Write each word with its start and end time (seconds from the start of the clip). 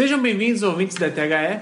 Sejam 0.00 0.18
bem-vindos, 0.18 0.62
ouvintes 0.62 0.96
da 0.96 1.10
THE. 1.10 1.60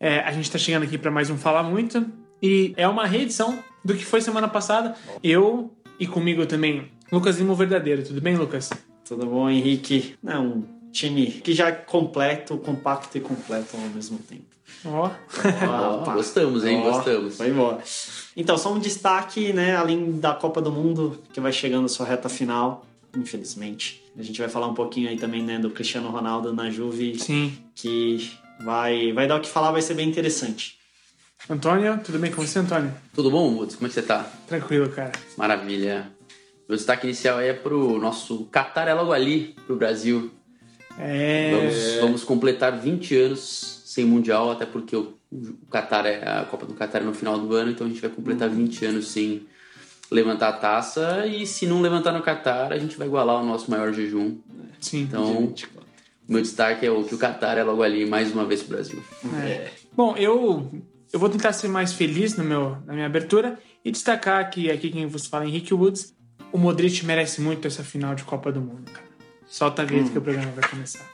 É, 0.00 0.18
a 0.18 0.32
gente 0.32 0.46
está 0.46 0.58
chegando 0.58 0.82
aqui 0.82 0.98
para 0.98 1.12
mais 1.12 1.30
um 1.30 1.38
Falar 1.38 1.62
Muito 1.62 2.04
e 2.42 2.74
é 2.76 2.88
uma 2.88 3.06
reedição 3.06 3.56
do 3.84 3.94
que 3.94 4.04
foi 4.04 4.20
semana 4.20 4.48
passada. 4.48 4.96
Eu 5.22 5.70
e 5.96 6.04
comigo 6.04 6.44
também, 6.44 6.90
Lucas 7.12 7.38
Limo 7.38 7.54
Verdadeiro. 7.54 8.02
Tudo 8.02 8.20
bem, 8.20 8.36
Lucas? 8.36 8.70
Tudo 9.04 9.26
bom, 9.26 9.48
Henrique? 9.48 10.16
É 10.26 10.36
um 10.36 10.64
time 10.90 11.26
que 11.28 11.54
já 11.54 11.68
é 11.68 11.72
completo, 11.72 12.58
compacto 12.58 13.16
e 13.16 13.20
completo 13.20 13.76
ao 13.76 13.88
mesmo 13.90 14.18
tempo. 14.28 14.42
Ó, 14.84 15.08
Ó, 15.68 15.98
gostamos, 16.14 16.64
hein? 16.64 16.82
Ó, 16.84 16.90
Gostamos. 16.90 17.36
Foi 17.36 17.48
embora. 17.48 17.78
Então, 18.36 18.58
só 18.58 18.74
um 18.74 18.80
destaque, 18.80 19.52
né? 19.52 19.76
Além 19.76 20.18
da 20.18 20.34
Copa 20.34 20.60
do 20.60 20.72
Mundo, 20.72 21.22
que 21.32 21.40
vai 21.40 21.52
chegando 21.52 21.84
à 21.84 21.88
sua 21.88 22.06
reta 22.06 22.28
final, 22.28 22.84
infelizmente. 23.16 24.02
A 24.18 24.22
gente 24.22 24.40
vai 24.40 24.48
falar 24.48 24.66
um 24.66 24.74
pouquinho 24.74 25.08
aí 25.08 25.16
também, 25.16 25.44
né, 25.44 25.58
do 25.60 25.70
Cristiano 25.70 26.10
Ronaldo 26.10 26.52
na 26.52 26.68
Juve, 26.70 27.16
sim. 27.20 27.56
que 27.72 28.28
vai, 28.60 29.12
vai 29.12 29.28
dar 29.28 29.36
o 29.36 29.40
que 29.40 29.48
falar, 29.48 29.70
vai 29.70 29.80
ser 29.80 29.94
bem 29.94 30.08
interessante. 30.08 30.76
Antônio, 31.48 32.00
tudo 32.04 32.18
bem 32.18 32.32
com 32.32 32.44
você, 32.44 32.58
Antônio? 32.58 32.92
Tudo 33.14 33.30
bom, 33.30 33.54
Woods? 33.54 33.76
Como 33.76 33.86
é 33.86 33.88
que 33.88 33.94
você 33.94 34.02
tá? 34.02 34.28
Tranquilo, 34.48 34.88
cara. 34.88 35.12
Maravilha. 35.36 36.10
Meu 36.68 36.76
destaque 36.76 37.06
inicial 37.06 37.38
aí 37.38 37.48
é 37.48 37.54
pro 37.54 37.98
nosso 37.98 38.46
Qatar 38.52 38.88
é 38.88 38.92
logo 38.92 39.12
ali, 39.12 39.54
pro 39.66 39.76
Brasil. 39.76 40.32
É. 40.98 41.52
Vamos, 41.52 42.00
vamos 42.00 42.24
completar 42.24 42.76
20 42.76 43.16
anos 43.16 43.82
sem 43.86 44.04
Mundial, 44.04 44.50
até 44.50 44.66
porque 44.66 44.96
o, 44.96 45.14
o 45.30 45.66
Qatar 45.70 46.06
é 46.06 46.28
a 46.28 46.44
Copa 46.44 46.66
do 46.66 46.74
Qatar 46.74 47.02
é 47.02 47.04
no 47.04 47.14
final 47.14 47.38
do 47.38 47.54
ano, 47.54 47.70
então 47.70 47.86
a 47.86 47.90
gente 47.90 48.00
vai 48.00 48.10
completar 48.10 48.50
20 48.50 48.84
anos 48.84 49.08
sem 49.08 49.46
levantar 50.10 50.48
a 50.48 50.52
taça 50.52 51.26
e 51.26 51.46
se 51.46 51.66
não 51.66 51.80
levantar 51.80 52.12
no 52.12 52.22
Qatar, 52.22 52.72
a 52.72 52.78
gente 52.78 52.96
vai 52.96 53.06
igualar 53.06 53.42
o 53.42 53.46
nosso 53.46 53.70
maior 53.70 53.92
jejum. 53.92 54.38
Sim. 54.80 55.02
Então, 55.02 55.52
o 56.28 56.32
meu 56.32 56.42
destaque 56.42 56.86
é 56.86 56.90
o 56.90 57.04
que 57.04 57.14
o 57.14 57.18
Qatar 57.18 57.58
é 57.58 57.62
logo 57.62 57.82
ali 57.82 58.06
mais 58.06 58.32
uma 58.32 58.44
vez 58.44 58.62
pro 58.62 58.76
Brasil. 58.76 59.02
É. 59.42 59.70
Bom, 59.94 60.16
eu, 60.16 60.70
eu 61.12 61.18
vou 61.18 61.28
tentar 61.28 61.52
ser 61.52 61.68
mais 61.68 61.92
feliz 61.92 62.36
no 62.36 62.44
meu, 62.44 62.78
na 62.86 62.92
minha 62.92 63.06
abertura 63.06 63.58
e 63.84 63.90
destacar 63.90 64.48
que 64.50 64.70
aqui 64.70 64.90
quem 64.90 65.06
vos 65.06 65.26
fala 65.26 65.44
é 65.44 65.48
Henrique 65.48 65.74
Woods. 65.74 66.14
O 66.52 66.58
Modric 66.58 67.04
merece 67.04 67.40
muito 67.40 67.66
essa 67.66 67.84
final 67.84 68.14
de 68.14 68.24
Copa 68.24 68.50
do 68.50 68.60
Mundo, 68.60 68.90
cara. 68.90 69.06
Solta 69.46 69.82
a 69.82 69.84
vinheta 69.84 70.10
que 70.10 70.18
o 70.18 70.22
programa 70.22 70.52
vai 70.52 70.68
começar. 70.68 71.08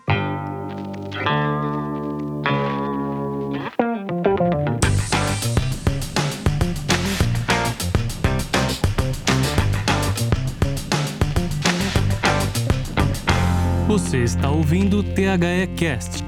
Você 13.94 14.24
está 14.24 14.50
ouvindo 14.50 14.98
o 14.98 15.02
THE 15.04 15.68
Cast. 15.76 16.24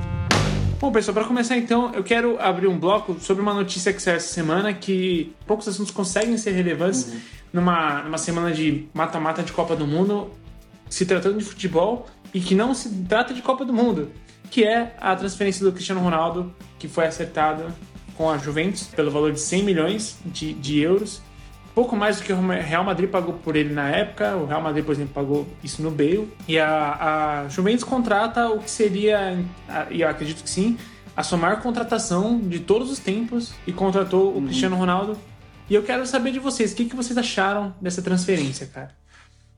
Bom, 0.78 0.92
pessoal, 0.92 1.16
para 1.16 1.24
começar 1.24 1.56
então, 1.56 1.92
eu 1.92 2.04
quero 2.04 2.40
abrir 2.40 2.68
um 2.68 2.78
bloco 2.78 3.18
sobre 3.18 3.42
uma 3.42 3.52
notícia 3.52 3.92
que 3.92 4.00
saiu 4.00 4.18
essa 4.18 4.32
semana 4.32 4.72
que 4.72 5.34
poucos 5.48 5.66
assuntos 5.66 5.90
conseguem 5.90 6.38
ser 6.38 6.52
relevantes 6.52 7.12
numa, 7.52 8.04
numa 8.04 8.18
semana 8.18 8.52
de 8.52 8.86
mata-mata 8.94 9.42
de 9.42 9.50
Copa 9.50 9.74
do 9.74 9.84
Mundo, 9.84 10.30
se 10.88 11.04
tratando 11.04 11.38
de 11.38 11.44
futebol 11.44 12.06
e 12.32 12.38
que 12.38 12.54
não 12.54 12.72
se 12.72 12.88
trata 13.02 13.34
de 13.34 13.42
Copa 13.42 13.64
do 13.64 13.72
Mundo, 13.72 14.12
que 14.48 14.62
é 14.62 14.94
a 15.00 15.16
transferência 15.16 15.66
do 15.66 15.72
Cristiano 15.72 16.00
Ronaldo, 16.00 16.54
que 16.78 16.86
foi 16.86 17.04
acertada 17.04 17.66
com 18.16 18.30
a 18.30 18.38
Juventus 18.38 18.84
pelo 18.84 19.10
valor 19.10 19.32
de 19.32 19.40
100 19.40 19.64
milhões 19.64 20.16
de, 20.24 20.52
de 20.52 20.78
euros. 20.78 21.20
Pouco 21.76 21.94
mais 21.94 22.16
do 22.16 22.22
que 22.22 22.32
o 22.32 22.40
Real 22.40 22.82
Madrid 22.82 23.10
pagou 23.10 23.34
por 23.34 23.54
ele 23.54 23.74
na 23.74 23.90
época. 23.90 24.34
O 24.34 24.46
Real 24.46 24.62
Madrid, 24.62 24.82
por 24.82 24.92
exemplo, 24.92 25.12
pagou 25.12 25.46
isso 25.62 25.82
no 25.82 25.90
Bale. 25.90 26.26
E 26.48 26.58
a, 26.58 27.42
a 27.44 27.48
Juventus 27.50 27.84
contrata 27.84 28.48
o 28.48 28.60
que 28.60 28.70
seria, 28.70 29.38
e 29.90 30.00
eu 30.00 30.08
acredito 30.08 30.42
que 30.42 30.48
sim, 30.48 30.78
a 31.14 31.22
sua 31.22 31.36
maior 31.36 31.60
contratação 31.60 32.40
de 32.40 32.60
todos 32.60 32.90
os 32.90 32.98
tempos 32.98 33.52
e 33.66 33.74
contratou 33.74 34.34
o 34.34 34.40
Cristiano 34.40 34.74
Ronaldo. 34.74 35.18
E 35.68 35.74
eu 35.74 35.82
quero 35.82 36.06
saber 36.06 36.32
de 36.32 36.38
vocês, 36.38 36.72
o 36.72 36.76
que, 36.76 36.86
que 36.86 36.96
vocês 36.96 37.18
acharam 37.18 37.74
dessa 37.78 38.00
transferência, 38.00 38.66
cara? 38.66 38.96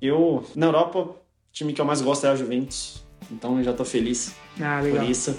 Eu, 0.03 0.45
na 0.57 0.67
Europa, 0.67 0.99
o 0.99 1.17
time 1.53 1.73
que 1.73 1.81
eu 1.81 1.85
mais 1.85 2.01
gosto 2.01 2.27
é 2.27 2.31
a 2.31 2.35
Juventus, 2.35 3.01
então 3.31 3.59
eu 3.59 3.63
já 3.63 3.73
tô 3.73 3.85
feliz 3.85 4.35
Ah, 4.61 4.81
por 4.83 5.05
isso. 5.05 5.37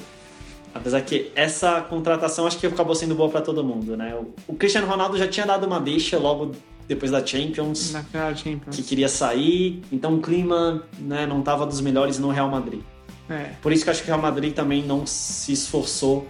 Apesar 0.73 1.01
que 1.01 1.31
essa 1.35 1.81
contratação 1.81 2.45
acho 2.45 2.57
que 2.59 2.67
acabou 2.67 2.93
sendo 2.95 3.15
boa 3.15 3.29
pra 3.29 3.41
todo 3.41 3.63
mundo, 3.63 3.97
né? 3.97 4.15
O- 4.47 4.53
Cristiano 4.53 4.85
Ronaldo 4.87 5.17
já 5.17 5.27
tinha 5.27 5.45
dado 5.45 5.65
uma 5.65 5.79
deixa 5.79 6.17
logo 6.19 6.51
depois 6.87 7.11
da 7.11 7.25
Champions, 7.25 7.91
Champions. 8.35 8.75
que 8.75 8.83
queria 8.83 9.07
sair, 9.09 9.81
então 9.91 10.15
o 10.15 10.21
clima 10.21 10.83
né, 10.99 11.25
não 11.25 11.41
tava 11.41 11.65
dos 11.65 11.81
melhores 11.81 12.17
no 12.19 12.29
Real 12.29 12.49
Madrid. 12.49 12.81
É. 13.29 13.51
Por 13.61 13.71
isso 13.71 13.83
que 13.83 13.89
acho 13.91 14.01
que 14.03 14.09
o 14.09 14.13
Real 14.13 14.21
Madrid 14.21 14.53
também 14.53 14.83
não 14.83 15.05
se 15.05 15.51
esforçou 15.53 16.27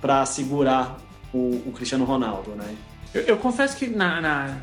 pra 0.00 0.24
segurar 0.26 0.96
o, 1.32 1.62
o 1.66 1.72
Cristiano 1.74 2.04
Ronaldo, 2.04 2.50
né? 2.52 2.74
Eu, 3.14 3.22
eu 3.22 3.36
confesso 3.36 3.76
que 3.76 3.86
na, 3.86 4.20
na- 4.20 4.56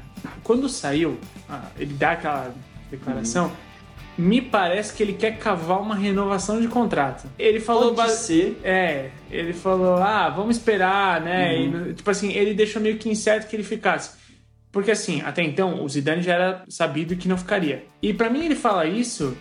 quando 0.43 0.67
saiu, 0.69 1.17
ah, 1.49 1.67
ele 1.77 1.93
dá 1.93 2.11
aquela 2.11 2.53
declaração, 2.91 3.51
me 4.18 4.41
parece 4.41 4.94
que 4.94 5.01
ele 5.01 5.13
quer 5.13 5.38
cavar 5.40 5.81
uma 5.81 5.96
renovação 5.96 6.62
de 6.62 6.68
contrato. 6.68 7.28
Ele 7.40 7.59
falou 7.59 7.94
Pode 7.96 8.12
ser. 8.12 8.59
É, 8.63 9.09
ele 9.31 9.53
falou, 9.53 9.96
ah, 9.97 10.29
vamos 10.29 10.57
esperar, 10.57 11.19
né? 11.22 11.59
E, 11.59 11.68
no- 11.68 11.94
tipo 11.94 12.09
assim, 12.12 12.31
ele 12.31 12.53
deixou 12.53 12.81
meio 12.81 12.97
que 12.97 13.09
incerto 13.09 13.47
que 13.50 13.56
ele 13.56 13.63
ficasse. 13.63 14.12
Porque 14.72 14.91
assim, 14.91 15.22
até 15.22 15.41
então, 15.44 15.84
o 15.84 15.90
Zidane 15.90 16.22
já 16.24 16.34
era 16.34 16.63
sabido 16.68 17.16
que 17.16 17.28
não 17.28 17.38
ficaria. 17.38 17.85
E 18.01 18.13
pra 18.13 18.29
mim 18.29 18.46
ele 18.46 18.56
fala 18.56 18.85
isso 18.85 19.35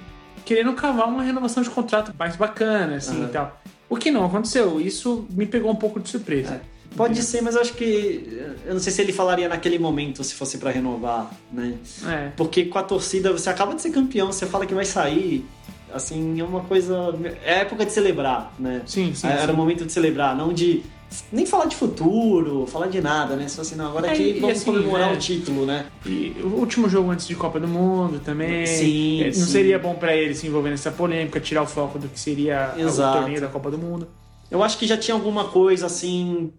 querendo 0.44 0.72
cavar 0.75 1.09
uma 1.09 1.22
renovação 1.22 1.62
de 1.62 1.71
contrato 1.71 2.12
mais 2.19 2.37
bacana, 2.37 2.97
assim, 2.97 3.19
Aham. 3.19 3.28
e 3.28 3.33
tal. 3.33 3.62
O 3.89 3.97
que 3.97 4.10
não 4.10 4.25
aconteceu. 4.25 4.81
Isso 4.81 5.27
me 5.31 5.47
pegou 5.47 5.71
um 5.71 5.77
pouco 5.77 6.00
de 6.00 6.09
surpresa. 6.09 6.60
Pode 6.97 7.22
ser, 7.22 7.41
mas 7.42 7.54
eu 7.54 7.60
acho 7.60 7.75
que. 7.75 8.41
Eu 8.66 8.75
não 8.75 8.80
sei 8.80 8.92
se 8.92 9.00
ele 9.03 9.12
falaria 9.12 9.48
naquele 9.48 9.78
momento 9.78 10.22
se 10.22 10.34
fosse 10.34 10.58
pra 10.58 10.70
renovar, 10.70 11.30
né? 11.53 11.75
É. 12.06 12.30
Porque 12.36 12.64
com 12.66 12.78
a 12.78 12.82
torcida, 12.82 13.32
você 13.32 13.48
acaba 13.50 13.75
de 13.75 13.82
ser 13.82 13.91
campeão, 13.91 14.30
você 14.32 14.47
fala 14.47 14.66
que 14.66 14.75
vai 14.75 14.84
sair. 14.84 15.44
Assim, 15.92 16.41
é 16.41 16.44
uma 16.44 16.60
coisa. 16.60 17.14
É 17.44 17.60
época 17.60 17.84
de 17.84 17.92
celebrar, 17.92 18.53
né? 18.58 18.82
Sim, 18.86 19.14
sim. 19.14 19.26
Era 19.26 19.47
sim. 19.47 19.53
o 19.53 19.56
momento 19.56 19.84
de 19.84 19.92
celebrar, 19.92 20.36
não 20.36 20.53
de. 20.53 20.82
Nem 21.30 21.44
falar 21.44 21.66
de 21.66 21.76
futuro, 21.76 22.66
falar 22.66 22.86
de 22.86 22.98
nada, 22.98 23.36
né? 23.36 23.47
Só 23.47 23.60
assim, 23.60 23.74
não, 23.76 23.88
agora 23.88 24.06
É, 24.06 24.12
aqui 24.12 24.38
vamos 24.41 24.56
assim, 24.56 24.64
comemorar 24.64 25.10
né? 25.10 25.14
o 25.14 25.19
título, 25.19 25.66
né? 25.66 25.84
E 26.06 26.34
o 26.42 26.47
último 26.59 26.88
jogo 26.88 27.10
antes 27.10 27.26
de 27.28 27.34
Copa 27.34 27.60
do 27.60 27.69
Mundo 27.69 28.19
também. 28.24 28.64
Sim, 28.66 29.20
É, 29.20 29.26
Não 29.26 29.32
sim. 29.34 29.44
seria 29.44 29.78
bom 29.78 29.94
pra 29.94 30.16
ele 30.16 30.34
se 30.34 30.47
envolver 30.47 30.70
nessa 30.70 30.91
polêmica, 30.91 31.38
tirar 31.38 31.60
o 31.62 31.66
foco 31.66 31.98
do 31.98 32.09
que 32.09 32.19
seria 32.19 32.74
o 32.78 32.97
torneio 32.97 33.42
da 33.42 33.48
Copa 33.48 33.70
do 33.70 33.76
Mundo. 33.76 34.09
Eu 34.50 34.62
acho 34.62 34.78
que 34.78 34.86
já 34.86 34.97
tinha 34.97 35.14
alguma 35.14 35.44
coisa 35.48 35.84
assim, 35.84 36.50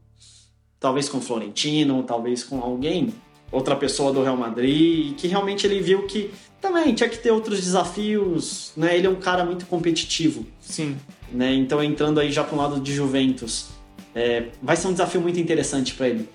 talvez 0.84 1.08
com 1.08 1.20
o 1.20 1.22
Florentino, 1.22 2.04
talvez 2.04 2.44
com 2.44 2.60
alguém, 2.62 3.14
outra 3.50 3.74
pessoa 3.74 4.12
do 4.12 4.22
Real 4.22 4.36
Madrid, 4.36 5.16
que 5.16 5.30
realmente 5.30 5.66
ele 5.66 5.80
viu 5.80 6.06
que 6.06 6.30
também 6.60 6.94
tinha 6.94 7.08
que 7.08 7.18
ter 7.18 7.32
outros 7.32 7.62
desafios, 7.62 8.74
né? 8.76 8.98
Ele 8.98 9.08
é 9.08 9.10
um 9.10 9.16
cara 9.16 9.46
muito 9.46 9.66
competitivo, 9.66 10.46
Sim. 10.60 10.98
né? 11.32 11.54
Então 11.54 11.82
entrando 11.82 12.20
aí 12.20 12.34
já 12.34 12.44
para 12.44 12.54
o 12.54 12.58
lado 12.58 12.82
de 12.82 12.94
Juventus, 12.94 13.70
é, 14.14 14.48
vai 14.62 14.76
ser 14.76 14.90
um 14.90 14.92
desafio 14.92 15.22
muito 15.22 15.40
interessante 15.40 15.94
para 15.94 16.10
ele. 16.10 16.28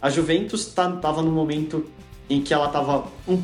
A 0.00 0.08
Juventus 0.08 0.66
tá, 0.66 0.88
tava 0.92 1.20
no 1.20 1.32
momento 1.32 1.84
em 2.30 2.40
que 2.40 2.54
ela 2.54 2.68
tava 2.68 3.08
um, 3.26 3.42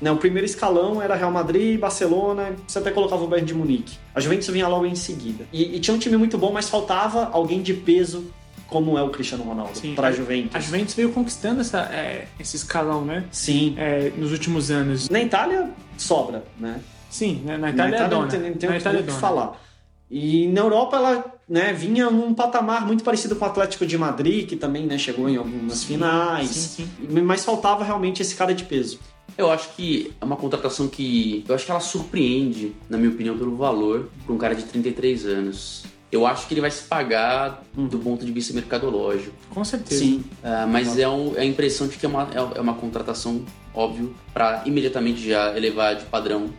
né, 0.00 0.12
o 0.12 0.16
primeiro 0.16 0.46
escalão 0.46 1.02
era 1.02 1.16
Real 1.16 1.32
Madrid, 1.32 1.76
Barcelona, 1.76 2.54
você 2.64 2.78
até 2.78 2.92
colocava 2.92 3.24
o 3.24 3.26
Bayern 3.26 3.48
de 3.48 3.54
Munique. 3.54 3.98
A 4.14 4.20
Juventus 4.20 4.46
vinha 4.46 4.68
logo 4.68 4.86
em 4.86 4.94
seguida. 4.94 5.44
E, 5.52 5.74
e 5.74 5.80
tinha 5.80 5.92
um 5.92 5.98
time 5.98 6.16
muito 6.16 6.38
bom, 6.38 6.52
mas 6.52 6.68
faltava 6.68 7.30
alguém 7.32 7.60
de 7.62 7.74
peso 7.74 8.30
como 8.74 8.98
é 8.98 9.02
o 9.04 9.08
Cristiano 9.10 9.44
Ronaldo 9.44 9.78
Sim. 9.78 9.94
para 9.94 10.08
a 10.08 10.12
Juventus. 10.12 10.56
A 10.56 10.58
Juventus 10.58 10.94
veio 10.94 11.12
conquistando 11.12 11.60
essa, 11.60 11.82
é, 11.92 12.26
esse 12.40 12.56
escalão, 12.56 13.04
né? 13.04 13.24
Sim. 13.30 13.76
É, 13.78 14.10
nos 14.18 14.32
últimos 14.32 14.68
anos. 14.68 15.08
Na 15.08 15.20
Itália 15.20 15.70
sobra, 15.96 16.42
né? 16.58 16.80
Sim, 17.08 17.42
né? 17.44 17.56
na 17.56 17.70
Itália, 17.70 18.00
na 18.00 18.04
é 18.06 18.08
dona. 18.08 18.22
não 18.22 18.28
tem, 18.28 18.40
não 18.40 18.56
tem 18.56 18.68
na 18.68 18.74
o 18.74 18.78
que- 18.78 18.82
Itália 18.82 18.98
é 18.98 19.00
o 19.00 19.04
que 19.04 19.10
dona. 19.10 19.20
falar. 19.20 19.62
E 20.10 20.48
na 20.48 20.60
Europa 20.62 20.96
ela 20.96 21.24
né, 21.48 21.72
vinha 21.72 22.10
num 22.10 22.34
patamar 22.34 22.84
muito 22.84 23.04
parecido 23.04 23.36
com 23.36 23.44
o 23.44 23.48
Atlético 23.48 23.86
de 23.86 23.96
Madrid, 23.96 24.48
que 24.48 24.56
também 24.56 24.84
né, 24.86 24.98
chegou 24.98 25.28
em 25.28 25.36
algumas 25.36 25.84
finais. 25.84 26.48
Sim, 26.50 26.88
Mas 27.24 27.44
faltava 27.44 27.84
realmente 27.84 28.22
esse 28.22 28.34
cara 28.34 28.52
de 28.52 28.64
peso. 28.64 28.98
Eu 29.38 29.52
acho 29.52 29.68
que 29.76 30.12
é 30.20 30.24
uma 30.24 30.36
contratação 30.36 30.88
que. 30.88 31.44
Eu 31.48 31.54
acho 31.54 31.64
que 31.64 31.70
ela 31.70 31.80
surpreende, 31.80 32.74
na 32.90 32.98
minha 32.98 33.10
opinião, 33.10 33.38
pelo 33.38 33.54
valor 33.56 34.10
para 34.26 34.34
um 34.34 34.38
cara 34.38 34.54
de 34.56 34.64
33 34.64 35.26
anos. 35.26 35.84
Eu 36.14 36.24
acho 36.24 36.46
que 36.46 36.54
ele 36.54 36.60
vai 36.60 36.70
se 36.70 36.84
pagar 36.84 37.64
do 37.74 37.98
ponto 37.98 38.24
de 38.24 38.30
vista 38.30 38.54
mercadológico. 38.54 39.34
Com 39.50 39.64
certeza. 39.64 40.00
Sim. 40.00 40.22
Ah, 40.44 40.64
mas 40.64 40.96
é, 40.96 41.08
um- 41.08 41.34
é 41.36 41.40
a 41.40 41.44
impressão 41.44 41.88
de 41.88 41.96
que 41.96 42.06
é 42.06 42.08
uma, 42.08 42.28
é 42.54 42.60
uma 42.60 42.74
contratação, 42.74 43.44
óbvio, 43.74 44.14
para 44.32 44.62
imediatamente 44.64 45.28
já 45.28 45.56
elevar 45.56 45.96
de 45.96 46.04
padrão. 46.04 46.50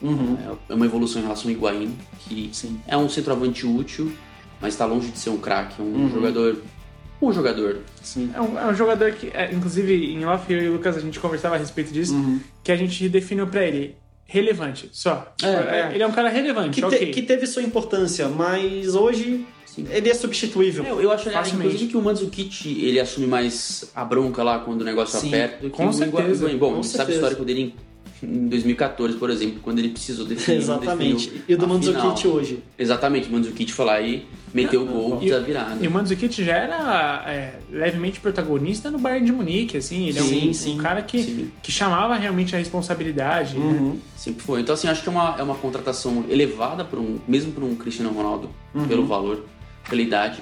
Uhum. 0.00 0.36
É 0.68 0.74
uma 0.74 0.86
evolução 0.86 1.20
em 1.20 1.24
relação 1.24 1.50
ao 1.50 1.56
Higuaín, 1.56 1.96
que 2.20 2.50
Sim. 2.52 2.80
é 2.86 2.96
um 2.96 3.08
centroavante 3.08 3.66
útil, 3.66 4.12
mas 4.60 4.74
está 4.74 4.86
longe 4.86 5.10
de 5.10 5.18
ser 5.18 5.30
um 5.30 5.38
craque. 5.38 5.74
É 5.80 5.82
um 5.84 5.88
Uhum. 6.04 6.08
jogador. 6.10 6.62
Um 7.20 7.32
jogador. 7.32 7.78
Sim. 8.00 8.30
É 8.32 8.40
um, 8.40 8.58
é 8.58 8.66
um 8.66 8.74
jogador 8.74 9.10
que, 9.12 9.26
é, 9.34 9.52
inclusive, 9.52 9.92
em 10.14 10.24
off, 10.24 10.50
eu 10.52 10.62
e 10.62 10.68
o 10.68 10.72
Lucas, 10.74 10.96
a 10.96 11.00
gente 11.00 11.18
conversava 11.18 11.56
a 11.56 11.58
respeito 11.58 11.92
disso, 11.92 12.14
Uhum. 12.14 12.40
que 12.62 12.70
a 12.70 12.76
gente 12.76 13.08
definiu 13.08 13.46
pra 13.48 13.64
ele. 13.66 13.96
Relevante, 14.32 14.88
só. 14.92 15.34
É, 15.42 15.92
Ele 15.92 16.02
é 16.04 16.06
um 16.06 16.12
cara 16.12 16.28
relevante, 16.28 16.80
Que, 16.80 16.88
te- 16.88 16.94
ok. 16.94 17.10
que 17.10 17.22
teve 17.22 17.46
sua 17.48 17.62
importância, 17.62 18.28
mas 18.28 18.94
hoje 18.94 19.44
Sim. 19.66 19.86
ele 19.90 20.08
é 20.08 20.14
substituível. 20.14 20.84
É, 20.84 20.90
eu 21.04 21.10
acho, 21.10 21.28
inclusive, 21.56 21.88
que 21.88 21.96
o 21.96 22.00
Mandzukic, 22.02 22.68
ele 22.84 23.00
assume 23.00 23.26
mais 23.26 23.90
a 23.92 24.04
bronca 24.04 24.44
lá 24.44 24.60
quando 24.60 24.82
o 24.82 24.84
negócio 24.84 25.18
Sim, 25.18 25.28
aperta 25.28 25.68
com 25.70 25.88
o 25.88 25.92
certeza, 25.92 26.44
Higuaín. 26.44 26.58
Bom, 26.58 26.68
com 26.74 26.78
a 26.78 26.82
gente 26.82 26.86
sabe 26.88 27.02
o 27.02 27.06
certeza. 27.06 27.18
histórico 27.18 27.44
dele 27.44 27.74
em, 28.22 28.26
em 28.26 28.48
2014, 28.48 29.16
por 29.16 29.30
exemplo, 29.30 29.60
quando 29.62 29.78
ele 29.78 29.90
precisou 29.90 30.24
definir. 30.26 30.58
Exatamente. 30.58 31.26
definiu 31.30 31.44
E 31.48 31.54
o 31.54 31.58
do 31.58 31.68
Mandzukic 31.68 32.26
hoje. 32.28 32.62
Exatamente, 32.78 33.28
o 33.28 33.32
Mandzukic 33.32 33.72
foi 33.72 33.84
lá 33.84 34.00
e 34.00 34.26
meteu 34.52 34.82
o 34.82 34.86
gol 34.86 35.18
E- 35.22 35.30
da 35.30 35.38
virada. 35.40 35.76
E 35.84 35.86
o 35.86 35.90
Mandzukic 35.90 36.42
já 36.44 36.56
era 36.56 37.24
é, 37.26 37.54
levemente 37.70 38.20
protagonista 38.20 38.90
no 38.90 38.98
Bayern 38.98 39.26
de 39.26 39.32
Munique, 39.32 39.76
assim. 39.76 40.08
Ele 40.08 40.18
é 40.18 40.22
Sim, 40.22 40.50
um, 40.50 40.54
sim, 40.54 40.74
um 40.74 40.78
cara 40.78 41.02
que, 41.02 41.22
sim. 41.22 41.50
que 41.62 41.70
chamava 41.72 42.14
realmente 42.16 42.54
a 42.54 42.58
responsabilidade, 42.58 43.58
né? 43.58 43.64
Uhum. 43.64 43.98
Sempre 44.16 44.42
foi. 44.44 44.60
Então, 44.60 44.74
assim, 44.74 44.88
acho 44.88 45.02
que 45.02 45.08
é 45.08 45.12
uma, 45.12 45.36
é 45.38 45.42
uma 45.42 45.54
contratação 45.54 46.24
elevada, 46.28 46.84
por 46.84 46.98
um, 46.98 47.18
mesmo 47.28 47.52
por 47.52 47.62
um 47.62 47.74
Cristiano 47.74 48.10
Ronaldo, 48.12 48.50
Uhum. 48.74 48.86
pelo 48.86 49.06
valor, 49.06 49.44
pela 49.88 50.00
idade. 50.00 50.40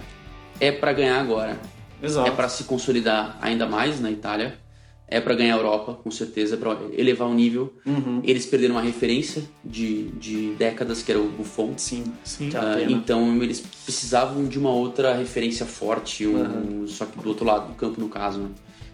É 0.61 0.71
pra 0.73 0.93
ganhar 0.93 1.21
agora. 1.21 1.59
Exato. 2.03 2.29
É 2.29 2.31
pra 2.31 2.49
se 2.49 2.65
consolidar 2.65 3.39
ainda 3.41 3.67
mais 3.67 4.01
na 4.01 4.11
Itália. 4.11 4.59
É 5.11 5.21
pra 5.23 5.35
ganhar 5.35 5.55
a 5.55 5.57
Europa, 5.57 5.95
com 6.05 6.11
certeza, 6.11 6.57
pra 6.59 6.77
elevar 6.93 7.29
o 7.29 7.33
nível. 7.35 7.73
Uhum. 7.87 8.21
Eles 8.23 8.45
perderam 8.45 8.75
uma 8.75 8.83
referência 8.83 9.43
de, 9.65 10.09
de 10.11 10.51
décadas, 10.59 11.03
que 11.03 11.11
era 11.11 11.19
o 11.21 11.29
Buffon. 11.31 11.73
Sim. 11.79 12.05
Sim. 12.23 12.51
É 12.53 12.59
Ah, 12.59 12.83
então 12.91 13.43
eles 13.43 13.59
precisavam 13.85 14.45
de 14.47 14.59
uma 14.59 14.71
outra 14.71 15.15
referência 15.17 15.65
forte, 15.65 16.27
um, 16.27 16.37
Uhum. 16.83 16.87
só 16.87 17.07
que 17.07 17.19
do 17.19 17.29
outro 17.29 17.47
lado 17.47 17.69
do 17.69 17.75
campo, 17.75 17.99
no 18.01 18.09
caso. 18.11 18.39
Né? 18.41 18.49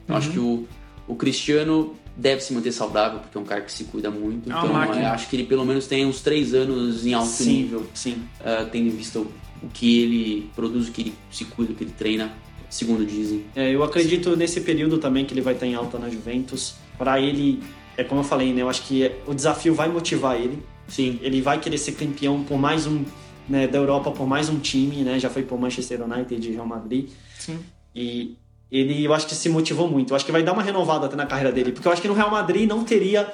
Então 0.05 0.17
acho 0.17 0.31
que 0.31 0.39
o, 0.39 0.65
o 1.09 1.17
Cristiano 1.17 1.95
deve 2.17 2.41
se 2.43 2.53
manter 2.55 2.71
saudável, 2.71 3.19
porque 3.19 3.37
é 3.37 3.41
um 3.41 3.45
cara 3.45 3.63
que 3.63 3.73
se 3.73 3.83
cuida 3.83 4.09
muito. 4.09 4.49
É 4.49 4.57
Então 4.57 4.77
acho 4.77 5.29
que 5.29 5.35
ele 5.35 5.45
pelo 5.47 5.65
menos 5.67 5.89
tem 5.89 6.07
uns 6.07 6.21
três 6.21 6.55
anos 6.55 7.05
em 7.05 7.13
alto 7.13 7.27
Sim. 7.29 7.53
nível, 7.53 7.87
Sim. 7.93 8.23
ah, 8.45 8.69
tendo 8.71 8.87
em 8.87 8.91
vista 8.91 9.19
o, 9.19 9.23
o 9.63 9.69
que 9.73 10.01
ele 10.01 10.51
produz, 10.55 10.89
o 10.89 10.93
que 10.93 11.03
ele 11.03 11.15
se 11.29 11.45
cuida, 11.45 11.73
o 11.73 11.75
que 11.75 11.83
ele 11.83 11.93
treina, 11.99 12.33
segundo 12.75 13.07
dizem. 13.07 13.45
É, 13.55 13.73
eu 13.73 13.85
acredito 13.85 14.37
nesse 14.37 14.61
período 14.61 14.99
também 14.99 15.25
que 15.25 15.33
ele 15.33 15.41
vai 15.41 15.55
estar 15.55 15.65
em 15.65 15.75
alta 15.75 15.97
na 15.97 16.11
Juventus. 16.11 16.75
Para 16.99 17.21
ele, 17.21 17.63
é 17.97 18.03
como 18.03 18.21
eu 18.21 18.25
falei, 18.25 18.53
né? 18.53 18.63
Eu 18.63 18.69
acho 18.69 18.83
que 18.83 19.13
o 19.27 19.33
desafio 19.33 19.73
vai 19.75 19.89
motivar 19.89 20.37
ele. 20.37 20.61
Sim. 20.89 21.21
Ele 21.23 21.41
vai 21.41 21.61
querer 21.61 21.79
ser 21.79 21.93
campeão 21.93 22.43
por 22.43 22.59
mais 22.59 22.85
um, 22.85 23.05
né, 23.49 23.69
da 23.69 23.79
Europa 23.79 24.11
por 24.11 24.27
mais 24.27 24.49
um 24.49 24.59
time, 24.59 24.97
né? 24.97 25.21
Já 25.21 25.31
foi 25.31 25.45
por 25.45 25.59
Manchester 25.59 26.03
United 26.03 26.49
e 26.49 26.53
Real 26.53 26.67
Madrid. 26.67 27.11
Sim. 27.39 27.61
E 27.95 28.37
ele, 28.73 29.05
eu 29.05 29.15
acho 29.15 29.29
que 29.29 29.37
se 29.37 29.49
motivou 29.49 29.89
muito. 29.89 30.13
Eu 30.13 30.17
acho 30.17 30.27
que 30.27 30.33
vai 30.33 30.43
dar 30.43 30.53
uma 30.53 30.63
renovada 30.63 31.07
até 31.07 31.15
na 31.15 31.27
carreira 31.27 31.53
dele, 31.53 31.71
porque 31.71 31.87
eu 31.87 31.93
acho 31.93 32.03
que 32.03 32.09
no 32.09 32.15
Real 32.15 32.31
Madrid 32.31 32.69
não 32.69 32.83
teria 32.83 33.33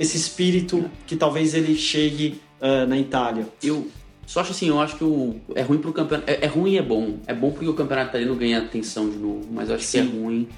esse 0.00 0.16
espírito 0.16 0.90
que 1.06 1.14
talvez 1.14 1.54
ele 1.54 1.76
chegue 1.76 2.40
ah, 2.60 2.86
na 2.86 2.98
Itália. 2.98 3.46
Eu 3.62 3.86
só 4.30 4.38
acho 4.42 4.52
assim, 4.52 4.68
eu 4.68 4.80
acho 4.80 4.94
que 4.94 5.02
o, 5.02 5.34
é 5.56 5.62
ruim 5.62 5.78
pro 5.78 5.92
campeonato. 5.92 6.30
É, 6.30 6.44
é 6.44 6.46
ruim 6.46 6.74
e 6.74 6.78
é 6.78 6.82
bom. 6.82 7.16
É 7.26 7.34
bom 7.34 7.50
porque 7.50 7.66
o 7.66 7.74
campeonato 7.74 8.10
italiano 8.10 8.36
ganha 8.36 8.58
atenção 8.58 9.10
de 9.10 9.18
novo, 9.18 9.48
mas 9.50 9.68
eu 9.68 9.74
acho 9.74 9.90
que 9.90 9.98
é 9.98 10.02
Sim. 10.04 10.20
ruim 10.22 10.48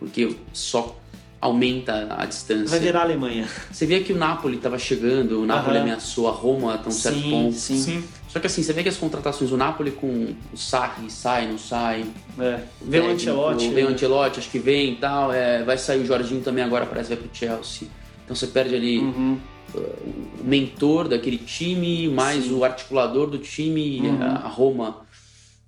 porque 0.00 0.34
só 0.52 0.98
aumenta 1.40 2.08
a 2.18 2.26
distância. 2.26 2.66
Vai 2.70 2.80
virar 2.80 2.98
a 2.98 3.02
Alemanha. 3.04 3.46
Você 3.70 3.86
vê 3.86 4.00
que 4.00 4.12
o 4.12 4.16
Napoli 4.16 4.56
estava 4.56 4.76
chegando, 4.80 5.42
o 5.42 5.46
Napoli 5.46 5.76
Aham. 5.76 5.82
ameaçou 5.84 6.26
a 6.28 6.32
Roma 6.32 6.74
até 6.74 6.88
um 6.88 6.90
certo 6.92 7.20
Sim, 7.20 7.30
ponto. 7.30 7.54
sim. 7.54 7.78
Sim. 7.78 8.04
Só 8.28 8.40
que 8.40 8.48
assim, 8.48 8.64
você 8.64 8.72
vê 8.72 8.82
que 8.82 8.88
as 8.88 8.96
contratações, 8.96 9.52
o 9.52 9.56
Napoli 9.56 9.92
com 9.92 10.34
o 10.52 10.56
Sarri 10.56 11.08
sai, 11.08 11.46
não 11.46 11.56
sai. 11.56 12.04
É. 12.36 12.58
Vê 12.82 12.98
o 12.98 13.02
técnico, 13.02 13.12
Ancelotti. 13.12 13.68
Vem 13.68 13.84
o 13.84 13.88
Ancelotti, 13.90 14.40
acho 14.40 14.50
que 14.50 14.58
vem 14.58 14.94
e 14.94 14.96
tal. 14.96 15.32
é, 15.32 15.62
vai 15.62 15.78
sair 15.78 16.00
o 16.00 16.04
Jorginho 16.04 16.42
também 16.42 16.64
agora, 16.64 16.84
parece 16.84 17.10
que 17.10 17.14
vai 17.14 17.24
pro 17.28 17.36
Chelsea. 17.38 17.86
Então 18.24 18.34
você 18.34 18.48
perde 18.48 18.74
ali 18.74 18.98
Uhum. 18.98 19.38
O 19.74 20.44
mentor 20.44 21.08
daquele 21.08 21.38
time, 21.38 22.08
mais 22.08 22.44
Sim. 22.44 22.54
o 22.54 22.64
articulador 22.64 23.28
do 23.28 23.38
time. 23.38 24.00
Uhum. 24.00 24.22
A 24.22 24.26
a 24.40 24.48
Roma 24.48 25.06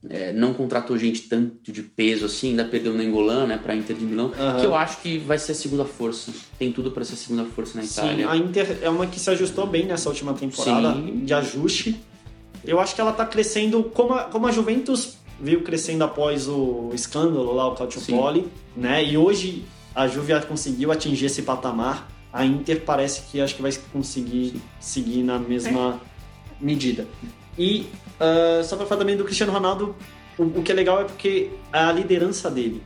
é, 0.09 0.33
não 0.33 0.53
contratou 0.53 0.99
gente 0.99 1.23
tanto 1.23 1.71
de 1.71 1.83
peso 1.83 2.27
assim, 2.27 2.51
ainda 2.51 2.65
perdeu 2.65 2.93
o 2.93 2.97
Nengolan, 2.97 3.47
né, 3.47 3.61
pra 3.63 3.75
Inter 3.75 3.97
de 3.97 4.05
Milão, 4.05 4.33
Aham. 4.39 4.61
que 4.61 4.67
eu 4.67 4.75
acho 4.75 5.01
que 5.01 5.19
vai 5.19 5.39
ser 5.39 5.53
a 5.53 5.55
segunda 5.55 5.85
força. 5.85 6.33
Tem 6.59 6.73
tudo 6.73 6.91
para 6.91 7.05
ser 7.05 7.15
a 7.15 7.17
segunda 7.17 7.45
força 7.45 7.79
na 7.79 7.85
Sim, 7.85 8.01
Itália. 8.01 8.31
a 8.31 8.37
Inter 8.37 8.79
é 8.83 8.91
uma 8.91 9.07
que 9.07 9.21
se 9.21 9.31
ajustou 9.31 9.67
bem 9.67 9.87
nessa 9.87 10.09
última 10.09 10.35
temporada 10.35 10.95
Sim. 10.95 11.25
de 11.25 11.33
ajuste. 11.33 12.01
Eu 12.65 12.81
acho 12.81 12.95
que 12.95 13.01
ela 13.01 13.13
tá 13.13 13.27
crescendo 13.27 13.83
como 13.85 14.15
a, 14.15 14.25
como 14.25 14.47
a 14.47 14.53
Juventus 14.53 15.17
veio 15.41 15.63
crescendo 15.63 16.05
após 16.05 16.49
o 16.49 16.91
escândalo 16.95 17.53
lá, 17.53 17.67
o 17.69 17.75
Calciopoli, 17.75 18.47
né? 18.77 19.05
E 19.05 19.17
hoje 19.17 19.65
a 19.95 20.07
Juve 20.07 20.33
conseguiu 20.47 20.93
atingir 20.93 21.27
esse 21.27 21.43
patamar. 21.43 22.09
A 22.33 22.45
Inter 22.45 22.81
parece 22.81 23.23
que 23.31 23.41
acho 23.41 23.55
que 23.55 23.63
vai 23.63 23.73
conseguir 23.93 24.61
seguir 24.81 25.23
na 25.23 25.39
mesma 25.39 26.01
medida. 26.61 27.07
E 27.59 27.87
ah, 28.23 28.63
só 28.63 28.77
para 28.77 28.87
falar 28.87 29.01
também 29.01 29.17
do 29.17 29.25
Cristiano 29.25 29.53
Ronaldo, 29.53 29.97
o, 30.39 30.45
o 30.45 30.63
que 30.63 30.71
é 30.71 30.75
legal 30.75 31.01
é 31.01 31.05
porque 31.05 31.51
a 31.73 31.91
liderança 31.91 32.49
dele, 32.49 32.83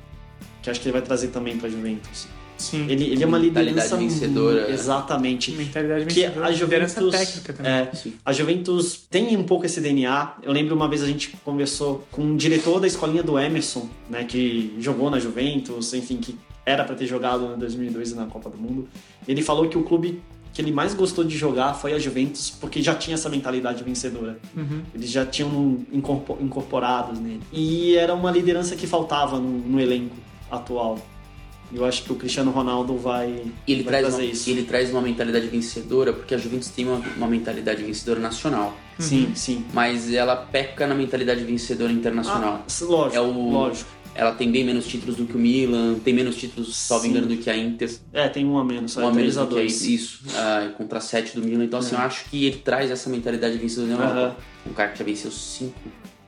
que 0.62 0.70
acho 0.70 0.80
que 0.80 0.86
ele 0.88 0.94
vai 0.94 1.02
trazer 1.02 1.28
também 1.28 1.58
para 1.58 1.68
Juventus. 1.68 2.26
Sim. 2.58 2.86
Ele, 2.88 3.04
ele 3.12 3.22
é 3.22 3.26
uma 3.26 3.38
Mentalidade 3.38 3.68
liderança 3.68 3.96
vencedora. 3.96 4.70
Exatamente. 4.70 5.52
Mentalidade 5.52 6.06
Que 6.06 6.14
vencedora, 6.22 6.46
a 6.46 6.50
liderança 6.50 7.00
Juventus, 7.00 7.20
técnica 7.26 7.52
também. 7.52 7.72
é, 7.72 7.90
a 8.24 8.32
Juventus 8.32 9.06
tem 9.10 9.36
um 9.36 9.44
pouco 9.44 9.66
esse 9.66 9.80
DNA. 9.80 10.34
Eu 10.42 10.52
lembro 10.52 10.74
uma 10.74 10.88
vez 10.88 11.02
a 11.02 11.06
gente 11.06 11.36
conversou 11.44 12.06
com 12.10 12.22
um 12.22 12.36
diretor 12.36 12.80
da 12.80 12.86
escolinha 12.86 13.22
do 13.22 13.38
Emerson, 13.38 13.88
né, 14.08 14.24
que 14.24 14.74
jogou 14.80 15.10
na 15.10 15.18
Juventus, 15.18 15.92
enfim, 15.94 16.16
que 16.16 16.36
era 16.64 16.82
para 16.84 16.94
ter 16.94 17.06
jogado 17.06 17.54
em 17.54 17.58
2002 17.58 18.14
na 18.14 18.26
Copa 18.26 18.50
do 18.50 18.56
Mundo. 18.58 18.88
Ele 19.28 19.42
falou 19.42 19.68
que 19.68 19.76
o 19.78 19.82
clube 19.82 20.20
que 20.52 20.62
ele 20.62 20.72
mais 20.72 20.94
gostou 20.94 21.22
de 21.22 21.36
jogar 21.36 21.74
foi 21.74 21.92
a 21.92 21.98
Juventus, 21.98 22.48
porque 22.58 22.80
já 22.82 22.94
tinha 22.94 23.12
essa 23.12 23.28
mentalidade 23.28 23.84
vencedora. 23.84 24.38
Uhum. 24.56 24.80
Eles 24.94 25.10
já 25.10 25.26
tinham 25.26 25.84
incorpo- 25.92 26.38
incorporados 26.40 27.18
nele. 27.20 27.42
E 27.52 27.94
era 27.94 28.14
uma 28.14 28.30
liderança 28.30 28.74
que 28.74 28.86
faltava 28.86 29.38
no, 29.38 29.50
no 29.50 29.78
elenco 29.78 30.16
atual. 30.50 30.98
Eu 31.72 31.84
acho 31.84 32.04
que 32.04 32.12
o 32.12 32.14
Cristiano 32.16 32.50
Ronaldo 32.52 32.96
vai, 32.96 33.42
ele 33.66 33.82
vai 33.82 33.92
traz, 34.00 34.06
trazer 34.06 34.22
uma, 34.22 34.30
isso. 34.32 34.48
ele 34.50 34.62
traz 34.62 34.90
uma 34.90 35.00
mentalidade 35.02 35.46
vencedora, 35.48 36.12
porque 36.12 36.34
a 36.34 36.38
Juventus 36.38 36.68
tem 36.68 36.86
uma, 36.86 37.02
uma 37.16 37.26
mentalidade 37.26 37.82
vencedora 37.82 38.20
nacional, 38.20 38.76
Sim, 38.98 39.32
sim. 39.34 39.64
mas 39.74 40.12
ela 40.12 40.36
peca 40.36 40.86
na 40.86 40.94
mentalidade 40.94 41.42
vencedora 41.44 41.92
internacional. 41.92 42.64
Ah, 42.66 42.84
lógico, 42.84 43.16
É 43.16 43.20
o- 43.20 43.50
lógico. 43.50 43.90
Ela 44.18 44.32
tem 44.32 44.50
bem 44.50 44.64
menos 44.64 44.86
títulos 44.86 45.16
do 45.16 45.26
que 45.26 45.36
o 45.36 45.38
Milan, 45.38 45.96
tem 46.02 46.14
menos 46.14 46.36
títulos, 46.36 46.74
salvo 46.74 47.06
engano, 47.06 47.26
do 47.26 47.36
que 47.36 47.50
a 47.50 47.56
Inter. 47.56 47.90
É, 48.14 48.26
tem 48.30 48.46
um 48.46 48.56
a 48.56 48.64
menos, 48.64 48.96
Um 48.96 49.02
é, 49.02 49.06
a 49.08 49.12
menos 49.12 49.34
do 49.34 49.40
que 49.46 49.52
a 49.52 49.56
dois. 49.56 49.76
Inter. 49.82 49.94
Isso, 49.94 50.20
ah, 50.36 50.70
contra 50.78 51.00
sete 51.00 51.38
do 51.38 51.44
Milan. 51.46 51.64
Então, 51.64 51.80
assim, 51.80 51.94
É. 51.94 51.98
eu 51.98 52.02
acho 52.02 52.24
que 52.30 52.46
ele 52.46 52.56
traz 52.56 52.90
essa 52.90 53.10
mentalidade 53.10 53.58
vencedora 53.58 53.94
na. 53.98 54.08
Europa. 54.20 54.36
Um 54.66 54.72
cara 54.72 54.88
que 54.92 54.98
já 55.00 55.04
venceu 55.04 55.30
cinco, 55.30 55.74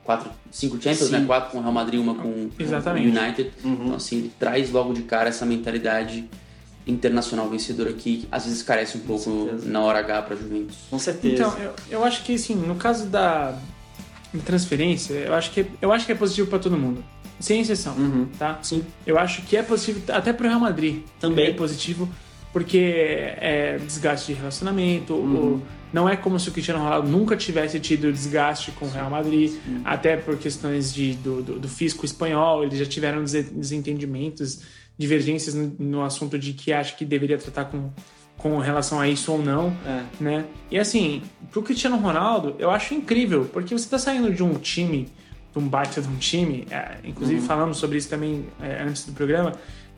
quatro, 0.09 0.31
cinco 0.51 0.75
Champions, 0.81 1.09
Sim. 1.09 1.19
né? 1.19 1.23
Quatro 1.27 1.51
com 1.51 1.59
o 1.59 1.61
Real 1.61 1.71
Madrid, 1.71 1.99
uma 1.99 2.15
com 2.15 2.49
Exatamente. 2.57 3.07
o 3.15 3.21
United. 3.21 3.51
Uhum. 3.63 3.73
Então, 3.73 3.95
assim, 3.95 4.17
ele 4.17 4.31
traz 4.39 4.71
logo 4.71 4.91
de 4.91 5.03
cara 5.03 5.29
essa 5.29 5.45
mentalidade 5.45 6.27
internacional 6.87 7.47
vencedora 7.47 7.93
que 7.93 8.27
às 8.31 8.45
vezes 8.45 8.63
carece 8.63 8.97
um 8.97 9.01
pouco 9.01 9.23
certeza. 9.45 9.69
na 9.69 9.81
hora 9.81 9.99
H 9.99 10.21
pra 10.23 10.35
Juventus. 10.35 10.77
Com 10.89 10.97
certeza. 10.97 11.35
Então, 11.35 11.57
eu, 11.59 11.73
eu 11.91 12.03
acho 12.03 12.23
que 12.23 12.33
assim, 12.33 12.55
no 12.55 12.73
caso 12.75 13.05
da 13.05 13.53
da 14.33 14.41
transferência, 14.43 15.13
eu 15.13 15.33
acho 15.35 15.51
que 15.51 15.65
eu 15.81 15.91
acho 15.91 16.05
que 16.07 16.11
é 16.11 16.15
positivo 16.15 16.47
para 16.49 16.57
todo 16.59 16.75
mundo, 16.77 17.03
sem 17.39 17.61
exceção, 17.61 17.93
Uhum. 17.95 18.27
tá? 18.39 18.57
Sim. 18.63 18.83
Eu 19.05 19.17
acho 19.19 19.43
que 19.43 19.55
é 19.57 19.61
positivo 19.61 20.01
até 20.11 20.33
pro 20.33 20.47
Real 20.47 20.59
Madrid. 20.59 21.03
Também. 21.19 21.47
É 21.49 21.53
positivo 21.53 22.09
porque 22.51 22.79
é 23.39 23.77
desgaste 23.85 24.33
de 24.33 24.39
relacionamento, 24.39 25.13
Uhum. 25.13 25.35
o- 25.55 25.61
não 25.93 26.07
é 26.07 26.15
como 26.15 26.39
se 26.39 26.49
o 26.49 26.51
Cristiano 26.51 26.83
Ronaldo 26.83 27.07
nunca 27.09 27.35
tivesse 27.35 27.79
tido 27.79 28.11
desgaste 28.11 28.71
com 28.71 28.85
o 28.85 28.89
Real 28.89 29.09
Madrid, 29.09 29.53
até 29.83 30.15
por 30.17 30.37
questões 30.37 30.93
de, 30.93 31.13
do, 31.15 31.41
do, 31.41 31.59
do 31.59 31.67
fisco 31.67 32.05
espanhol, 32.05 32.63
eles 32.63 32.77
já 32.79 32.85
tiveram 32.85 33.21
dese- 33.23 33.43
desentendimentos, 33.51 34.61
divergências 34.97 35.55
no, 35.55 35.75
no 35.79 36.03
assunto 36.03 36.37
de 36.37 36.53
que 36.53 36.71
acha 36.73 36.95
que 36.95 37.05
deveria 37.05 37.37
tratar 37.37 37.65
com, 37.65 37.89
com 38.37 38.57
relação 38.59 38.99
a 38.99 39.07
isso 39.07 39.31
ou 39.31 39.41
não 39.43 39.73
É. 39.85 40.03
né? 40.23 40.45
E 40.69 40.77
assim, 40.77 41.21
pro 41.51 41.61
Cristiano 41.63 41.97
Ronaldo, 41.97 42.55
eu 42.59 42.69
acho 42.69 42.93
incrível, 42.93 43.49
porque 43.51 43.77
você 43.77 43.89
tá 43.89 43.97
saindo 43.97 44.31
de 44.33 44.43
um 44.43 44.53
time, 44.55 45.09
de 45.51 45.59
um 45.59 45.67
baita 45.67 46.01
de 46.01 46.07
um 46.07 46.17
time, 46.17 46.67
é, 46.69 46.97
inclusive 47.03 47.41
falamos 47.41 47.77
sobre 47.77 47.97
isso 47.97 48.09
também 48.09 48.45
é, 48.61 48.83
antes 48.83 49.05
do 49.05 49.13
programa, 49.13 49.53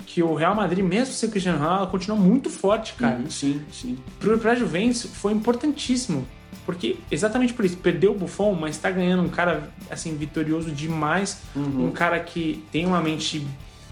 que 0.05 0.21
o 0.21 0.33
Real 0.33 0.55
Madrid, 0.55 0.83
mesmo 0.83 1.13
sem 1.13 1.29
o 1.29 1.31
Cristiano 1.31 1.59
Ronaldo, 1.59 1.91
continua 1.91 2.17
muito 2.17 2.49
forte, 2.49 2.93
cara. 2.93 3.17
Uhum. 3.17 3.29
Sim, 3.29 3.61
sim. 3.71 3.97
Pro, 4.19 4.37
pra 4.37 4.55
Juventus 4.55 5.03
foi 5.03 5.33
importantíssimo. 5.33 6.27
Porque, 6.65 6.97
exatamente 7.09 7.53
por 7.53 7.65
isso, 7.65 7.77
perdeu 7.77 8.11
o 8.11 8.15
Buffon, 8.15 8.53
mas 8.53 8.77
tá 8.77 8.91
ganhando 8.91 9.23
um 9.23 9.29
cara, 9.29 9.69
assim, 9.89 10.15
vitorioso 10.15 10.71
demais. 10.71 11.41
Uhum. 11.55 11.87
Um 11.87 11.91
cara 11.91 12.19
que 12.19 12.63
tem 12.71 12.85
uma 12.85 13.01
mente 13.01 13.45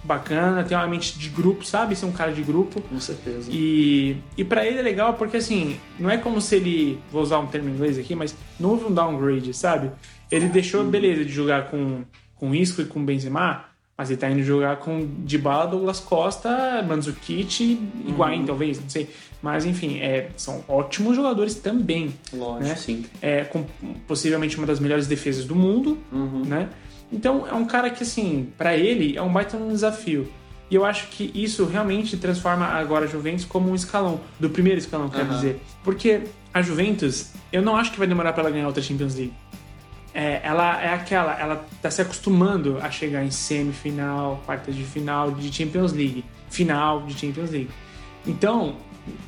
bacana, 0.04 0.64
tem 0.64 0.78
uma 0.78 0.88
mente 0.88 1.18
de 1.18 1.30
grupo, 1.30 1.66
sabe? 1.66 1.96
Ser 1.96 2.06
um 2.06 2.12
cara 2.12 2.32
de 2.32 2.42
grupo. 2.42 2.82
Com 2.82 3.00
certeza. 3.00 3.50
E, 3.52 4.18
e 4.38 4.44
para 4.44 4.66
ele 4.66 4.80
é 4.80 4.82
legal 4.82 5.16
porque, 5.16 5.38
assim, 5.38 5.78
não 6.00 6.10
é 6.10 6.18
como 6.18 6.40
se 6.40 6.56
ele, 6.56 7.00
vou 7.12 7.22
usar 7.22 7.40
um 7.40 7.48
termo 7.48 7.70
em 7.70 7.74
inglês 7.74 7.98
aqui, 7.98 8.16
mas 8.16 8.36
não 8.60 8.72
houve 8.72 8.86
um 8.86 8.94
downgrade, 8.94 9.54
sabe? 9.54 9.92
Ele 10.32 10.48
deixou, 10.48 10.84
beleza, 10.84 11.26
de 11.26 11.32
jogar 11.32 11.70
com, 11.70 12.04
com 12.36 12.54
Isco 12.54 12.82
e 12.82 12.86
com 12.86 13.04
Benzema, 13.04 13.66
Mas 14.00 14.10
ele 14.10 14.18
tá 14.18 14.30
indo 14.32 14.42
jogar 14.42 14.78
com 14.78 15.06
Dybala, 15.26 15.68
Douglas 15.68 16.00
Costa, 16.00 16.82
Mandzukic 16.88 17.62
e 17.62 18.10
Higuaín, 18.10 18.46
talvez, 18.46 18.80
não 18.80 18.88
sei. 18.90 19.10
Mas, 19.42 19.66
enfim, 19.66 20.00
é, 20.00 20.30
são 20.38 20.64
ótimos 20.70 21.18
jogadores 21.18 21.56
também. 21.56 22.14
Lógico. 22.32 22.64
Né? 22.64 22.76
Sim. 22.78 23.06
É, 23.22 23.44
com 23.44 23.66
possivelmente 24.08 24.56
uma 24.58 24.66
das 24.66 24.80
melhores 24.80 25.06
defesas 25.06 25.44
do 25.44 25.54
mundo, 25.54 25.98
Uhum. 26.14 26.44
né? 26.46 26.70
Então, 27.12 27.46
é 27.46 27.54
um 27.54 27.66
cara 27.66 27.90
que, 27.90 28.04
assim, 28.04 28.48
pra 28.58 28.74
ele, 28.78 29.18
é 29.18 29.22
um 29.22 29.34
baita 29.34 29.58
um 29.58 29.68
desafio. 29.68 30.32
E 30.72 30.76
eu 30.76 30.86
acho 30.86 31.08
que 31.10 31.30
isso 31.36 31.66
realmente 31.66 32.16
transforma 32.16 32.68
agora 32.68 33.04
a 33.04 33.08
Juventus 33.08 33.44
como 33.44 33.70
um 33.70 33.76
escalão, 33.76 34.22
do 34.40 34.50
primeiro 34.50 34.80
escalão, 34.80 35.10
quero 35.10 35.26
Aham. 35.26 35.36
dizer. 35.36 35.62
Porque 35.84 36.22
a 36.54 36.62
Juventus, 36.62 37.32
eu 37.52 37.62
não 37.62 37.76
acho 37.76 37.92
que 37.92 37.98
vai 38.00 38.08
demorar 38.08 38.32
pra 38.32 38.44
ela 38.44 38.52
ganhar 38.52 38.68
outra 38.68 38.82
Champions 38.82 39.16
League. 39.16 39.34
É, 40.20 40.42
ela 40.44 40.82
é 40.82 40.94
aquela, 40.94 41.40
ela 41.40 41.66
tá 41.82 41.90
se 41.90 42.02
acostumando 42.02 42.78
a 42.82 42.92
chegar 42.92 43.24
em 43.24 43.32
semifinal, 43.32 44.44
quartas 44.46 44.76
de 44.76 44.84
final 44.84 45.32
de 45.32 45.50
Champions 45.50 45.94
League, 45.94 46.26
final 46.50 47.04
de 47.04 47.18
Champions 47.18 47.52
League. 47.52 47.70
Então, 48.28 48.76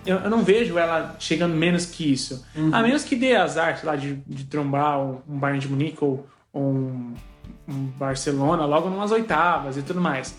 eu, 0.05 0.17
eu 0.17 0.29
não 0.29 0.43
vejo 0.43 0.77
ela 0.77 1.15
chegando 1.17 1.55
menos 1.55 1.85
que 1.85 2.11
isso. 2.11 2.45
A 2.73 2.81
menos 2.83 3.05
que 3.05 3.15
dê 3.15 3.37
azar, 3.37 3.77
sei 3.77 3.87
lá, 3.87 3.95
de, 3.95 4.15
de 4.27 4.43
trombar 4.43 4.99
um, 4.99 5.21
um 5.29 5.39
Bayern 5.39 5.61
de 5.61 5.69
Munique 5.69 6.03
ou, 6.03 6.27
ou 6.51 6.61
um, 6.61 7.13
um 7.69 7.85
Barcelona 7.97 8.65
logo 8.65 8.89
numas 8.89 9.13
oitavas 9.13 9.77
e 9.77 9.81
tudo 9.81 10.01
mais. 10.01 10.35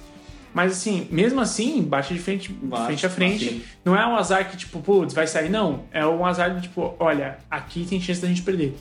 Mas 0.54 0.72
assim, 0.72 1.06
mesmo 1.10 1.40
assim, 1.40 1.82
bate 1.82 2.12
de 2.12 2.20
frente, 2.20 2.52
Bate, 2.52 2.84
frente 2.86 3.06
a 3.06 3.10
frente. 3.10 3.44
bate. 3.46 3.64
Não 3.84 3.96
é 3.96 4.06
um 4.06 4.16
azar 4.16 4.50
que, 4.50 4.56
tipo, 4.56 4.80
putz, 4.80 5.14
vai 5.14 5.26
sair. 5.26 5.48
Não. 5.48 5.84
É 5.92 6.06
um 6.06 6.24
azar 6.26 6.54
de, 6.54 6.62
tipo, 6.62 6.94
olha, 6.98 7.38
aqui 7.50 7.86
tem 7.88 8.00
chance 8.00 8.20
da 8.20 8.28
gente 8.28 8.42
perder. 8.42 8.76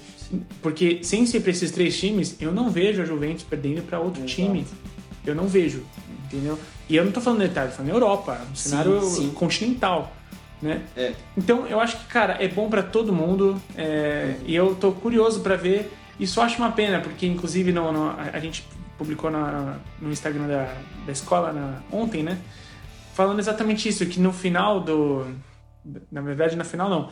Porque 0.61 0.99
sem 1.03 1.25
ser 1.25 1.39
pra 1.41 1.51
esses 1.51 1.71
três 1.71 1.97
times, 1.99 2.35
eu 2.39 2.51
não 2.51 2.69
vejo 2.69 3.01
a 3.01 3.05
Juventus 3.05 3.43
perdendo 3.43 3.81
pra 3.83 3.99
outro 3.99 4.19
Exato. 4.23 4.33
time. 4.35 4.65
Eu 5.25 5.35
não 5.35 5.47
vejo, 5.47 5.83
entendeu? 6.25 6.57
E 6.89 6.95
eu 6.95 7.05
não 7.05 7.11
tô 7.11 7.21
falando 7.21 7.39
de 7.39 7.45
Itália, 7.45 7.69
tô 7.69 7.77
falando 7.77 7.91
Europa, 7.93 8.41
um 8.51 8.55
cenário 8.55 9.01
sim. 9.03 9.29
continental, 9.29 10.13
né? 10.61 10.81
É. 10.97 11.13
Então, 11.37 11.65
eu 11.67 11.79
acho 11.79 11.97
que, 11.97 12.05
cara, 12.05 12.37
é 12.43 12.47
bom 12.47 12.69
pra 12.69 12.81
todo 12.83 13.13
mundo. 13.13 13.61
é, 13.77 14.35
e 14.45 14.53
eu 14.55 14.75
tô 14.75 14.91
curioso 14.91 15.39
pra 15.41 15.55
ver. 15.55 15.91
E 16.19 16.27
só 16.27 16.43
acho 16.43 16.57
uma 16.57 16.71
pena, 16.71 16.99
porque, 16.99 17.25
inclusive, 17.25 17.71
no, 17.71 17.91
no- 17.91 18.09
a, 18.09 18.31
a 18.33 18.39
gente 18.39 18.63
publicou 19.01 19.31
na- 19.31 19.77
no 19.99 20.11
Instagram 20.11 20.47
da, 20.47 20.75
da 21.07 21.11
escola 21.11 21.51
na- 21.51 21.79
ontem, 21.91 22.21
né? 22.21 22.37
Falando 23.15 23.39
exatamente 23.39 23.89
isso, 23.89 24.05
que 24.05 24.19
no 24.19 24.31
final 24.31 24.79
do. 24.79 25.25
Na 26.11 26.21
verdade, 26.21 26.55
na 26.55 26.63
final 26.63 26.87
não. 26.87 27.09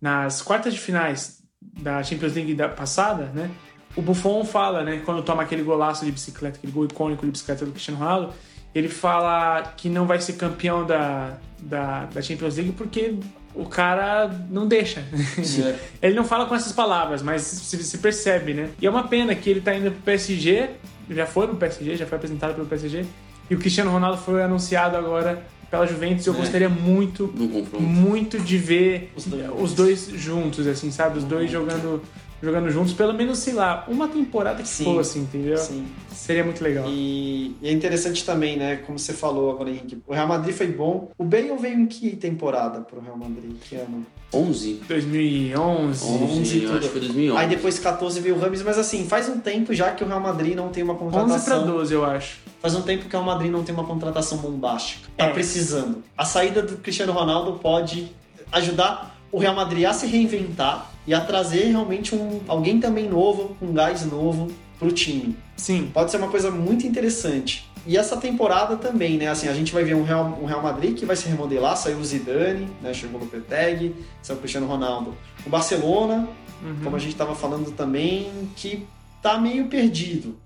Nas 0.00 0.40
quartas 0.40 0.72
de 0.72 0.80
finais 0.80 1.42
da 1.60 2.02
Champions 2.02 2.32
League 2.34 2.54
da 2.54 2.68
passada, 2.70 3.26
né? 3.34 3.50
O 3.94 4.00
Buffon 4.02 4.44
fala, 4.44 4.82
né? 4.82 5.02
Quando 5.04 5.22
toma 5.22 5.42
aquele 5.42 5.62
golaço 5.62 6.04
de 6.06 6.10
bicicleta, 6.12 6.56
aquele 6.56 6.72
gol 6.72 6.86
icônico 6.86 7.24
de 7.26 7.32
bicicleta 7.32 7.64
do 7.66 7.70
Cristiano 7.72 8.00
Ronaldo, 8.00 8.32
ele 8.74 8.88
fala 8.88 9.62
que 9.76 9.88
não 9.90 10.06
vai 10.06 10.20
ser 10.20 10.34
campeão 10.34 10.86
da, 10.86 11.34
da, 11.60 12.06
da 12.06 12.22
Champions 12.22 12.56
League 12.56 12.72
porque 12.72 13.14
o 13.54 13.64
cara 13.66 14.28
não 14.50 14.66
deixa. 14.66 15.00
É. 15.00 15.78
ele 16.08 16.14
não 16.14 16.24
fala 16.24 16.46
com 16.46 16.54
essas 16.54 16.72
palavras, 16.72 17.22
mas 17.22 17.42
se, 17.42 17.82
se 17.82 17.98
percebe, 17.98 18.52
né? 18.54 18.70
E 18.80 18.86
é 18.86 18.90
uma 18.90 19.06
pena 19.08 19.34
que 19.34 19.48
ele 19.48 19.60
tá 19.60 19.74
indo 19.74 19.90
pro 19.92 20.00
PSG, 20.02 20.70
já 21.10 21.26
foi 21.26 21.46
pro 21.46 21.56
PSG, 21.56 21.96
já 21.96 22.06
foi 22.06 22.16
apresentado 22.16 22.54
pelo 22.54 22.66
PSG, 22.66 23.04
e 23.50 23.54
o 23.54 23.58
Cristiano 23.58 23.90
Ronaldo 23.90 24.18
foi 24.18 24.42
anunciado 24.42 24.96
agora 24.96 25.46
pela 25.70 25.86
Juventus. 25.86 26.26
Eu 26.26 26.34
É. 26.34 26.36
gostaria 26.36 26.68
muito, 26.68 27.26
No 27.34 27.80
muito 27.80 28.38
de 28.38 28.56
ver 28.58 29.12
Os 29.16 29.24
dois. 29.26 29.50
os 29.58 29.72
dois 29.74 30.08
juntos, 30.14 30.66
assim, 30.66 30.90
sabe? 30.90 31.18
Os 31.18 31.24
dois 31.24 31.50
jogando, 31.50 32.02
jogando 32.42 32.70
juntos, 32.70 32.92
pelo 32.92 33.12
menos, 33.14 33.38
sei 33.38 33.54
lá, 33.54 33.84
uma 33.88 34.08
temporada 34.08 34.62
que 34.62 34.68
Sim. 34.68 34.84
fosse, 34.84 35.18
entendeu? 35.18 35.56
Sim. 35.56 35.86
Seria 36.12 36.44
muito 36.44 36.62
legal. 36.62 36.84
E, 36.88 37.56
e 37.62 37.68
é 37.68 37.72
interessante 37.72 38.24
também, 38.24 38.56
né? 38.56 38.76
Como 38.86 38.98
você 38.98 39.12
falou 39.12 39.50
agora, 39.50 39.70
Henrique. 39.70 39.98
O 40.06 40.12
Real 40.12 40.26
Madrid 40.28 40.54
foi 40.54 40.66
bom. 40.68 41.10
O 41.16 41.24
Bale 41.24 41.52
veio 41.58 41.78
em 41.78 41.86
que 41.86 42.14
temporada 42.16 42.80
pro 42.80 43.00
Real 43.00 43.16
Madrid? 43.16 43.52
Que 43.60 43.76
ano? 43.76 44.04
11. 44.34 44.80
2011. 44.88 46.04
11, 46.04 46.56
eu 46.58 46.66
tudo. 46.68 46.78
acho 46.78 46.86
que 46.86 46.92
foi 46.92 47.00
2011. 47.00 47.38
Aí 47.40 47.48
depois 47.48 47.78
14 47.78 48.20
veio 48.20 48.34
o 48.36 48.38
Rames, 48.40 48.62
mas 48.62 48.78
assim, 48.78 49.06
faz 49.06 49.28
um 49.28 49.38
tempo 49.38 49.72
já 49.72 49.92
que 49.92 50.02
o 50.02 50.06
Real 50.06 50.20
Madrid 50.20 50.54
não 50.54 50.68
tem 50.68 50.82
uma 50.82 50.94
11 50.94 51.00
contratação. 51.02 51.62
pra 51.64 51.72
12, 51.72 51.94
eu 51.94 52.04
acho. 52.04 52.38
Faz 52.60 52.74
um 52.74 52.82
tempo 52.82 53.02
que 53.02 53.08
o 53.08 53.12
Real 53.12 53.24
Madrid 53.24 53.50
não 53.52 53.62
tem 53.62 53.74
uma 53.74 53.84
contratação 53.84 54.38
bombástica. 54.38 55.08
Tá 55.16 55.26
É. 55.26 55.32
precisando. 55.32 56.02
A 56.16 56.24
saída 56.24 56.62
do 56.62 56.76
Cristiano 56.78 57.12
Ronaldo 57.12 57.58
pode 57.60 58.08
ajudar 58.52 59.16
o 59.30 59.38
Real 59.38 59.54
Madrid 59.54 59.84
a 59.84 59.92
se 59.92 60.06
reinventar 60.06 60.90
e 61.06 61.14
a 61.14 61.20
trazer 61.20 61.66
realmente 61.66 62.14
um, 62.14 62.40
alguém 62.48 62.80
também 62.80 63.08
novo, 63.08 63.56
com 63.60 63.72
gás 63.72 64.04
novo 64.04 64.48
pro 64.78 64.90
time. 64.90 65.36
Sim. 65.56 65.90
Pode 65.92 66.10
ser 66.10 66.16
uma 66.18 66.28
coisa 66.28 66.50
muito 66.50 66.86
interessante. 66.86 67.70
E 67.86 67.96
essa 67.96 68.16
temporada 68.16 68.76
também, 68.76 69.16
né? 69.16 69.28
Assim, 69.28 69.48
a 69.48 69.54
gente 69.54 69.72
vai 69.72 69.84
ver 69.84 69.94
um 69.94 70.02
Real, 70.02 70.38
um 70.42 70.44
Real 70.44 70.60
Madrid 70.62 70.96
que 70.98 71.06
vai 71.06 71.14
se 71.14 71.28
remodelar, 71.28 71.76
saiu 71.76 71.98
o 71.98 72.04
Zidane, 72.04 72.68
né? 72.82 72.92
Chegou 72.92 73.20
o 73.20 73.22
Lopetegui, 73.24 73.94
saiu 74.20 74.36
o 74.36 74.40
Cristiano 74.40 74.66
Ronaldo. 74.66 75.14
O 75.46 75.50
Barcelona, 75.50 76.28
Uhum. 76.62 76.76
como 76.82 76.96
a 76.96 76.98
gente 76.98 77.12
estava 77.12 77.34
falando 77.34 77.70
também, 77.72 78.30
que 78.56 78.86
tá 79.22 79.38
meio 79.38 79.66
perdido. 79.66 80.38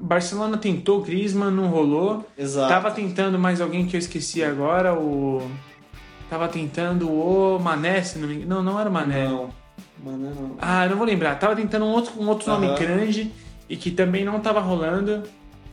Barcelona 0.00 0.56
tentou, 0.56 1.02
Griezmann 1.02 1.50
não 1.50 1.68
rolou. 1.68 2.26
Exato. 2.38 2.68
Tava 2.68 2.90
tentando 2.90 3.38
mais 3.38 3.60
alguém 3.60 3.86
que 3.86 3.96
eu 3.96 3.98
esqueci 3.98 4.42
agora, 4.42 4.94
o. 4.98 5.42
Tava 6.30 6.48
tentando 6.48 7.10
o 7.10 7.58
Mané, 7.58 8.02
se 8.02 8.18
não 8.18 8.28
me 8.28 8.34
engano. 8.36 8.56
Não, 8.56 8.62
não 8.62 8.80
era 8.80 8.88
o 8.88 8.92
Mané. 8.92 9.28
Não. 9.28 9.50
Mano, 10.04 10.32
não. 10.34 10.56
Ah, 10.60 10.86
não 10.88 10.96
vou 10.96 11.06
lembrar. 11.06 11.34
Tava 11.36 11.56
tentando 11.56 11.84
um 11.84 11.88
outro, 11.90 12.12
um 12.20 12.28
outro 12.28 12.50
nome 12.50 12.66
Aham. 12.66 12.78
grande 12.78 13.30
e 13.68 13.76
que 13.76 13.90
também 13.90 14.24
não 14.24 14.40
tava 14.40 14.60
rolando. 14.60 15.22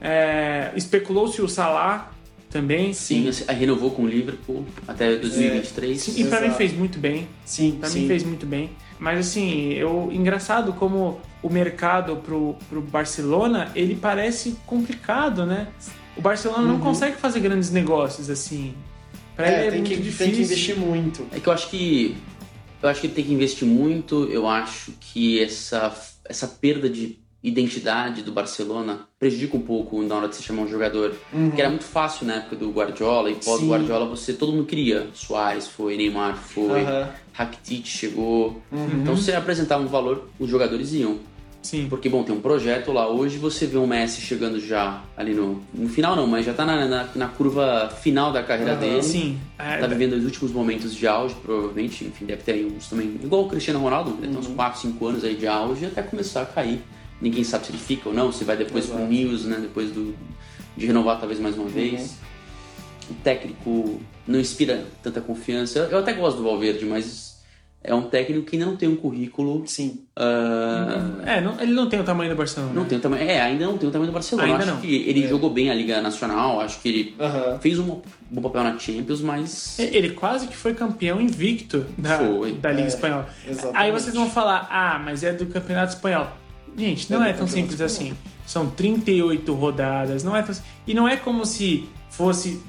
É, 0.02 0.72
Especulou-se 0.76 1.42
o 1.42 1.48
Salah 1.48 2.12
também. 2.50 2.94
Sim, 2.94 3.30
a 3.48 3.52
renovou 3.54 3.92
com 3.92 4.04
o 4.04 4.08
Liverpool 4.08 4.66
até 4.88 5.16
2023. 5.16 6.18
E 6.18 6.24
pra 6.26 6.42
mim 6.42 6.52
fez 6.52 6.74
muito 6.74 6.98
bem. 7.00 7.28
Sim, 7.46 7.78
Pra 7.80 7.90
sim. 7.90 8.02
mim 8.02 8.08
fez 8.08 8.24
muito 8.24 8.46
bem. 8.46 8.70
Mas 9.00 9.20
assim, 9.20 9.74
eu 9.74 10.10
engraçado 10.12 10.72
como 10.74 11.20
o 11.44 11.50
mercado 11.50 12.16
pro, 12.18 12.56
pro 12.70 12.82
Barcelona, 12.82 13.70
ele 13.76 13.96
parece 13.96 14.56
complicado, 14.66 15.46
né? 15.46 15.68
O 16.16 16.22
Barcelona 16.22 16.64
não 16.66 16.76
Uhum. 16.76 16.80
consegue 16.82 17.18
fazer 17.18 17.42
grandes 17.42 17.72
negócios 17.72 18.30
assim. 18.30 18.74
Pra 19.36 19.48
É, 19.48 19.50
ele 19.50 19.68
é 19.68 19.72
tem, 19.72 19.80
muito 19.82 19.90
que, 19.90 19.96
difícil. 19.98 20.26
tem 20.26 20.34
que 20.36 20.42
investir 20.44 20.78
muito. 20.78 21.26
É 21.34 21.40
que 21.42 21.48
eu 21.48 21.52
acho 21.52 21.70
que 21.70 22.16
eu 22.82 22.90
acho 22.90 23.02
que 23.02 23.08
ele 23.08 23.14
tem 23.14 23.26
que 23.26 23.34
investir 23.34 23.68
muito. 23.68 24.26
Eu 24.26 24.48
acho 24.48 24.94
que 25.00 25.42
essa 25.42 25.94
essa 26.28 26.48
perda 26.48 26.90
de 26.90 27.20
identidade 27.48 28.24
do 28.24 28.32
Barcelona 28.32 29.08
prejudica 29.20 29.56
um 29.56 29.62
pouco 29.62 30.02
na 30.02 30.16
hora 30.16 30.28
de 30.28 30.36
se 30.36 30.42
chamar 30.42 30.64
um 30.64 30.68
jogador. 30.68 31.14
Uhum. 31.32 31.52
Que 31.52 31.62
era 31.62 31.70
muito 31.70 31.86
fácil 31.86 32.26
na 32.26 32.36
época 32.38 32.56
do 32.56 32.72
Guardiola 32.72 33.30
e 33.30 33.36
pós 33.36 33.60
Sim. 33.60 33.70
Guardiola 33.70 34.08
você 34.08 34.34
todo 34.34 34.52
mundo 34.52 34.66
queria. 34.66 35.08
Soares 35.14 35.68
foi, 35.68 35.96
Neymar 35.96 36.36
foi, 36.38 36.82
Aham. 36.82 37.10
Rakitic 37.34 37.86
chegou. 37.86 38.62
Uhum. 38.72 39.02
Então 39.02 39.16
você 39.16 39.34
apresentava 39.34 39.84
um 39.84 39.88
valor, 39.88 40.28
os 40.40 40.50
jogadores 40.50 40.94
iam. 40.94 41.20
Sim. 41.66 41.88
Porque, 41.90 42.08
bom, 42.08 42.24
tem 42.24 42.36
um 42.36 42.40
projeto 42.40 42.92
lá. 42.92 43.08
Hoje 43.10 43.40
você 43.40 43.66
vê 43.66 43.78
o 43.78 43.88
Messi 43.88 44.22
chegando 44.22 44.60
já 44.60 45.02
ali 45.18 45.34
no. 45.34 45.64
No 45.74 45.90
final 45.90 46.16
não, 46.16 46.28
mas 46.28 46.46
já 46.46 46.54
tá 46.54 46.64
na, 46.64 46.86
na, 46.86 47.10
na 47.16 47.28
curva 47.28 47.90
final 48.02 48.32
da 48.32 48.44
carreira 48.44 48.74
Aham. 48.74 48.80
dele. 48.80 49.02
Sim. 49.04 49.40
É, 49.58 49.78
Tá 49.78 49.88
vivendo 49.88 50.14
os 50.14 50.24
últimos 50.26 50.52
momentos 50.52 50.94
de 50.96 51.08
auge, 51.08 51.34
provavelmente. 51.42 52.06
Enfim, 52.06 52.26
deve 52.26 52.44
ter 52.44 52.52
aí 52.54 52.66
uns 52.66 52.88
também. 52.88 53.20
Igual 53.24 53.46
o 53.46 53.50
Cristiano 53.50 53.80
Ronaldo, 53.80 54.12
deve 54.12 54.32
ter 54.34 54.38
uns 54.38 54.48
4, 54.48 54.80
5 54.82 55.08
anos 55.08 55.24
aí 55.24 55.36
de 55.36 55.48
auge 55.48 55.86
até 55.88 56.04
começar 56.04 56.44
a 56.44 56.46
cair. 56.46 56.80
Ninguém 57.20 57.44
sabe 57.44 57.66
se 57.66 57.72
ele 57.72 57.80
fica 57.80 58.10
ou 58.10 58.14
não, 58.16 58.32
se 58.32 58.44
vai 58.44 58.56
depois 58.56 58.86
pro 58.86 58.98
Exato. 58.98 59.12
News, 59.12 59.46
né? 59.46 59.58
Depois 59.60 59.90
do, 59.90 60.14
de 60.78 60.86
renovar 60.86 61.18
talvez 61.20 61.40
mais 61.40 61.58
uma 61.58 61.68
vez. 61.68 62.16
O 63.10 63.14
técnico 63.24 64.00
não 64.28 64.40
inspira 64.40 64.86
tanta 65.02 65.22
confiança. 65.22 65.88
Eu 65.92 66.00
até 66.00 66.14
gosto 66.14 66.38
do 66.38 66.44
Valverde, 66.44 66.86
mas 66.86 67.35
é 67.88 67.94
um 67.94 68.04
técnico 68.04 68.46
que 68.46 68.58
não 68.58 68.76
tem 68.76 68.90
um 68.90 68.96
currículo. 68.96 69.64
Sim. 69.68 70.00
ah, 70.16 71.22
É, 71.26 71.42
não- 71.42 71.60
ele 71.60 71.74
não 71.74 71.88
tem 71.88 72.00
o 72.00 72.04
tamanho 72.04 72.30
do 72.32 72.36
Barcelona. 72.36 72.74
não 72.74 72.86
tem 72.86 72.98
o 72.98 73.02
tamanho. 73.02 73.30
É, 73.30 73.42
ainda 73.42 73.66
não 73.66 73.78
tem 73.78 73.88
o 73.88 73.92
tamanho 73.92 74.12
do 74.12 74.14
Barcelona. 74.14 74.48
Ainda 74.48 74.64
acho 74.64 74.74
não. 74.74 74.82
que 74.82 74.96
ele 75.08 75.24
É. 75.24 75.28
jogou 75.28 75.50
bem 75.50 75.70
a 75.70 75.74
Liga 75.74 76.02
Nacional, 76.02 76.62
acho 76.62 76.82
que 76.82 76.90
ele 76.90 77.16
Aham. 77.20 77.60
fez 77.60 77.78
um 77.80 78.02
bom 78.32 78.42
papel 78.42 78.64
na 78.64 78.78
Champions, 78.80 79.22
mas. 79.22 79.78
Ele 79.80 80.10
quase 80.12 80.48
que 80.48 80.56
foi 80.56 80.74
campeão 80.74 81.22
invicto 81.22 81.86
da, 81.98 82.18
Foi. 82.20 82.54
da 82.54 82.72
Liga 82.72 82.84
É, 82.84 82.88
Espanhola. 82.88 83.30
exatamente. 83.48 83.78
Aí 83.78 83.92
vocês 83.92 84.16
vão 84.16 84.30
falar, 84.30 84.68
ah, 84.72 85.00
mas 85.04 85.24
é 85.24 85.32
do 85.34 85.46
Campeonato 85.46 85.94
Espanhol. 85.94 86.28
Gente, 86.78 87.12
não 87.12 87.24
É 87.24 87.30
é, 87.30 87.34
tão 87.34 87.48
simples 87.48 87.80
assim. 87.82 88.14
São 88.46 88.70
38 88.70 89.54
rodadas, 89.54 90.24
não 90.24 90.36
é 90.36 90.42
tão... 90.42 90.54
E 90.86 90.94
não 90.94 91.08
é 91.08 91.16
como 91.16 91.46
se 91.46 91.88
fosse... 92.10 92.62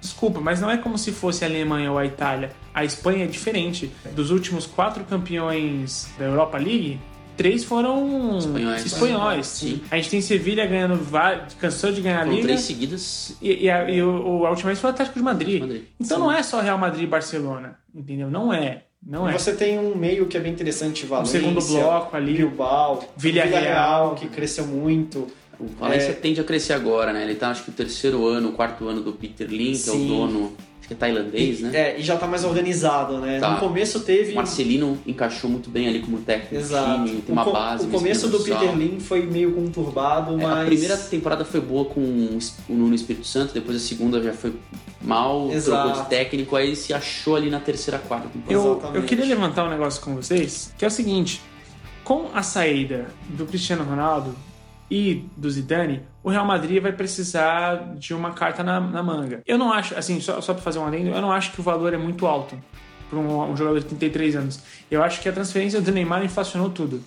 Desculpa, 0.00 0.40
mas 0.40 0.60
não 0.60 0.70
é 0.70 0.76
como 0.76 0.96
se 0.98 1.12
fosse 1.12 1.44
a 1.44 1.48
Alemanha 1.48 1.90
ou 1.90 1.98
a 1.98 2.04
Itália. 2.06 2.50
A 2.74 2.84
Espanha 2.84 3.24
é 3.24 3.26
diferente. 3.26 3.90
Dos 4.14 4.30
últimos 4.30 4.66
quatro 4.66 5.02
campeões 5.04 6.08
da 6.18 6.24
Europa 6.26 6.58
League, 6.58 7.00
três 7.36 7.64
foram 7.64 8.38
Espanhóis. 8.38 8.84
espanhóis. 8.86 9.46
Sim. 9.46 9.80
A 9.90 9.96
gente 9.96 10.10
tem 10.10 10.20
Sevilha 10.20 10.66
ganhando, 10.66 10.96
vários, 10.96 11.54
cansou 11.54 11.90
de 11.92 12.00
ganhar 12.00 12.18
a 12.18 12.20
Foram 12.20 12.32
Liga. 12.32 12.46
três 12.48 12.60
seguidas. 12.60 13.36
E, 13.42 13.64
e 13.64 13.70
a, 13.70 13.90
e 13.90 14.02
o, 14.02 14.40
o 14.40 14.46
a 14.46 14.50
última 14.50 14.68
vez 14.68 14.78
foi 14.80 14.90
o 14.90 14.92
Atlético 14.92 15.18
de 15.18 15.24
Madrid. 15.24 15.60
Madrid. 15.60 15.82
Então 15.98 16.18
não 16.18 16.30
é 16.32 16.42
só 16.42 16.60
Real 16.60 16.78
Madrid 16.78 17.04
e 17.04 17.06
Barcelona, 17.06 17.78
entendeu? 17.94 18.30
Não 18.30 18.52
é. 18.52 18.82
Não 19.06 19.28
E 19.30 19.34
é. 19.34 19.38
Você 19.38 19.52
tem 19.54 19.78
um 19.78 19.94
meio 19.94 20.26
que 20.26 20.36
é 20.36 20.40
bem 20.40 20.52
interessante, 20.52 21.04
O 21.04 21.08
Valência, 21.08 21.38
segundo 21.38 21.60
bloco 21.64 22.16
ali. 22.16 22.34
Bilbao, 22.34 23.04
Villarreal. 23.16 23.60
Villarreal, 23.60 24.14
que 24.16 24.26
cresceu 24.26 24.66
muito. 24.66 25.28
O 25.58 25.66
Valência 25.78 26.12
tende 26.14 26.40
a 26.40 26.44
crescer 26.44 26.72
agora, 26.74 27.12
né? 27.12 27.22
Ele 27.24 27.34
tá 27.34 27.50
acho 27.50 27.64
que 27.64 27.70
o 27.70 27.72
terceiro 27.72 28.26
ano, 28.26 28.50
o 28.50 28.52
quarto 28.52 28.86
ano 28.88 29.00
do 29.00 29.12
Peter 29.12 29.48
Lin, 29.48 29.72
que 29.76 29.88
é 29.88 29.92
o 29.92 29.96
Sim. 29.96 30.08
dono, 30.08 30.52
acho 30.78 30.88
que 30.88 30.92
é 30.94 30.96
tailandês, 30.96 31.60
né? 31.60 31.70
É, 31.74 31.98
e 31.98 32.02
já 32.02 32.16
tá 32.16 32.26
mais 32.26 32.44
organizado, 32.44 33.18
né? 33.18 33.40
Tá. 33.40 33.52
No 33.52 33.58
começo 33.58 34.00
teve. 34.00 34.32
O 34.32 34.34
Marcelino 34.36 34.98
encaixou 35.06 35.48
muito 35.48 35.70
bem 35.70 35.88
ali 35.88 36.00
como 36.00 36.18
técnico 36.18 36.56
Exato. 36.56 37.00
do 37.00 37.06
time, 37.06 37.20
tem 37.22 37.32
uma 37.32 37.42
o, 37.42 37.44
co- 37.46 37.52
base. 37.52 37.84
o 37.84 37.88
uma 37.88 37.98
começo 37.98 38.28
do 38.28 38.38
Peter 38.40 38.76
Lin 38.76 39.00
foi 39.00 39.24
meio 39.24 39.52
conturbado, 39.52 40.34
É, 40.34 40.36
mas. 40.46 40.62
A 40.62 40.66
primeira 40.66 40.96
temporada 40.96 41.44
foi 41.44 41.60
boa 41.60 41.86
com 41.86 42.00
o 42.00 42.38
Nuno 42.68 42.94
Espírito 42.94 43.26
Santo, 43.26 43.54
depois 43.54 43.76
a 43.76 43.80
segunda 43.80 44.22
já 44.22 44.32
foi 44.34 44.52
mal, 45.00 45.50
Exato. 45.50 45.82
trocou 45.88 46.02
de 46.04 46.08
técnico, 46.10 46.54
aí 46.56 46.76
se 46.76 46.92
achou 46.92 47.34
ali 47.36 47.48
na 47.48 47.60
terceira, 47.60 47.98
quarta 47.98 48.28
temporada. 48.28 48.52
Eu, 48.52 48.72
Exatamente. 48.72 48.96
eu 48.98 49.02
queria 49.04 49.24
levantar 49.24 49.64
um 49.64 49.70
negócio 49.70 50.02
com 50.02 50.14
vocês, 50.14 50.72
que 50.76 50.84
é 50.84 50.88
o 50.88 50.90
seguinte: 50.90 51.40
com 52.04 52.26
a 52.34 52.42
saída 52.42 53.06
do 53.30 53.46
Cristiano 53.46 53.84
Ronaldo 53.84 54.34
e 54.90 55.24
do 55.36 55.50
Zidane, 55.50 56.02
o 56.22 56.30
Real 56.30 56.44
Madrid 56.46 56.80
vai 56.82 56.92
precisar 56.92 57.94
de 57.98 58.14
uma 58.14 58.32
carta 58.32 58.62
na, 58.62 58.80
na 58.80 59.02
manga. 59.02 59.42
Eu 59.46 59.58
não 59.58 59.72
acho, 59.72 59.94
assim, 59.98 60.20
só, 60.20 60.40
só 60.40 60.52
para 60.54 60.62
fazer 60.62 60.78
um 60.78 60.86
adendo, 60.86 61.08
eu 61.10 61.20
não 61.20 61.32
acho 61.32 61.52
que 61.52 61.60
o 61.60 61.62
valor 61.62 61.92
é 61.92 61.96
muito 61.98 62.26
alto 62.26 62.56
para 63.10 63.18
um, 63.18 63.50
um 63.52 63.56
jogador 63.56 63.78
de 63.80 63.86
33 63.86 64.36
anos. 64.36 64.60
Eu 64.90 65.02
acho 65.02 65.20
que 65.20 65.28
a 65.28 65.32
transferência 65.32 65.80
do 65.80 65.90
Neymar 65.92 66.24
inflacionou 66.24 66.70
tudo. 66.70 67.02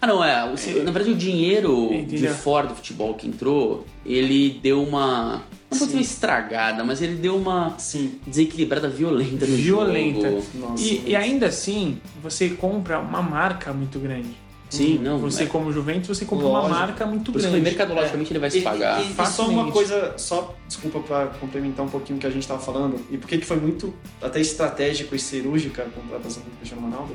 Ah, 0.00 0.06
não, 0.06 0.22
é. 0.22 0.44
o- 0.44 0.48
na 0.84 0.90
verdade, 0.90 1.10
o 1.12 1.14
dinheiro 1.14 1.88
de 1.88 1.96
Entendeu? 1.96 2.34
fora 2.34 2.66
do 2.66 2.74
futebol 2.74 3.14
que 3.14 3.26
entrou, 3.26 3.86
ele 4.04 4.60
deu 4.62 4.82
uma. 4.82 5.42
Não 5.70 5.78
vou 5.78 5.86
dizer 5.88 6.00
estragada, 6.00 6.84
mas 6.84 7.00
ele 7.02 7.14
deu 7.16 7.36
uma 7.36 7.74
Sim. 7.78 8.20
desequilibrada 8.26 8.88
violenta 8.88 9.46
no 9.46 9.56
Violenta. 9.56 10.30
jogo. 10.30 10.44
Nossa. 10.54 10.84
E, 10.84 11.04
e 11.08 11.16
ainda 11.16 11.46
assim, 11.46 11.98
você 12.22 12.50
compra 12.50 12.98
uma 13.00 13.22
marca 13.22 13.72
muito 13.72 13.98
grande. 13.98 14.28
Sim, 14.70 14.98
não. 14.98 15.18
Você, 15.18 15.44
é. 15.44 15.46
como 15.46 15.72
Juventus, 15.72 16.08
você 16.08 16.24
compra 16.24 16.46
uma 16.46 16.60
Lógico. 16.60 16.80
marca 16.80 17.06
muito 17.06 17.30
Por 17.30 17.38
isso 17.38 17.46
que 17.46 17.52
grande. 17.52 17.70
mercadologicamente 17.70 18.32
ele 18.32 18.38
vai 18.38 18.50
se 18.50 18.60
pagar. 18.60 19.02
E, 19.02 19.12
e 19.12 19.26
só 19.26 19.48
uma 19.48 19.70
coisa, 19.70 20.14
só 20.16 20.54
desculpa 20.66 21.00
para 21.00 21.26
complementar 21.26 21.84
um 21.84 21.88
pouquinho 21.88 22.16
o 22.16 22.20
que 22.20 22.26
a 22.26 22.30
gente 22.30 22.42
estava 22.42 22.60
falando, 22.60 23.00
e 23.10 23.16
por 23.16 23.28
que 23.28 23.38
que 23.38 23.46
foi 23.46 23.58
muito 23.58 23.94
até 24.20 24.40
estratégico 24.40 25.14
e 25.14 25.18
cirúrgica 25.18 25.82
a 25.82 25.88
contratação 25.88 26.42
do 26.42 26.50
Cristiano 26.58 26.82
Ronaldo, 26.82 27.14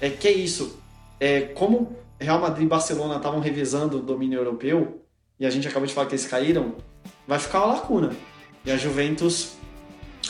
é 0.00 0.10
que 0.10 0.26
é 0.26 0.32
isso. 0.32 0.78
É, 1.20 1.42
como 1.42 1.96
Real 2.18 2.40
Madrid 2.40 2.64
e 2.64 2.68
Barcelona 2.68 3.16
estavam 3.16 3.38
revisando 3.40 3.98
o 3.98 4.00
domínio 4.00 4.38
europeu, 4.38 5.02
e 5.38 5.46
a 5.46 5.50
gente 5.50 5.68
acabou 5.68 5.86
de 5.86 5.94
falar 5.94 6.06
que 6.06 6.14
eles 6.14 6.26
caíram, 6.26 6.74
vai 7.26 7.38
ficar 7.38 7.64
uma 7.64 7.74
lacuna. 7.74 8.10
E 8.64 8.70
a 8.70 8.76
Juventus 8.76 9.56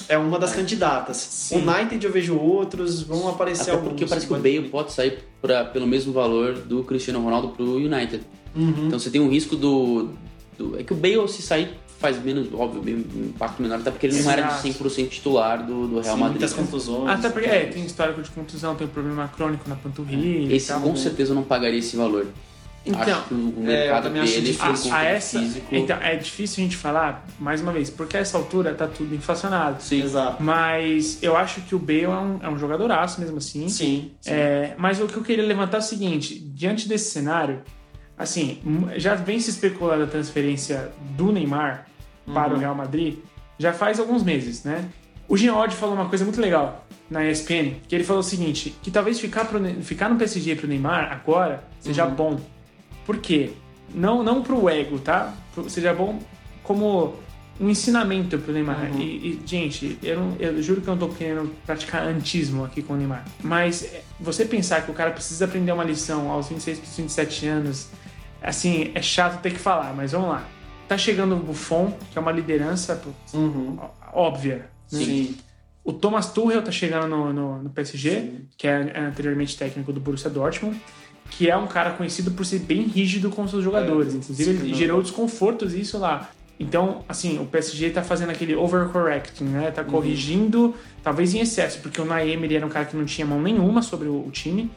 é 0.08 0.16
uma 0.18 0.38
das 0.38 0.54
candidatas. 0.54 1.16
Sim. 1.16 1.56
O 1.56 1.70
United 1.70 2.04
eu 2.04 2.12
vejo 2.12 2.36
outros, 2.38 3.02
vão 3.02 3.28
aparecer 3.28 3.62
Até 3.62 3.70
alguns. 3.72 3.88
porque 3.90 4.06
parece 4.06 4.26
que 4.26 4.32
o 4.32 4.36
Bale 4.36 4.68
pode 4.68 4.92
sair 4.92 5.18
pra, 5.40 5.64
pelo 5.64 5.86
mesmo 5.86 6.12
valor 6.12 6.54
do 6.54 6.82
Cristiano 6.84 7.20
Ronaldo 7.22 7.48
pro 7.48 7.76
United. 7.76 8.22
Uhum. 8.54 8.86
Então 8.86 8.98
você 8.98 9.10
tem 9.10 9.20
um 9.20 9.28
risco 9.30 9.56
do, 9.56 10.10
do- 10.58 10.78
É 10.78 10.82
que 10.82 10.92
o 10.92 10.96
Bale, 10.96 11.26
se 11.28 11.40
sair, 11.42 11.70
faz 11.98 12.22
menos, 12.22 12.48
óbvio, 12.52 12.82
um 12.82 13.26
impacto 13.26 13.62
menor, 13.62 13.78
até 13.78 13.90
porque 13.90 14.06
ele 14.06 14.20
não 14.20 14.30
era 14.30 14.42
de 14.42 14.68
Exato. 14.68 14.84
100% 14.84 15.08
titular 15.08 15.64
do, 15.64 15.86
do 15.86 16.00
Real 16.00 16.14
Sim, 16.16 16.20
Madrid. 16.20 16.40
muitas 16.40 16.52
contusões. 16.52 17.08
Até 17.08 17.28
porque 17.30 17.48
é, 17.48 17.66
tem 17.66 17.84
histórico 17.84 18.20
de 18.22 18.30
contusão, 18.30 18.74
tem 18.74 18.86
um 18.86 18.90
problema 18.90 19.28
crônico 19.28 19.68
na 19.68 19.76
panturrilha. 19.76 20.52
Esse 20.54 20.66
e 20.66 20.68
tal. 20.74 20.80
com 20.82 20.96
certeza 20.96 21.32
não 21.32 21.44
pagaria 21.44 21.78
esse 21.78 21.96
valor. 21.96 22.26
Então, 22.84 23.22
é, 23.66 23.90
eu 23.96 24.02
também 24.02 24.22
acho 24.22 24.40
difícil. 24.40 24.92
a, 24.92 24.98
a 24.98 25.02
do 25.02 25.06
essa, 25.06 25.38
físico. 25.38 25.66
então, 25.74 25.96
é 25.98 26.16
difícil 26.16 26.62
a 26.62 26.64
gente 26.64 26.76
falar, 26.76 27.24
mais 27.38 27.60
uma 27.60 27.70
vez, 27.72 27.88
porque 27.90 28.16
a 28.16 28.20
essa 28.20 28.36
altura 28.36 28.74
tá 28.74 28.88
tudo 28.88 29.14
inflacionado. 29.14 29.80
Sim. 29.82 30.02
Exato. 30.02 30.42
Mas 30.42 31.22
eu 31.22 31.36
acho 31.36 31.60
que 31.62 31.74
o 31.74 31.78
Bale 31.78 32.04
é 32.04 32.08
um, 32.08 32.38
é 32.42 32.48
um 32.48 32.58
jogadoraço 32.58 33.20
mesmo 33.20 33.38
assim. 33.38 33.68
Sim. 33.68 34.10
sim. 34.20 34.30
É, 34.32 34.74
mas 34.76 35.00
o 35.00 35.06
que 35.06 35.16
eu 35.16 35.22
queria 35.22 35.44
levantar 35.46 35.76
é 35.76 35.80
o 35.80 35.82
seguinte: 35.82 36.38
diante 36.38 36.88
desse 36.88 37.10
cenário, 37.10 37.62
assim, 38.18 38.60
já 38.96 39.14
vem 39.14 39.38
se 39.38 39.50
especulando 39.50 40.04
a 40.04 40.06
transferência 40.06 40.90
do 41.16 41.30
Neymar 41.30 41.86
para 42.32 42.48
Uhum. 42.50 42.56
o 42.56 42.58
Real 42.58 42.74
Madrid 42.74 43.18
já 43.58 43.72
faz 43.72 44.00
alguns 44.00 44.22
meses, 44.24 44.64
né? 44.64 44.84
O 45.28 45.34
Odd 45.34 45.74
falou 45.76 45.94
uma 45.94 46.08
coisa 46.08 46.24
muito 46.24 46.40
legal 46.40 46.84
na 47.08 47.24
ESPN, 47.28 47.74
que 47.86 47.94
ele 47.94 48.04
falou 48.04 48.20
o 48.20 48.24
seguinte, 48.24 48.74
que 48.82 48.90
talvez 48.90 49.20
ficar, 49.20 49.44
pro, 49.44 49.60
ficar 49.82 50.08
no 50.08 50.16
PSG 50.16 50.56
pro 50.56 50.66
Neymar 50.66 51.12
agora 51.12 51.62
seja 51.80 52.04
Uhum. 52.06 52.14
bom. 52.14 52.40
Por 53.06 53.18
quê? 53.18 53.50
Não, 53.94 54.22
não 54.22 54.42
pro 54.42 54.68
ego, 54.68 54.98
tá? 54.98 55.34
Pro- 55.54 55.68
Seja 55.68 55.92
bom 55.92 56.18
como 56.62 57.14
um 57.60 57.68
ensinamento 57.68 58.38
pro 58.38 58.52
Neymar. 58.52 58.90
Uhum. 58.92 59.00
E, 59.00 59.04
e, 59.04 59.42
gente, 59.44 59.98
eu, 60.02 60.18
não- 60.20 60.36
eu 60.38 60.62
juro 60.62 60.80
que 60.80 60.88
eu 60.88 60.96
não 60.96 61.08
tô 61.08 61.14
querendo 61.14 61.52
praticar 61.66 62.02
antismo 62.06 62.64
aqui 62.64 62.82
com 62.82 62.94
o 62.94 62.96
Neymar. 62.96 63.24
Mas 63.42 63.82
é, 63.84 64.02
você 64.18 64.44
pensar 64.44 64.82
que 64.84 64.90
o 64.90 64.94
cara 64.94 65.10
precisa 65.10 65.44
aprender 65.44 65.72
uma 65.72 65.84
lição 65.84 66.30
aos 66.30 66.48
26, 66.48 66.78
27 66.96 67.46
anos, 67.46 67.88
assim, 68.42 68.90
é 68.94 69.02
chato 69.02 69.40
ter 69.42 69.52
que 69.52 69.58
falar, 69.58 69.92
mas 69.94 70.12
vamos 70.12 70.28
lá. 70.30 70.46
Tá 70.88 70.96
chegando 70.98 71.34
o 71.36 71.38
Buffon, 71.38 71.92
que 72.10 72.18
é 72.18 72.20
uma 72.20 72.32
liderança 72.32 73.00
Uhum. 73.34 73.78
óbvia. 74.12 74.68
né? 74.90 74.98
Sim. 74.98 75.36
O 75.84 75.92
Thomas 75.92 76.32
Tuchel 76.32 76.62
tá 76.62 76.70
chegando 76.70 77.08
no, 77.08 77.32
no, 77.32 77.62
no 77.64 77.70
PSG, 77.70 78.10
Sim. 78.10 78.40
que 78.56 78.66
é 78.68 78.92
é 78.94 79.00
anteriormente 79.00 79.56
técnico 79.56 79.92
do 79.92 80.00
Borussia 80.00 80.30
Dortmund, 80.30 80.80
que 81.30 81.50
é 81.50 81.56
um 81.56 81.66
cara 81.66 81.90
conhecido 81.92 82.30
por 82.30 82.44
ser 82.46 82.60
bem 82.60 82.82
rígido 82.82 83.30
com 83.30 83.46
seus 83.48 83.64
jogadores. 83.64 84.14
É, 84.14 84.18
Inclusive, 84.18 84.50
ele 84.50 84.74
gerou 84.74 85.02
desconfortos 85.02 85.74
isso 85.74 85.98
lá. 85.98 86.30
Então, 86.60 87.04
assim, 87.08 87.40
o 87.40 87.46
PSG 87.46 87.90
tá 87.90 88.02
fazendo 88.02 88.30
aquele 88.30 88.54
overcorrecting, 88.54 89.44
né? 89.44 89.66
Uhum. 89.66 89.72
Tá 89.72 89.82
corrigindo, 89.82 90.74
talvez 91.02 91.34
em 91.34 91.40
excesso, 91.40 91.80
porque 91.80 92.00
o 92.00 92.04
Naeem 92.04 92.40
ele 92.44 92.54
era 92.54 92.64
um 92.64 92.68
cara 92.68 92.84
que 92.84 92.96
não 92.96 93.04
tinha 93.04 93.26
mão 93.26 93.42
nenhuma 93.42 93.82
sobre 93.82 94.06
o, 94.06 94.26
o 94.26 94.30
time. 94.30 94.70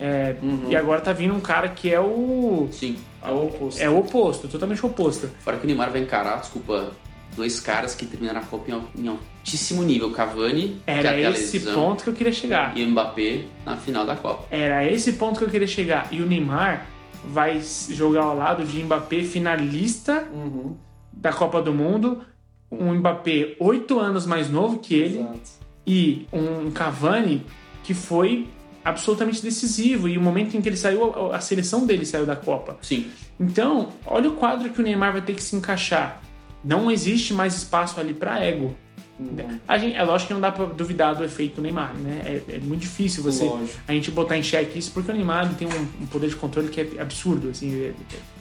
É, 0.00 0.36
Uhum. 0.42 0.66
E 0.68 0.76
agora 0.76 1.00
tá 1.00 1.12
vindo 1.12 1.34
um 1.34 1.40
cara 1.40 1.68
que 1.68 1.92
é 1.92 2.00
o. 2.00 2.68
Sim. 2.70 2.96
É 3.22 3.30
o 3.30 3.46
oposto. 3.46 3.82
É 3.82 3.90
o 3.90 3.98
oposto, 3.98 4.48
totalmente 4.48 4.84
o 4.84 4.88
oposto. 4.88 5.28
Fora 5.40 5.56
que 5.56 5.64
o 5.64 5.66
Neymar 5.66 5.90
vai 5.90 6.00
encarar, 6.00 6.40
desculpa, 6.40 6.92
dois 7.36 7.60
caras 7.60 7.94
que 7.94 8.04
terminaram 8.06 8.40
a 8.40 8.42
Copa 8.44 8.70
em, 8.70 8.74
al- 8.74 8.88
em 8.96 9.08
altíssimo 9.08 9.82
nível. 9.82 10.10
Cavani, 10.10 10.68
que 10.84 10.90
Era 10.90 11.10
até 11.10 11.26
a 11.26 11.30
esse 11.30 11.58
lesão, 11.58 11.74
ponto 11.74 12.04
que 12.04 12.10
eu 12.10 12.14
queria 12.14 12.32
chegar. 12.32 12.76
e 12.76 12.84
Mbappé 12.84 13.44
na 13.64 13.76
final 13.76 14.04
da 14.04 14.16
Copa. 14.16 14.46
Era 14.50 14.84
esse 14.90 15.12
ponto 15.14 15.38
que 15.38 15.44
eu 15.44 15.48
queria 15.50 15.66
chegar. 15.68 16.08
E 16.12 16.20
o 16.22 16.26
Neymar 16.26 16.86
vai 17.24 17.60
jogar 17.90 18.22
ao 18.22 18.36
lado 18.36 18.64
de 18.64 18.82
Mbappé, 18.82 19.22
finalista 19.22 20.28
Uhum. 20.32 20.76
da 21.12 21.32
Copa 21.32 21.60
do 21.62 21.72
Mundo. 21.72 22.20
Um 22.70 22.92
Mbappé 22.94 23.56
oito 23.60 23.98
anos 23.98 24.26
mais 24.26 24.50
novo 24.50 24.78
que 24.78 24.94
ele. 24.94 25.18
Exato. 25.20 25.40
E 25.86 26.26
um 26.32 26.70
Cavani 26.70 27.46
que 27.82 27.94
foi 27.94 28.46
absolutamente 28.84 29.42
decisivo. 29.42 30.06
E 30.08 30.18
o 30.18 30.20
momento 30.20 30.56
em 30.56 30.60
que 30.60 30.68
ele 30.68 30.76
saiu, 30.76 31.32
a 31.32 31.40
seleção 31.40 31.86
dele 31.86 32.04
saiu 32.04 32.26
da 32.26 32.36
Copa. 32.36 32.76
Sim. 32.82 33.06
Então, 33.40 33.88
olha 34.04 34.28
o 34.28 34.34
quadro 34.34 34.68
que 34.70 34.80
o 34.80 34.82
Neymar 34.84 35.12
vai 35.12 35.22
ter 35.22 35.34
que 35.34 35.42
se 35.42 35.56
encaixar. 35.56 36.20
Não 36.64 36.90
existe 36.90 37.32
mais 37.34 37.54
espaço 37.56 37.98
ali 38.00 38.12
para 38.14 38.42
ego. 38.44 38.74
Uhum. 39.18 39.58
A 39.66 39.76
gente, 39.78 39.96
é 39.96 40.02
lógico 40.04 40.28
que 40.28 40.34
não 40.34 40.40
dá 40.40 40.52
pra 40.52 40.64
duvidar 40.66 41.14
do 41.16 41.24
efeito 41.24 41.60
Neymar, 41.60 41.92
né? 41.94 42.22
É, 42.24 42.54
é 42.54 42.58
muito 42.60 42.82
difícil 42.82 43.22
você 43.22 43.44
Lógico. 43.44 43.78
a 43.88 43.92
gente 43.92 44.10
botar 44.12 44.36
em 44.38 44.42
xeque 44.44 44.78
isso, 44.78 44.92
porque 44.92 45.10
o 45.10 45.14
Neymar 45.14 45.52
tem 45.54 45.66
um, 45.66 46.02
um 46.02 46.06
poder 46.06 46.28
de 46.28 46.36
controle 46.36 46.68
que 46.68 46.80
é 46.80 47.00
absurdo, 47.02 47.48
assim, 47.50 47.82
é- 47.84 47.92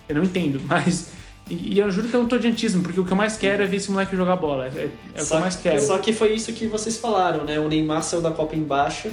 eu 0.09 0.15
não 0.15 0.23
entendo, 0.23 0.61
mas. 0.69 1.09
E, 1.49 1.73
e 1.75 1.79
eu 1.79 1.89
juro 1.89 2.07
que 2.09 2.13
eu 2.15 2.21
não 2.21 2.27
tô 2.29 2.37
de 2.37 2.47
antismo, 2.47 2.83
porque 2.83 2.99
o 2.99 3.05
que 3.05 3.11
eu 3.11 3.17
mais 3.17 3.37
quero 3.37 3.63
é 3.63 3.65
ver 3.65 3.77
esse 3.77 3.89
moleque 3.89 4.15
jogar 4.15 4.35
bola. 4.35 4.67
É, 4.67 4.89
é 5.15 5.21
o 5.23 5.25
que 5.25 5.33
eu 5.33 5.39
mais 5.39 5.55
quero. 5.55 5.81
só 5.81 5.97
que 5.97 6.13
foi 6.13 6.33
isso 6.33 6.51
que 6.53 6.67
vocês 6.67 6.97
falaram, 6.97 7.43
né? 7.43 7.59
O 7.59 7.67
Neymar 7.67 8.03
saiu 8.03 8.21
da 8.21 8.29
Copa 8.31 8.55
embaixo, 8.55 9.09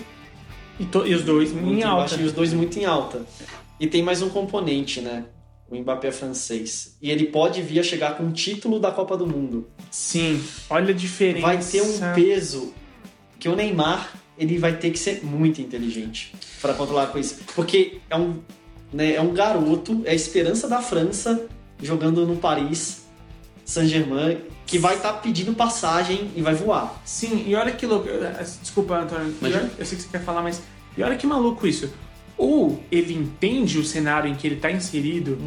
E, 0.78 0.84
to- 0.84 1.06
e 1.06 1.14
os 1.14 1.22
dois 1.22 1.50
muito 1.52 1.78
em 1.78 1.82
alta. 1.82 1.96
embaixo, 2.14 2.20
e 2.20 2.24
os 2.24 2.32
dois 2.32 2.52
muito 2.52 2.78
em 2.78 2.84
alta. 2.84 3.22
E 3.80 3.86
tem 3.86 4.02
mais 4.02 4.20
um 4.20 4.28
componente, 4.28 5.00
né? 5.00 5.24
O 5.78 5.80
Mbappé 5.82 6.08
é 6.08 6.12
francês. 6.12 6.96
E 7.02 7.10
ele 7.10 7.26
pode 7.26 7.60
vir 7.62 7.80
a 7.80 7.82
chegar 7.82 8.16
com 8.16 8.28
o 8.28 8.32
título 8.32 8.78
da 8.78 8.90
Copa 8.90 9.16
do 9.16 9.26
Mundo. 9.26 9.66
Sim, 9.90 10.42
olha 10.70 10.90
a 10.90 10.96
diferença. 10.96 11.46
Vai 11.46 11.58
ter 11.58 11.82
um 11.82 12.14
peso 12.14 12.72
que 13.38 13.48
o 13.48 13.56
Neymar 13.56 14.12
ele 14.38 14.58
vai 14.58 14.76
ter 14.76 14.90
que 14.90 14.98
ser 14.98 15.24
muito 15.24 15.60
inteligente 15.60 16.34
para 16.60 16.74
controlar 16.74 17.06
com 17.08 17.18
isso. 17.18 17.36
Porque 17.54 17.98
é 18.10 18.16
um, 18.16 18.40
né, 18.92 19.14
é 19.14 19.20
um 19.20 19.32
garoto, 19.32 20.02
é 20.04 20.10
a 20.10 20.14
esperança 20.14 20.66
da 20.68 20.80
França 20.82 21.46
jogando 21.82 22.26
no 22.26 22.36
Paris 22.36 23.04
Saint-Germain, 23.64 24.38
que 24.66 24.78
vai 24.78 24.96
estar 24.96 25.12
pedindo 25.14 25.54
passagem 25.54 26.30
e 26.36 26.42
vai 26.42 26.54
voar. 26.54 27.00
Sim, 27.04 27.44
e 27.46 27.54
olha 27.54 27.72
que 27.72 27.86
louco. 27.86 28.08
Desculpa, 28.60 28.98
Antônio. 28.98 29.34
olha- 29.42 29.70
Eu 29.78 29.86
sei 29.86 29.96
que 29.96 30.04
você 30.04 30.08
quer 30.10 30.22
falar, 30.24 30.42
mas. 30.42 30.62
E 30.96 31.02
olha 31.02 31.16
que 31.16 31.26
maluco 31.26 31.66
isso. 31.66 31.90
Ou 32.36 32.82
ele 32.90 33.14
entende 33.14 33.78
o 33.78 33.84
cenário 33.84 34.30
em 34.30 34.34
que 34.34 34.46
ele 34.46 34.56
tá 34.56 34.70
inserido 34.70 35.38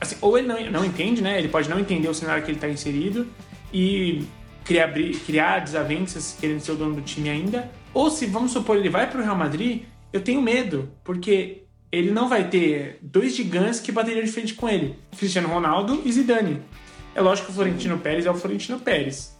Assim, 0.00 0.16
ou 0.20 0.36
ele 0.36 0.48
não, 0.48 0.70
não 0.70 0.84
entende, 0.84 1.22
né? 1.22 1.38
Ele 1.38 1.48
pode 1.48 1.68
não 1.70 1.78
entender 1.78 2.08
o 2.08 2.14
cenário 2.14 2.42
que 2.42 2.50
ele 2.50 2.58
está 2.58 2.68
inserido 2.68 3.26
e 3.72 4.24
criar, 4.64 4.92
criar 5.24 5.60
desavenças 5.60 6.36
querendo 6.40 6.60
ser 6.60 6.72
o 6.72 6.74
dono 6.74 6.96
do 6.96 7.02
time 7.02 7.30
ainda. 7.30 7.70
Ou 7.94 8.10
se, 8.10 8.26
vamos 8.26 8.50
supor, 8.50 8.76
ele 8.76 8.88
vai 8.88 9.08
para 9.08 9.20
o 9.20 9.22
Real 9.22 9.36
Madrid, 9.36 9.82
eu 10.12 10.20
tenho 10.20 10.42
medo, 10.42 10.90
porque 11.04 11.62
ele 11.92 12.10
não 12.10 12.28
vai 12.28 12.48
ter 12.48 12.98
dois 13.00 13.36
gigantes 13.36 13.78
que 13.78 13.92
bateriam 13.92 14.24
de 14.24 14.32
frente 14.32 14.54
com 14.54 14.68
ele: 14.68 14.96
Cristiano 15.16 15.48
Ronaldo 15.48 16.02
e 16.04 16.10
Zidane. 16.10 16.60
É 17.14 17.20
lógico 17.20 17.46
que 17.46 17.52
o 17.52 17.54
Florentino 17.54 17.98
Pérez 17.98 18.26
é 18.26 18.30
o 18.30 18.34
Florentino 18.34 18.80
Pérez. 18.80 19.36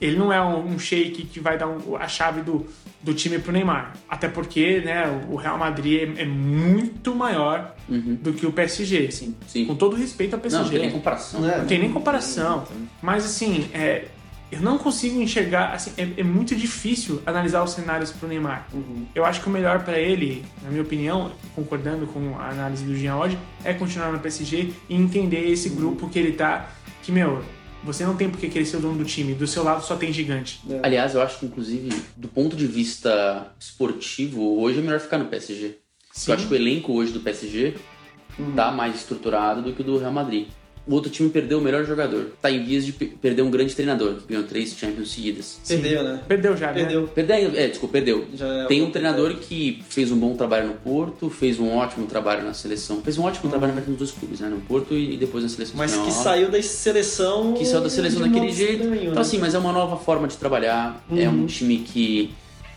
Ele 0.00 0.16
não 0.16 0.32
é 0.32 0.40
um, 0.42 0.74
um 0.74 0.78
shake 0.78 1.24
que 1.26 1.40
vai 1.40 1.56
dar 1.56 1.68
um- 1.68 1.96
a 1.96 2.06
chave 2.08 2.42
do, 2.42 2.66
do 3.02 3.14
time 3.14 3.38
pro 3.38 3.52
Neymar. 3.52 3.92
Até 4.08 4.28
porque, 4.28 4.80
né, 4.84 5.04
o 5.30 5.36
Real 5.36 5.56
Madrid 5.56 6.16
é, 6.18 6.22
é 6.22 6.26
muito 6.26 7.14
maior 7.14 7.74
do 7.88 8.32
que 8.32 8.46
o 8.46 8.52
PSG. 8.52 9.10
Sim. 9.10 9.34
Sim. 9.46 9.64
Com 9.66 9.74
todo 9.74 9.94
respeito 9.96 10.34
ao 10.34 10.40
PSG. 10.40 10.58
Não, 10.58 10.64
não 10.64 10.70
tem 10.72 10.80
nem 10.80 10.90
comparação. 10.90 11.40
Não 11.40 11.50
é? 11.50 11.58
Não 11.58 11.66
tem 11.66 11.78
nem 11.78 11.92
comparação. 11.92 12.64
Mas 13.02 13.24
assim, 13.24 13.68
é, 13.72 14.06
eu 14.50 14.60
não 14.60 14.78
consigo 14.78 15.20
enxergar. 15.20 15.72
Assim, 15.74 15.92
é, 15.96 16.08
é 16.18 16.22
muito 16.24 16.54
difícil 16.56 17.22
analisar 17.24 17.62
os 17.62 17.70
cenários 17.72 18.10
pro 18.10 18.26
Neymar. 18.28 18.66
Uhum. 18.72 19.06
Eu 19.14 19.24
acho 19.24 19.40
que 19.40 19.46
o 19.48 19.50
melhor 19.50 19.84
pra 19.84 19.98
ele, 19.98 20.44
na 20.62 20.70
minha 20.70 20.82
opinião, 20.82 21.30
concordando 21.54 22.06
com 22.06 22.36
a 22.38 22.48
análise 22.50 22.84
do 22.84 22.96
Jean 22.96 23.16
hoje, 23.16 23.38
é 23.64 23.72
continuar 23.72 24.10
no 24.12 24.18
PSG 24.18 24.72
e 24.88 24.94
entender 24.96 25.48
esse 25.50 25.68
Uhum. 25.68 25.76
grupo 25.76 26.08
que 26.08 26.18
ele 26.18 26.32
tá. 26.32 26.68
Que, 27.02 27.12
meu, 27.12 27.42
você 27.84 28.04
não 28.04 28.16
tem 28.16 28.30
por 28.30 28.40
que 28.40 28.48
querer 28.48 28.64
ser 28.64 28.78
o 28.78 28.80
dono 28.80 28.98
do 28.98 29.04
time. 29.04 29.34
Do 29.34 29.46
seu 29.46 29.62
lado 29.62 29.84
só 29.84 29.96
tem 29.96 30.12
gigante. 30.12 30.60
Aliás, 30.82 31.14
eu 31.14 31.22
acho 31.22 31.38
que, 31.38 31.46
inclusive, 31.46 31.90
do 32.16 32.28
ponto 32.28 32.56
de 32.56 32.66
vista 32.66 33.52
esportivo, 33.60 34.60
hoje 34.60 34.78
é 34.78 34.82
melhor 34.82 35.00
ficar 35.00 35.18
no 35.18 35.26
PSG. 35.26 35.78
Sim. 36.10 36.30
Eu 36.30 36.36
acho 36.36 36.48
que 36.48 36.54
o 36.54 36.56
elenco 36.56 36.92
hoje 36.92 37.12
do 37.12 37.20
PSG 37.20 37.74
tá 38.56 38.70
mais 38.72 38.96
estruturado 38.96 39.62
do 39.62 39.72
que 39.72 39.82
o 39.82 39.84
do 39.84 39.98
Real 39.98 40.12
Madrid. 40.12 40.48
O 40.86 40.92
outro 40.94 41.10
time 41.10 41.30
perdeu 41.30 41.58
o 41.58 41.60
melhor 41.62 41.84
jogador. 41.86 42.32
Tá 42.42 42.50
em 42.50 42.62
vias 42.62 42.84
de 42.84 42.92
pe- 42.92 43.06
perder 43.06 43.40
um 43.40 43.50
grande 43.50 43.74
treinador, 43.74 44.16
que 44.16 44.28
ganhou 44.28 44.44
três 44.44 44.76
Champions 44.76 45.12
seguidas. 45.12 45.58
Perdeu, 45.66 46.02
né? 46.04 46.20
Perdeu 46.28 46.54
já, 46.56 46.66
né? 46.66 46.74
Perdeu. 46.74 47.06
Perdeu, 47.08 47.52
é, 47.54 47.68
desculpa, 47.68 47.92
perdeu. 47.94 48.26
Já 48.34 48.46
é 48.46 48.66
Tem 48.66 48.82
um 48.82 48.90
treinador 48.90 49.34
que 49.36 49.82
fez 49.88 50.12
um 50.12 50.16
bom 50.18 50.34
trabalho 50.36 50.66
no 50.68 50.74
Porto, 50.74 51.30
fez 51.30 51.58
um 51.58 51.74
ótimo 51.74 52.06
trabalho 52.06 52.44
na 52.44 52.52
seleção. 52.52 53.00
Fez 53.02 53.16
um 53.16 53.22
ótimo 53.24 53.48
trabalho 53.48 53.72
na 53.72 53.80
verdade, 53.80 53.90
nos 53.92 53.98
dois 53.98 54.10
clubes, 54.10 54.40
né? 54.40 54.48
No 54.50 54.60
Porto 54.60 54.92
e 54.94 55.16
depois 55.16 55.42
na 55.42 55.48
seleção 55.48 55.74
Mas 55.78 55.90
que 55.92 55.96
espanhola. 55.98 56.22
saiu 56.22 56.50
da 56.50 56.58
seleção. 56.62 57.54
que 57.54 57.64
saiu 57.64 57.80
da 57.80 57.88
seleção 57.90 58.20
daquele 58.20 58.52
jeito. 58.52 58.82
estranho, 58.82 58.94
então, 59.02 59.14
né? 59.14 59.20
assim, 59.20 59.38
mas 59.38 59.54
é 59.54 59.58
uma 59.58 59.72
nova 59.72 59.96
forma 59.96 60.28
de 60.28 60.36
trabalhar. 60.36 61.02
É 61.10 61.28
Uhum. 61.28 61.44
um 61.44 61.46
time 61.46 61.78
que 61.78 62.30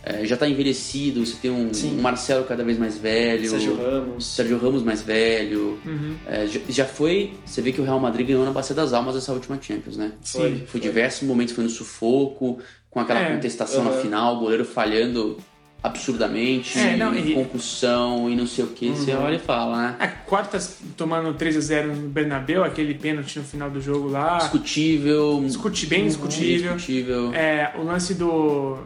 é, 0.03 0.25
já 0.25 0.37
tá 0.37 0.47
envelhecido. 0.47 1.25
Você 1.25 1.35
tem 1.41 1.51
um, 1.51 1.73
Sim. 1.73 1.97
um 1.97 2.01
Marcelo 2.01 2.45
cada 2.45 2.63
vez 2.63 2.77
mais 2.77 2.97
velho. 2.97 3.49
Sérgio 3.49 3.75
Ramos. 3.75 4.25
Sérgio 4.25 4.57
Ramos 4.57 4.83
mais 4.83 5.01
velho. 5.01 5.79
Uhum. 5.85 6.15
É, 6.25 6.47
já, 6.47 6.59
já 6.69 6.85
foi. 6.85 7.33
Você 7.45 7.61
vê 7.61 7.71
que 7.71 7.81
o 7.81 7.83
Real 7.83 7.99
Madrid 7.99 8.27
ganhou 8.27 8.45
na 8.45 8.51
Bacia 8.51 8.75
das 8.75 8.93
Almas 8.93 9.15
essa 9.15 9.33
última 9.33 9.57
Champions, 9.61 9.97
né? 9.97 10.11
Foi, 10.23 10.49
Foi 10.57 10.65
foi. 10.67 10.79
diversos 10.81 11.27
momentos, 11.27 11.53
foi 11.53 11.63
no 11.63 11.69
sufoco, 11.69 12.59
com 12.89 12.99
aquela 12.99 13.19
É, 13.21 13.33
contestação 13.33 13.83
na 13.83 13.91
aham. 13.91 14.01
final, 14.01 14.35
o 14.37 14.39
goleiro 14.39 14.63
falhando 14.65 15.37
absurdamente, 15.83 16.77
É, 16.77 16.97
não, 16.97 17.15
e- 17.15 17.33
concussão 17.33 18.29
e 18.29 18.35
não 18.35 18.47
sei 18.47 18.65
o 18.65 18.67
que. 18.67 18.89
Você 18.89 19.11
Uhum. 19.11 19.23
olha 19.23 19.35
e 19.35 19.39
fala, 19.39 19.77
né? 19.89 19.95
A 19.99 20.07
quartas 20.07 20.77
tomando 20.97 21.33
3 21.35 21.55
a 21.55 21.59
0 21.61 21.95
no 21.95 22.09
Bernabéu, 22.09 22.63
aquele 22.63 22.93
pênalti 22.93 23.37
no 23.39 23.45
final 23.45 23.69
do 23.69 23.79
jogo 23.79 24.09
lá. 24.09 24.37
Discutível. 24.37 25.41
Discuti, 25.45 25.85
bem 25.85 26.05
discutível. 26.05 26.73
Discutível. 26.75 27.33
É, 27.33 27.73
o 27.77 27.83
lance 27.83 28.13
do. 28.15 28.77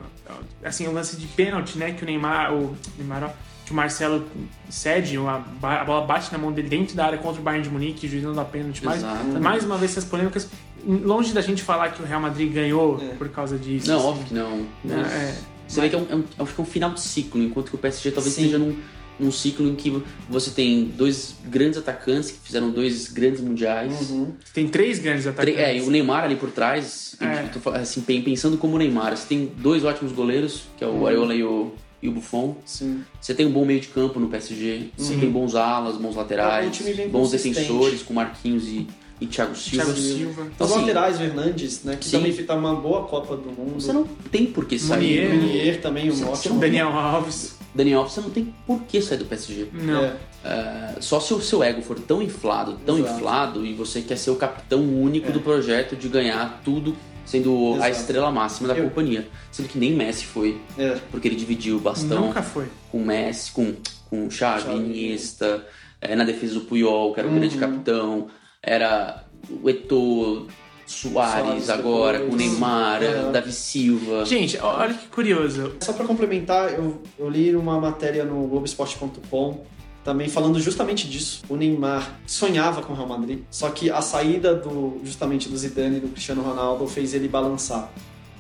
Assim, 0.64 0.88
o 0.88 0.92
lance 0.94 1.16
de 1.18 1.28
pênalti, 1.28 1.78
né? 1.78 1.92
Que 1.92 2.04
o 2.04 2.06
Neymar. 2.06 2.54
O 2.54 2.76
Neymar, 2.98 3.34
que 3.66 3.72
o 3.72 3.76
Marcelo 3.76 4.26
cede, 4.70 5.18
a, 5.18 5.44
a 5.82 5.84
bola 5.86 6.06
bate 6.06 6.32
na 6.32 6.38
mão 6.38 6.52
dele 6.52 6.68
dentro 6.68 6.96
da 6.96 7.06
área 7.06 7.18
contra 7.18 7.40
o 7.40 7.44
Bayern 7.44 7.64
de 7.68 7.72
Munique, 7.74 8.06
o 8.08 8.10
juiz 8.10 8.24
não 8.24 8.34
dá 8.34 8.44
pênalti. 8.44 8.84
Mais, 8.84 9.02
mais 9.40 9.64
uma 9.64 9.78
vez 9.78 9.92
essas 9.92 10.06
polêmicas. 10.06 10.50
Longe 10.86 11.32
da 11.34 11.42
gente 11.42 11.62
falar 11.62 11.90
que 11.92 12.02
o 12.02 12.06
Real 12.06 12.20
Madrid 12.20 12.52
ganhou 12.52 13.00
É. 13.02 13.14
por 13.16 13.30
causa 13.30 13.58
disso. 13.58 13.88
Não, 13.88 13.98
assim. 14.00 14.08
óbvio 14.08 14.26
que 14.26 14.34
não. 14.34 14.66
Não, 14.84 15.00
é. 15.00 15.36
Você 15.68 15.80
vê 15.80 15.90
que 15.90 15.96
é 15.96 16.00
um, 16.00 16.08
é 16.10 16.16
um- 16.16 16.24
acho 16.44 16.54
que 16.56 16.60
é 16.60 16.64
um 16.64 16.68
final 16.68 16.90
de 16.90 17.00
ciclo, 17.02 17.42
enquanto 17.42 17.70
que 17.70 17.76
o 17.76 17.78
PSG 17.78 18.12
talvez 18.12 18.34
Sim. 18.36 18.42
esteja 18.46 18.58
num, 18.58 18.76
num 19.20 19.32
ciclo 19.32 19.68
em 19.70 19.76
que 19.76 20.02
você 20.30 20.50
tem 20.52 20.86
dois 20.86 21.36
grandes 21.46 21.78
atacantes 21.78 22.32
que 22.32 22.40
fizeram 22.40 22.72
dois 22.72 23.08
grandes 23.08 23.40
mundiais. 23.42 24.10
Uhum. 24.10 24.32
Tem 24.54 24.68
três 24.68 24.98
grandes 25.00 25.24
Tre- 25.24 25.32
atacantes. 25.32 25.60
É, 25.60 25.78
e 25.78 25.82
o 25.82 25.90
Neymar 25.92 26.24
ali 26.24 26.36
por 26.36 26.50
trás, 26.52 27.16
É. 27.22 27.44
eu 27.56 27.62
tô 27.62 27.70
assim, 27.70 28.02
pen- 28.02 28.22
pensando 28.24 28.58
como 28.58 28.76
o 28.76 28.80
Neymar, 28.80 29.16
você 29.16 29.28
tem 29.28 29.52
dois 29.58 29.84
ótimos 29.86 30.12
goleiros, 30.12 30.64
que 30.78 30.84
é 30.84 30.88
o 30.88 31.06
Areola 31.06 31.36
e 31.36 31.44
o, 31.44 31.72
e 32.02 32.08
o 32.10 32.12
Buffon. 32.14 32.56
Sim. 32.66 33.04
Você 33.20 33.34
tem 33.36 33.46
um 33.46 33.52
bom 33.52 33.64
meio 33.64 33.80
de 33.80 33.90
campo 33.90 34.20
no 34.20 34.28
PSG, 34.28 34.90
você 34.98 35.14
Sim. 35.14 35.20
tem 35.20 35.30
bons 35.30 35.54
alas, 35.54 35.98
bons 35.98 36.10
É 36.10 36.14
um 36.14 36.18
laterais, 36.18 36.76
time 36.76 36.94
bem 36.94 37.08
bons 37.10 37.30
defensores 37.32 38.02
com 38.02 38.14
Marquinhos 38.16 38.68
e, 38.68 38.88
e 39.20 39.28
Thiago 39.28 39.56
Silva. 39.56 39.86
Thiago 39.86 40.00
Silva. 40.00 40.48
Então, 40.56 40.66
Os 40.66 40.74
assim, 40.74 40.82
laterais, 40.82 41.20
o 41.20 41.24
Hernandes, 41.24 41.84
né? 41.84 41.96
Que 41.96 42.06
Sim. 42.06 42.12
também 42.18 42.34
fez 42.34 42.50
uma 42.50 42.74
boa 42.74 43.04
Copa 43.04 43.38
do 43.38 43.52
Mundo. 43.52 43.74
Você 43.80 43.94
não 43.94 44.04
tem 44.32 44.48
por 44.48 44.66
que 44.66 44.80
sair. 44.80 45.28
Munier. 45.28 45.30
do- 45.30 45.46
Munier 45.46 45.80
também, 45.82 46.10
um 46.10 46.16
Você- 46.16 46.24
você 46.24 46.48
ótimo. 46.50 46.60
Daniel 46.60 46.88
Alves. 46.90 47.61
Daniel, 47.74 48.04
você 48.04 48.20
não 48.22 48.30
tem 48.30 48.54
por 48.68 48.82
que 48.84 49.02
sair 49.02 49.18
do 49.18 49.26
PSG. 49.26 49.68
Não. 49.74 50.04
É. 50.04 50.16
É, 50.44 50.96
só 51.02 51.20
se 51.20 51.34
o 51.34 51.40
seu 51.42 51.62
ego 51.64 51.82
for 51.82 52.00
tão 52.00 52.22
inflado, 52.22 52.80
tão 52.86 52.98
Exato. 52.98 53.16
inflado, 53.16 53.66
e 53.66 53.74
você 53.74 54.02
quer 54.02 54.18
ser 54.18 54.32
o 54.32 54.36
capitão 54.36 54.82
único 54.82 55.30
É. 55.30 55.32
do 55.32 55.40
projeto 55.40 55.96
de 55.96 56.08
ganhar 56.10 56.62
tudo, 56.66 56.98
sendo 57.26 57.74
a 57.76 57.88
Exato. 57.88 58.02
estrela 58.02 58.32
máxima 58.32 58.68
da 58.68 58.76
Eu- 58.78 58.86
companhia. 58.86 59.28
Sendo 59.52 59.70
que 59.70 59.78
nem 59.78 59.94
Messi 59.94 60.26
foi, 60.26 60.60
É. 60.78 60.98
porque 61.12 61.28
ele 61.28 61.36
dividiu 61.36 61.78
o 61.78 61.80
bastão 61.80 62.26
Nunca 62.28 62.42
foi. 62.42 62.66
com 62.92 63.00
Messi, 63.04 63.52
com, 63.52 63.74
com 64.10 64.30
Xavi, 64.32 64.64
Xavi. 64.64 64.78
Iniesta, 64.78 65.66
é, 66.02 66.16
na 66.16 66.24
defesa 66.24 66.56
do 66.56 66.62
Puyol, 66.62 67.14
que 67.14 67.20
era 67.20 67.30
o 67.30 67.32
Uhum. 67.32 67.40
grande 67.40 67.58
capitão, 67.58 68.28
era 68.64 69.24
o 69.62 69.70
Eto'o, 69.70 70.48
Soares 70.92 71.44
Soares 71.46 71.70
agora, 71.70 72.20
com 72.20 72.26
o 72.26 72.30
depois. 72.38 72.52
Neymar, 72.52 73.02
Uhum. 73.04 73.32
Davi 73.32 73.52
Silva. 73.54 74.26
Gente, 74.26 74.58
olha 74.60 74.94
que 74.94 75.08
curioso. 75.08 75.74
Só 75.82 75.94
pra 75.94 76.06
complementar, 76.06 76.74
eu, 76.74 77.02
eu 77.18 77.30
li 77.30 77.56
uma 77.56 77.80
matéria 77.80 78.24
no 78.24 78.48
Globoesporte.com 78.48 79.64
também 80.04 80.28
falando 80.30 80.60
justamente 80.60 81.08
disso. 81.08 81.44
O 81.48 81.56
Neymar 81.56 82.20
sonhava 82.26 82.82
com 82.82 82.92
o 82.94 82.96
Real 82.96 83.08
Madrid, 83.08 83.42
só 83.52 83.70
que 83.70 83.90
a 83.92 84.02
saída 84.02 84.56
do 84.56 85.00
justamente 85.04 85.48
do 85.48 85.56
Zidane 85.56 85.98
e 85.98 86.00
do 86.00 86.08
Cristiano 86.10 86.42
Ronaldo 86.42 86.88
fez 86.88 87.14
ele 87.14 87.28
balançar. 87.28 87.92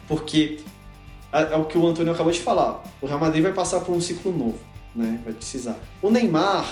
Porque 0.08 0.60
é, 1.32 1.54
é 1.54 1.56
o 1.56 1.66
que 1.66 1.78
o 1.78 1.86
Antônio 1.88 2.12
acabou 2.14 2.32
de 2.32 2.40
falar. 2.40 2.84
O 3.02 3.06
Real 3.06 3.20
Madrid 3.20 3.44
vai 3.44 3.54
passar 3.54 3.80
por 3.82 3.96
um 3.96 4.02
ciclo 4.02 4.32
novo, 4.36 4.58
né? 4.96 5.20
Vai 5.24 5.34
precisar. 5.34 5.78
O 6.02 6.10
Neymar, 6.10 6.66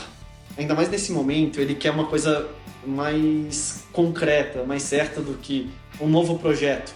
ainda 0.57 0.73
mais 0.73 0.89
nesse 0.89 1.11
momento, 1.11 1.61
ele 1.61 1.75
quer 1.75 1.91
uma 1.91 2.05
coisa 2.07 2.47
mais 2.85 3.83
concreta, 3.91 4.63
mais 4.63 4.83
certa 4.83 5.21
do 5.21 5.33
que 5.35 5.69
um 5.99 6.07
novo 6.07 6.37
projeto 6.39 6.93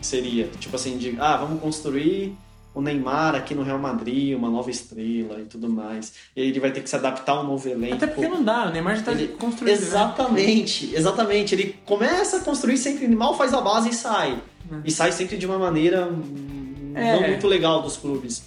seria. 0.00 0.48
Tipo 0.58 0.76
assim, 0.76 0.96
de, 0.98 1.16
ah, 1.18 1.36
vamos 1.36 1.60
construir 1.60 2.34
o 2.74 2.80
Neymar 2.80 3.34
aqui 3.34 3.54
no 3.54 3.62
Real 3.62 3.78
Madrid, 3.78 4.36
uma 4.36 4.50
nova 4.50 4.70
estrela 4.70 5.40
e 5.40 5.44
tudo 5.46 5.68
mais. 5.68 6.12
E 6.36 6.40
ele 6.42 6.60
vai 6.60 6.70
ter 6.70 6.82
que 6.82 6.90
se 6.90 6.96
adaptar 6.96 7.32
a 7.32 7.40
um 7.40 7.44
novo 7.44 7.66
elenco. 7.68 7.94
Até 7.94 8.06
porque 8.06 8.28
não 8.28 8.42
dá, 8.44 8.66
o 8.66 8.70
Neymar 8.72 8.96
já 8.96 9.02
tá 9.02 9.12
Ele- 9.12 9.28
construído. 9.28 9.74
né? 9.74 9.82
Exatamente, 9.82 10.94
exatamente. 10.94 11.54
Ele 11.54 11.74
começa 11.86 12.36
a 12.36 12.40
construir 12.40 12.76
sempre, 12.76 13.08
mal 13.08 13.36
faz 13.36 13.54
a 13.54 13.60
base 13.60 13.88
e 13.90 13.94
sai. 13.94 14.38
Hum. 14.70 14.82
E 14.84 14.90
sai 14.90 15.10
sempre 15.12 15.36
de 15.38 15.46
uma 15.46 15.58
maneira 15.58 16.06
hum, 16.06 16.92
É. 16.94 17.14
não 17.14 17.28
muito 17.28 17.46
legal 17.46 17.80
dos 17.82 17.96
clubes. 17.96 18.42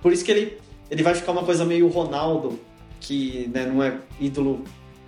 Por 0.00 0.12
isso 0.12 0.24
que 0.24 0.30
ele, 0.30 0.58
ele 0.90 1.02
vai 1.02 1.14
ficar 1.14 1.32
uma 1.32 1.42
coisa 1.44 1.64
meio 1.64 1.88
Ronaldo, 1.88 2.58
que 3.00 3.50
né, 3.52 3.66
não 3.66 3.82
é 3.82 3.96
ídolo, 4.20 4.62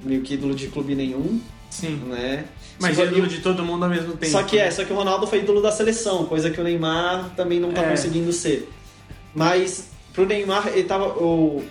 meio 0.05 0.23
que 0.23 0.35
ídolo 0.35 0.55
de 0.55 0.69
clube 0.69 0.95
nenhum, 0.95 1.41
Sim. 1.71 1.97
né? 2.07 2.45
Mas 2.81 2.97
Só 2.97 3.03
que- 3.03 3.09
ídolo 3.13 3.27
de 3.27 3.41
todo 3.41 3.65
mundo 3.65 3.85
ao 3.85 3.91
mesmo 3.91 4.13
tempo. 4.17 4.31
Só 4.33 4.43
que 4.43 4.59
é, 4.59 4.71
só 4.71 4.85
que 4.85 4.93
o 4.93 4.97
Ronaldo 4.97 5.27
foi 5.27 5.41
ídolo 5.41 5.61
da 5.63 5.71
seleção, 5.73 6.25
coisa 6.27 6.51
que 6.51 6.61
o 6.61 6.65
Neymar 6.65 7.31
também 7.37 7.59
não 7.61 7.73
tá 7.73 7.83
É. 7.83 7.91
conseguindo 7.91 8.33
ser. 8.33 8.69
Mas 9.35 9.89
pro 10.13 10.27
Neymar, 10.27 10.69
ele 10.69 10.85
tava. 10.85 11.07
O, 11.23 11.65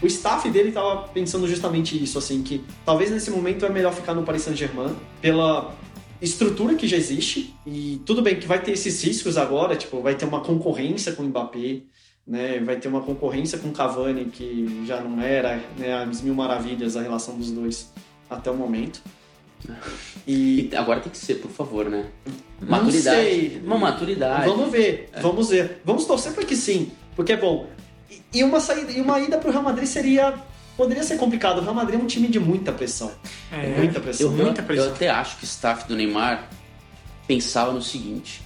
o 0.00 0.06
staff 0.06 0.48
dele 0.50 0.70
tava 0.72 1.08
pensando 1.08 1.48
justamente 1.48 2.00
isso, 2.00 2.18
assim, 2.18 2.42
que 2.42 2.62
talvez 2.84 3.10
nesse 3.10 3.30
momento 3.30 3.64
é 3.66 3.68
melhor 3.68 3.92
ficar 3.92 4.14
no 4.14 4.22
Paris 4.22 4.42
Saint-Germain 4.42 4.94
pela 5.20 5.74
estrutura 6.20 6.74
que 6.74 6.86
já 6.86 6.96
existe. 6.96 7.54
E 7.66 8.00
tudo 8.04 8.22
bem 8.22 8.36
que 8.36 8.46
vai 8.46 8.60
ter 8.60 8.72
esses 8.72 9.02
riscos 9.02 9.36
agora, 9.36 9.74
tipo, 9.76 10.00
vai 10.00 10.14
ter 10.14 10.24
uma 10.24 10.40
concorrência 10.40 11.12
com 11.12 11.22
o 11.22 11.26
Mbappé. 11.26 11.80
Né, 12.28 12.60
vai 12.60 12.76
ter 12.76 12.88
uma 12.88 13.00
concorrência 13.00 13.56
com 13.58 13.68
o 13.68 13.72
Cavani, 13.72 14.26
que 14.26 14.84
já 14.86 15.00
não 15.00 15.18
era 15.22 15.58
né, 15.78 15.94
as 15.94 16.20
mil 16.20 16.34
maravilhas 16.34 16.94
a 16.94 17.00
relação 17.00 17.38
dos 17.38 17.50
dois 17.50 17.90
até 18.28 18.50
o 18.50 18.54
momento. 18.54 19.00
E 20.26 20.68
E 20.70 20.76
agora 20.76 21.00
tem 21.00 21.10
que 21.10 21.16
ser, 21.16 21.36
por 21.36 21.50
favor, 21.50 21.88
né? 21.88 22.04
Não 22.60 22.68
Maturidade. 22.68 23.16
sei. 23.16 23.62
Uma 23.64 23.78
maturidade. 23.78 24.46
Vamos 24.46 24.70
ver, 24.70 25.08
vamos 25.22 25.48
ver. 25.48 25.80
Vamos 25.84 26.04
torcer 26.04 26.32
para 26.34 26.44
que 26.44 26.54
sim, 26.54 26.92
porque 27.16 27.32
é 27.32 27.36
bom. 27.36 27.66
E- 28.32 28.44
uma 28.44 28.60
saída, 28.60 28.92
e 28.92 29.00
uma 29.00 29.18
ida 29.18 29.38
pro 29.38 29.50
Real 29.50 29.62
Madrid 29.62 29.86
seria 29.86 30.34
poderia 30.76 31.02
ser 31.02 31.16
complicado. 31.16 31.58
O 31.58 31.62
Real 31.62 31.74
Madrid 31.74 31.98
é 31.98 32.02
um 32.02 32.06
time 32.06 32.28
de 32.28 32.38
muita 32.38 32.72
pressão. 32.72 33.10
É. 33.50 33.78
Muita 33.78 34.00
pressão. 34.00 34.26
Eu, 34.26 34.32
Muita 34.36 34.62
pressão. 34.62 34.86
eu 34.86 34.92
até 34.94 35.08
acho 35.08 35.38
que 35.38 35.44
o 35.44 35.46
staff 35.46 35.88
do 35.88 35.96
Neymar 35.96 36.46
pensava 37.26 37.72
no 37.72 37.80
seguinte: 37.82 38.42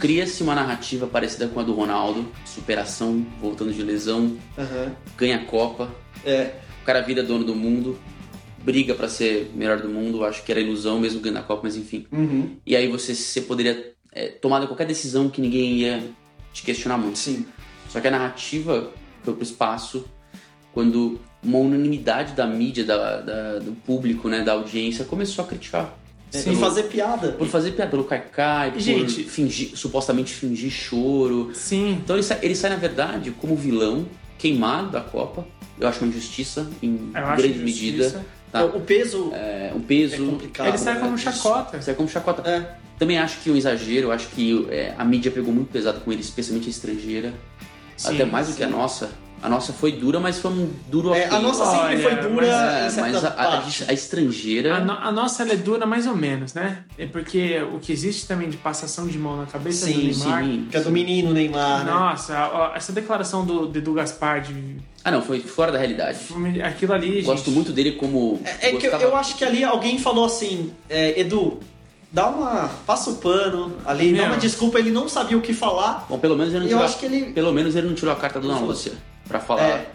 cria-se 0.00 0.42
uma 0.42 0.54
narrativa 0.54 1.06
parecida 1.06 1.46
com 1.46 1.60
a 1.60 1.62
do 1.62 1.72
Ronaldo, 1.74 2.26
superação, 2.46 3.24
voltando 3.40 3.72
de 3.72 3.82
lesão, 3.82 4.36
Aham. 4.58 4.92
ganha 5.16 5.36
a 5.36 5.44
Copa, 5.44 5.90
É, 6.24 6.54
o 6.82 6.84
cara 6.86 7.00
vira 7.02 7.22
dono 7.22 7.44
do 7.44 7.54
mundo, 7.54 7.98
briga 8.64 8.94
pra 8.94 9.08
ser 9.08 9.50
melhor 9.54 9.80
do 9.80 9.88
mundo, 9.88 10.24
acho 10.24 10.42
que 10.42 10.50
era 10.50 10.60
ilusão 10.60 10.98
mesmo 10.98 11.20
ganhar 11.20 11.40
a 11.40 11.42
Copa, 11.42 11.62
mas 11.64 11.76
enfim. 11.76 12.06
uhum, 12.10 12.56
E 12.66 12.74
aí 12.74 12.88
você, 12.88 13.14
você 13.14 13.42
poderia 13.42 13.92
é, 14.12 14.28
tomar 14.28 14.66
qualquer 14.66 14.86
decisão 14.86 15.28
que 15.28 15.40
ninguém 15.40 15.74
ia 15.78 16.02
te 16.52 16.62
questionar 16.62 16.96
muito. 16.98 17.18
sim. 17.18 17.46
Só 17.88 18.00
que 18.00 18.08
a 18.08 18.10
narrativa 18.10 18.90
foi 19.22 19.34
pro 19.34 19.42
espaço 19.42 20.04
quando 20.72 21.20
uma 21.42 21.58
unanimidade 21.58 22.34
da 22.34 22.46
mídia, 22.46 22.84
da, 22.84 23.20
da- 23.20 23.58
do 23.58 23.72
público, 23.72 24.28
né, 24.28 24.42
da 24.42 24.52
audiência, 24.52 25.04
começou 25.04 25.44
a 25.44 25.48
criticar. 25.48 25.98
É, 26.32 26.38
e 26.52 26.56
fazer 26.56 26.84
piada. 26.84 27.32
Por 27.32 27.46
fazer 27.48 27.72
piada, 27.72 27.90
pelo 27.90 28.04
caicai, 28.04 28.70
por 28.72 28.80
Gente- 28.80 29.24
fingir, 29.24 29.76
supostamente 29.76 30.32
fingir 30.32 30.70
choro. 30.70 31.50
Sim. 31.54 31.98
Então 32.02 32.16
ele 32.16 32.22
sai, 32.22 32.38
ele 32.42 32.54
sai, 32.54 32.70
na 32.70 32.76
verdade, 32.76 33.30
como 33.32 33.56
vilão, 33.56 34.06
queimado 34.38 34.90
da 34.90 35.00
Copa. 35.00 35.46
Eu 35.78 35.88
acho 35.88 36.00
uma 36.04 36.08
injustiça, 36.08 36.68
em 36.82 37.10
Eu 37.14 37.24
acho 37.26 37.42
grande 37.42 37.58
injustiça. 37.62 38.18
medida. 38.18 38.26
Tá? 38.52 38.64
O 38.64 38.80
peso 38.80 39.30
É, 39.32 39.72
um 39.74 39.80
peso. 39.80 40.14
é 40.14 40.18
complicado. 40.26 40.66
Ele 40.68 40.78
sai 40.78 40.98
como 40.98 41.12
né? 41.12 41.16
chacota. 41.18 41.80
Sai 41.82 41.94
como 41.94 42.08
chacota. 42.08 42.48
É. 42.48 42.76
Também 42.98 43.16
acho 43.18 43.40
que 43.40 43.48
é 43.48 43.52
um 43.52 43.56
exagero, 43.56 44.08
eu 44.08 44.12
acho 44.12 44.28
que 44.28 44.66
é, 44.70 44.94
a 44.98 45.04
mídia 45.04 45.30
pegou 45.30 45.54
muito 45.54 45.70
pesado 45.72 46.00
com 46.00 46.12
ele, 46.12 46.20
especialmente 46.20 46.66
a 46.66 46.70
estrangeira. 46.70 47.32
Sim, 47.96 48.14
até 48.14 48.24
mais 48.24 48.48
do 48.48 48.54
que 48.54 48.62
a 48.62 48.66
sim. 48.66 48.72
nossa. 48.72 49.10
A 49.42 49.48
nossa 49.48 49.72
foi 49.72 49.92
dura, 49.92 50.20
mas 50.20 50.38
foi 50.38 50.50
um 50.50 50.70
duro 50.90 51.14
É, 51.14 51.26
a 51.26 51.38
nossa 51.38 51.64
sempre 51.64 51.86
Olha, 51.86 51.98
foi 52.02 52.16
dura 52.30 52.46
É, 52.46 52.86
em 52.86 52.90
certa 52.90 53.10
mas 53.10 53.24
a, 53.24 53.28
a- 53.30 53.64
a 53.88 53.92
estrangeira. 53.92 54.76
A, 54.76 54.80
no- 54.80 54.92
a 54.92 55.10
nossa 55.10 55.42
ela 55.42 55.52
é 55.54 55.56
dura 55.56 55.86
mais 55.86 56.06
ou 56.06 56.14
menos, 56.14 56.52
né? 56.52 56.84
É 56.98 57.06
porque 57.06 57.58
o 57.74 57.78
que 57.78 57.90
existe 57.90 58.26
também 58.26 58.50
de 58.50 58.58
passação 58.58 59.06
de 59.06 59.18
mão 59.18 59.36
na 59.38 59.46
cabeça 59.46 59.86
do 59.86 59.92
Sim, 59.92 60.08
Neymar. 60.08 60.44
sim. 60.44 60.68
Que 60.70 60.76
é 60.76 60.80
do 60.80 60.90
menino 60.90 61.32
Neymar, 61.32 61.84
né? 61.86 61.90
Nossa, 61.90 62.50
ó, 62.52 62.74
essa 62.76 62.92
declaração 62.92 63.46
do 63.46 63.66
do 63.66 63.78
Edu 63.78 63.94
Gaspar 63.94 64.42
de 64.42 64.76
Ah, 65.02 65.10
não, 65.10 65.22
foi 65.22 65.40
fora 65.40 65.72
da 65.72 65.78
realidade. 65.78 66.18
aquilo 66.62 66.92
ali, 66.92 67.22
Gosto 67.22 67.46
gente, 67.46 67.54
muito 67.54 67.72
dele 67.72 67.92
como. 67.92 68.40
É, 68.44 68.50
é 68.50 68.56
que 68.72 68.76
eu, 68.76 68.80
gostava- 68.90 69.02
eu 69.04 69.16
acho 69.16 69.36
que 69.36 69.44
ali 69.44 69.64
alguém 69.64 69.98
falou 69.98 70.26
assim, 70.26 70.70
é, 70.88 71.18
Edu, 71.18 71.58
dá 72.12 72.28
uma. 72.28 72.68
passa 72.86 73.08
o 73.08 73.16
pano 73.16 73.74
ali, 73.86 74.12
dá 74.12 74.18
Meu. 74.18 74.26
uma 74.32 74.36
desculpa, 74.36 74.78
ele 74.78 74.90
não 74.90 75.08
sabia 75.08 75.38
o 75.38 75.40
que 75.40 75.54
falar. 75.54 76.04
Bom, 76.10 76.18
pelo 76.18 76.36
menos 76.36 76.52
ele 76.52 76.64
não 76.64 76.66
Eu 76.66 76.76
tirou. 76.76 76.84
acho 76.84 76.98
que 76.98 77.06
ele. 77.06 77.32
Pelo 77.32 77.52
menos 77.54 77.74
ele 77.74 77.86
não 77.86 77.94
tirou 77.94 78.12
a 78.12 78.16
carta 78.16 78.38
do 78.38 78.50
Ana 78.50 78.60
Lúcia 78.60 78.92
pra 79.30 79.38
falar. 79.40 79.62
É, 79.62 79.90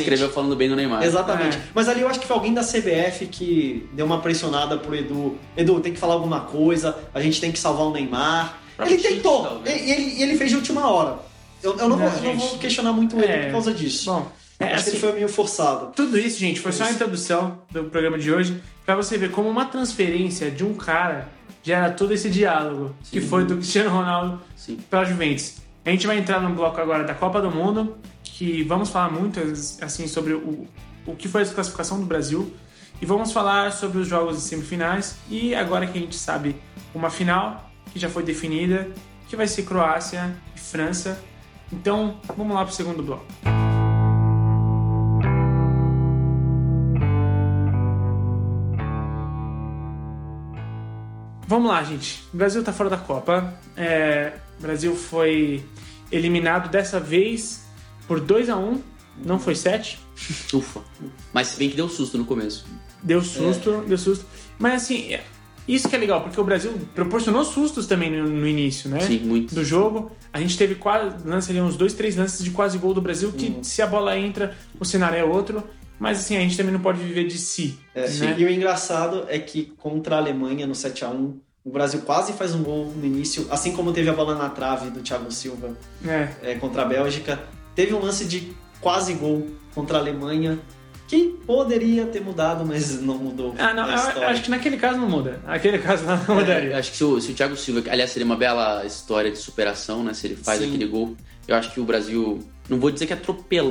escreveu 0.00 0.30
falando 0.30 0.56
bem 0.56 0.68
do 0.68 0.74
Neymar. 0.76 1.02
Exatamente. 1.02 1.56
É. 1.58 1.60
Mas 1.74 1.88
ali 1.88 2.00
eu 2.00 2.08
acho 2.08 2.18
que 2.18 2.26
foi 2.26 2.34
alguém 2.34 2.54
da 2.54 2.62
CBF 2.62 3.26
que 3.26 3.88
deu 3.92 4.06
uma 4.06 4.20
pressionada 4.20 4.78
pro 4.78 4.94
Edu. 4.94 5.38
Edu, 5.56 5.80
tem 5.80 5.92
que 5.92 5.98
falar 5.98 6.14
alguma 6.14 6.40
coisa, 6.40 6.96
a 7.12 7.20
gente 7.20 7.40
tem 7.40 7.52
que 7.52 7.58
salvar 7.58 7.86
o 7.86 7.90
Neymar. 7.92 8.58
Próprio 8.76 8.96
Ele 8.96 9.02
tentou, 9.02 9.42
talvez. 9.44 9.82
e 9.86 9.90
ele, 9.90 10.22
ele 10.22 10.36
fez 10.38 10.50
de 10.50 10.56
última 10.56 10.90
hora. 10.90 11.18
Eu, 11.62 11.72
eu 11.72 11.88
não, 11.88 11.96
Não, 11.96 11.98
vou, 11.98 12.10
não 12.10 12.18
gente. 12.32 12.38
vou 12.48 12.58
questionar 12.58 12.92
muito 12.92 13.16
ele 13.16 13.26
É. 13.32 13.42
por 13.44 13.52
causa 13.52 13.72
disso. 13.72 14.10
Bom, 14.10 14.26
é, 14.58 14.64
acho 14.66 14.74
assim, 14.74 14.84
que 14.84 14.90
ele 14.96 15.00
foi 15.00 15.12
meio 15.12 15.28
forçado. 15.28 15.92
tudo 15.94 16.18
isso, 16.18 16.38
gente, 16.38 16.58
foi 16.60 16.72
só 16.72 16.84
a 16.84 16.90
introdução 16.90 17.58
do 17.70 17.84
programa 17.84 18.18
de 18.18 18.32
hoje 18.32 18.60
pra 18.84 18.94
você 18.96 19.16
ver 19.18 19.30
como 19.30 19.48
uma 19.48 19.64
transferência 19.66 20.50
de 20.50 20.64
um 20.64 20.74
cara 20.74 21.28
gera 21.62 21.90
todo 21.90 22.12
esse 22.12 22.28
diálogo 22.28 22.94
que 23.10 23.20
foi 23.20 23.44
do 23.44 23.56
Cristiano 23.56 23.90
Ronaldo 23.90 24.40
Sim. 24.56 24.78
pela 24.90 25.04
Juventus. 25.04 25.56
A 25.84 25.90
gente 25.90 26.06
vai 26.06 26.18
entrar 26.18 26.40
no 26.40 26.50
bloco 26.54 26.78
agora 26.80 27.04
da 27.04 27.14
Copa 27.14 27.40
do 27.40 27.50
Mundo, 27.50 27.96
que 28.36 28.64
vamos 28.64 28.90
falar 28.90 29.12
muito 29.12 29.38
assim 29.80 30.08
sobre 30.08 30.34
o, 30.34 30.66
o 31.06 31.14
que 31.14 31.28
foi 31.28 31.42
a 31.42 31.46
classificação 31.46 32.00
do 32.00 32.06
Brasil 32.06 32.52
e 33.00 33.06
vamos 33.06 33.32
falar 33.32 33.70
sobre 33.70 33.98
os 33.98 34.08
jogos 34.08 34.36
de 34.36 34.42
semifinais 34.42 35.16
e 35.30 35.54
agora 35.54 35.86
que 35.86 35.96
a 35.96 36.00
gente 36.00 36.16
sabe 36.16 36.56
uma 36.92 37.10
final 37.10 37.70
que 37.92 37.98
já 37.98 38.08
foi 38.08 38.24
definida, 38.24 38.90
que 39.28 39.36
vai 39.36 39.46
ser 39.46 39.62
Croácia 39.62 40.34
e 40.54 40.58
França. 40.58 41.22
Então, 41.72 42.20
vamos 42.36 42.56
lá 42.56 42.64
pro 42.64 42.74
segundo 42.74 43.04
bloco. 43.04 43.24
Vamos 51.46 51.68
lá, 51.68 51.84
gente. 51.84 52.24
O 52.34 52.36
Brasil 52.36 52.64
tá 52.64 52.72
fora 52.72 52.90
da 52.90 52.96
Copa. 52.96 53.54
É, 53.76 54.32
o 54.58 54.62
Brasil 54.62 54.96
foi 54.96 55.64
eliminado 56.10 56.68
dessa 56.68 56.98
vez 56.98 57.63
por 58.06 58.20
2 58.20 58.48
a 58.50 58.56
1 58.56 58.80
Não 59.24 59.38
foi 59.38 59.54
7. 59.54 59.98
Ufa. 60.52 60.80
Mas 61.32 61.48
se 61.48 61.56
bem 61.58 61.70
que 61.70 61.76
deu 61.76 61.88
susto 61.88 62.18
no 62.18 62.24
começo. 62.24 62.64
Deu 63.02 63.22
susto, 63.22 63.84
deu 63.86 63.98
susto. 63.98 64.24
Mas 64.58 64.82
assim, 64.82 65.12
é- 65.12 65.22
isso 65.66 65.88
que 65.88 65.96
é 65.96 65.98
legal, 65.98 66.22
porque 66.22 66.38
o 66.40 66.44
Brasil 66.44 66.72
proporcionou 66.94 67.44
sustos 67.44 67.86
também 67.86 68.10
no, 68.10 68.28
no 68.28 68.46
início, 68.46 68.88
né? 68.90 69.00
Sim, 69.00 69.20
muito. 69.20 69.54
Do 69.54 69.64
jogo. 69.64 70.10
A 70.32 70.40
gente 70.40 70.58
teve 70.58 70.74
quase, 70.74 71.26
lance 71.26 71.50
ali, 71.50 71.60
uns 71.60 71.76
dois, 71.76 71.94
três 71.94 72.16
lances 72.16 72.42
de 72.44 72.50
quase 72.50 72.76
gol 72.78 72.92
do 72.92 73.00
Brasil, 73.00 73.32
que 73.32 73.58
se 73.62 73.80
a 73.80 73.86
bola 73.86 74.18
entra, 74.18 74.54
o 74.78 74.84
cenário 74.84 75.16
é 75.18 75.24
outro. 75.24 75.62
Mas 75.98 76.18
assim, 76.18 76.36
a 76.36 76.40
gente 76.40 76.56
também 76.56 76.72
não 76.72 76.80
pode 76.80 76.98
viver 77.00 77.24
de 77.26 77.38
si. 77.38 77.78
É, 77.94 78.08
né? 78.08 78.34
E 78.36 78.44
o 78.44 78.50
engraçado 78.50 79.24
é 79.28 79.38
que 79.38 79.72
contra 79.78 80.16
a 80.16 80.18
Alemanha 80.18 80.66
no 80.66 80.74
7 80.74 81.04
a 81.04 81.08
1 81.08 81.38
o 81.64 81.70
Brasil 81.70 82.00
quase 82.02 82.32
faz 82.34 82.54
um 82.54 82.62
gol 82.62 82.92
no 82.94 83.06
início, 83.06 83.46
assim 83.50 83.72
como 83.72 83.90
teve 83.92 84.10
a 84.10 84.12
bola 84.12 84.34
na 84.34 84.50
trave 84.50 84.90
do 84.90 85.00
Thiago 85.00 85.30
Silva 85.32 85.74
É. 86.06 86.28
é, 86.42 86.54
contra 86.56 86.82
a 86.82 86.84
Bélgica. 86.84 87.40
Teve 87.74 87.94
um 87.94 88.00
lance 88.00 88.24
de 88.24 88.52
quase 88.80 89.14
gol 89.14 89.46
contra 89.74 89.96
a 89.98 90.00
Alemanha, 90.00 90.58
que 91.08 91.36
poderia 91.46 92.06
ter 92.06 92.20
mudado, 92.20 92.64
mas 92.64 93.00
não 93.00 93.18
mudou. 93.18 93.54
Ah, 93.58 93.74
não, 93.74 93.84
acho 93.84 94.42
que 94.42 94.50
naquele 94.50 94.76
caso 94.76 94.98
não 94.98 95.08
muda. 95.08 95.40
Naquele 95.44 95.78
caso 95.78 96.04
não 96.04 96.18
Eu 96.28 96.34
mudaria. 96.40 96.78
acho 96.78 96.90
que 96.92 96.96
se 96.96 97.04
o, 97.04 97.20
se 97.20 97.32
o 97.32 97.34
Thiago 97.34 97.56
Silva, 97.56 97.82
aliás, 97.90 98.10
seria 98.10 98.24
uma 98.24 98.36
bela 98.36 98.84
história 98.86 99.30
de 99.30 99.36
superação, 99.38 100.02
né? 100.02 100.14
Se 100.14 100.26
ele 100.26 100.36
faz 100.36 100.60
Sim. 100.60 100.68
aquele 100.68 100.86
gol. 100.86 101.16
Eu 101.46 101.56
acho 101.56 101.72
que 101.72 101.80
o 101.80 101.84
Brasil. 101.84 102.38
Não 102.68 102.78
vou 102.80 102.90
dizer 102.90 103.06
que, 103.06 103.12
atropela, 103.12 103.70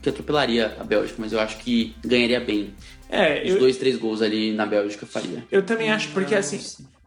que 0.00 0.08
atropelaria 0.08 0.76
a 0.78 0.84
Bélgica, 0.84 1.16
mas 1.18 1.32
eu 1.32 1.40
acho 1.40 1.56
que 1.58 1.96
ganharia 2.04 2.38
bem. 2.38 2.72
É, 3.10 3.42
Os 3.44 3.54
eu, 3.54 3.58
dois, 3.58 3.76
três 3.76 3.96
gols 3.96 4.22
ali 4.22 4.52
na 4.52 4.64
Bélgica 4.64 5.04
faria. 5.04 5.44
eu 5.50 5.62
também 5.64 5.90
acho, 5.90 6.10
porque 6.10 6.34
assim, 6.36 6.60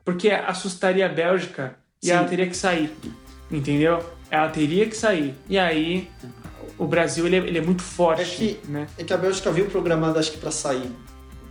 porque 0.03 0.29
assustaria 0.29 1.05
a 1.05 1.09
Bélgica 1.09 1.75
e 2.03 2.07
Sim. 2.07 2.11
ela 2.13 2.27
teria 2.27 2.47
que 2.47 2.57
sair. 2.57 2.91
Entendeu? 3.49 4.03
Ela 4.31 4.47
teria 4.49 4.87
que 4.87 4.95
sair. 4.95 5.35
E 5.49 5.59
aí, 5.59 6.09
o 6.77 6.87
Brasil 6.87 7.27
ele 7.27 7.35
é, 7.35 7.39
ele 7.39 7.57
é 7.57 7.61
muito 7.61 7.83
forte. 7.83 8.21
É 8.21 8.25
que- 8.25 8.59
né? 8.69 8.87
É 8.97 9.03
que 9.03 9.13
a 9.13 9.17
Bélgica 9.17 9.51
viu 9.51 9.65
programada, 9.65 10.19
acho 10.19 10.31
que 10.31 10.37
pra 10.37 10.49
sair. 10.51 10.89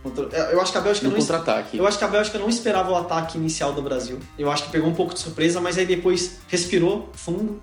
Contra- 0.03 0.25
Eu 0.51 0.59
acho 0.59 0.71
que 0.71 0.77
a 0.79 0.81
Bélgica 0.81 1.05
No 1.07 1.13
não 1.13 1.19
contra-ataque. 1.19 1.77
Eu 1.77 1.85
acho 1.85 1.97
que 1.99 2.03
a 2.03 2.07
Bélgica 2.07 2.39
não 2.39 2.49
esperava 2.49 2.91
o 2.91 2.95
ataque 2.95 3.37
inicial 3.37 3.71
do 3.71 3.83
Brasil. 3.83 4.17
Eu 4.37 4.49
acho 4.51 4.63
que 4.63 4.71
pegou 4.71 4.89
um 4.89 4.95
pouco 4.95 5.13
de 5.13 5.19
surpresa, 5.19 5.61
mas 5.61 5.77
aí 5.77 5.85
depois 5.85 6.39
respirou 6.47 7.09
fundo 7.13 7.59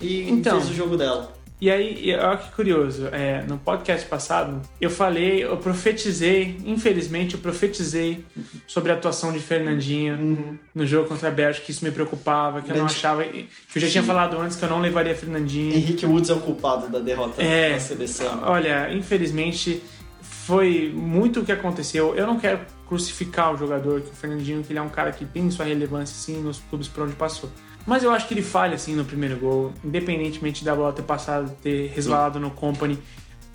e 0.00 0.30
Então. 0.30 0.60
fez 0.60 0.70
o 0.70 0.74
jogo 0.74 0.96
dela. 0.96 1.32
E 1.60 1.70
aí, 1.70 2.14
olha 2.16 2.38
que 2.38 2.50
curioso, 2.52 3.08
é, 3.12 3.42
no 3.46 3.58
podcast 3.58 4.06
passado, 4.08 4.62
eu 4.80 4.88
falei, 4.88 5.44
eu 5.44 5.56
profetizei, 5.58 6.56
infelizmente, 6.64 7.34
eu 7.34 7.40
profetizei 7.40 8.24
sobre 8.66 8.90
a 8.92 8.94
atuação 8.94 9.30
de 9.30 9.40
Fernandinho 9.40 10.58
no 10.74 10.86
jogo 10.86 11.08
contra 11.08 11.28
a 11.28 11.30
Bélgica, 11.30 11.66
que 11.66 11.70
isso 11.70 11.84
me 11.84 11.90
preocupava, 11.90 12.62
que 12.62 12.70
eu 12.72 12.76
não 12.76 12.86
achava. 12.86 13.24
Que 13.24 13.46
eu 13.76 13.82
já 13.82 13.88
tinha 13.88 14.02
falado 14.02 14.38
antes 14.38 14.56
que 14.56 14.64
eu 14.64 14.70
não 14.70 14.80
levaria 14.80 15.14
Fernandinho. 15.14 15.74
Henrique 15.74 16.06
Woods 16.06 16.30
é 16.30 16.32
o 16.34 16.40
culpado 16.40 16.88
da 16.88 16.98
derrota 16.98 17.42
É. 17.42 17.74
da 17.74 17.78
seleção. 17.80 18.40
Olha, 18.44 18.90
infelizmente, 18.94 19.82
foi 20.22 20.90
muito 20.94 21.40
o 21.40 21.44
que 21.44 21.52
aconteceu. 21.52 22.14
Eu 22.16 22.26
não 22.26 22.38
quero 22.38 22.60
crucificar 22.88 23.52
o 23.54 23.56
jogador, 23.58 24.00
que 24.00 24.10
o 24.10 24.14
Fernandinho, 24.14 24.62
que 24.62 24.72
ele 24.72 24.78
é 24.78 24.82
um 24.82 24.88
cara 24.88 25.12
que 25.12 25.24
tem 25.26 25.50
sua 25.50 25.66
relevância, 25.66 26.16
sim, 26.16 26.42
nos 26.42 26.58
clubes 26.70 26.88
por 26.88 27.04
onde 27.04 27.12
passou. 27.14 27.50
Mas 27.86 28.02
eu 28.04 28.10
acho 28.12 28.28
que 28.28 28.34
ele 28.34 28.42
falha, 28.42 28.74
assim, 28.74 28.94
no 28.94 29.04
primeiro 29.04 29.36
gol, 29.38 29.72
independentemente 29.84 30.64
da 30.64 30.74
bola 30.74 30.92
ter 30.92 31.02
passado, 31.02 31.50
ter 31.62 31.90
resvalado 31.94 32.38
no 32.38 32.50
company. 32.50 32.98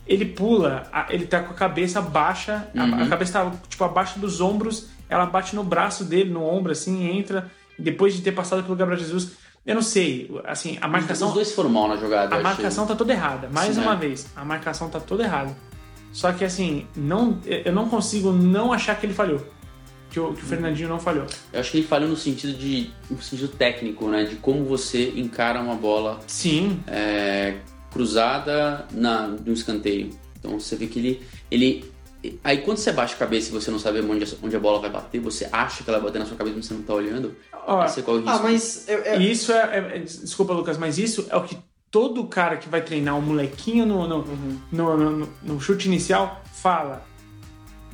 Ele 0.07 0.25
pula, 0.25 0.83
ele 1.09 1.25
tá 1.25 1.41
com 1.41 1.51
a 1.51 1.55
cabeça 1.55 2.01
baixa, 2.01 2.67
a- 2.75 2.81
a, 2.81 2.85
Uhum. 2.85 3.09
cabeça 3.09 3.33
tá, 3.33 3.51
tipo, 3.67 3.83
abaixo 3.83 4.19
dos 4.19 4.41
ombros, 4.41 4.87
ela 5.09 5.25
bate 5.25 5.55
no 5.55 5.63
braço 5.63 6.03
dele, 6.03 6.29
no 6.31 6.43
ombro, 6.43 6.71
assim, 6.71 7.09
entra, 7.17 7.49
depois 7.77 8.13
de 8.13 8.21
ter 8.21 8.31
passado 8.31 8.63
pelo 8.63 8.75
Gabriel 8.75 8.99
Jesus. 8.99 9.31
Eu 9.65 9.73
não 9.75 9.81
sei, 9.81 10.29
assim, 10.45 10.77
a 10.79 10.87
marcação... 10.87 11.29
Os 11.29 11.33
dois 11.33 11.51
foram 11.53 11.69
mal 11.71 11.87
na 11.87 11.95
jogada. 11.95 12.35
A 12.35 12.39
marcação 12.41 12.85
tá 12.85 12.95
toda 12.95 13.13
errada, 13.13 13.49
mais 13.51 13.73
Sim, 13.75 13.81
uma 13.81 13.93
é. 13.93 13.97
vez. 13.97 14.27
A 14.35 14.45
marcação 14.45 14.89
tá 14.89 14.99
toda 14.99 15.23
errada. 15.23 15.55
Só 16.11 16.31
que 16.31 16.45
assim, 16.45 16.85
não, 16.95 17.39
eu 17.45 17.73
não 17.73 17.89
consigo 17.89 18.31
não 18.31 18.71
achar 18.71 18.95
que 18.95 19.05
ele 19.05 19.13
falhou. 19.13 19.43
Que 20.15 20.19
o, 20.21 20.33
que 20.33 20.43
o 20.43 20.45
Fernandinho 20.45 20.87
não 20.87 20.97
falhou. 20.97 21.25
Eu 21.51 21.59
acho 21.59 21.71
que 21.71 21.79
ele 21.79 21.85
falhou 21.87 22.07
no 22.07 22.15
sentido 22.15 22.53
de. 22.57 22.89
no 23.11 23.21
sentido 23.21 23.49
técnico, 23.49 24.07
né? 24.07 24.23
De 24.23 24.37
como 24.37 24.63
você 24.63 25.09
encara 25.13 25.59
uma 25.59 25.75
bola 25.75 26.21
Sim, 26.25 26.79
é, 26.87 27.55
cruzada 27.91 28.85
na, 28.91 29.27
no 29.27 29.51
escanteio. 29.51 30.11
Então 30.39 30.57
você 30.57 30.77
vê 30.77 30.87
que 30.87 30.99
ele, 30.99 31.21
ele. 31.51 31.91
Aí 32.45 32.59
quando 32.59 32.77
você 32.77 32.93
baixa 32.93 33.13
a 33.13 33.17
cabeça 33.17 33.49
e 33.49 33.51
você 33.51 33.69
não 33.69 33.77
sabe 33.77 33.99
onde, 33.99 34.23
a- 34.23 34.37
onde 34.41 34.55
a 34.55 34.59
bola 34.59 34.79
vai 34.79 34.89
bater, 34.89 35.19
você 35.19 35.49
acha 35.51 35.83
que 35.83 35.89
ela 35.89 35.99
vai 35.99 36.07
bater 36.07 36.19
na 36.19 36.25
sua 36.25 36.37
cabeça, 36.37 36.55
mas 36.55 36.65
você 36.65 36.73
não 36.75 36.81
tá 36.81 36.93
olhando. 36.93 37.35
ó, 37.67 37.81
aí 37.81 37.89
você 37.89 38.01
corre 38.01 38.19
o 38.19 38.21
risco. 38.21 38.37
Ah, 38.37 38.41
mas 38.41 38.87
eu- 38.87 38.99
eu- 38.99 39.21
isso 39.21 39.51
é, 39.51 39.57
é- 39.57 39.97
é- 39.97 39.99
Desculpa, 39.99 40.53
Lucas, 40.53 40.77
mas 40.77 40.97
isso 40.97 41.27
é 41.29 41.35
o 41.35 41.43
que 41.43 41.57
todo 41.91 42.23
cara 42.27 42.55
que 42.55 42.69
vai 42.69 42.81
treinar 42.81 43.17
um 43.17 43.21
molequinho 43.21 43.85
no, 43.85 44.07
no, 44.07 44.23
no, 44.71 44.97
no- 44.97 45.11
no- 45.17 45.29
no 45.43 45.59
chute 45.59 45.87
inicial 45.89 46.41
fala. 46.53 47.05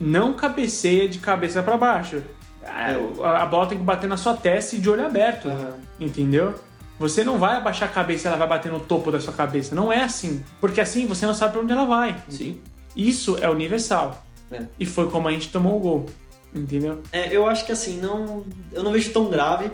Não 0.01 0.33
cabeceia 0.33 1.07
de 1.07 1.19
cabeça 1.19 1.61
pra 1.61 1.77
baixo. 1.77 2.21
A, 2.65 3.41
a 3.43 3.45
bola 3.45 3.67
tem 3.67 3.77
que 3.77 3.83
bater 3.83 4.07
na 4.07 4.17
sua 4.17 4.35
testa 4.35 4.75
e 4.75 4.79
de 4.79 4.89
olho 4.89 5.05
aberto. 5.05 5.47
Aham. 5.47 5.75
Entendeu? 5.99 6.55
Você 6.99 7.23
não 7.23 7.37
vai 7.39 7.55
abaixar 7.57 7.89
a 7.89 7.91
cabeça 7.91 8.27
e 8.27 8.29
ela 8.29 8.37
vai 8.37 8.47
bater 8.47 8.71
no 8.71 8.79
topo 8.79 9.11
da 9.11 9.19
sua 9.19 9.33
cabeça. 9.33 9.73
Não 9.73 9.91
é 9.91 10.03
assim. 10.03 10.43
Porque 10.59 10.79
assim 10.81 11.05
você 11.07 11.25
não 11.25 11.33
sabe 11.33 11.53
pra 11.53 11.61
onde 11.61 11.71
ela 11.71 11.85
vai. 11.85 12.15
Sim. 12.29 12.59
Isso 12.95 13.37
é 13.41 13.49
universal. 13.49 14.23
É. 14.51 14.63
E 14.79 14.85
foi 14.85 15.09
como 15.09 15.27
a 15.27 15.31
gente 15.31 15.49
tomou 15.49 15.77
o 15.77 15.79
gol. 15.79 16.05
Entendeu? 16.53 17.01
É, 17.11 17.35
eu 17.35 17.47
acho 17.47 17.65
que 17.65 17.71
assim, 17.71 17.99
não. 17.99 18.43
Eu 18.71 18.83
não 18.83 18.91
vejo 18.91 19.11
tão 19.11 19.29
grave. 19.29 19.71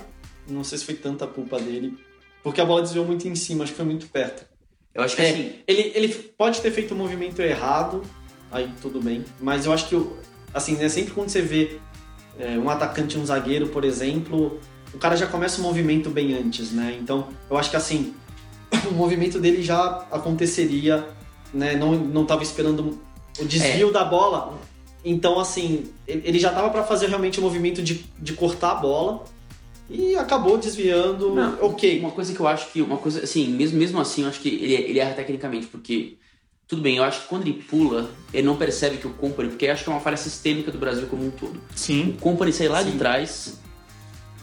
Não 0.47 0.63
sei 0.63 0.77
se 0.77 0.85
foi 0.85 0.93
tanta 0.95 1.25
culpa 1.27 1.59
dele. 1.59 1.97
Porque 2.43 2.61
a 2.61 2.65
bola 2.65 2.81
desviou 2.81 3.05
muito 3.05 3.27
em 3.27 3.35
cima, 3.35 3.63
acho 3.63 3.73
que 3.73 3.77
foi 3.77 3.85
muito 3.85 4.07
perto. 4.07 4.45
Eu 4.93 5.03
acho 5.03 5.15
que 5.15 5.21
É, 5.21 5.29
assim. 5.31 5.53
ele, 5.67 5.91
ele 5.95 6.07
pode 6.37 6.61
ter 6.61 6.71
feito 6.71 6.93
o 6.93 6.97
movimento 6.97 7.41
errado, 7.41 8.03
aí 8.51 8.71
tudo 8.81 9.01
bem. 9.01 9.23
Mas 9.39 9.65
eu 9.65 9.73
acho 9.73 9.87
que, 9.87 10.07
assim, 10.53 10.75
né, 10.75 10.89
sempre 10.89 11.13
quando 11.13 11.29
você 11.29 11.41
vê 11.41 11.79
é, 12.39 12.57
um 12.57 12.69
atacante 12.69 13.17
e 13.17 13.19
um 13.19 13.25
zagueiro, 13.25 13.67
por 13.69 13.83
exemplo, 13.83 14.59
o 14.93 14.97
cara 14.97 15.15
já 15.15 15.27
começa 15.27 15.59
o 15.59 15.63
movimento 15.63 16.09
bem 16.09 16.33
antes, 16.33 16.71
né? 16.71 16.97
Então, 16.99 17.27
eu 17.49 17.57
acho 17.57 17.69
que 17.69 17.75
assim, 17.75 18.13
o 18.89 18.93
movimento 18.93 19.39
dele 19.39 19.61
já 19.61 20.05
aconteceria, 20.11 21.07
né? 21.53 21.75
Não, 21.75 21.93
não 21.93 22.25
tava 22.25 22.43
esperando 22.43 22.99
o 23.39 23.45
desvio 23.45 23.91
da 23.91 24.03
bola. 24.03 24.57
Então, 25.03 25.39
assim, 25.39 25.85
ele 26.07 26.21
ele 26.25 26.39
já 26.39 26.51
tava 26.51 26.69
para 26.69 26.83
fazer 26.83 27.07
realmente 27.07 27.39
o 27.39 27.41
movimento 27.41 27.81
de, 27.81 28.05
de 28.19 28.33
cortar 28.33 28.71
a 28.71 28.75
bola 28.75 29.23
e 29.89 30.15
acabou 30.15 30.57
desviando. 30.57 31.33
Não, 31.33 31.57
ok. 31.61 31.99
Uma 31.99 32.11
coisa 32.11 32.33
que 32.33 32.39
eu 32.39 32.47
acho 32.47 32.71
que. 32.71 32.81
Uma 32.81 32.97
coisa, 32.97 33.23
assim, 33.23 33.47
mesmo, 33.47 33.77
mesmo 33.77 33.99
assim, 33.99 34.23
eu 34.23 34.29
acho 34.29 34.39
que 34.39 34.49
ele, 34.49 34.73
ele 34.73 34.99
erra 34.99 35.13
tecnicamente, 35.13 35.67
porque. 35.67 36.17
Tudo 36.67 36.81
bem, 36.81 36.97
eu 36.97 37.03
acho 37.03 37.21
que 37.21 37.27
quando 37.27 37.43
ele 37.43 37.53
pula, 37.53 38.09
ele 38.33 38.45
não 38.45 38.57
percebe 38.57 38.97
que 38.97 39.07
o 39.07 39.11
Company, 39.11 39.49
porque 39.49 39.65
eu 39.65 39.71
acho 39.71 39.85
que 39.85 39.89
é 39.89 39.93
uma 39.93 40.01
falha 40.01 40.17
sistêmica 40.17 40.69
do 40.69 40.77
Brasil 40.77 41.07
como 41.07 41.25
um 41.25 41.31
todo. 41.31 41.57
Sim. 41.73 42.09
O 42.17 42.21
Company 42.21 42.51
sai 42.51 42.67
lá 42.67 42.83
Sim. 42.83 42.91
de 42.91 42.97
trás, 42.97 43.57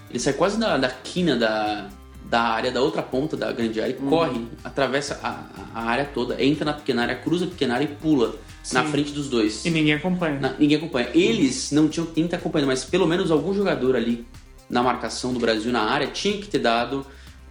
ele 0.09 0.19
sai 0.19 0.33
quase 0.33 0.59
da, 0.59 0.79
da 0.79 0.89
quina 0.89 1.37
da, 1.37 1.91
da 2.25 2.41
área, 2.41 2.73
da 2.73 2.81
outra 2.81 3.03
ponta 3.03 3.37
da 3.37 3.53
grande 3.53 3.79
área, 3.79 3.95
Uhum. 4.01 4.09
corre, 4.09 4.41
atravessa 4.65 5.21
a, 5.23 5.45
a 5.79 5.83
área 5.85 6.07
toda, 6.07 6.43
entra 6.43 6.65
na 6.65 6.73
pequena 6.73 7.03
área, 7.03 7.15
cruza 7.17 7.45
a 7.45 7.49
pequena 7.49 7.75
área 7.75 7.85
e 7.85 7.89
pula 7.89 8.37
na 8.73 8.85
Sim. 8.87 8.91
frente 8.91 9.13
dos 9.13 9.29
dois. 9.29 9.63
E 9.67 9.71
ninguém 9.71 9.93
acompanha. 9.93 10.41
Na- 10.41 10.55
ninguém 10.59 10.79
acompanha. 10.79 11.11
Eles 11.13 11.73
não 11.73 11.89
tinham 11.91 12.07
quem 12.07 12.27
tá 12.27 12.39
acompanhando, 12.39 12.69
mas 12.69 12.87
pelo 12.87 13.07
menos 13.07 13.31
algum 13.31 13.53
jogador 13.53 13.97
ali 13.97 14.27
na 14.71 14.83
marcação 14.83 15.35
do 15.35 15.39
Brasil 15.39 15.71
na 15.71 15.83
área 15.83 16.07
tinha 16.07 16.39
que 16.39 16.47
ter 16.49 16.61
dado 16.61 17.05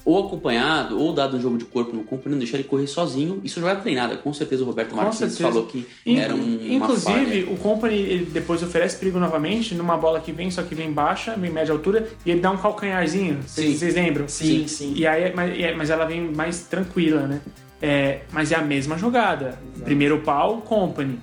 ou 0.06 0.26
acompanhado 0.26 1.00
ou 1.00 1.14
dado 1.14 1.38
um 1.38 1.42
jogo 1.42 1.58
de 1.58 1.66
corpo 1.66 1.96
no 1.96 2.04
campo, 2.04 2.28
não 2.30 2.38
deixar 2.38 2.58
ele 2.58 2.68
correr 2.68 2.88
sozinho. 2.88 3.40
Isso 3.44 3.60
é 3.60 3.62
jogada 3.62 3.82
treinada. 3.82 4.18
Com 4.18 4.34
certeza 4.34 4.64
o 4.64 4.66
Roberto 4.66 4.96
Martins 4.96 5.38
falou 5.38 5.66
que 5.66 5.86
In- 6.06 6.18
era 6.18 6.34
um, 6.36 6.38
uma 6.40 6.74
Inclusive, 6.76 7.44
falha. 7.44 7.50
o 7.52 7.58
Company 7.58 7.96
ele 7.96 8.26
depois 8.26 8.62
oferece 8.62 8.98
perigo 8.98 9.20
novamente 9.20 9.74
numa 9.76 9.96
bola 9.98 10.20
que 10.20 10.32
vem, 10.32 10.52
só 10.52 10.62
que 10.64 10.76
vem 10.76 10.92
baixa, 10.92 11.36
vem 11.36 11.52
média 11.52 11.72
altura, 11.72 12.10
e 12.26 12.32
ele 12.32 12.40
dá 12.42 12.52
um 12.52 12.58
calcanharzinho. 12.58 13.40
Vocês 13.46 13.68
Sim. 13.72 13.78
vocês 13.78 13.96
lembram? 13.96 14.28
Sim, 14.28 14.68
sim. 14.68 14.94
E 14.96 15.08
aí, 15.08 15.34
mas, 15.34 15.78
mas 15.78 15.90
ela 15.90 16.06
vem 16.06 16.32
mais 16.32 16.62
tranquila, 16.64 17.22
né? 17.28 17.42
É, 17.82 18.22
mas 18.32 18.52
é 18.52 18.56
a 18.56 18.62
mesma 18.62 18.98
jogada. 18.98 19.58
Primeiro 19.84 20.20
pau, 20.20 20.58
Company. 20.62 21.20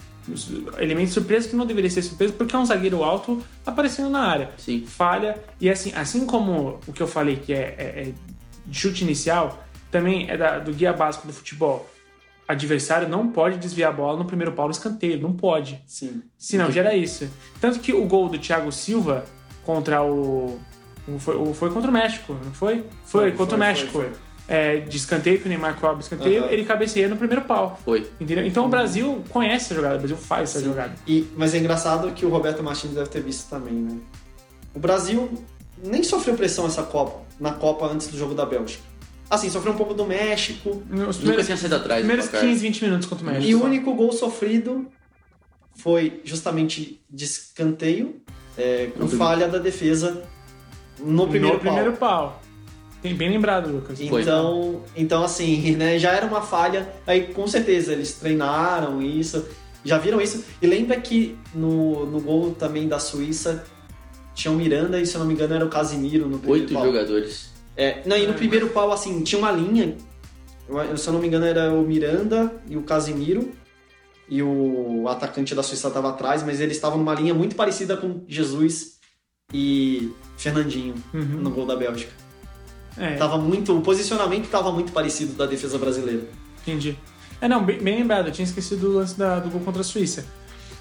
Elemento 0.79 1.11
surpresa 1.11 1.49
que 1.49 1.57
não 1.57 1.67
deveria 1.67 1.91
ser 1.91 2.03
surpresa 2.03 2.33
porque 2.33 2.55
é 2.55 2.59
um 2.59 2.65
zagueiro 2.65 3.03
alto 3.03 3.43
aparecendo 3.67 4.11
na 4.11 4.21
área. 4.21 4.51
Sim. 4.59 4.85
Falha. 4.87 5.37
E 5.61 5.69
assim, 5.69 5.93
assim 5.95 6.25
como 6.27 6.79
o 6.87 6.93
que 6.93 7.03
eu 7.03 7.07
falei 7.07 7.37
que 7.37 7.53
é, 7.53 7.75
é- 7.79 8.03
é 8.09 8.13
de 8.67 8.79
chute 8.79 9.03
inicial, 9.05 9.63
também 9.91 10.29
é 10.31 10.37
da- 10.37 10.59
do 10.59 10.73
guia 10.73 10.93
básico 10.93 11.27
do 11.27 11.33
futebol. 11.33 11.89
Adversário 12.47 13.09
não 13.09 13.29
pode 13.29 13.59
desviar 13.59 13.91
a 13.93 13.95
bola 13.97 14.19
no 14.19 14.25
primeiro 14.25 14.53
pau 14.53 14.67
no 14.67 14.73
escanteio. 14.73 15.21
Não 15.21 15.33
pode. 15.33 15.81
Sim. 15.87 16.23
Senão 16.37 16.71
gera 16.71 16.95
isso. 16.97 17.29
Tanto 17.61 17.79
que 17.79 17.93
o 17.93 18.05
gol 18.07 18.29
do 18.29 18.39
Thiago 18.39 18.73
Silva 18.73 19.25
contra 19.65 20.03
o. 20.03 20.59
o- 21.09 21.19
Foi, 21.19 21.37
o- 21.37 21.55
foi 21.55 21.71
contra 21.71 21.89
o 21.91 21.93
México, 21.93 22.37
não 22.45 22.53
foi? 22.53 22.85
Foi, 23.05 23.33
contra 23.33 23.57
o 23.57 23.59
México. 23.59 23.93
foi, 23.93 24.07
foi. 24.07 24.13
É, 24.49 24.79
de 24.81 24.97
escanteio, 24.97 25.39
que 25.39 25.47
o 25.47 25.49
Neymar 25.49 25.77
cobra 25.79 26.01
escanteio, 26.01 26.43
Aham. 26.43 26.53
ele 26.53 26.65
cabeceia 26.65 27.07
no 27.09 27.17
primeiro 27.17 27.43
pau. 27.43 27.79
Foi. 27.85 28.11
Entendeu? 28.21 28.45
Então 28.45 28.67
o 28.67 28.69
Brasil 28.69 29.23
conhece 29.31 29.67
essa 29.67 29.75
jogada, 29.77 29.95
o 29.95 29.99
Brasil 29.99 30.17
faz 30.17 30.51
essa 30.51 30.59
Sim. 30.59 30.65
jogada. 30.65 30.93
E, 31.07 31.29
mas 31.37 31.55
é 31.55 31.59
engraçado 31.59 32.11
que 32.13 32.27
o 32.27 32.29
Roberto 32.29 32.61
Martins 32.61 32.91
deve 32.93 33.09
ter 33.09 33.23
visto 33.23 33.49
também, 33.49 33.75
né? 33.75 33.97
O 34.75 34.81
Brasil 34.81 35.31
nem 35.85 36.03
sofreu 36.03 36.35
pressão 36.35 36.67
essa 36.67 36.83
Copa, 36.83 37.21
na 37.41 37.53
Copa 37.53 37.87
antes 37.87 38.09
do 38.09 38.19
jogo 38.19 38.35
da 38.35 38.45
Bélgica. 38.45 38.83
Assim, 39.29 39.49
sofreu 39.49 39.73
um 39.73 39.77
pouco 39.77 39.95
do 39.95 40.05
México. 40.05 40.71
Os 40.71 40.81
Nunca 40.89 41.15
primeiros, 41.15 41.47
tinha 41.47 41.57
saído 41.57 41.77
atrás 41.77 42.01
primeiros 42.01 42.29
placar. 42.29 42.49
15, 42.49 42.61
20 42.61 42.85
minutos 42.85 43.09
contra 43.09 43.25
o 43.25 43.31
México. 43.31 43.49
E 43.49 43.55
o 43.55 43.65
único 43.65 43.95
gol 43.95 44.13
sofrido 44.13 44.87
foi 45.75 46.21
justamente 46.25 47.01
de 47.09 47.25
escanteio, 47.25 48.21
é, 48.59 48.89
com 48.99 49.09
falha 49.09 49.49
da 49.49 49.59
defesa 49.59 50.23
no 50.99 51.27
primeiro 51.29 51.57
no 51.57 51.63
pau. 51.63 51.73
primeiro 51.73 51.97
pau. 51.97 52.43
Tem 53.01 53.15
bem 53.15 53.31
lembrado, 53.31 53.71
Lucas. 53.71 53.99
Foi. 53.99 54.21
Então, 54.21 54.83
então 54.95 55.25
assim, 55.25 55.75
né, 55.75 55.99
já 55.99 56.13
era 56.13 56.27
uma 56.27 56.43
falha. 56.43 56.93
Aí 57.07 57.33
com 57.33 57.47
certeza 57.47 57.93
eles 57.93 58.13
treinaram 58.15 59.01
isso, 59.01 59.47
já 59.85 59.97
viram 59.97 60.21
isso. 60.21 60.45
E 60.61 60.67
lembra 60.67 61.01
que 61.01 61.39
no, 61.55 62.05
no 62.05 62.21
gol 62.21 62.53
também 62.53 62.89
da 62.89 62.99
Suíça 62.99 63.65
tinha 64.41 64.53
o 64.53 64.57
Miranda 64.57 65.01
e 65.01 65.07
se 65.07 65.15
eu 65.15 65.19
não 65.21 65.27
me 65.27 65.35
engano 65.35 65.55
era 65.55 65.65
o 65.65 65.69
Casimiro 65.69 66.27
no 66.29 66.39
primeiro 66.39 66.63
Oito 66.65 66.75
pau. 66.75 66.85
jogadores. 66.87 67.51
É, 67.77 68.03
não, 68.07 68.17
e 68.17 68.27
no 68.27 68.35
primeiro 68.35 68.69
pau 68.71 68.91
assim, 68.93 69.23
tinha 69.23 69.39
uma 69.39 69.51
linha. 69.53 69.97
eu- 70.69 70.97
Se 70.97 71.09
eu 71.09 71.13
não 71.13 71.21
me 71.21 71.27
engano 71.27 71.45
era 71.47 71.73
o 71.73 71.83
Miranda 71.83 72.53
e 72.69 72.77
o 72.77 72.83
Casimiro. 72.83 73.51
E 74.29 74.41
o 74.43 75.07
atacante 75.09 75.55
da 75.57 75.63
Suíça 75.63 75.89
estava 75.89 76.11
atrás, 76.11 76.45
mas 76.45 76.61
eles 76.61 76.77
estavam 76.77 76.97
numa 76.99 77.15
linha 77.15 77.35
muito 77.35 77.57
parecida 77.57 77.97
com 77.97 78.23
Jesus 78.29 78.93
e 79.53 80.13
Fernandinho 80.37 80.95
Uhum. 81.13 81.21
no 81.43 81.51
gol 81.51 81.67
da 81.67 81.75
Bélgica. 81.75 82.13
É, 82.97 83.17
Tava 83.17 83.39
muito, 83.39 83.77
o 83.77 83.81
posicionamento 83.81 84.45
estava 84.45 84.71
muito 84.71 84.93
parecido 84.93 85.33
da 85.33 85.47
defesa 85.47 85.79
brasileira. 85.79 86.23
entendi. 86.63 86.97
É, 87.41 87.49
não, 87.49 87.65
bem, 87.65 87.79
bem 87.79 87.97
lembrado, 87.97 88.27
eu 88.29 88.33
tinha 88.33 88.45
esquecido 88.45 88.83
do 88.83 88.93
lance 88.99 89.19
da- 89.19 89.41
do 89.41 89.49
gol 89.51 89.63
contra 89.63 89.81
a 89.81 89.85
Suíça. 89.85 90.25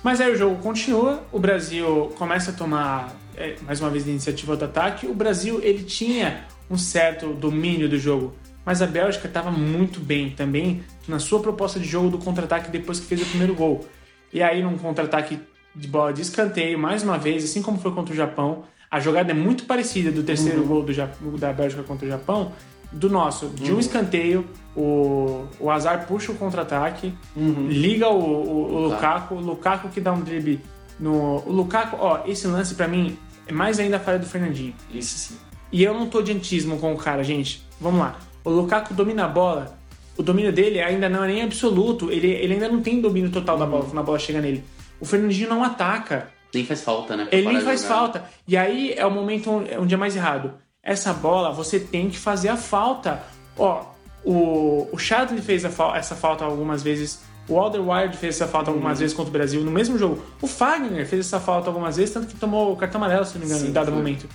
Mas 0.03 0.21
aí 0.21 0.31
o 0.31 0.35
jogo 0.35 0.61
continua, 0.61 1.23
o 1.31 1.39
Brasil 1.39 2.11
começa 2.17 2.51
a 2.51 2.53
tomar, 2.53 3.13
é, 3.35 3.55
mais 3.65 3.81
uma 3.81 3.89
vez, 3.89 4.07
a 4.07 4.09
iniciativa 4.09 4.55
do 4.55 4.65
ataque. 4.65 5.07
O 5.07 5.13
Brasil, 5.13 5.59
ele 5.61 5.83
tinha 5.83 6.45
um 6.69 6.77
certo 6.77 7.33
domínio 7.33 7.89
do 7.89 7.97
jogo, 7.97 8.33
mas 8.65 8.81
a 8.81 8.87
Bélgica 8.87 9.27
estava 9.27 9.51
muito 9.51 9.99
bem 9.99 10.29
também 10.29 10.83
na 11.07 11.19
sua 11.19 11.41
proposta 11.41 11.79
de 11.79 11.87
jogo 11.87 12.09
do 12.09 12.17
contra-ataque 12.17 12.71
depois 12.71 12.99
que 12.99 13.07
fez 13.07 13.21
o 13.21 13.25
primeiro 13.25 13.53
gol. 13.55 13.85
E 14.31 14.41
aí, 14.41 14.63
num 14.63 14.77
contra-ataque 14.77 15.39
de 15.75 15.87
bola 15.87 16.13
de 16.13 16.21
escanteio, 16.21 16.79
mais 16.79 17.03
uma 17.03 17.17
vez, 17.17 17.43
assim 17.43 17.61
como 17.61 17.77
foi 17.79 17.91
contra 17.91 18.13
o 18.13 18.15
Japão, 18.15 18.63
a 18.89 18.99
jogada 18.99 19.31
é 19.31 19.33
muito 19.33 19.65
parecida 19.65 20.11
do 20.11 20.23
terceiro 20.23 20.63
gol 20.63 20.83
do, 20.83 21.37
da 21.37 21.51
Bélgica 21.51 21.83
contra 21.83 22.05
o 22.05 22.09
Japão, 22.09 22.53
do 22.91 23.09
nosso, 23.09 23.47
de 23.49 23.71
um 23.71 23.79
escanteio, 23.79 24.45
o, 24.75 25.45
o 25.59 25.69
Azar 25.69 26.07
puxa 26.07 26.31
o 26.31 26.35
contra-ataque, 26.35 27.13
liga 27.35 28.07
o, 28.09 28.19
o, 28.19 28.73
o 28.73 28.79
Lukaku, 28.87 29.35
o 29.35 29.39
Lukaku 29.39 29.89
que 29.89 30.01
dá 30.01 30.11
um 30.11 30.21
drible 30.21 30.59
no. 30.99 31.37
O 31.45 31.51
Lukaku, 31.51 31.97
ó, 31.99 32.21
esse 32.25 32.47
lance 32.47 32.75
pra 32.75 32.87
mim 32.87 33.17
é 33.47 33.53
mais 33.53 33.79
ainda 33.79 33.97
a 33.97 33.99
falha 33.99 34.19
do 34.19 34.25
Fernandinho. 34.25 34.73
Isso 34.93 35.17
sim. 35.17 35.37
E 35.71 35.83
eu 35.83 35.93
não 35.93 36.07
tô 36.07 36.21
de 36.21 36.31
antismo 36.31 36.79
com 36.79 36.93
o 36.93 36.97
cara, 36.97 37.23
gente. 37.23 37.63
Vamos 37.79 37.99
lá. 37.99 38.17
O 38.43 38.49
Lukaku 38.49 38.93
domina 38.93 39.25
a 39.25 39.27
bola. 39.27 39.77
O 40.17 40.23
domínio 40.23 40.51
dele 40.51 40.81
ainda 40.81 41.07
não 41.07 41.23
é 41.23 41.27
nem 41.27 41.43
absoluto. 41.43 42.11
Ele, 42.11 42.27
ele 42.27 42.53
ainda 42.53 42.67
não 42.67 42.81
tem 42.81 42.99
domínio 42.99 43.31
total 43.31 43.57
da 43.57 43.65
bola 43.65 43.85
quando 43.85 43.99
a 43.99 44.03
bola 44.03 44.19
chega 44.19 44.41
nele. 44.41 44.63
O 44.99 45.05
Fernandinho 45.05 45.49
não 45.49 45.63
ataca. 45.63 46.31
Nem 46.53 46.65
faz 46.65 46.81
falta, 46.81 47.15
né? 47.15 47.27
Ele 47.31 47.47
nem 47.47 47.61
faz 47.61 47.83
jogar. 47.83 47.95
falta. 47.95 48.23
E 48.47 48.57
aí 48.57 48.93
é 48.97 49.05
o 49.05 49.11
momento 49.11 49.51
onde 49.51 49.93
é 49.93 49.97
mais 49.97 50.15
errado. 50.15 50.53
Essa 50.83 51.13
bola, 51.13 51.51
você 51.51 51.79
tem 51.79 52.09
que 52.09 52.17
fazer 52.17 52.49
a 52.49 52.57
falta. 52.57 53.21
Ó, 53.57 53.83
o, 54.23 54.87
o 54.91 54.97
Chadley 54.97 55.41
fez 55.41 55.65
a 55.65 55.69
fal- 55.69 55.95
essa 55.95 56.15
falta 56.15 56.45
algumas 56.45 56.81
vezes. 56.81 57.21
O 57.47 57.59
Alderweireld 57.59 58.15
fez 58.15 58.35
essa 58.35 58.47
falta 58.47 58.69
algumas 58.69 58.93
Uhum. 58.93 58.99
vezes 58.99 59.15
contra 59.15 59.29
o 59.29 59.33
Brasil 59.33 59.61
no 59.63 59.71
mesmo 59.71 59.97
jogo. 59.97 60.23
O 60.41 60.47
Fagner 60.47 61.05
fez 61.07 61.25
essa 61.25 61.39
falta 61.39 61.67
algumas 61.69 61.97
vezes, 61.97 62.13
tanto 62.13 62.27
que 62.27 62.35
tomou 62.35 62.71
o 62.71 62.75
cartão 62.77 63.01
amarelo, 63.03 63.25
se 63.25 63.33
não 63.33 63.39
me 63.41 63.45
engano, 63.47 63.61
Sim, 63.61 63.69
em 63.69 63.73
dado 63.73 63.87
foi. 63.87 63.95
momento. 63.95 64.29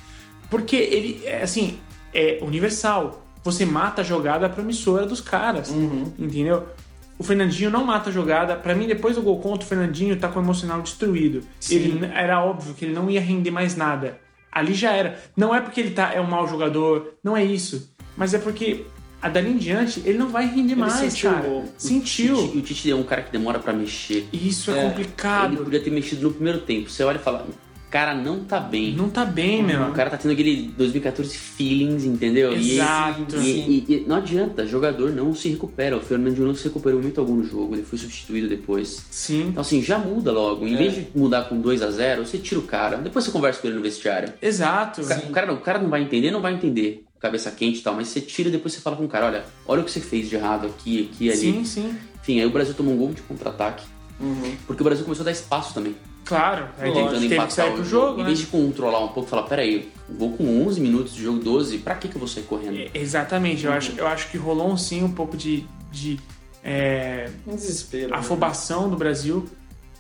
Porque 0.51 0.75
ele, 0.77 1.23
é, 1.25 1.43
assim, 1.43 1.79
é 2.13 2.39
universal. 2.43 3.23
Você 3.45 3.65
mata 3.65 4.01
a 4.01 4.05
jogada 4.05 4.49
promissora 4.49 5.07
dos 5.07 5.21
caras. 5.21 5.71
Uhum. 5.71 6.13
Entendeu? 6.19 6.65
O 7.19 7.23
Fernandinho 7.23 7.71
não 7.71 7.85
mata 7.85 8.11
a 8.11 8.13
jogada. 8.13 8.57
Pra 8.57 8.75
mim, 8.75 8.87
depois 8.89 9.15
do 9.17 9.23
gol 9.23 9.39
contra, 9.39 9.65
o 9.65 9.69
Fernandinho 9.69 10.19
tá 10.19 10.29
com 10.29 10.41
o 10.41 10.43
emocional 10.43 10.83
destruído. 10.83 11.43
Sim. 11.61 11.75
Ele 11.77 12.07
era 12.13 12.43
óbvio 12.45 12.75
que 12.75 12.85
ele 12.85 12.95
não 12.95 13.09
ia 13.09 13.21
render 13.21 13.51
mais 13.53 13.77
nada. 13.77 14.19
Ali 14.55 14.73
já 14.75 14.93
era. 14.93 15.19
Não 15.37 15.55
é 15.55 15.61
porque 15.61 15.81
ele 15.81 15.91
tá, 15.91 16.13
é 16.15 16.21
um 16.21 16.27
mau 16.27 16.47
jogador, 16.47 17.15
não 17.23 17.37
é 17.37 17.45
isso. 17.45 17.93
Mas 18.17 18.33
é 18.35 18.39
porque 18.39 18.85
a 19.21 19.29
dali 19.29 19.51
em 19.51 19.57
diante 19.57 20.01
ele 20.05 20.19
não 20.19 20.29
vai 20.29 20.47
render 20.47 20.77
mais, 20.77 20.93
sentiu 20.95 21.31
cara. 21.33 21.49
o. 21.49 21.65
Sentiu. 21.77 22.39
O 22.39 22.61
Tite 22.61 22.91
é 22.91 22.95
um 22.95 23.03
cara 23.03 23.23
que 23.23 23.33
demora 23.33 23.59
pra 23.59 23.73
mexer. 23.73 24.29
Isso 24.33 24.71
é, 24.71 24.75
É, 24.75 24.81
Ele 24.81 24.89
complicado. 24.91 25.57
podia 25.57 25.81
ter 25.81 25.91
mexido 25.91 26.23
no 26.29 26.33
primeiro 26.35 26.61
tempo. 26.61 26.89
Você 26.91 27.03
olha 27.03 27.17
e 27.17 27.21
fala, 27.21 27.47
cara 27.95 28.13
não 28.13 28.41
tá 28.43 28.59
bem. 28.59 28.93
Não 28.93 29.09
tá 29.09 29.25
bem, 29.25 29.63
meu. 29.63 29.83
O 29.85 29.93
cara 29.93 30.11
tá 30.11 30.17
tendo 30.17 30.33
aquele 30.33 30.73
2014 30.77 31.37
feelings, 31.39 32.05
entendeu? 32.05 32.53
E- 32.53 32.73
Exato. 32.73 33.37
E, 33.37 33.85
e- 33.89 33.95
e 33.95 34.05
não 34.09 34.17
adianta, 34.17 34.67
jogador 34.67 35.13
não 35.13 35.33
se 35.33 35.49
recupera. 35.49 35.97
O 35.97 36.01
Fernandinho 36.01 36.49
não 36.49 36.55
se 36.57 36.65
recuperou 36.65 37.01
muito 37.01 37.21
algum 37.21 37.37
no 37.37 37.45
jogo, 37.45 37.77
ele 37.77 37.85
foi 37.85 37.97
substituído 37.97 38.49
depois. 38.49 39.07
Sim. 39.13 39.47
Então 39.51 39.61
assim, 39.61 39.81
já 39.81 39.97
muda 39.97 40.33
logo. 40.33 40.67
Em 40.67 40.75
É. 40.75 40.77
vez 40.77 40.95
de 40.95 41.07
mudar 41.15 41.45
com 41.45 41.61
2 41.61 41.83
a 41.83 41.91
0 41.93 42.27
você 42.27 42.37
tira 42.37 42.59
o 42.59 42.65
cara. 42.65 42.97
Depois 42.97 43.25
você 43.25 43.31
conversa 43.31 43.61
com 43.61 43.69
ele 43.69 43.77
no 43.77 43.83
vestiário. 43.83 44.33
Exato. 44.43 45.01
O 45.03 45.07
cara, 45.07 45.21
o 45.29 45.31
cara 45.31 45.47
não, 45.47 45.55
o 45.55 45.61
cara 45.61 45.79
não 45.79 45.89
vai 45.89 46.03
entender, 46.03 46.33
não 46.33 46.41
vai 46.43 46.53
entender. 46.55 47.05
Cabeça 47.21 47.49
quente 47.53 47.79
e 47.79 47.83
tal, 47.83 47.95
mas 47.95 48.09
você 48.09 48.21
tira 48.21 48.49
e 48.49 48.53
depois 48.53 48.75
você 48.75 48.81
fala 48.81 48.97
com 48.97 49.05
o 49.05 49.09
cara, 49.09 49.27
olha, 49.27 49.45
olha 49.69 49.81
o 49.83 49.85
que 49.85 49.91
você 49.93 50.01
fez 50.01 50.29
de 50.29 50.35
errado 50.35 50.67
aqui, 50.67 51.09
aqui, 51.13 51.31
ali. 51.31 51.39
Sim, 51.39 51.65
sim. 51.65 51.95
Enfim, 52.21 52.41
aí 52.41 52.47
o 52.47 52.51
Brasil 52.51 52.75
tomou 52.75 52.93
um 52.93 52.97
gol 52.99 53.13
de 53.15 53.23
contra-ataque. 53.23 53.85
Uhum. 54.21 54.57
Porque 54.67 54.83
o 54.83 54.85
Brasil 54.85 55.05
começou 55.05 55.23
a 55.23 55.27
dar 55.27 55.31
espaço 55.31 55.73
também. 55.73 55.95
Claro. 56.25 56.69
Aí 56.79 56.93
tem, 56.93 57.03
Tentando 57.03 57.15
teve 57.15 57.29
que 57.29 57.35
empatar 57.35 57.51
sair 57.51 57.71
o 57.71 57.75
pro 57.75 57.85
jogo, 57.85 58.15
Em 58.15 58.19
né? 58.23 58.25
vez 58.27 58.39
de 58.39 58.47
controlar 58.47 59.01
um 59.05 59.09
pouco, 59.09 59.29
falar, 59.29 59.43
peraí, 59.45 59.91
vou 60.09 60.31
com 60.33 60.67
11 60.67 60.81
minutos 60.81 61.15
de 61.15 61.23
jogo, 61.23 61.39
12, 61.41 61.79
pra 61.79 61.95
que 61.97 62.09
que 62.09 62.15
eu 62.17 62.19
vou 62.19 62.29
sair 62.29 62.45
correndo? 62.45 62.79
É, 62.79 62.91
Exatamente. 62.95 63.65
Eu, 63.67 63.73
acho, 63.73 63.93
eu 63.99 64.07
acho 64.07 64.31
que 64.31 64.39
rolou 64.39 64.71
um, 64.71 64.77
sim 64.77 65.03
um 65.03 65.13
pouco 65.13 65.37
de, 65.37 65.65
de 65.93 66.19
é, 66.63 67.29
Um 67.47 67.55
desespero. 67.55 68.11
né? 68.11 68.17
afobação 68.17 68.89
do 68.89 68.97
Brasil. 68.97 69.45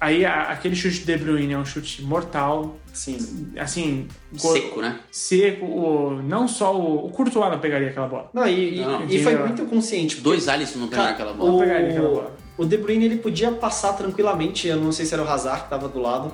Aí 0.00 0.24
a- 0.24 0.44
aquele 0.50 0.74
chute 0.74 0.98
de 1.00 1.04
De 1.06 1.16
Bruyne 1.16 1.52
é 1.54 1.58
um 1.58 1.64
chute 1.64 2.02
mortal, 2.02 2.76
Sim. 2.92 3.16
assim, 3.58 4.08
Seco, 4.36 4.82
né? 4.82 4.98
seco. 5.10 5.64
O, 5.64 6.22
não 6.22 6.46
só 6.48 6.74
o, 6.76 7.06
o 7.06 7.10
Courtois 7.10 7.50
não 7.50 7.58
pegaria 7.58 7.88
aquela 7.88 8.08
bola. 8.08 8.28
Não, 8.34 8.46
e, 8.46 8.78
e- 8.78 8.80
Não, 8.80 9.04
e 9.06 9.22
foi 9.22 9.36
muito 9.36 9.64
consciente. 9.66 10.20
Dois 10.20 10.48
Alisson 10.48 10.80
não 10.80 10.88
pegaram 10.88 11.10
aquela 11.12 11.32
bola. 11.32 11.50
Não 11.52 11.58
pegaria 11.58 11.90
aquela 11.90 12.08
bola. 12.08 12.36
O 12.56 12.64
De 12.64 12.76
Bruyne 12.76 13.04
ele 13.04 13.16
podia 13.16 13.50
passar 13.52 13.92
tranquilamente, 13.94 14.68
eu 14.68 14.76
não 14.76 14.92
sei 14.92 15.04
se 15.06 15.14
era 15.14 15.22
o 15.22 15.28
Hazard 15.28 15.64
que 15.64 15.70
tava 15.70 15.88
do 15.88 16.00
lado. 16.00 16.32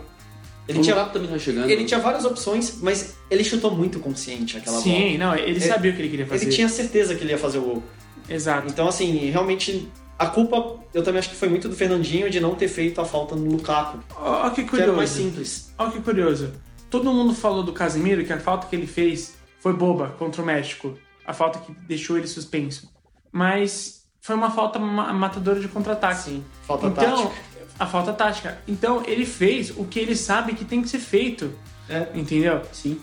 Ele 0.68 0.78
o 0.78 0.82
tinha, 0.82 0.94
Lukaku 0.94 1.14
também 1.14 1.28
tá 1.30 1.38
chegando. 1.38 1.68
ele 1.68 1.84
tinha 1.84 1.98
várias 1.98 2.24
opções, 2.24 2.78
mas 2.80 3.16
ele 3.30 3.42
chutou 3.42 3.70
muito 3.74 3.98
consciente 3.98 4.56
aquela 4.56 4.76
bola. 4.80 4.84
Sim, 4.84 5.18
não, 5.18 5.34
ele 5.34 5.60
sabia 5.60 5.90
o 5.90 5.94
que 5.94 6.02
ele 6.02 6.08
queria 6.10 6.26
fazer. 6.26 6.44
Ele 6.44 6.54
tinha 6.54 6.68
certeza 6.68 7.14
que 7.16 7.24
ele 7.24 7.32
ia 7.32 7.38
fazer 7.38 7.58
o 7.58 7.62
gol. 7.62 7.82
Exato. 8.28 8.68
Então, 8.68 8.86
assim, 8.86 9.30
realmente, 9.30 9.90
a 10.16 10.26
culpa, 10.26 10.78
eu 10.94 11.02
também 11.02 11.18
acho 11.18 11.30
que 11.30 11.34
foi 11.34 11.48
muito 11.48 11.68
do 11.68 11.74
Fernandinho 11.74 12.30
de 12.30 12.38
não 12.38 12.54
ter 12.54 12.68
feito 12.68 13.00
a 13.00 13.04
falta 13.04 13.34
no 13.34 13.50
Lukaku, 13.50 13.98
Olha 14.16 14.50
que 14.50 14.62
que 14.62 14.76
era 14.80 14.92
mais 14.92 15.10
curioso. 15.10 15.30
simples. 15.30 15.74
Olha 15.76 15.90
que 15.90 16.00
curioso. 16.00 16.52
Todo 16.88 17.12
mundo 17.12 17.34
falou 17.34 17.64
do 17.64 17.72
Casemiro 17.72 18.24
que 18.24 18.32
a 18.32 18.38
falta 18.38 18.68
que 18.68 18.76
ele 18.76 18.86
fez 18.86 19.34
foi 19.58 19.72
boba 19.72 20.10
contra 20.18 20.40
o 20.40 20.44
México. 20.46 20.96
A 21.26 21.32
falta 21.32 21.58
que 21.58 21.72
deixou 21.88 22.16
ele 22.16 22.26
suspenso. 22.28 22.88
Mas 23.32 23.99
foi 24.20 24.34
uma 24.36 24.50
falta 24.50 24.78
ma- 24.78 25.12
matadora 25.12 25.60
de 25.60 25.68
contra-ataque. 25.68 26.20
Sim, 26.22 26.44
falta 26.66 26.86
Então, 26.88 27.16
tática. 27.26 27.34
a 27.78 27.86
falta 27.86 28.12
tática. 28.12 28.58
Então, 28.68 29.02
ele 29.06 29.24
fez 29.26 29.70
o 29.76 29.84
que 29.84 29.98
ele 29.98 30.14
sabe 30.16 30.54
que 30.54 30.64
tem 30.64 30.82
que 30.82 30.88
ser 30.88 30.98
feito. 30.98 31.52
É. 31.88 32.06
Entendeu? 32.14 32.62
Sim. 32.72 33.00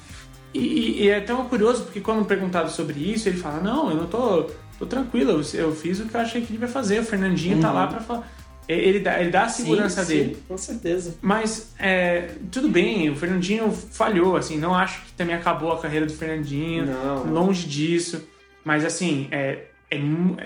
E, 0.53 1.03
e- 1.03 1.09
é 1.09 1.19
tão 1.19 1.43
curioso 1.45 1.83
porque 1.83 1.99
quando 1.99 2.23
perguntado 2.25 2.71
sobre 2.71 2.99
isso, 2.99 3.27
ele 3.27 3.37
fala: 3.37 3.59
Não, 3.59 3.89
eu 3.89 3.97
não 3.97 4.07
tô, 4.07 4.43
tô 4.79 4.85
tranquilo, 4.85 5.31
eu, 5.53 5.59
eu 5.59 5.75
fiz 5.75 5.99
o 5.99 6.05
que 6.05 6.15
eu 6.15 6.21
achei 6.21 6.41
que 6.41 6.51
devia 6.53 6.67
fazer. 6.69 6.99
O 6.99 7.03
Fernandinho 7.03 7.59
tá 7.59 7.67
Uhum. 7.69 7.75
lá 7.75 7.87
pra 7.87 7.99
falar. 7.99 8.31
Ele 8.69 8.99
dá, 8.99 9.19
ele 9.19 9.29
dá 9.29 9.43
a 9.43 9.49
segurança 9.49 10.03
Sim, 10.03 10.13
dele. 10.13 10.35
Sim, 10.35 10.41
com 10.47 10.57
certeza. 10.57 11.15
Mas 11.21 11.73
é, 11.79 12.31
tudo 12.51 12.67
bem, 12.67 13.09
o 13.09 13.15
Fernandinho 13.15 13.71
falhou, 13.71 14.35
assim, 14.35 14.57
não 14.57 14.73
acho 14.75 15.05
que 15.05 15.13
também 15.13 15.33
acabou 15.35 15.71
a 15.71 15.79
carreira 15.79 16.05
do 16.05 16.13
Fernandinho, 16.13 16.85
Não. 16.85 17.23
longe 17.31 17.65
disso. 17.65 18.21
Mas 18.65 18.83
assim, 18.83 19.29
é, 19.31 19.67
é 19.91 19.97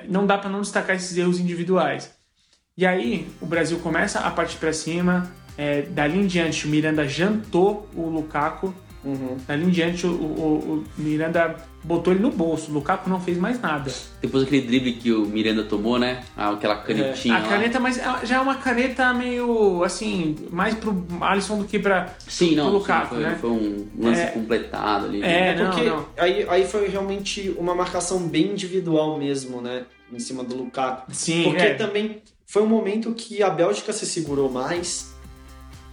não 0.07 0.25
dá 0.25 0.37
pra 0.37 0.49
não 0.49 0.61
destacar 0.61 0.95
esses 0.95 1.17
erros 1.17 1.39
individuais. 1.39 2.11
E 2.77 2.85
aí 2.85 3.27
o 3.41 3.45
Brasil 3.45 3.77
começa 3.79 4.19
a 4.19 4.31
partir 4.31 4.57
pra 4.57 4.71
cima. 4.73 5.31
é, 5.57 5.81
dali 5.83 6.17
em 6.17 6.25
diante 6.27 6.65
o 6.65 6.69
Miranda 6.69 7.07
jantou 7.07 7.87
o 7.93 8.07
Lukaku. 8.09 8.73
Uhum. 9.03 9.37
Dali 9.47 9.65
em 9.65 9.69
diante 9.69 10.07
o, 10.07 10.11
o- 10.11 10.85
o 10.97 11.01
Miranda 11.01 11.55
botou 11.83 12.13
ele 12.13 12.21
no 12.21 12.31
bolso. 12.31 12.69
O 12.71 12.73
Lukaku 12.73 13.09
não 13.09 13.19
fez 13.19 13.37
mais 13.37 13.59
nada. 13.59 13.91
Depois 14.21 14.43
daquele 14.43 14.65
drible 14.67 14.93
que 14.93 15.11
o 15.11 15.25
Miranda 15.25 15.63
tomou, 15.63 15.97
né? 15.97 16.23
Ah, 16.37 16.49
Aquela 16.51 16.75
canetinha 16.77 17.35
a 17.35 17.39
lá. 17.39 17.47
caneta, 17.49 17.79
mas 17.79 17.97
ela 17.97 18.25
já 18.25 18.35
é 18.37 18.39
uma 18.39 18.55
caneta 18.55 19.13
meio 19.13 19.83
assim, 19.83 20.35
mais 20.51 20.75
pro 20.75 21.05
Alisson 21.21 21.57
do 21.57 21.65
que 21.65 21.79
pra. 21.79 22.13
Sim, 22.27 22.55
não. 22.55 22.65
pro 22.65 22.73
sim, 22.73 22.77
Lukaku, 22.79 23.15
foi, 23.15 23.23
né? 23.23 23.37
foi 23.41 23.49
um 23.49 23.87
lance 23.99 24.21
É. 24.21 24.25
completado 24.27 25.05
ali. 25.05 25.21
É, 25.23 25.55
não, 25.55 25.69
Porque 25.71 25.83
não. 25.89 26.05
Aí, 26.17 26.45
aí 26.49 26.65
foi 26.67 26.87
realmente 26.87 27.53
uma 27.57 27.73
marcação 27.75 28.19
bem 28.19 28.51
individual 28.51 29.17
mesmo, 29.17 29.61
né? 29.61 29.85
Em 30.13 30.19
cima 30.19 30.43
do 30.43 30.55
Lukaku. 30.55 31.11
Sim, 31.13 31.43
Porque 31.43 31.61
é. 31.63 31.73
também 31.75 32.21
foi 32.45 32.61
um 32.63 32.67
momento 32.67 33.13
que 33.13 33.41
a 33.41 33.49
Bélgica 33.49 33.93
se 33.93 34.05
segurou 34.05 34.51
mais. 34.51 35.10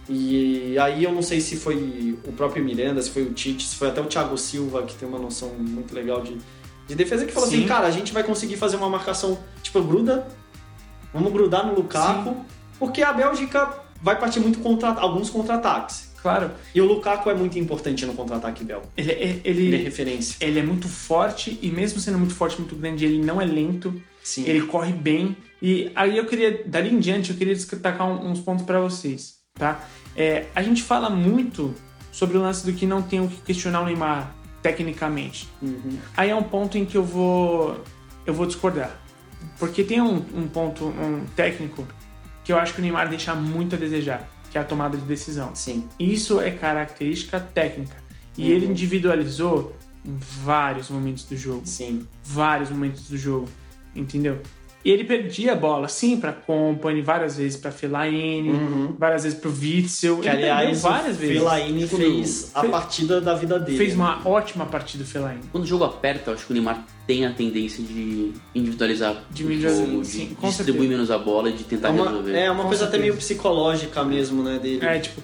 E 0.09 0.77
aí 0.79 1.03
eu 1.03 1.11
não 1.11 1.21
sei 1.21 1.39
se 1.39 1.55
foi 1.55 2.17
o 2.25 2.31
próprio 2.31 2.63
Miranda, 2.65 2.99
se 3.01 3.11
foi 3.11 3.23
o 3.23 3.31
Tite, 3.33 3.63
se 3.65 3.75
foi 3.75 3.89
até 3.89 4.01
o 4.01 4.05
Thiago 4.05 4.35
Silva, 4.37 4.81
que 4.83 4.95
tem 4.95 5.07
uma 5.07 5.19
noção 5.19 5.49
muito 5.49 5.93
legal 5.93 6.21
de, 6.21 6.35
de 6.87 6.95
defesa, 6.95 7.25
que 7.25 7.31
falou 7.31 7.47
Sim. 7.47 7.57
assim, 7.59 7.67
cara, 7.67 7.85
a 7.87 7.91
gente 7.91 8.11
vai 8.11 8.23
conseguir 8.23 8.57
fazer 8.57 8.75
uma 8.75 8.89
marcação, 8.89 9.37
tipo, 9.61 9.79
gruda, 9.83 10.27
vamos 11.13 11.31
grudar 11.31 11.65
no 11.65 11.75
Lukaku, 11.75 12.43
porque 12.79 13.03
a 13.03 13.13
Bélgica 13.13 13.69
vai 14.01 14.17
partir 14.19 14.39
muito 14.39 14.59
contra 14.59 14.89
alguns 14.89 15.29
contra-ataques. 15.29 16.09
Claro. 16.21 16.51
E 16.75 16.81
o 16.81 16.85
Lukaku 16.85 17.29
é 17.29 17.33
muito 17.33 17.57
importante 17.57 18.05
no 18.05 18.13
contra-ataque 18.13 18.63
belga. 18.63 18.87
Ele, 18.97 19.11
ele, 19.43 19.67
Ele 19.67 19.75
é 19.75 19.79
referência. 19.79 20.35
ele 20.41 20.59
é 20.59 20.63
muito 20.63 20.87
forte 20.89 21.57
e 21.61 21.69
mesmo 21.69 21.99
sendo 21.99 22.17
muito 22.17 22.33
forte, 22.33 22.59
muito 22.59 22.75
grande, 22.75 23.05
ele 23.05 23.23
não 23.23 23.39
é 23.39 23.45
lento. 23.45 24.01
Sim. 24.21 24.43
Ele 24.45 24.61
corre 24.63 24.91
bem. 24.91 25.37
E 25.61 25.91
aí 25.95 26.17
eu 26.17 26.25
queria, 26.25 26.63
dali 26.65 26.93
em 26.93 26.99
diante, 26.99 27.31
eu 27.31 27.37
queria 27.37 27.53
destacar 27.53 28.05
uns 28.07 28.39
pontos 28.39 28.65
pra 28.65 28.79
vocês, 28.81 29.35
tá? 29.53 29.87
É, 30.19 30.47
a 30.53 30.61
gente 30.61 30.83
fala 30.83 31.09
muito 31.09 31.73
sobre 32.11 32.37
o 32.37 32.41
lance 32.41 32.65
do 32.65 32.73
que 32.73 32.85
não 32.85 33.01
tem 33.01 33.21
o 33.21 33.29
que 33.29 33.37
questionar 33.37 33.79
o 33.81 33.85
Neymar 33.85 34.35
tecnicamente. 34.61 35.47
Uhum. 35.61 35.97
Aí 36.17 36.29
é 36.29 36.35
um 36.35 36.43
ponto 36.43 36.77
em 36.77 36.85
que 36.85 36.97
eu 36.97 37.03
vou 37.03 37.81
eu 38.25 38.33
vou 38.33 38.45
discordar. 38.45 38.99
Porque 39.57 39.81
tem 39.81 40.01
um, 40.01 40.17
um 40.35 40.45
ponto 40.47 40.83
um 40.85 41.25
técnico 41.37 41.87
que 42.43 42.51
eu 42.51 42.57
acho 42.57 42.73
que 42.73 42.79
o 42.79 42.81
Neymar 42.81 43.07
deixa 43.07 43.33
muito 43.33 43.75
a 43.75 43.77
desejar, 43.77 44.29
que 44.51 44.57
é 44.57 44.61
a 44.61 44.63
tomada 44.65 44.97
de 44.97 45.05
decisão. 45.05 45.55
Sim. 45.55 45.87
Isso 45.97 46.41
é 46.41 46.51
característica 46.51 47.39
técnica. 47.39 47.95
E 48.37 48.43
Uhum. 48.43 48.49
ele 48.49 48.65
individualizou 48.67 49.75
em 50.05 50.17
vários 50.17 50.89
momentos 50.89 51.23
do 51.23 51.37
jogo. 51.37 51.61
Sim. 51.65 52.05
Vários 52.23 52.69
momentos 52.69 53.07
do 53.09 53.17
jogo. 53.17 53.47
Entendeu? 53.95 54.41
E 54.83 54.91
ele 54.91 55.03
perdia 55.03 55.51
a 55.51 55.55
bola, 55.55 55.89
sim, 55.89 56.17
pra 56.17 56.31
Company, 56.31 57.01
várias 57.01 57.35
vezes 57.35 57.57
pra 57.59 57.69
Fellaini, 57.69 58.49
Uhum. 58.49 58.95
várias 58.97 59.23
vezes 59.23 59.37
pro 59.37 59.51
Witzel. 59.51 60.19
Que, 60.19 60.27
ele 60.29 60.37
aliás, 60.49 60.81
várias 60.81 61.17
o 61.17 61.19
vezes. 61.19 61.37
Fellaini 61.37 61.87
Quando 61.87 62.01
fez 62.01 62.51
a 62.55 62.61
fe- 62.61 62.67
partida 62.69 63.19
da 63.19 63.35
vida 63.35 63.59
dele. 63.59 63.77
Fez 63.77 63.89
né? 63.89 63.95
uma 63.95 64.21
ótima 64.25 64.65
partida 64.65 65.03
o 65.03 65.07
Fellaini. 65.07 65.41
Quando 65.51 65.65
o 65.65 65.67
jogo 65.67 65.83
aperta, 65.83 66.31
eu 66.31 66.35
acho 66.35 66.45
que 66.45 66.51
o 66.51 66.55
Neymar 66.55 66.85
tem 67.05 67.25
a 67.25 67.31
tendência 67.33 67.83
de 67.83 68.31
individualizar 68.55 69.21
De 69.29 69.43
o 69.43 69.59
jogo, 69.61 70.01
de 70.01 70.07
sim, 70.07 70.35
com 70.39 70.47
distribuir 70.47 70.55
certeza. 70.83 70.87
menos 70.87 71.11
a 71.11 71.17
bola 71.17 71.49
e 71.49 71.53
de 71.53 71.63
tentar 71.65 71.89
É 71.89 71.91
uma, 71.91 72.05
resolver. 72.05 72.33
é 72.37 72.49
uma 72.51 72.61
Com 72.63 72.67
coisa 72.69 72.83
até 72.85 72.91
certeza. 72.91 73.01
meio 73.11 73.17
psicológica 73.17 74.03
mesmo, 74.05 74.43
né, 74.43 74.59
dele. 74.59 74.85
É, 74.85 74.97
tipo. 74.99 75.21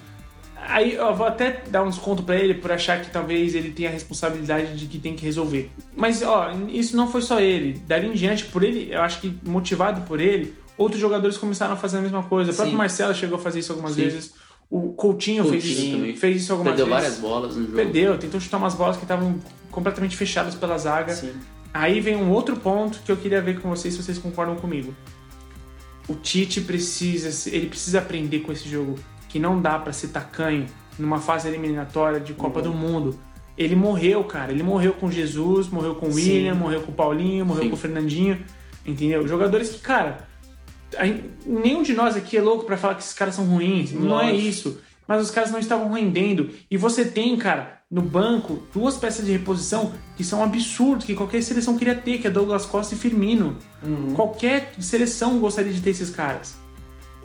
Aí 0.68 0.94
eu 0.94 1.14
vou 1.14 1.26
até 1.26 1.62
dar 1.68 1.82
um 1.84 1.88
desconto 1.88 2.22
pra 2.22 2.36
ele 2.36 2.54
por 2.54 2.72
achar 2.72 3.00
que 3.00 3.10
talvez 3.10 3.54
ele 3.54 3.70
tenha 3.70 3.88
a 3.88 3.92
responsabilidade 3.92 4.76
de 4.76 4.86
que 4.86 4.98
tem 4.98 5.14
que 5.14 5.24
resolver. 5.24 5.70
Mas, 5.96 6.22
ó, 6.22 6.50
isso 6.68 6.96
não 6.96 7.08
foi 7.10 7.22
só 7.22 7.40
ele. 7.40 7.80
Dali 7.86 8.08
em 8.08 8.12
diante, 8.12 8.44
por 8.46 8.64
ele, 8.64 8.92
eu 8.92 9.00
acho 9.00 9.20
que 9.20 9.32
motivado 9.44 10.02
por 10.02 10.20
ele, 10.20 10.54
outros 10.76 11.00
jogadores 11.00 11.38
começaram 11.38 11.74
a 11.74 11.76
fazer 11.76 11.98
a 11.98 12.00
mesma 12.00 12.22
coisa. 12.24 12.50
O 12.50 12.54
próprio. 12.54 12.76
Marcelo 12.76 13.14
chegou 13.14 13.38
a 13.38 13.40
fazer 13.40 13.60
isso 13.60 13.72
algumas 13.72 13.92
Sim. 13.92 14.02
vezes. 14.02 14.34
O 14.68 14.92
Coutinho, 14.94 15.44
fez, 15.44 15.62
Coutinho 15.62 15.86
isso, 15.86 15.96
também. 15.96 16.16
fez 16.16 16.42
isso 16.42 16.52
algumas 16.52 16.74
Perdeu 16.74 16.86
vezes. 16.86 17.02
várias 17.02 17.20
bolas 17.20 17.56
no 17.56 17.62
jogo. 17.62 17.76
Perdeu, 17.76 18.18
tentou 18.18 18.40
chutar 18.40 18.56
umas 18.56 18.74
bolas 18.74 18.96
que 18.96 19.04
estavam 19.04 19.38
completamente 19.70 20.16
fechadas 20.16 20.56
pela 20.56 20.76
zaga. 20.76 21.14
Sim. 21.14 21.32
Aí 21.72 22.00
vem 22.00 22.16
um 22.16 22.30
outro 22.30 22.56
ponto 22.56 22.98
que 23.04 23.12
eu 23.12 23.16
queria 23.16 23.40
ver 23.40 23.60
com 23.60 23.68
vocês 23.68 23.94
se 23.94 24.02
vocês 24.02 24.18
concordam 24.18 24.56
comigo. 24.56 24.92
O 26.08 26.14
Tite 26.14 26.60
precisa, 26.60 27.50
ele 27.50 27.66
precisa 27.66 27.98
aprender 27.98 28.40
com 28.40 28.50
esse 28.50 28.68
jogo 28.68 28.98
que 29.36 29.40
não 29.40 29.60
dá 29.60 29.78
pra 29.78 29.92
ser 29.92 30.08
tacanho 30.08 30.64
numa 30.98 31.18
fase 31.18 31.46
eliminatória 31.46 32.18
de 32.18 32.32
Copa 32.32 32.62
do 32.62 32.72
Mundo. 32.72 33.20
Ele 33.58 33.76
morreu, 33.76 34.24
cara. 34.24 34.50
Ele 34.50 34.62
morreu 34.62 34.94
com 34.94 35.10
Jesus, 35.10 35.68
morreu 35.68 35.94
com 35.94 36.10
Sim. 36.10 36.14
William, 36.14 36.54
morreu 36.54 36.80
com 36.80 36.90
Paulinho, 36.90 37.44
morreu 37.44 37.64
Sim. 37.64 37.70
com 37.70 37.76
Fernandinho, 37.76 38.42
entendeu? 38.86 39.28
Jogadores 39.28 39.68
que, 39.68 39.80
cara, 39.80 40.26
nenhum 41.44 41.82
de 41.82 41.92
nós 41.92 42.16
aqui 42.16 42.38
é 42.38 42.40
louco 42.40 42.64
pra 42.64 42.78
falar 42.78 42.94
que 42.94 43.02
esses 43.02 43.12
caras 43.12 43.34
são 43.34 43.44
ruins. 43.44 43.92
Não 43.92 44.18
é 44.18 44.32
isso. 44.32 44.80
Mas 45.06 45.22
os 45.22 45.30
caras 45.30 45.50
não 45.50 45.58
estavam 45.58 45.92
rendendo. 45.92 46.48
E 46.70 46.78
você 46.78 47.04
tem, 47.04 47.36
cara, 47.36 47.82
no 47.90 48.00
banco, 48.00 48.62
duas 48.72 48.96
peças 48.96 49.26
de 49.26 49.32
reposição 49.32 49.92
que 50.16 50.24
são 50.24 50.42
absurdos, 50.42 51.04
que 51.04 51.14
qualquer 51.14 51.42
seleção 51.42 51.76
queria 51.76 51.94
ter, 51.94 52.16
que 52.16 52.26
é 52.26 52.30
Douglas 52.30 52.64
Costa 52.64 52.94
e 52.94 52.98
Firmino. 52.98 53.54
Uhum. 53.82 54.14
Qualquer 54.14 54.72
seleção 54.80 55.38
gostaria 55.38 55.74
de 55.74 55.82
ter 55.82 55.90
esses 55.90 56.08
caras. 56.08 56.64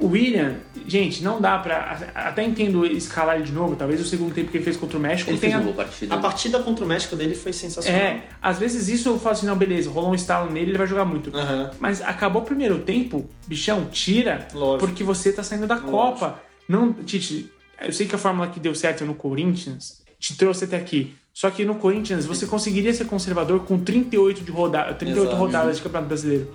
O 0.02 0.08
William, 0.08 0.56
gente, 0.88 1.24
não 1.24 1.40
dá 1.40 1.60
pra. 1.60 2.12
Até 2.16 2.44
entendo 2.44 2.86
escalar 2.86 3.36
ele 3.36 3.46
de 3.46 3.52
novo, 3.52 3.76
talvez 3.76 4.02
o 4.02 4.06
segundo 4.06 4.34
tempo 4.34 4.50
que 4.50 4.58
ele 4.58 4.64
fez 4.64 4.76
contra 4.76 4.98
o 4.98 5.00
México 5.00 5.30
Ele 5.30 5.38
fez 5.38 5.54
uma 5.54 5.62
boa 5.62 5.76
partida. 5.76 6.16
A 6.16 6.18
partida 6.18 6.60
contra 6.60 6.84
o 6.84 6.88
México 6.88 7.16
dele 7.16 7.36
foi 7.36 7.54
sensacional. 7.54 8.02
É, 8.02 8.24
às 8.42 8.58
vezes 8.58 8.90
isso 8.90 9.10
eu 9.10 9.20
falo 9.20 9.34
assim, 9.34 9.46
não, 9.46 9.56
beleza, 9.56 9.90
rolou 9.92 10.12
um 10.12 10.16
estalo 10.16 10.52
nele, 10.52 10.72
ele 10.72 10.78
vai 10.78 10.88
jogar 10.88 11.06
muito. 11.06 11.36
Aham. 11.36 11.70
Mas 11.80 12.02
acabou 12.02 12.42
o 12.42 12.46
primeiro 12.46 12.80
tempo, 12.80 13.30
bichão, 13.46 13.86
tira, 13.92 14.48
Lógico. 14.54 14.88
porque 14.88 15.04
você 15.04 15.32
tá 15.32 15.44
saindo 15.44 15.68
da 15.68 15.76
Lógico. 15.76 15.92
Copa. 15.92 16.42
Não, 16.68 16.94
Tite, 16.94 17.52
eu 17.80 17.94
sei 17.94 18.08
que 18.08 18.16
a 18.16 18.18
fórmula 18.18 18.48
que 18.48 18.60
deu 18.60 18.74
certo 18.74 19.06
no 19.06 19.14
Corinthians 19.14 20.02
te 20.20 20.36
trouxe 20.36 20.66
até 20.66 20.78
aqui. 20.78 21.14
Só 21.34 21.50
que 21.50 21.64
no 21.64 21.76
Corinthians 21.76 22.26
você 22.26 22.46
conseguiria 22.46 22.94
ser 22.94 23.06
conservador 23.06 23.62
com 23.66 23.80
38 23.80 24.44
de 24.44 24.52
rodada, 24.52 24.94
38 24.94 25.28
Exato. 25.28 25.40
rodadas 25.40 25.78
de 25.78 25.82
Campeonato 25.84 26.08
Brasileiro. 26.08 26.54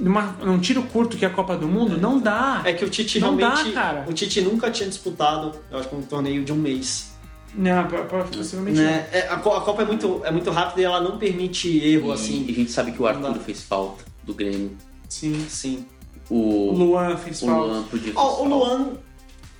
Numa, 0.00 0.34
num 0.42 0.58
tiro 0.58 0.82
curto 0.84 1.16
que 1.18 1.24
é 1.24 1.28
a 1.28 1.30
Copa 1.30 1.56
do 1.56 1.68
Mundo, 1.68 1.98
não 2.00 2.18
dá. 2.18 2.62
É 2.64 2.72
que 2.72 2.84
o 2.84 2.88
Tite 2.88 3.20
Não 3.20 3.36
dá, 3.36 3.50
realmente. 3.54 3.74
cara. 3.74 4.06
O 4.08 4.12
Tite 4.14 4.40
nunca 4.40 4.70
tinha 4.70 4.88
disputado, 4.88 5.52
eu 5.70 5.78
acho 5.78 5.88
que 5.90 5.94
um 5.94 6.00
torneio 6.02 6.42
de 6.42 6.52
um 6.52 6.56
mês. 6.56 7.10
Não, 7.54 7.86
possivelmente 8.32 8.78
não. 8.78 8.84
Né? 8.84 9.08
É, 9.12 9.28
a, 9.28 9.36
Co- 9.36 9.52
a 9.54 9.60
Copa 9.60 9.82
é 9.82 9.84
muito, 9.84 10.22
é 10.24 10.30
muito 10.30 10.50
rápida 10.50 10.80
e 10.80 10.84
ela 10.84 11.00
não 11.00 11.18
permite 11.18 11.68
erro, 11.84 12.10
E, 12.10 12.12
assim. 12.14 12.44
e 12.48 12.50
a 12.50 12.54
gente 12.54 12.70
sabe 12.70 12.92
que 12.92 12.98
o 12.98 13.02
Não 13.02 13.08
Arthur 13.08 13.32
dá. 13.34 13.40
fez 13.40 13.62
falta 13.62 14.04
do 14.24 14.32
Grêmio. 14.32 14.76
Sim. 15.08 15.44
Sim. 15.48 15.84
O 16.30 16.70
O, 16.70 16.72
Luan 16.72 17.16
fez 17.16 17.42
o 17.42 17.46
falta. 17.46 17.66
Luan 17.72 17.82
podia 17.82 18.12
o 18.12 18.14
fazer 18.14 18.48
Luan, 18.48 18.88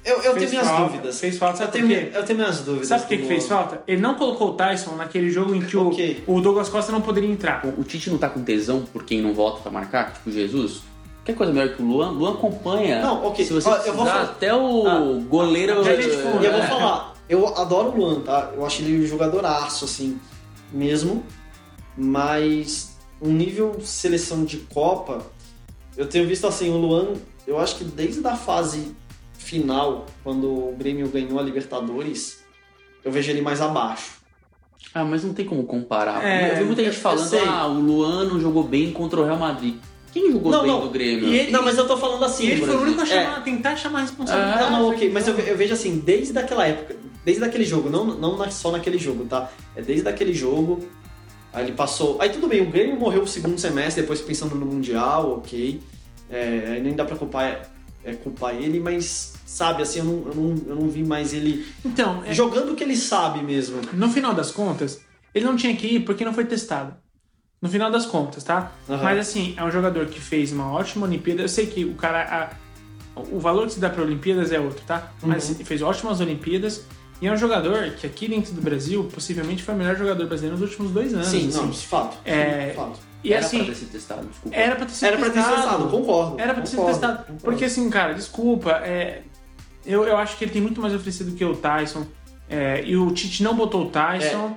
eu, 0.05 0.23
eu 0.23 0.35
tenho 0.35 0.51
minhas 0.51 0.67
falta, 0.67 0.85
dúvidas. 0.93 1.21
fez 1.21 1.39
falta, 1.39 1.55
eu 1.55 1.59
sabe 1.67 1.73
tenho, 1.73 1.87
mi- 1.89 1.95
quê? 1.95 2.11
eu 2.15 2.25
tenho 2.25 2.39
minhas 2.39 2.61
dúvidas. 2.61 2.89
Sabe 2.89 3.03
por 3.03 3.09
que, 3.09 3.17
que 3.19 3.27
fez 3.27 3.47
falta? 3.47 3.83
Ele 3.87 4.01
não 4.01 4.15
colocou 4.15 4.51
o 4.51 4.55
Tyson 4.55 4.95
naquele 4.97 5.31
jogo 5.31 5.55
em 5.55 5.61
que 5.63 5.77
o, 5.77 5.89
Ok. 5.89 6.25
o 6.27 6.41
Douglas 6.41 6.69
Costa 6.69 6.91
não 6.93 7.01
poderia 7.01 7.31
entrar. 7.31 7.65
O, 7.67 7.81
o 7.81 7.85
Tite 7.85 8.09
não 8.11 8.19
tá 8.19 8.29
com 8.29 8.43
tesão 8.43 8.83
por 8.93 9.05
quem 9.05 9.21
não 9.21 9.35
volta 9.35 9.61
pra 9.61 9.71
marcar, 9.71 10.13
tipo 10.13 10.31
Jesus? 10.31 10.83
Quer 11.25 11.35
coisa 11.35 11.53
melhor 11.53 11.75
que 11.77 11.83
o 11.83 11.87
Luan? 11.87 12.11
Luan 12.11 12.33
acompanha. 12.33 13.03
Não, 13.03 13.27
ok. 13.27 13.45
Se 13.45 13.53
você 13.53 13.69
eu 13.69 13.95
vou 13.95 14.07
falar- 14.07 14.23
até 14.23 14.55
o 14.55 14.87
Ah, 14.87 15.21
goleiro. 15.29 15.85
já 15.85 15.95
gente 15.95 16.17
for, 16.17 16.43
E 16.43 16.47
eu 16.47 16.53
vou 16.53 16.63
É. 16.63 16.67
falar, 16.67 17.15
eu 17.29 17.47
adoro 17.59 17.91
o 17.91 17.97
Luan, 17.97 18.21
tá? 18.21 18.51
Eu 18.57 18.65
acho 18.65 18.81
ele 18.83 19.05
um 19.05 19.07
jogadoraço, 19.07 19.85
assim, 19.85 20.19
mesmo. 20.73 21.23
Mas 21.97 22.97
um 23.21 23.31
nível 23.31 23.79
seleção 23.83 24.45
de 24.45 24.57
Copa, 24.59 25.19
eu 25.97 26.07
tenho 26.07 26.27
visto 26.27 26.47
assim, 26.47 26.71
o 26.71 26.77
Luan, 26.79 27.09
eu 27.47 27.59
acho 27.59 27.77
que 27.77 27.85
desde 27.85 28.27
a 28.27 28.35
fase 28.35 28.95
final, 29.41 30.07
quando 30.23 30.47
o 30.47 30.77
Grêmio 30.79 31.09
ganhou 31.09 31.39
a 31.39 31.43
Libertadores, 31.43 32.43
eu 33.05 33.11
vejo 33.11 33.31
ele 33.31 33.41
mais 33.43 33.61
abaixo. 33.61 34.21
Ah, 34.95 35.05
mas 35.05 35.25
não 35.25 35.33
tem 35.33 35.45
como 35.47 35.65
comparar. 35.65 36.25
É, 36.25 36.53
eu 36.53 36.57
vi 36.59 36.65
muita 36.65 36.85
gente 36.85 36.97
falando, 36.97 37.27
sei. 37.29 37.41
ah, 37.47 37.67
o 37.67 37.81
Luan 37.81 38.25
não 38.25 38.41
jogou 38.41 38.63
bem 38.63 38.93
contra 38.93 39.21
o 39.21 39.25
Real 39.25 39.39
Madrid. 39.39 39.77
Quem 40.13 40.33
jogou 40.33 40.51
Não, 40.51 40.63
bem 40.63 40.71
não. 40.71 40.81
do 40.81 40.91
Grêmio? 40.91 41.29
E 41.29 41.39
ele- 41.39 41.51
Não, 41.53 41.63
mas 41.63 41.79
eu 41.79 41.87
tô 41.87 41.97
falando 41.97 42.25
assim. 42.25 42.47
Ele 42.49 42.67
foi 42.67 42.75
o 42.77 42.81
único 42.83 43.01
a 43.01 43.05
É. 43.05 43.07
chamar, 43.07 43.37
a 43.37 43.41
tentar 43.41 43.77
chamar 43.77 43.99
a 44.01 44.03
responsabilidade. 44.03 44.61
Não, 44.73 44.81
não, 44.81 44.89
ok, 44.91 45.09
mas 45.11 45.29
eu, 45.29 45.39
eu 45.39 45.57
vejo 45.57 45.73
assim, 45.73 45.99
desde 45.99 46.37
aquela 46.37 46.67
época, 46.67 46.97
desde 47.25 47.45
aquele 47.45 47.65
jogo, 47.65 47.89
não, 47.89 48.05
não 48.05 48.37
na- 48.37 48.51
só 48.51 48.73
naquele 48.73 48.99
jogo, 48.99 49.25
tá? 49.27 49.49
É 49.77 49.83
desde 49.83 50.09
aquele 50.09 50.35
jogo, 50.35 50.81
aí 51.53 51.65
ele 51.67 51.73
passou. 51.73 52.17
Aí 52.21 52.29
tudo 52.31 52.49
bem, 52.49 52.61
o 52.61 52.71
Grêmio 52.71 52.97
morreu 52.99 53.23
o 53.23 53.29
segundo 53.29 53.57
semestre, 53.59 54.01
depois 54.03 54.21
pensando 54.21 54.57
no 54.57 54.67
Mundial, 54.67 55.35
ok. 55.39 55.81
É, 56.29 56.73
aí 56.73 56.81
nem 56.83 56.95
dá 56.95 57.05
pra 57.05 57.15
culpar, 57.17 57.71
é, 58.05 58.13
culpar 58.15 58.55
ele, 58.55 58.81
mas 58.81 59.35
sabe, 59.45 59.83
assim, 59.83 59.99
eu 60.01 60.05
não, 60.05 60.27
eu 60.29 60.35
não, 60.35 60.63
eu 60.69 60.77
não 60.77 60.89
vi 60.89 61.05
mais 61.05 61.33
ele 61.33 61.67
Então, 61.85 62.23
é- 62.25 62.33
jogando 62.33 62.73
o 62.73 62.77
que 62.77 62.83
ele 62.85 62.97
sabe 62.97 63.43
mesmo. 63.43 63.81
no 63.93 64.09
final 64.11 64.33
das 64.35 64.51
contas, 64.51 65.01
ele 65.35 65.45
não 65.45 65.57
tinha 65.57 65.75
que 65.77 65.87
ir 65.87 66.01
porque 66.01 66.25
não 66.25 66.33
foi 66.35 66.45
testado. 66.45 66.95
No 67.61 67.69
final 67.69 67.91
das 67.91 68.07
contas, 68.07 68.43
tá? 68.43 68.73
Aham. 68.89 69.03
Mas 69.03 69.19
assim, 69.19 69.55
é 69.57 69.63
um 69.63 69.71
jogador 69.71 70.07
que 70.07 70.19
fez 70.19 70.51
uma 70.51 70.73
ótima 70.73 71.07
Olimpíada. 71.07 71.43
Eu 71.43 71.49
sei 71.49 71.67
que 71.67 71.85
o 71.85 71.95
cara. 71.95 72.23
a- 72.23 72.71
o 73.31 73.39
valor 73.39 73.67
que 73.67 73.75
se 73.75 73.81
dá 73.81 73.91
para 73.91 74.03
Olimpíadas 74.03 74.51
é 74.51 74.59
outro, 74.59 74.83
tá? 74.87 75.13
Mas 75.23 75.51
ele 75.51 75.63
fez 75.65 75.83
ótimas 75.83 76.21
Olimpíadas. 76.21 76.85
E 77.21 77.27
é 77.27 77.33
um 77.33 77.37
jogador 77.37 77.91
que 77.91 78.07
aqui 78.07 78.29
dentro 78.29 78.55
do 78.55 78.63
Brasil, 78.63 79.05
possivelmente 79.13 79.63
foi 79.63 79.75
o 79.75 79.77
melhor 79.77 79.95
jogador 79.95 80.27
brasileiro 80.27 80.57
nos 80.59 80.67
últimos 80.71 80.91
dois 80.91 81.13
anos. 81.13 81.27
Sim, 81.27 81.49
assim. 81.49 81.59
não, 81.59 81.69
de 81.69 81.87
fato. 81.87 82.17
É, 82.25 82.71
de 82.71 82.77
fato. 82.77 82.99
E 83.23 83.33
Era 83.33 83.45
assim, 83.45 83.59
pra 83.59 83.67
ter 83.67 83.75
sido 83.75 83.91
testado, 83.93 84.27
desculpa. 84.27 84.57
era 84.57 84.77
pra 84.77 84.87
ter 84.87 84.93
sido 84.93 85.07
Era 85.09 85.17
pra 85.19 85.27
ter 85.27 85.33
testado. 85.35 85.57
testado, 85.63 85.89
concordo. 85.89 86.41
Era 86.41 86.55
pra 86.55 86.63
ter 86.63 86.69
sido 86.69 86.77
concordo, 86.79 86.99
testado. 87.01 87.19
concordo. 87.19 87.43
Porque 87.43 87.65
assim, 87.67 87.91
cara, 87.91 88.15
desculpa, 88.15 88.71
é, 88.83 89.23
eu, 89.85 90.05
eu 90.05 90.17
acho 90.17 90.37
que 90.39 90.45
ele 90.45 90.53
tem 90.53 90.63
muito 90.63 90.81
mais 90.81 90.95
oferecido 90.95 91.33
que 91.37 91.45
o 91.45 91.55
Tyson. 91.55 92.07
é, 92.49 92.83
e 92.85 92.97
o 92.97 93.11
Tite 93.13 93.43
não 93.43 93.55
botou 93.55 93.83
o 93.83 93.91
Tyson. 93.91 94.57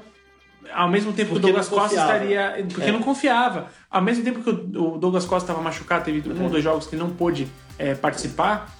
Ao 0.74 0.88
mesmo 0.89 1.11
tempo 1.14 1.32
que 1.32 1.38
o 1.38 1.39
Douglas 1.39 1.68
Costa 1.68 1.93
estaria. 1.95 2.66
Porque 2.74 2.89
É. 2.89 2.91
não 2.91 3.01
confiava. 3.01 3.68
Ao 3.91 4.01
mesmo 4.01 4.24
tempo 4.24 4.41
que 4.41 4.49
o 4.49 4.93
o 4.93 4.97
Douglas 4.97 5.26
Costa 5.26 5.43
estava 5.51 5.61
machucado, 5.61 6.03
teve 6.05 6.28
um 6.32 6.43
ou 6.45 6.49
dois 6.49 6.64
jogos 6.64 6.88
que 6.88 6.95
não 6.95 7.09
pôde 7.09 7.47
é, 7.78 7.93
participar. 7.93 8.74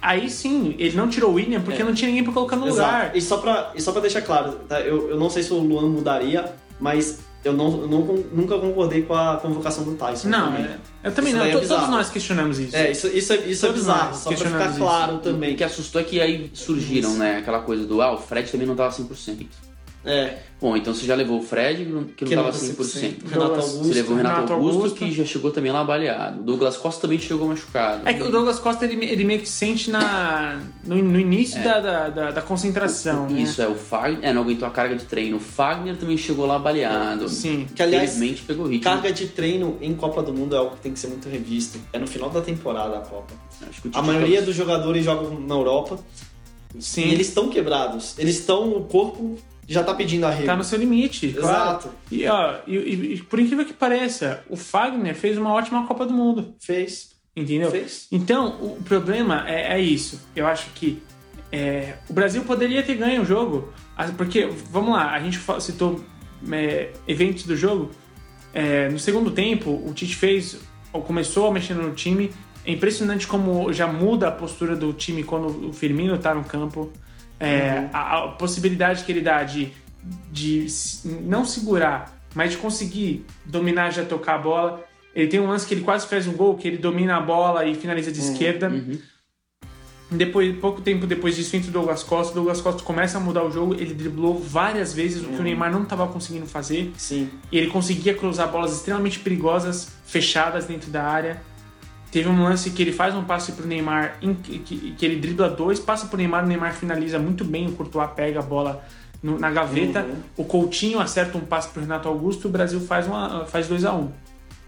Aí 0.00 0.30
sim, 0.30 0.74
ele 0.78 0.96
não 0.96 1.08
tirou 1.08 1.30
o 1.32 1.34
William 1.34 1.60
porque 1.60 1.82
É. 1.82 1.84
não 1.84 1.92
tinha 1.92 2.08
ninguém 2.08 2.22
pra 2.24 2.32
colocar 2.32 2.56
no 2.56 2.66
lugar. 2.68 3.00
Exato. 3.06 3.18
E 3.18 3.20
só 3.20 3.36
pra, 3.38 3.72
e 3.74 3.80
só 3.82 3.90
pra 3.92 4.00
deixar 4.00 4.22
claro, 4.22 4.52
tá? 4.68 4.80
eu, 4.80 5.10
eu 5.10 5.18
não 5.18 5.28
sei 5.28 5.42
se 5.42 5.52
o 5.52 5.56
Luan 5.58 5.88
mudaria, 5.88 6.52
mas 6.80 7.20
eu, 7.44 7.52
não, 7.52 7.82
eu 7.82 7.86
não 7.88 8.00
nunca 8.32 8.58
concordei 8.58 9.02
com 9.02 9.14
a 9.14 9.36
convocação 9.36 9.84
do 9.84 9.94
Tyson. 9.94 10.28
Não, 10.28 10.46
também. 10.52 10.64
é- 10.64 10.78
eu 11.04 11.12
também 11.12 11.30
Isso 11.32 11.38
não. 11.38 11.46
é 11.46 11.52
To- 11.52 11.68
todos 11.68 11.88
nós 11.90 12.10
questionamos 12.10 12.58
isso. 12.58 12.74
É, 12.76 12.90
isso, 12.90 13.06
isso, 13.08 13.32
é, 13.32 13.36
isso 13.36 13.66
é 13.66 13.72
bizarro, 13.72 14.14
só 14.16 14.30
pra 14.32 14.38
ficar 14.50 14.76
claro 14.76 15.14
O 15.16 15.18
também. 15.18 15.54
que 15.54 15.62
assustou 15.62 16.00
é 16.00 16.04
que 16.04 16.20
aí 16.20 16.50
surgiram, 16.54 17.14
né, 17.14 17.36
aquela 17.38 17.60
coisa 17.60 17.84
do, 17.86 18.00
ah, 18.00 18.12
o 18.14 18.18
Fred 18.18 18.50
também 18.50 18.66
não 18.66 18.74
tava 18.74 18.90
100%. 18.90 19.46
É, 20.04 20.38
Bom, 20.64 20.74
então 20.78 20.94
você 20.94 21.04
já 21.04 21.14
levou 21.14 21.40
o 21.40 21.42
Fred, 21.42 21.84
que 21.84 21.90
não 21.90 22.04
que 22.04 22.24
tava 22.24 22.50
não 22.50 22.58
100%. 22.58 23.28
Renato 23.28 23.52
Augusto. 23.52 23.84
Você 23.84 23.92
levou 23.92 24.14
o 24.14 24.16
Renato, 24.16 24.34
Renato 24.36 24.52
Augusto, 24.54 24.76
Augusto. 24.76 24.98
que 24.98 25.12
já 25.12 25.24
chegou 25.26 25.50
também 25.50 25.70
lá 25.70 25.84
baleado. 25.84 26.40
O 26.40 26.42
Douglas 26.42 26.78
Costa 26.78 27.02
também 27.02 27.18
chegou 27.18 27.46
machucado. 27.46 28.08
É 28.08 28.14
que 28.14 28.22
o 28.22 28.30
Douglas 28.30 28.58
Costa 28.58 28.86
ele, 28.86 29.04
ele 29.04 29.24
meio 29.24 29.40
que 29.40 29.48
sente 29.48 29.90
na, 29.90 30.62
no, 30.82 30.96
no 30.96 31.20
início 31.20 31.62
da, 31.62 31.80
da, 31.80 32.08
da, 32.08 32.30
da 32.30 32.40
concentração. 32.40 33.28
né? 33.28 33.42
Isso, 33.42 33.60
é 33.60 33.68
o 33.68 33.74
Fagner, 33.74 34.20
é, 34.22 34.32
não 34.32 34.40
aguentou 34.40 34.66
a 34.66 34.70
carga 34.70 34.96
de 34.96 35.04
treino. 35.04 35.36
O 35.36 35.40
Fagner 35.40 35.98
também 35.98 36.16
chegou 36.16 36.46
lá 36.46 36.58
baleado. 36.58 37.28
Sim. 37.28 37.66
Que, 37.74 37.82
aliás, 37.82 38.14
Infelizmente 38.14 38.42
pegou 38.46 38.66
ritmo. 38.66 38.84
Carga 38.84 39.12
de 39.12 39.26
treino 39.26 39.76
em 39.82 39.94
Copa 39.94 40.22
do 40.22 40.32
Mundo 40.32 40.54
é 40.54 40.58
algo 40.58 40.76
que 40.76 40.80
tem 40.80 40.94
que 40.94 40.98
ser 40.98 41.08
muito 41.08 41.28
revisto. 41.28 41.78
É 41.92 41.98
no 41.98 42.06
final 42.06 42.30
da 42.30 42.40
temporada 42.40 42.96
a 42.96 43.00
Copa. 43.00 43.34
Acho 43.68 43.82
que 43.82 43.88
o 43.88 43.90
A 43.92 44.00
maioria 44.00 44.40
dos 44.40 44.56
jogadores 44.56 45.04
jogam 45.04 45.38
na 45.40 45.54
Europa 45.54 45.98
Sim. 46.78 47.02
e 47.02 47.12
eles 47.12 47.28
estão 47.28 47.50
quebrados. 47.50 48.18
Eles 48.18 48.38
estão, 48.38 48.74
o 48.74 48.84
corpo 48.84 49.36
já 49.66 49.82
tá 49.82 49.94
pedindo 49.94 50.26
arrego. 50.26 50.46
Tá 50.46 50.56
no 50.56 50.64
seu 50.64 50.78
limite, 50.78 51.28
claro. 51.32 51.70
Exato. 51.70 51.90
E, 52.10 52.26
ó, 52.26 52.56
e, 52.66 52.76
e- 52.76 53.22
por 53.22 53.38
incrível 53.38 53.64
que 53.64 53.72
pareça, 53.72 54.42
o 54.48 54.56
Fagner 54.56 55.14
fez 55.14 55.38
uma 55.38 55.52
ótima 55.52 55.86
Copa 55.86 56.06
do 56.06 56.12
Mundo. 56.12 56.54
Fez. 56.60 57.14
Entendeu? 57.36 57.70
Fez. 57.70 58.06
Então, 58.12 58.58
o 58.60 58.82
problema 58.84 59.44
é, 59.48 59.74
é 59.74 59.80
isso. 59.80 60.20
Eu 60.36 60.46
acho 60.46 60.70
que 60.74 61.02
é, 61.50 61.94
o 62.08 62.12
Brasil 62.12 62.42
poderia 62.44 62.82
ter 62.82 62.94
ganho 62.94 63.22
o 63.22 63.24
jogo. 63.24 63.72
Porque, 64.16 64.46
vamos 64.70 64.94
lá, 64.94 65.12
a 65.12 65.20
gente 65.20 65.40
citou 65.60 66.04
é, 66.50 66.90
eventos 67.08 67.44
do 67.44 67.56
jogo. 67.56 67.90
É, 68.52 68.88
no 68.88 68.98
segundo 68.98 69.30
tempo, 69.32 69.70
o 69.70 69.92
Tite 69.92 70.14
fez, 70.14 70.58
ou 70.92 71.02
começou 71.02 71.48
a 71.48 71.52
mexer 71.52 71.74
no 71.74 71.92
time. 71.92 72.30
É 72.64 72.72
impressionante 72.72 73.26
como 73.26 73.72
já 73.72 73.86
muda 73.86 74.28
a 74.28 74.32
postura 74.32 74.74
do 74.76 74.92
time 74.92 75.22
quando 75.24 75.68
o 75.68 75.72
Firmino 75.72 76.16
tá 76.18 76.34
no 76.34 76.44
campo. 76.44 76.92
É, 77.44 77.88
a, 77.92 78.24
a 78.24 78.28
possibilidade 78.28 79.04
que 79.04 79.12
ele 79.12 79.20
dá 79.20 79.42
de, 79.42 79.72
de 80.30 80.66
não 81.22 81.44
segurar, 81.44 82.18
mas 82.34 82.52
de 82.52 82.56
conseguir 82.56 83.24
dominar, 83.44 83.90
já 83.90 84.04
tocar 84.04 84.36
a 84.36 84.38
bola. 84.38 84.84
Ele 85.14 85.28
tem 85.28 85.40
um 85.40 85.46
lance 85.46 85.66
que 85.66 85.74
ele 85.74 85.82
quase 85.82 86.06
faz 86.06 86.26
um 86.26 86.32
gol, 86.32 86.56
que 86.56 86.66
ele 86.66 86.78
domina 86.78 87.16
a 87.16 87.20
bola 87.20 87.64
e 87.64 87.74
finaliza 87.74 88.10
de 88.10 88.18
esquerda. 88.18 88.68
Uhum. 88.68 88.98
Depois, 90.10 90.56
pouco 90.58 90.80
tempo 90.80 91.06
depois 91.06 91.36
disso, 91.36 91.56
entra 91.56 91.70
o 91.70 91.72
Douglas 91.72 92.02
Costa. 92.02 92.32
O 92.32 92.34
Douglas 92.34 92.60
Costa 92.60 92.82
começa 92.82 93.18
a 93.18 93.20
mudar 93.20 93.44
o 93.44 93.50
jogo. 93.50 93.74
Ele 93.74 93.94
driblou 93.94 94.38
várias 94.38 94.92
vezes, 94.92 95.22
o 95.22 95.28
que 95.28 95.40
o 95.40 95.42
Neymar 95.42 95.72
não 95.72 95.82
estava 95.82 96.06
conseguindo 96.06 96.46
fazer. 96.46 96.92
Sim. 96.96 97.30
E 97.50 97.58
ele 97.58 97.68
conseguia 97.68 98.14
cruzar 98.14 98.50
bolas 98.50 98.72
extremamente 98.72 99.18
perigosas, 99.18 99.92
fechadas 100.04 100.66
dentro 100.66 100.90
da 100.90 101.04
área. 101.04 101.40
Teve 102.14 102.28
um 102.28 102.44
lance 102.44 102.70
que 102.70 102.80
ele 102.80 102.92
faz 102.92 103.12
um 103.12 103.24
passe 103.24 103.50
pro 103.50 103.66
Neymar, 103.66 104.18
que, 104.44 104.94
ele 105.04 105.16
dribla 105.16 105.48
dois, 105.50 105.80
passa 105.80 106.06
pro 106.06 106.16
Neymar, 106.16 106.44
o 106.44 106.46
Neymar 106.46 106.72
finaliza 106.72 107.18
muito 107.18 107.44
bem, 107.44 107.66
o 107.66 107.72
Courtois 107.72 108.08
pega 108.14 108.38
a 108.38 108.42
bola 108.42 108.84
no- 109.20 109.36
na 109.36 109.50
gaveta. 109.50 110.02
Uhum. 110.04 110.14
O 110.36 110.44
Coutinho 110.44 111.00
acerta 111.00 111.36
um 111.36 111.40
passe 111.40 111.70
pro 111.70 111.80
Renato 111.82 112.06
Augusto 112.08 112.44
e 112.44 112.48
o 112.48 112.50
Brasil 112.50 112.78
faz, 112.80 113.08
uma, 113.08 113.44
faz 113.46 113.66
2 113.66 113.84
a 113.84 113.92
1 113.92 114.12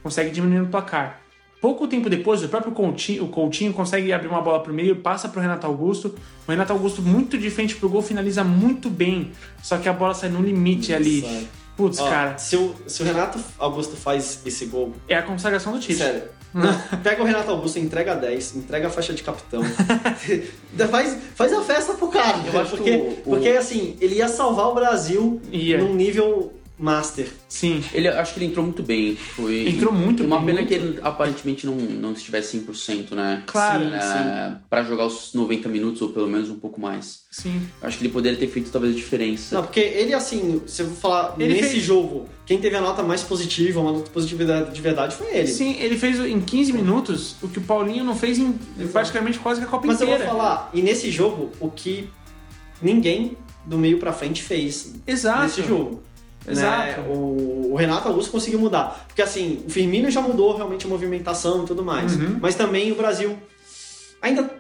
Consegue 0.03 0.31
diminuir 0.31 0.63
o 0.63 0.67
placar. 0.67 1.21
Pouco 1.61 1.87
tempo 1.87 2.11
depois, 2.11 2.43
o 2.43 2.49
próprio 2.49 2.73
Coutinho, 2.73 3.23
o 3.23 3.29
Coutinho 3.29 3.73
consegue 3.73 4.13
abrir 4.13 4.27
uma 4.27 4.43
bola 4.43 4.59
pro 4.61 4.75
meio, 4.75 4.97
passa 4.97 5.29
pro 5.29 5.41
Renato 5.41 5.69
Augusto. 5.69 6.17
O 6.49 6.51
Renato 6.51 6.73
Augusto, 6.73 7.01
muito 7.01 7.39
de 7.39 7.49
frente 7.49 7.77
pro 7.77 7.89
gol, 7.89 8.03
finaliza 8.03 8.43
muito 8.43 8.91
bem. 8.91 9.31
Só 9.63 9.79
que 9.79 9.89
a 9.89 9.93
bola 9.93 10.15
sai 10.15 10.31
no 10.31 10.43
limite 10.43 10.93
ali. 10.93 11.47
Putz, 11.77 11.99
cara, 12.01 12.39
se, 12.39 12.57
o, 12.57 12.75
se 12.89 13.03
o 13.03 13.07
Renato 13.07 13.39
Augusto 13.57 13.95
faz 13.97 14.41
esse 14.45 14.67
gol, 14.67 14.95
é 15.07 15.15
a 15.15 15.23
consagração 15.23 15.73
do 15.73 15.79
Tite. 15.79 15.95
sério. 15.99 16.23
Pega 17.03 17.23
o 17.23 17.27
Renato 17.27 17.51
Augusto, 17.51 17.79
entrega 17.79 18.15
10, 18.15 18.57
entrega 18.57 18.87
a 18.87 18.91
faixa 18.91 19.13
de 19.13 19.23
capitão. 19.23 19.63
faz, 20.91 21.17
faz 21.35 21.53
a 21.53 21.61
festa 21.63 21.95
pro 21.95 22.09
cara. 22.09 22.39
Eu 22.53 22.61
acho 22.61 22.71
que 22.73 22.77
porque, 22.77 22.91
o- 22.93 23.09
o- 23.11 23.17
porque 23.25 23.49
assim, 23.51 23.97
ele 24.01 24.17
ia 24.17 24.29
salvar 24.29 24.69
o 24.69 24.75
Brasil 24.75 25.41
Ia. 25.53 25.79
num 25.79 25.95
nível 25.95 26.53
master. 26.79 27.27
Sim. 27.49 27.83
Ele, 27.93 28.07
acho 28.09 28.35
que 28.35 28.39
ele 28.39 28.47
entrou 28.47 28.65
muito 28.65 28.83
bem. 28.83 29.17
Foi 29.17 29.67
Entrou 29.69 29.93
muito 29.93 30.23
Uma 30.25 30.37
bem, 30.37 30.47
pena 30.47 30.59
muito. 30.61 30.69
que 30.69 30.75
ele 30.75 30.99
aparentemente 31.03 31.65
não, 31.67 31.75
não 31.75 32.13
estivesse 32.13 32.59
100%, 32.59 33.13
né? 33.15 33.43
Claro, 33.47 33.85
Sim, 33.85 33.95
é, 33.95 34.53
Pra 34.69 34.83
jogar 34.85 35.07
os 35.07 35.33
90 35.33 35.69
minutos 35.69 36.03
ou 36.03 36.11
pelo 36.11 36.27
menos 36.27 36.51
um 36.51 36.57
pouco 36.59 36.79
mais. 36.81 37.21
Sim. 37.31 37.63
Acho 37.83 37.97
que 37.99 38.05
ele 38.05 38.13
poderia 38.13 38.39
ter 38.39 38.49
feito 38.49 38.71
talvez 38.71 38.93
a 38.93 38.97
diferença. 38.97 39.55
Não, 39.55 39.63
porque 39.63 39.81
ele, 39.81 40.13
assim, 40.13 40.61
se 40.67 40.83
eu 40.83 40.89
for 40.89 40.97
falar 40.97 41.35
Ele 41.39 41.55
nesse 41.55 41.71
fez- 41.71 41.83
jogo, 41.85 42.29
quem 42.45 42.59
teve 42.59 42.77
a 42.77 42.81
nota 42.81 43.03
mais 43.03 43.23
positiva, 43.23 43.81
uma 43.81 43.93
nota 43.93 44.11
positiva 44.11 44.45
de 44.73 44.81
verdade 44.81 45.17
foi 45.17 45.35
ele. 45.35 45.47
Sim, 45.49 45.77
ele 45.81 45.97
fez 45.97 46.19
em 46.21 46.41
15 46.41 46.73
minutos 46.73 47.37
o 47.43 47.49
que 47.49 47.59
o 47.59 47.63
Paulinho 47.63 48.05
não 48.05 48.15
fez 48.15 48.39
em 48.39 48.53
praticamente 48.93 49.39
quase 49.39 49.61
que 49.61 49.67
a 49.67 49.71
Copa 49.71 49.87
Mas 49.87 50.01
eu 50.01 50.07
inteira. 50.07 50.25
vou 50.27 50.37
falar, 50.37 50.71
e 50.75 50.83
nesse 50.83 51.11
jogo, 51.11 51.51
o 51.59 51.71
que 51.71 52.09
ninguém 52.83 53.37
do 53.65 53.79
meio 53.79 53.99
pra 53.99 54.13
frente 54.13 54.43
fez 54.43 54.95
Exato. 55.07 55.43
nesse 55.43 55.63
jogo. 55.67 56.03
Exato. 56.51 57.01
né? 57.01 57.07
O, 57.09 57.73
o 57.73 57.77
Renato 57.77 58.09
Augusto 58.09 58.31
conseguiu 58.31 58.59
mudar. 58.59 59.05
Porque 59.07 59.23
assim, 59.23 59.63
o 59.67 59.71
Firmino 59.71 60.11
já 60.11 60.21
mudou 60.21 60.57
realmente 60.57 60.87
a 60.87 60.89
movimentação 60.89 61.65
e 61.65 61.67
tudo 61.67 61.85
mais. 61.85 62.17
Uhum. 62.17 62.39
Mas 62.41 62.55
também 62.55 62.93
o 62.93 62.95
Brasil 62.95 63.39
ainda 64.21 64.51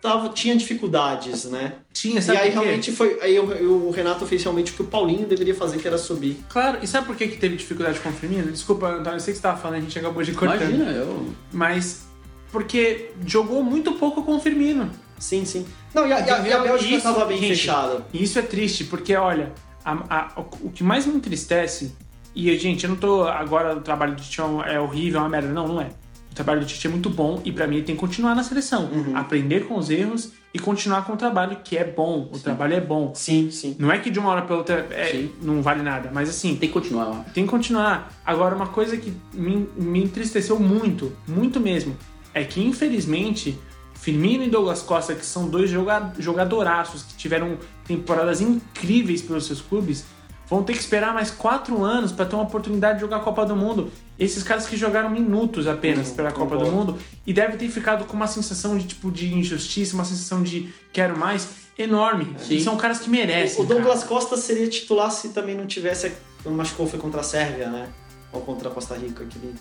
tava, 0.00 0.28
tinha 0.30 0.56
dificuldades, 0.56 1.44
né? 1.44 1.74
Tinha, 1.92 2.18
E 2.18 2.22
sabe 2.22 2.38
aí 2.38 2.50
por 2.50 2.58
quê? 2.58 2.64
realmente 2.64 2.92
foi. 2.92 3.18
Aí 3.22 3.38
o, 3.38 3.86
o 3.86 3.90
Renato 3.90 4.26
fez 4.26 4.42
realmente 4.42 4.72
o 4.72 4.74
que 4.74 4.82
o 4.82 4.86
Paulinho 4.86 5.26
deveria 5.26 5.54
fazer, 5.54 5.78
que 5.78 5.86
era 5.86 5.96
subir. 5.98 6.38
Claro, 6.48 6.78
e 6.82 6.86
sabe 6.86 7.06
por 7.06 7.14
que, 7.16 7.28
que 7.28 7.36
teve 7.36 7.56
dificuldade 7.56 8.00
com 8.00 8.08
o 8.08 8.12
Firmino? 8.12 8.50
Desculpa, 8.50 8.88
Antônio, 8.88 9.16
eu 9.16 9.20
sei 9.20 9.32
que 9.32 9.38
você 9.38 9.42
tava 9.42 9.58
falando, 9.58 9.78
a 9.78 9.80
gente 9.82 9.98
acabou 9.98 10.22
de 10.22 10.32
cortar. 10.32 10.56
Imagina, 10.56 10.90
eu. 10.90 11.32
Mas 11.52 12.06
porque 12.50 13.10
jogou 13.26 13.62
muito 13.62 13.92
pouco 13.92 14.22
com 14.22 14.36
o 14.36 14.40
Firmino. 14.40 14.90
Sim, 15.18 15.44
sim. 15.44 15.64
Não, 15.94 16.06
e 16.06 16.12
a, 16.12 16.20
e 16.20 16.30
a, 16.30 16.48
e 16.48 16.52
a? 16.52 16.58
Bélgica 16.58 16.94
Isso, 16.96 17.02
tava 17.04 17.24
bem 17.24 17.38
gente, 17.38 17.48
fechada. 17.50 18.04
E 18.12 18.22
isso 18.22 18.38
é 18.38 18.42
triste, 18.42 18.84
porque 18.84 19.14
olha, 19.14 19.52
a- 19.84 20.04
a- 20.08 20.32
o 20.60 20.70
que 20.70 20.82
mais 20.84 21.06
me 21.06 21.14
entristece, 21.14 21.94
e 22.34 22.56
gente, 22.58 22.84
eu 22.84 22.90
não 22.90 22.96
tô 22.96 23.24
agora 23.24 23.76
o 23.76 23.80
trabalho 23.80 24.14
de 24.14 24.28
Tião 24.28 24.62
é 24.64 24.80
horrível, 24.80 25.20
é 25.20 25.22
uma 25.22 25.28
merda, 25.28 25.48
não, 25.52 25.66
não 25.68 25.80
é. 25.80 25.88
O 26.30 26.34
trabalho 26.34 26.60
do 26.60 26.66
Tite 26.66 26.86
é 26.86 26.90
muito 26.90 27.10
bom 27.10 27.42
e 27.44 27.52
pra 27.52 27.66
mim 27.66 27.76
ele 27.76 27.84
tem 27.84 27.94
que 27.94 28.00
continuar 28.00 28.34
na 28.34 28.42
seleção. 28.42 28.88
Aprender 29.14 29.66
com 29.68 29.76
os 29.76 29.90
erros 29.90 30.32
e 30.54 30.58
continuar 30.58 31.04
com 31.04 31.12
o 31.12 31.16
trabalho 31.16 31.58
que 31.62 31.76
é 31.76 31.84
bom. 31.84 32.30
O 32.32 32.38
trabalho 32.38 32.72
é 32.72 32.80
bom. 32.80 33.12
Sim, 33.14 33.50
sim. 33.50 33.76
Não 33.78 33.92
é 33.92 33.98
que 33.98 34.08
de 34.10 34.18
uma 34.18 34.30
hora 34.30 34.40
pra 34.40 34.56
outra 34.56 34.86
é, 34.92 35.08
Sim. 35.10 35.30
não 35.42 35.60
vale 35.60 35.82
nada, 35.82 36.10
mas 36.10 36.30
assim, 36.30 36.56
Tem 36.56 36.70
que 36.70 36.72
continuar, 36.72 37.10
acho. 37.10 37.30
tem 37.34 37.44
que 37.44 37.50
continuar. 37.50 38.10
Agora, 38.24 38.56
uma 38.56 38.66
coisa 38.68 38.96
que 38.96 39.12
me, 39.34 39.68
me 39.76 40.02
entristeceu 40.04 40.58
muito, 40.58 41.12
muito 41.28 41.60
mesmo, 41.60 41.94
é 42.32 42.42
que 42.44 42.62
infelizmente 42.66 43.58
Firmino 44.02 44.42
e 44.42 44.50
Douglas 44.50 44.82
Costa, 44.82 45.14
que 45.14 45.24
são 45.24 45.48
dois 45.48 45.70
joga 45.70 46.12
jogadoraços 46.18 47.04
que 47.04 47.14
tiveram 47.14 47.56
temporadas 47.86 48.40
incríveis 48.40 49.22
pelos 49.22 49.46
seus 49.46 49.60
clubes, 49.60 50.04
vão 50.48 50.62
ter 50.64 50.72
que 50.72 50.80
esperar 50.80 51.14
mais 51.14 51.30
quatro 51.30 51.84
anos 51.84 52.10
para 52.10 52.26
ter 52.26 52.34
uma 52.34 52.42
oportunidade 52.42 52.96
de 52.96 53.00
jogar 53.02 53.18
a 53.18 53.20
Copa 53.20 53.46
do 53.46 53.54
Mundo. 53.54 53.92
Esses 54.18 54.42
caras 54.42 54.66
que 54.66 54.76
jogaram 54.76 55.08
minutos 55.08 55.68
apenas 55.68 56.08
Uhum, 56.08 56.14
pela 56.16 56.32
Copa 56.32 56.56
do. 56.56 56.66
Mundo 56.70 56.98
e 57.24 57.32
devem 57.32 57.56
ter 57.56 57.68
ficado 57.68 58.04
com 58.04 58.14
uma 58.16 58.26
sensação 58.26 58.76
de 58.76 58.88
tipo 58.88 59.08
de 59.10 59.32
injustiça, 59.32 59.94
uma 59.94 60.04
sensação 60.04 60.42
de 60.42 60.72
quero 60.92 61.16
mais 61.16 61.48
enorme. 61.78 62.34
Sim. 62.38 62.56
E 62.56 62.60
são 62.62 62.76
caras 62.76 62.98
que 62.98 63.08
merecem. 63.08 63.64
O 63.64 63.66
Douglas 63.68 64.00
cara. 64.02 64.08
Costa 64.08 64.36
seria 64.36 64.66
titular 64.68 65.12
se 65.12 65.28
também 65.28 65.54
não 65.56 65.64
tivesse. 65.66 66.12
Quando 66.42 66.56
machucou 66.56 66.88
foi 66.88 66.98
contra 66.98 67.20
a 67.20 67.24
Sérvia, 67.24 67.70
né? 67.70 67.88
Ou 68.32 68.40
contra 68.40 68.68
a 68.68 68.72
Costa 68.72 68.96
Rica, 68.96 69.24
que 69.24 69.38
ele 69.38 69.54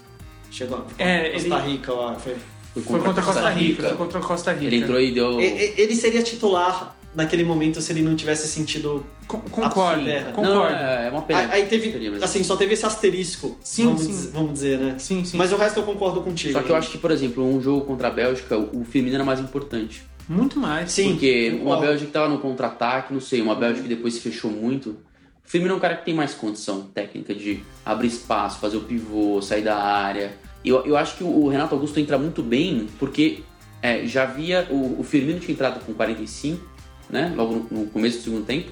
chegou. 0.49 0.83
É, 0.97 1.29
Costa 1.29 1.47
ele- 1.47 1.71
Rica, 1.73 1.93
ó, 1.93 2.15
foi. 2.15 2.35
Foi 2.73 2.83
contra 3.01 3.21
a 3.21 3.25
Costa 3.25 3.49
Rica. 3.49 3.87
Foi 3.89 3.97
contra 3.97 4.19
a 4.19 4.21
Costa 4.21 4.51
Rica. 4.53 4.65
Ele 4.65 4.77
entrou 4.77 4.99
e 4.99 5.11
deu. 5.11 5.39
Ele 5.39 5.95
seria 5.95 6.21
titular 6.23 6.95
naquele 7.13 7.43
momento 7.43 7.81
se 7.81 7.91
ele 7.91 8.01
não 8.01 8.15
tivesse 8.15 8.47
sentido. 8.47 9.05
Con- 9.27 9.41
Concordo, 9.41 10.07
É. 10.09 10.23
Não, 10.25 10.31
concordo. 10.31 10.73
é, 10.75 11.07
é 11.07 11.09
uma 11.11 11.21
pena. 11.23 11.49
Aí 11.51 11.65
teve. 11.65 12.15
Assim, 12.21 12.43
só 12.43 12.55
teve 12.55 12.73
esse 12.73 12.85
asterisco. 12.85 13.57
Sim, 13.61 13.85
vamos, 13.85 14.01
sim. 14.03 14.07
dizer- 14.07 14.31
vamos 14.31 14.53
dizer, 14.53 14.77
né? 14.79 14.95
Sim, 14.97 15.25
sim. 15.25 15.37
Mas 15.37 15.51
o 15.51 15.57
resto 15.57 15.79
eu 15.79 15.83
concordo 15.83 16.21
contigo. 16.21 16.53
Só 16.53 16.61
que 16.61 16.69
eu 16.69 16.75
acho 16.75 16.89
que, 16.91 16.97
por 16.97 17.11
exemplo, 17.11 17.43
um 17.45 17.61
jogo 17.61 17.81
contra 17.85 18.07
a 18.07 18.11
Bélgica, 18.11 18.57
o 18.57 18.83
Firmino 18.85 19.15
era 19.15 19.23
mais 19.25 19.39
importante. 19.39 20.03
Muito 20.29 20.57
mais. 20.59 20.91
Sim. 20.91 21.11
Porque 21.11 21.59
uma. 21.61 21.77
Bélgica 21.81 22.05
que 22.05 22.11
tava 22.13 22.29
no 22.29 22.39
contra-ataque, 22.39 23.13
não 23.13 23.19
sei, 23.19 23.41
uma 23.41 23.55
Bélgica 23.55 23.83
que 23.83 23.89
depois 23.93 24.13
se 24.13 24.21
fechou 24.21 24.49
muito. 24.49 24.91
O 24.91 25.49
Firmino 25.51 25.73
é 25.73 25.75
um 25.77 25.79
cara 25.81 25.95
que 25.97 26.05
tem 26.05 26.13
mais 26.13 26.33
condição 26.33 26.83
técnica 26.83 27.35
de 27.35 27.61
abrir 27.85 28.07
espaço, 28.07 28.59
fazer 28.59 28.77
o 28.77 28.81
pivô, 28.81 29.41
sair 29.41 29.63
da 29.63 29.75
área. 29.77 30.31
Eu, 30.63 30.85
eu 30.85 30.95
acho 30.95 31.17
que 31.17 31.23
o 31.23 31.47
Renato 31.47 31.73
Augusto 31.73 31.99
entra 31.99 32.17
muito 32.17 32.43
bem 32.43 32.87
porque 32.99 33.43
é, 33.81 34.05
já 34.05 34.23
havia. 34.23 34.67
O, 34.69 34.99
o 34.99 35.03
Firmino 35.03 35.39
tinha 35.39 35.53
entrado 35.53 35.83
com 35.83 35.93
45, 35.93 36.63
né? 37.09 37.33
Logo 37.35 37.67
no, 37.71 37.79
no 37.79 37.85
começo 37.87 38.19
do 38.19 38.23
segundo 38.23 38.45
tempo. 38.45 38.71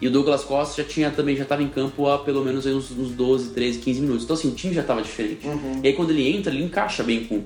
E 0.00 0.06
o 0.06 0.10
Douglas 0.10 0.44
Costa 0.44 0.82
já 0.82 0.88
tinha 0.88 1.10
também 1.10 1.36
já 1.36 1.44
estava 1.44 1.62
em 1.62 1.68
campo 1.68 2.06
há 2.06 2.18
pelo 2.18 2.44
menos 2.44 2.66
uns, 2.66 2.90
uns 2.90 3.12
12, 3.12 3.50
13, 3.50 3.78
15 3.78 4.00
minutos. 4.00 4.24
Então 4.24 4.34
assim, 4.34 4.48
o 4.48 4.54
time 4.54 4.74
já 4.74 4.82
estava 4.82 5.00
diferente. 5.00 5.46
Uhum. 5.46 5.80
E 5.82 5.88
aí 5.88 5.94
quando 5.94 6.10
ele 6.10 6.28
entra, 6.28 6.52
ele 6.52 6.64
encaixa 6.64 7.02
bem 7.02 7.24
com, 7.24 7.44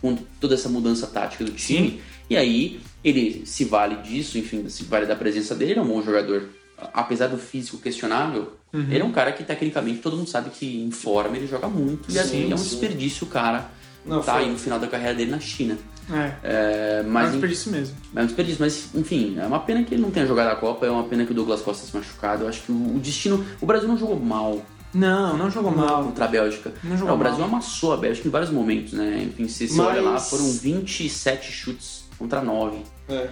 com 0.00 0.16
toda 0.40 0.54
essa 0.54 0.68
mudança 0.68 1.06
tática 1.06 1.44
do 1.44 1.52
time. 1.52 2.00
E 2.30 2.36
aí 2.36 2.80
ele 3.04 3.42
se 3.44 3.64
vale 3.64 3.96
disso, 3.96 4.38
enfim, 4.38 4.66
se 4.68 4.84
vale 4.84 5.04
da 5.04 5.16
presença 5.16 5.54
dele, 5.54 5.72
ele 5.72 5.80
é 5.80 5.82
um 5.82 5.88
bom 5.88 6.02
jogador. 6.02 6.48
Apesar 6.92 7.28
do 7.28 7.38
físico 7.38 7.78
questionável, 7.78 8.52
Uhum. 8.72 8.86
ele 8.90 9.00
é 9.00 9.04
um 9.04 9.12
cara 9.12 9.32
que 9.32 9.44
tecnicamente 9.44 9.98
todo 10.00 10.16
mundo 10.16 10.28
sabe 10.28 10.48
que 10.50 10.82
em 10.82 10.90
forma 10.90 11.36
ele 11.36 11.46
joga 11.46 11.68
muito. 11.68 12.10
E 12.10 12.18
assim, 12.18 12.44
Sim, 12.46 12.52
é 12.52 12.54
um 12.54 12.58
desperdício 12.58 13.26
o 13.26 13.30
cara 13.30 13.70
Não, 14.06 14.22
tá 14.22 14.32
foi. 14.34 14.44
aí 14.44 14.50
no 14.50 14.58
final 14.58 14.78
da 14.78 14.86
carreira 14.86 15.14
dele 15.14 15.30
na 15.30 15.38
China. 15.40 15.76
É, 16.10 16.32
É, 16.42 17.02
mas 17.06 17.24
é 17.26 17.28
um 17.28 17.30
desperdício 17.32 17.70
mesmo. 17.70 17.96
é 18.16 18.22
um 18.22 18.26
desperdício, 18.26 18.60
mas 18.60 18.88
enfim, 18.94 19.36
é 19.38 19.46
uma 19.46 19.60
pena 19.60 19.82
que 19.84 19.94
ele 19.94 20.02
não 20.02 20.10
tenha 20.10 20.26
jogado 20.26 20.48
a 20.52 20.56
Copa, 20.56 20.86
é 20.86 20.90
uma 20.90 21.04
pena 21.04 21.24
que 21.26 21.32
o 21.32 21.34
Douglas 21.34 21.60
Costa 21.60 21.86
se 21.86 21.94
machucado. 21.94 22.44
Eu 22.44 22.48
acho 22.48 22.62
que 22.62 22.72
o, 22.72 22.96
o 22.96 22.98
destino. 22.98 23.44
O 23.60 23.66
Brasil 23.66 23.86
não 23.86 23.96
jogou 23.98 24.18
mal 24.18 24.62
Não, 24.94 25.36
não 25.36 25.50
jogou 25.50 25.70
mal. 25.70 26.04
contra 26.04 26.24
a 26.24 26.28
Bélgica. 26.28 26.72
Não 26.82 26.96
jogou 26.96 27.14
o 27.14 27.18
Brasil 27.18 27.40
mal. 27.40 27.48
amassou 27.48 27.92
a 27.92 27.96
Bélgica 27.98 28.26
em 28.26 28.30
vários 28.30 28.50
momentos, 28.50 28.94
né? 28.94 29.22
Enfim, 29.28 29.46
se 29.48 29.68
você 29.68 29.76
Mas- 29.76 29.86
olha 29.86 30.00
lá, 30.02 30.18
foram 30.18 30.50
27 30.50 31.52
chutes 31.52 32.04
contra 32.18 32.40
9. 32.42 32.78
É. 33.08 33.28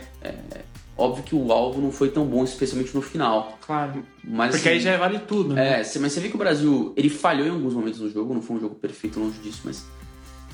Óbvio 1.00 1.24
que 1.24 1.34
o 1.34 1.50
alvo 1.50 1.80
não 1.80 1.90
foi 1.90 2.10
tão 2.10 2.26
bom, 2.26 2.44
especialmente 2.44 2.94
no 2.94 3.00
final. 3.00 3.58
Claro. 3.66 4.04
Mas, 4.22 4.50
Porque 4.50 4.68
assim, 4.68 4.76
aí 4.78 4.80
já 4.84 4.96
vale 4.98 5.18
tudo, 5.20 5.54
né? 5.54 5.80
É, 5.80 5.98
mas 5.98 6.12
você 6.12 6.20
vê 6.20 6.28
que 6.28 6.34
o 6.34 6.38
Brasil, 6.38 6.92
ele 6.94 7.08
falhou 7.08 7.46
em 7.46 7.50
alguns 7.50 7.72
momentos 7.72 8.00
no 8.00 8.10
jogo, 8.10 8.34
não 8.34 8.42
foi 8.42 8.56
um 8.56 8.60
jogo 8.60 8.74
perfeito 8.74 9.18
longe 9.18 9.38
disso, 9.38 9.62
mas 9.64 9.84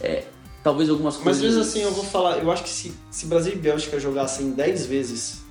é, 0.00 0.22
talvez 0.62 0.88
algumas 0.88 1.14
Mas 1.16 1.24
coisas... 1.24 1.42
mesmo 1.42 1.60
assim, 1.62 1.82
eu 1.82 1.90
vou 1.92 2.04
falar, 2.04 2.38
eu 2.38 2.50
acho 2.52 2.62
que 2.62 2.68
se, 2.68 2.94
se 3.10 3.26
Brasil 3.26 3.54
e 3.54 3.56
Bélgica 3.56 3.98
jogassem 3.98 4.52
10 4.52 4.86
vezes, 4.86 5.42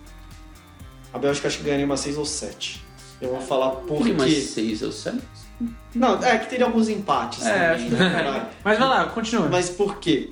a 1.14 1.20
Bélgica 1.20 1.48
acho 1.50 1.58
que 1.58 1.64
ganharia 1.66 1.86
umas 1.86 2.00
6 2.00 2.18
ou 2.18 2.26
7. 2.26 2.82
Eu 3.22 3.30
vou 3.32 3.42
falar 3.42 3.72
por 3.72 3.98
Por 3.98 4.08
que 4.08 4.14
mais 4.14 4.34
quê. 4.34 4.42
6 4.42 4.82
ou 4.84 4.92
7? 4.94 5.20
Não, 5.94 6.22
é 6.24 6.38
que 6.38 6.50
teria 6.50 6.66
alguns 6.66 6.90
empates 6.90 7.46
É, 7.46 7.52
também, 7.52 7.68
acho 7.68 7.86
que- 7.86 7.92
né, 7.92 8.10
cara? 8.12 8.50
Mas 8.64 8.80
vai 8.80 8.88
lá, 8.88 9.06
continua. 9.08 9.48
Mas 9.50 9.70
por 9.70 9.98
quê? 10.00 10.30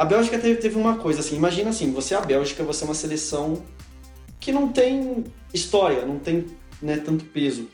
A 0.00 0.04
Bélgica 0.06 0.38
teve, 0.38 0.58
teve 0.58 0.78
uma 0.78 0.96
coisa 0.96 1.20
assim, 1.20 1.36
imagina 1.36 1.68
assim, 1.68 1.92
você 1.92 2.14
é 2.14 2.16
a 2.16 2.22
Bélgica, 2.22 2.64
você 2.64 2.84
é 2.84 2.86
uma 2.86 2.94
seleção 2.94 3.62
que 4.40 4.50
não 4.50 4.72
tem 4.72 5.26
história, 5.52 6.06
não 6.06 6.18
tem 6.18 6.46
né, 6.80 6.96
tanto 6.96 7.26
peso. 7.26 7.68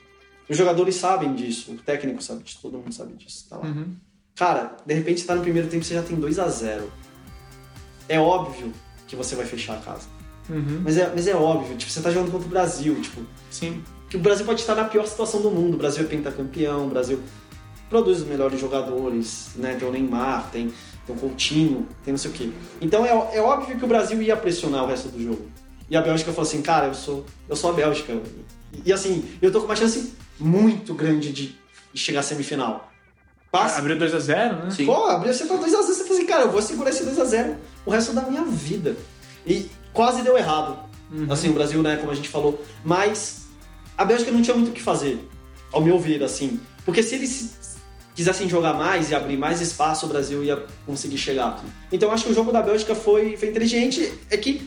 Os 0.49 0.57
jogadores 0.57 0.97
sabem 0.97 1.37
disso, 1.37 1.71
o 1.71 1.77
técnico 1.77 2.21
sabe 2.21 2.43
disso, 2.43 2.59
todo 2.61 2.79
mundo 2.79 2.93
sabe 2.93 3.15
disso, 3.15 3.47
tá 3.49 3.59
lá. 3.59 3.67
Uhum. 3.67 3.95
Cara, 4.35 4.77
de 4.85 4.93
repente 4.93 5.21
você 5.21 5.27
tá 5.29 5.37
no 5.37 5.43
primeiro 5.43 5.69
tempo 5.69 5.85
e 5.85 5.87
você 5.87 5.95
já 5.95 6.03
tem 6.03 6.17
2 6.17 6.41
a 6.41 6.49
0 6.49 6.91
É 8.09 8.19
óbvio 8.19 8.73
que 9.07 9.15
você 9.15 9.37
vai 9.37 9.47
fechar 9.47 9.77
a 9.77 9.81
casa. 9.81 10.09
Uhum. 10.51 10.81
Mas 10.83 10.99
é, 10.99 11.09
mas 11.09 11.29
é 11.29 11.37
óbvio, 11.37 11.77
tipo, 11.77 11.93
você 11.93 12.03
tá 12.03 12.11
jogando 12.11 12.33
contra 12.33 12.49
o 12.49 12.51
Brasil, 12.51 13.01
tipo, 13.03 13.21
Sim. 13.53 13.85
que 14.11 14.17
o 14.17 14.21
Brasil 14.21 14.45
pode 14.45 14.63
estar 14.63 14.75
na 14.75 14.85
pior 14.87 15.07
situação 15.07 15.41
do 15.41 15.51
mundo. 15.53 15.75
O 15.75 15.79
Brasil 15.79 16.03
é 16.03 16.09
pentacampeão, 16.09 16.89
o 16.89 16.91
Brasil 16.91 17.23
produz 17.89 18.19
os 18.19 18.27
melhores 18.27 18.61
jogadores, 18.61 19.51
né? 19.57 19.75
Tem 19.75 19.89
o 19.89 19.93
Neymar, 19.93 20.51
tem, 20.51 20.73
tem 21.07 21.17
o 21.17 21.19
Coutinho, 21.19 21.87
tem 22.05 22.13
não 22.13 22.19
sei 22.19 22.31
o 22.31 22.35
quê. 22.35 22.51
Então 22.81 23.05
é, 23.05 23.37
é 23.37 23.41
óbvio 23.41 23.79
que 23.79 23.85
o 23.85 23.89
Brasil 23.89 24.21
ia 24.23 24.37
pressionar 24.37 24.85
o 24.85 24.87
resto 24.87 25.09
do 25.09 25.23
jogo. 25.23 25.47
E 25.89 25.97
a 25.97 26.03
Bélgica 26.03 26.33
falou 26.33 26.49
assim, 26.49 26.63
cara, 26.63 26.87
eu 26.87 26.95
sou, 26.95 27.25
eu 27.49 27.55
sou 27.55 27.71
a 27.71 27.73
Bélgica. 27.73 28.13
E, 28.73 28.89
e, 28.91 28.93
assim, 28.93 29.25
eu 29.41 29.53
tô 29.53 29.61
com 29.61 29.67
uma 29.67 29.77
chance 29.77 30.15
muito 30.39 30.95
grande 30.95 31.33
de, 31.33 31.57
de 31.93 32.01
chegar 32.01 32.21
à 32.21 32.23
semifinal. 32.23 32.91
Passa. 33.53 33.79
Abriu 33.79 33.97
2x0, 33.97 34.65
né? 34.65 34.71
Sim. 34.71 34.87
Pô, 34.87 35.07
abriu 35.07 35.33
você 35.33 35.47
tá 35.47 35.55
2x0, 35.55 35.71
você 35.71 36.05
fala 36.05 36.17
assim, 36.17 36.27
cara, 36.27 36.43
eu 36.43 36.51
vou 36.51 36.61
segurar 36.61 36.91
esse 36.91 37.05
2x0 37.05 37.57
o 37.87 37.91
resto 37.91 38.13
da 38.13 38.23
minha 38.23 38.43
vida. 38.45 38.97
E 39.47 39.71
quase 39.93 40.23
deu 40.23 40.37
errado. 40.37 40.79
Uhum. 41.11 41.27
Assim, 41.31 41.51
o 41.51 41.53
Brasil, 41.53 41.81
né, 41.83 41.97
como 41.97 42.11
a 42.11 42.15
gente 42.15 42.29
falou. 42.29 42.61
Mas 42.85 43.47
a 43.97 44.05
Bélgica 44.05 44.33
não 44.33 44.43
tinha 44.43 44.57
muito 44.57 44.71
o 44.71 44.73
que 44.73 44.83
fazer, 44.83 45.21
ao 45.73 45.81
meu 45.81 45.99
ver, 45.99 46.23
assim. 46.23 46.61
Porque 46.85 47.03
se 47.03 47.15
eles 47.15 47.76
quisessem 48.17 48.49
jogar 48.49 48.73
mais 48.73 49.11
e 49.11 49.15
abrir 49.15 49.37
mais 49.37 49.61
espaço, 49.61 50.07
o 50.07 50.09
Brasil 50.09 50.43
ia 50.43 50.61
conseguir 50.87 51.19
chegar. 51.19 51.63
Então 51.93 52.09
eu 52.09 52.15
acho 52.15 52.25
que 52.25 52.33
o 52.33 52.35
jogo 52.35 52.51
da 52.51 52.63
Bélgica 52.63 52.95
foi, 52.95 53.37
foi 53.37 53.51
inteligente. 53.51 54.13
É 54.31 54.37
que 54.39 54.67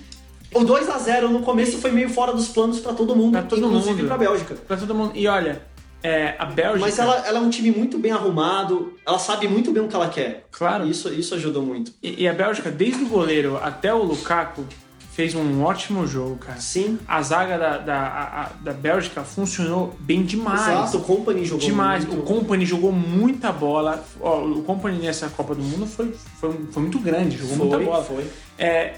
o 0.53 0.63
2 0.63 0.87
a 0.87 0.97
0 0.99 1.29
no 1.29 1.41
começo 1.41 1.79
foi 1.79 1.91
meio 1.91 2.09
fora 2.09 2.31
dos 2.31 2.47
planos 2.47 2.79
pra 2.79 2.93
todo 2.93 3.15
mundo, 3.15 3.33
Pra 3.33 3.41
todo 3.41 3.65
inclusive 3.65 3.95
mundo. 3.95 4.07
pra 4.07 4.17
Bélgica. 4.17 4.55
Pra 4.55 4.77
todo 4.77 4.93
mundo. 4.95 5.11
E 5.15 5.27
olha, 5.27 5.61
é, 6.03 6.35
a 6.37 6.45
Bélgica. 6.45 6.79
Mas 6.79 6.99
ela, 6.99 7.15
ela 7.27 7.39
é 7.39 7.41
um 7.41 7.49
time 7.49 7.71
muito 7.71 7.97
bem 7.97 8.11
arrumado, 8.11 8.93
ela 9.05 9.17
sabe 9.19 9.47
muito 9.47 9.71
bem 9.71 9.83
o 9.83 9.87
que 9.87 9.95
ela 9.95 10.09
quer. 10.09 10.45
Claro. 10.51 10.87
Isso, 10.87 11.11
isso 11.11 11.33
ajudou 11.33 11.63
muito. 11.63 11.91
E, 12.03 12.23
e 12.23 12.27
a 12.27 12.33
Bélgica, 12.33 12.69
desde 12.69 13.03
o 13.03 13.07
goleiro 13.07 13.57
até 13.61 13.91
o 13.93 14.03
Lukaku, 14.03 14.63
fez 15.11 15.35
um 15.35 15.63
ótimo 15.63 16.07
jogo, 16.07 16.37
cara. 16.37 16.59
Sim. 16.59 16.97
A 17.07 17.21
zaga 17.21 17.57
da, 17.57 17.77
da, 17.77 17.97
a- 18.07 18.49
da 18.61 18.71
Bélgica 18.73 19.21
funcionou 19.23 19.95
bem 19.99 20.23
demais. 20.23 20.61
Exato, 20.61 20.97
o 20.97 21.01
Company 21.01 21.43
jogou 21.45 21.65
Demais. 21.65 22.05
muito. 22.05 22.19
O 22.21 22.23
Company 22.23 22.65
jogou 22.65 22.91
muita 22.91 23.51
bola. 23.51 24.03
Ó, 24.21 24.39
o 24.45 24.63
Company 24.63 24.97
nessa 24.99 25.27
Copa 25.29 25.53
do 25.55 25.61
Mundo 25.61 25.85
foi, 25.85 26.13
foi, 26.39 26.53
foi 26.71 26.81
muito 26.83 26.99
grande, 26.99 27.37
jogou 27.37 27.57
muita 27.57 27.75
Foi, 27.77 27.85
bola. 27.85 28.03
foi. 28.03 28.27
É, 28.57 28.95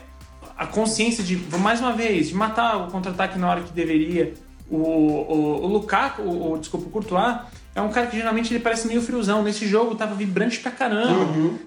a 0.58 0.68
consciência 0.68 1.24
de, 1.24 1.36
mais 1.58 1.80
uma 1.80 1.94
vez, 1.94 2.28
de 2.28 2.36
matar 2.36 2.78
o 2.88 2.92
contra-ataque 2.92 3.40
na 3.40 3.50
hora 3.50 3.62
que 3.62 3.72
deveria. 3.74 4.34
O, 4.70 4.78
o, 4.78 5.64
o 5.64 5.68
Lukaku, 5.68 6.22
o, 6.22 6.54
o- 6.54 6.58
desculpa, 6.58 6.88
o 6.88 6.92
Courtois, 6.92 7.38
é 7.76 7.82
um 7.82 7.90
cara 7.90 8.08
que 8.08 8.18
geralmente 8.18 8.54
ele 8.54 8.62
parece 8.62 8.88
meio 8.88 9.02
friozão. 9.02 9.44
Nesse 9.44 9.68
jogo 9.68 9.96
tava 9.96 10.14
vibrante 10.16 10.60
pra 10.60 10.72
caramba. 10.72 11.26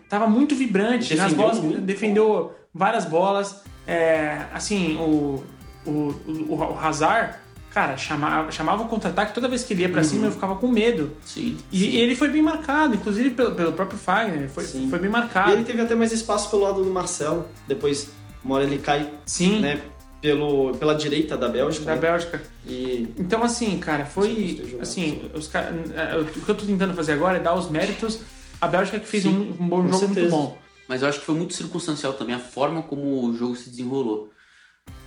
Tava 0.09 0.27
muito 0.27 0.55
vibrante. 0.55 1.15
Nas 1.15 1.27
Defendeu 1.33 1.37
bolas, 1.37 1.59
muito. 1.61 1.81
defendeu 1.81 2.53
várias 2.75 3.05
bolas. 3.05 3.63
É, 3.87 4.43
assim, 4.53 4.97
o, 4.97 5.43
o, 5.87 5.91
o, 5.91 6.55
o 6.57 6.79
Hazard, 6.79 7.35
cara, 7.71 7.97
chamava, 7.97 8.51
chamava 8.51 8.83
o 8.83 8.89
contra-ataque 8.89 9.35
toda 9.35 9.49
vez 9.49 9.63
que 9.65 9.73
ele 9.75 9.83
ia 9.83 9.89
pra 9.89 10.03
cima 10.05 10.27
eu 10.27 10.33
ficava 10.33 10.57
com 10.57 10.69
medo. 10.69 11.13
Sim. 11.25 11.57
E, 11.73 11.97
e 11.97 12.01
ele 12.01 12.15
foi 12.17 12.29
bem 12.29 12.41
marcado, 12.43 12.95
inclusive 12.95 13.31
pelo, 13.31 13.55
pelo 13.55 13.73
próprio 13.73 13.99
Fagner, 13.99 14.49
foi, 14.49 14.65
Sim. 14.65 14.89
foi 14.89 14.99
bem 14.99 15.09
E 15.09 15.13
marcado. 15.13 15.53
ele 15.53 15.65
teve 15.65 15.81
até 15.83 15.95
mais 15.95 16.13
espaço 16.13 16.49
pelo 16.51 16.63
lado 16.63 16.83
do 16.85 16.91
Marcelo. 16.91 17.47
Depois, 17.69 18.11
uma 18.45 18.55
hora 18.57 18.65
ele 18.65 18.79
cai 18.79 19.11
Sim, 19.27 19.61
né, 19.61 19.81
pelo, 20.25 20.75
pela 20.79 20.95
direita 20.95 21.37
da 21.37 21.49
Bélgica. 21.51 21.85
da 21.85 21.95
né? 21.97 22.01
Bélgica. 22.01 22.41
E 22.66 23.07
Então, 23.18 23.43
assim, 23.43 23.79
cara, 23.79 24.07
foi. 24.07 24.79
Assim, 24.81 25.20
os 25.35 25.49
cara, 25.49 25.68
é, 25.95 26.16
o 26.18 26.25
que 26.25 26.49
eu 26.49 26.55
tô 26.55 26.64
tentando 26.64 26.95
fazer 26.95 27.12
agora 27.12 27.37
é 27.37 27.41
dar 27.41 27.55
os 27.55 27.68
méritos 27.68 28.20
à 28.59 28.66
Bélgica 28.66 28.99
que 28.99 29.07
fez 29.07 29.25
Sim, 29.25 29.55
um, 29.61 29.64
um 29.64 29.68
bom 29.68 29.83
jogo 29.83 29.99
muito 29.99 30.14
certeza. 30.14 30.31
bom. 30.31 30.57
Mas 30.89 31.03
eu 31.03 31.09
acho 31.09 31.20
que 31.20 31.27
foi 31.27 31.35
muito 31.35 31.53
circunstancial 31.53 32.14
também 32.14 32.35
a 32.35 32.39
forma 32.39 32.81
como 32.83 33.22
o 33.27 33.37
jogo 33.37 33.55
se 33.55 33.68
desenrolou. 33.68 34.31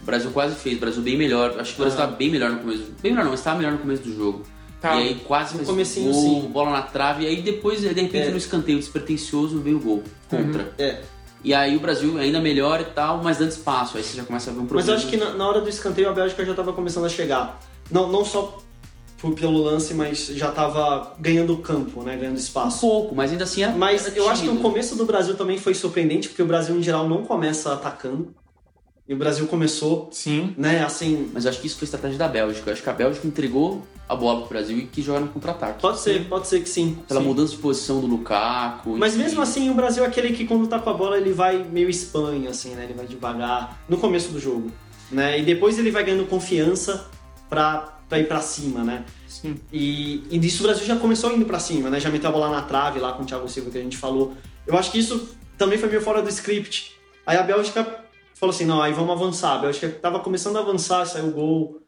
O 0.04 0.06
Brasil 0.06 0.30
quase 0.30 0.54
fez, 0.56 0.78
o 0.78 0.80
Brasil 0.80 1.02
bem 1.02 1.18
melhor. 1.18 1.60
Acho 1.60 1.74
que 1.74 1.82
o 1.82 1.84
Brasil 1.84 2.00
Ah. 2.00 2.04
estava 2.04 2.12
bem 2.16 2.30
melhor 2.30 2.52
no 2.52 2.60
começo. 2.60 2.84
Bem 3.02 3.12
melhor 3.12 3.24
não, 3.24 3.32
mas 3.32 3.40
estava 3.40 3.58
melhor 3.58 3.72
no 3.72 3.80
começo 3.80 4.04
do 4.04 4.16
jogo. 4.16 4.44
Tá. 4.80 4.96
E 4.98 5.08
aí 5.08 5.16
quase 5.26 5.58
No 5.58 5.66
comecinho, 5.66 6.12
gol, 6.14 6.42
sim. 6.44 6.48
bola 6.50 6.70
na 6.70 6.84
trave. 6.84 7.24
E 7.24 7.28
aí 7.28 7.42
depois, 7.42 7.82
de 7.82 7.88
repente, 7.88 8.16
É. 8.18 8.30
no 8.30 8.38
escanteio 8.38 8.78
despretensioso, 8.78 9.60
veio 9.60 9.78
o 9.78 9.80
gol 9.80 10.04
contra. 10.30 10.72
É. 10.78 11.02
E 11.44 11.54
aí 11.54 11.76
o 11.76 11.80
Brasil 11.80 12.18
ainda 12.18 12.40
melhor 12.42 12.82
e 12.82 12.86
tal, 12.86 13.22
mas 13.24 13.38
dando 13.38 13.50
espaço. 13.52 13.98
Aí 13.98 14.04
você 14.04 14.18
já 14.18 14.24
começa 14.24 14.50
a 14.50 14.54
ver 14.54 14.60
um 14.60 14.64
Mas 14.64 14.70
problema. 14.70 14.92
eu 14.92 14.96
acho 14.98 15.08
que 15.08 15.18
na, 15.18 15.30
na 15.34 15.48
hora 15.48 15.62
do 15.62 15.70
escanteio 15.70 16.10
a 16.10 16.14
Bélgica 16.14 16.44
já 16.44 16.52
estava 16.52 16.74
começando 16.74 17.06
a 17.06 17.10
chegar. 17.10 17.60
Não, 17.92 18.12
não 18.12 18.26
só 18.26 18.58
por- 19.18 19.34
pelo 19.34 19.64
lance, 19.64 19.94
mas 19.94 20.28
já 20.28 20.50
estava 20.50 21.16
ganhando 21.20 21.56
campo, 21.58 22.04
né? 22.04 22.16
Ganhando 22.18 22.36
Um 22.36 22.40
espaço. 22.40 22.82
pouco, 22.82 23.16
mas 23.16 23.32
ainda 23.32 23.44
assim 23.46 23.64
era 23.64 23.72
Mas 23.74 24.06
era 24.08 24.16
eu 24.18 24.30
acho 24.30 24.44
que 24.44 24.50
o 24.50 24.58
começo 24.58 24.96
do 24.96 25.06
Brasil 25.06 25.36
também 25.36 25.58
foi 25.58 25.74
surpreendente, 25.74 26.28
porque 26.30 26.42
o 26.44 26.46
Brasil 26.48 26.76
em 26.78 26.84
geral 26.84 27.08
não 27.08 27.24
começa 27.24 27.72
atacando. 27.74 28.34
E 29.08 29.14
o 29.14 29.18
Brasil 29.18 29.48
começou, 29.48 30.10
Sim. 30.12 30.54
né, 30.58 30.84
assim. 30.84 31.30
Mas 31.34 31.46
eu 31.46 31.52
acho 31.52 31.62
que 31.62 31.68
isso 31.68 31.78
foi 31.78 31.86
estratégia 31.86 32.18
da 32.18 32.28
Bélgica. 32.28 32.70
Eu 32.70 32.74
acho 32.74 32.84
que 32.84 32.90
a 32.90 32.94
Bélgica 32.94 33.26
entregou 33.26 33.88
a 34.08 34.16
bola 34.16 34.42
pro 34.42 34.50
Brasil 34.50 34.78
e 34.78 34.86
quis 34.86 35.06
jogar 35.06 35.22
no 35.22 35.30
contra-ataque. 35.30 35.82
Pode 35.82 36.00
ser, 36.00 36.28
pode 36.28 36.48
ser 36.48 36.62
que 36.62 36.68
sim. 36.68 36.98
Pela 37.08 37.22
sim. 37.22 37.28
mudança 37.28 37.56
de 37.56 37.60
posição 37.60 38.02
do 38.02 38.08
Lukaku. 38.08 38.98
Mas 38.98 39.14
enfim. 39.14 39.24
mesmo 39.24 39.42
assim, 39.42 39.70
o 39.70 39.74
Brasil 39.74 40.04
é 40.04 40.08
aquele 40.08 40.34
que 40.34 40.46
quando 40.46 40.68
tá 40.68 40.78
com 40.80 40.90
a 40.90 40.94
bola 40.94 41.18
ele 41.18 41.32
vai 41.32 41.64
meio 41.64 41.90
Espanha, 41.90 42.50
assim, 42.50 42.72
né? 42.72 42.84
Ele 42.84 42.94
vai 42.94 43.06
devagar 43.06 43.82
no 43.88 43.98
começo 43.98 44.30
do 44.30 44.40
jogo, 44.40 44.72
né? 45.10 45.40
E 45.40 45.44
depois 45.44 45.80
ele 45.80 45.92
vai 45.92 46.04
ganhando 46.04 46.26
confiança 46.26 47.10
pra, 47.50 48.00
pra 48.10 48.20
ir 48.20 48.28
pra 48.28 48.42
cima, 48.42 48.84
né? 48.84 49.06
Sim. 49.28 49.56
E, 49.72 50.24
e 50.30 50.38
disso 50.38 50.64
o 50.64 50.68
Brasil 50.68 50.86
já 50.86 50.96
começou 50.98 51.34
indo 51.34 51.46
pra 51.46 51.60
cima, 51.60 51.90
né? 51.90 52.00
Já 52.00 52.10
meteu 52.10 52.30
a 52.30 52.34
bola 52.34 52.50
na 52.50 52.62
trave 52.62 53.00
lá 53.00 53.14
com 53.14 53.24
o 53.24 53.26
Thiago 53.26 53.48
Silva 53.48 53.70
que 53.72 53.78
a 53.78 53.82
gente 53.82 53.98
falou. 53.98 54.34
Eu 54.66 54.78
acho 54.78 54.92
que 54.92 55.00
isso 55.00 55.30
também 55.58 55.78
foi 55.78 55.90
meio 55.90 56.02
fora 56.02 56.22
do 56.22 56.30
script. 56.30 56.98
Aí 57.26 57.38
a 57.38 57.44
Bélgica 57.44 58.07
falou 58.40 58.54
assim, 58.54 58.66
não, 58.66 58.82
aí 58.82 58.94
vamos 58.94 59.12
avançar. 59.12 59.54
A 59.56 59.58
Bélgica 59.60 59.90
tava 59.90 60.20
começando 60.20 60.58
a 60.58 60.60
avançar, 60.60 61.06
saiu 61.06 61.28
o 61.28 61.32
gol 61.32 61.82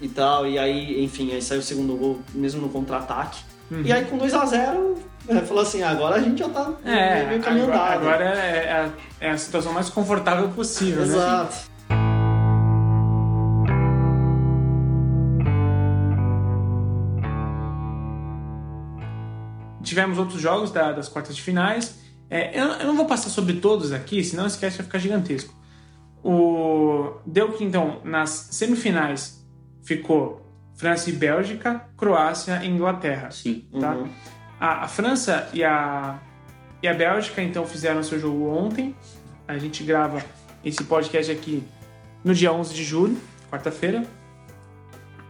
e 0.00 0.08
tal. 0.08 0.46
E 0.46 0.58
aí, 0.58 1.02
enfim, 1.04 1.32
aí 1.32 1.40
saiu 1.42 1.60
o 1.60 1.64
segundo 1.64 1.96
gol 1.96 2.20
mesmo 2.34 2.60
no 2.62 2.68
contra-ataque. 2.68 3.40
Uhum. 3.70 3.82
E 3.82 3.92
aí 3.92 4.04
com 4.04 4.16
2 4.16 4.32
a 4.34 4.44
0 4.44 4.94
é, 5.28 5.40
falou 5.40 5.62
assim, 5.62 5.82
ah, 5.82 5.90
agora 5.90 6.16
a 6.16 6.20
gente 6.20 6.38
já 6.38 6.48
tá 6.48 6.72
É, 6.84 7.24
meio 7.26 7.42
caminho 7.42 7.64
agora, 7.64 7.96
andado. 7.96 7.98
agora 8.00 8.24
é, 8.24 8.64
é 8.64 8.72
a, 8.72 9.26
é 9.26 9.30
a 9.30 9.38
situação 9.38 9.72
mais 9.72 9.88
confortável 9.90 10.48
possível, 10.50 11.04
né? 11.04 11.14
Exato. 11.14 11.56
Tivemos 19.82 20.18
outros 20.18 20.40
jogos 20.40 20.70
da- 20.70 20.92
das 20.92 21.08
quartas 21.08 21.36
de 21.36 21.42
finais. 21.42 21.96
É, 22.28 22.58
eu, 22.60 22.64
eu 22.66 22.86
não 22.86 22.96
vou 22.96 23.06
passar 23.06 23.28
sobre 23.30 23.54
todos 23.54 23.92
aqui, 23.92 24.22
senão 24.24 24.46
esse 24.46 24.58
cast 24.58 24.78
vai 24.78 24.86
ficar 24.86 24.98
gigantesco. 24.98 25.54
O, 26.28 27.20
deu 27.24 27.52
que, 27.52 27.62
então, 27.62 28.00
nas 28.02 28.30
semifinais 28.50 29.46
ficou 29.84 30.44
França 30.74 31.08
e 31.08 31.12
Bélgica, 31.12 31.88
Croácia 31.96 32.64
e 32.64 32.68
Inglaterra. 32.68 33.30
Sim. 33.30 33.68
Tá? 33.80 33.94
Uhum. 33.94 34.08
A, 34.58 34.84
a 34.84 34.88
França 34.88 35.48
e 35.54 35.62
a, 35.62 36.18
e 36.82 36.88
a 36.88 36.92
Bélgica, 36.92 37.40
então, 37.40 37.64
fizeram 37.64 38.02
seu 38.02 38.18
jogo 38.18 38.48
ontem. 38.48 38.92
A 39.46 39.56
gente 39.56 39.84
grava 39.84 40.20
esse 40.64 40.82
podcast 40.82 41.30
aqui 41.30 41.62
no 42.24 42.34
dia 42.34 42.52
11 42.52 42.74
de 42.74 42.82
julho, 42.82 43.16
quarta-feira. 43.48 44.04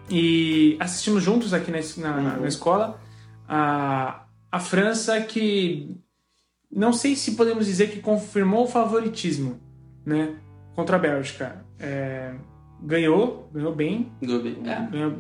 E 0.09 0.78
assistimos 0.80 1.22
juntos 1.22 1.53
aqui 1.53 1.70
na, 1.70 1.78
na, 1.99 2.16
Uhum. 2.16 2.40
na 2.40 2.49
escola. 2.49 2.99
A, 3.47 4.24
a 4.51 4.59
França 4.59 5.20
que... 5.20 5.94
Não 6.70 6.94
sei 6.94 7.14
se 7.16 7.32
podemos 7.32 7.66
dizer 7.66 7.90
que 7.90 8.01
confirmou 8.01 8.64
o 8.64 8.66
favoritismo, 8.66 9.61
né? 10.07 10.36
Contra 10.77 10.97
a 10.97 10.99
Bélgica. 10.99 11.64
É, 11.81 12.33
ganhou, 12.83 13.49
ganhou 13.53 13.74
bem, 13.74 14.12
Ganhou 14.22 14.43
bem. 14.43 14.59
É. 14.64 14.87
Ganhou- 14.91 15.14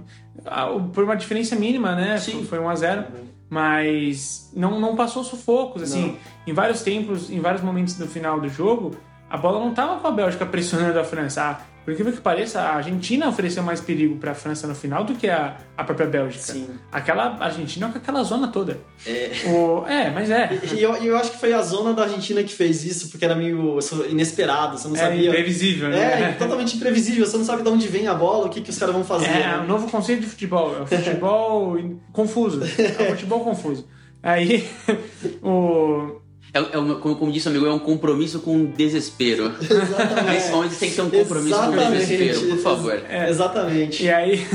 por 0.92 1.02
uma 1.02 1.16
diferença 1.16 1.56
mínima, 1.56 1.94
né? 1.96 2.18
Sim. 2.18 2.44
Foi 2.44 2.58
1 2.60 2.68
a 2.68 2.74
0 2.76 3.04
mas 3.48 4.52
não, 4.54 4.78
não 4.80 4.96
passou 4.96 5.22
sufocos, 5.24 5.80
assim, 5.82 6.16
em 6.46 6.52
vários 6.52 6.82
tempos, 6.82 7.30
em 7.30 7.40
vários 7.40 7.62
momentos 7.62 7.94
do 7.94 8.06
final 8.06 8.40
do 8.40 8.48
jogo, 8.48 8.96
a 9.30 9.36
bola 9.36 9.60
não 9.60 9.72
tava 9.72 10.00
com 10.00 10.06
a 10.08 10.10
Bélgica 10.10 10.44
pressionando 10.44 10.98
a 10.98 11.04
França. 11.04 11.42
Ah, 11.42 11.60
por 11.86 11.92
incrível 11.92 12.12
que 12.12 12.20
pareça, 12.20 12.60
a 12.60 12.74
Argentina 12.74 13.28
ofereceu 13.28 13.62
mais 13.62 13.80
perigo 13.80 14.16
para 14.16 14.32
a 14.32 14.34
França 14.34 14.66
no 14.66 14.74
final 14.74 15.04
do 15.04 15.14
que 15.14 15.28
a, 15.28 15.56
a 15.76 15.84
própria 15.84 16.08
Bélgica. 16.08 16.42
Sim. 16.52 16.68
Aquela 16.90 17.36
Argentina 17.38 17.88
com 17.88 17.96
aquela 17.96 18.24
zona 18.24 18.48
toda. 18.48 18.80
É. 19.06 19.30
O, 19.46 19.86
é, 19.86 20.10
mas 20.10 20.28
é. 20.28 20.58
E 20.74 20.82
eu, 20.82 20.96
eu 20.96 21.16
acho 21.16 21.30
que 21.30 21.38
foi 21.38 21.52
a 21.52 21.62
zona 21.62 21.94
da 21.94 22.02
Argentina 22.02 22.42
que 22.42 22.52
fez 22.52 22.84
isso, 22.84 23.08
porque 23.08 23.24
era 23.24 23.36
meio 23.36 23.78
inesperado, 24.10 24.76
você 24.76 24.88
não 24.88 24.96
É 24.96 24.98
sabia. 24.98 25.28
imprevisível, 25.28 25.86
É, 25.92 26.20
né? 26.20 26.36
totalmente 26.36 26.74
imprevisível, 26.76 27.24
você 27.24 27.36
não 27.36 27.44
sabe 27.44 27.62
de 27.62 27.68
onde 27.68 27.86
vem 27.86 28.08
a 28.08 28.14
bola, 28.14 28.46
o 28.46 28.48
que, 28.48 28.60
que 28.60 28.70
os 28.70 28.78
caras 28.78 28.92
vão 28.92 29.04
fazer. 29.04 29.26
É, 29.26 29.46
né? 29.46 29.58
um 29.58 29.66
novo 29.68 29.88
conceito 29.88 30.22
de 30.22 30.26
futebol. 30.26 30.76
É 30.76 30.82
um 30.82 30.86
futebol 30.88 31.78
confuso. 32.12 32.62
É 32.64 33.02
um 33.04 33.10
futebol 33.10 33.44
confuso. 33.44 33.86
Aí, 34.20 34.68
o, 35.40 36.20
É, 36.54 36.58
é 36.58 36.78
uma- 36.78 36.96
como, 36.96 37.16
como 37.16 37.32
disse 37.32 37.46
o 37.48 37.50
amigo, 37.50 37.66
é 37.66 37.72
um 37.72 37.78
compromisso 37.78 38.40
com 38.40 38.64
desespero. 38.66 39.52
Nesse 40.26 40.50
momento 40.50 40.78
tem 40.78 40.90
que 40.90 40.96
ter 40.96 41.02
um 41.02 41.10
compromisso 41.10 41.54
com 41.56 41.72
Exatamente. 41.72 42.06
desespero, 42.06 42.40
por 42.48 42.58
favor. 42.58 43.02
É. 43.08 43.28
Exatamente. 43.28 44.04
E 44.04 44.10
aí, 44.10 44.46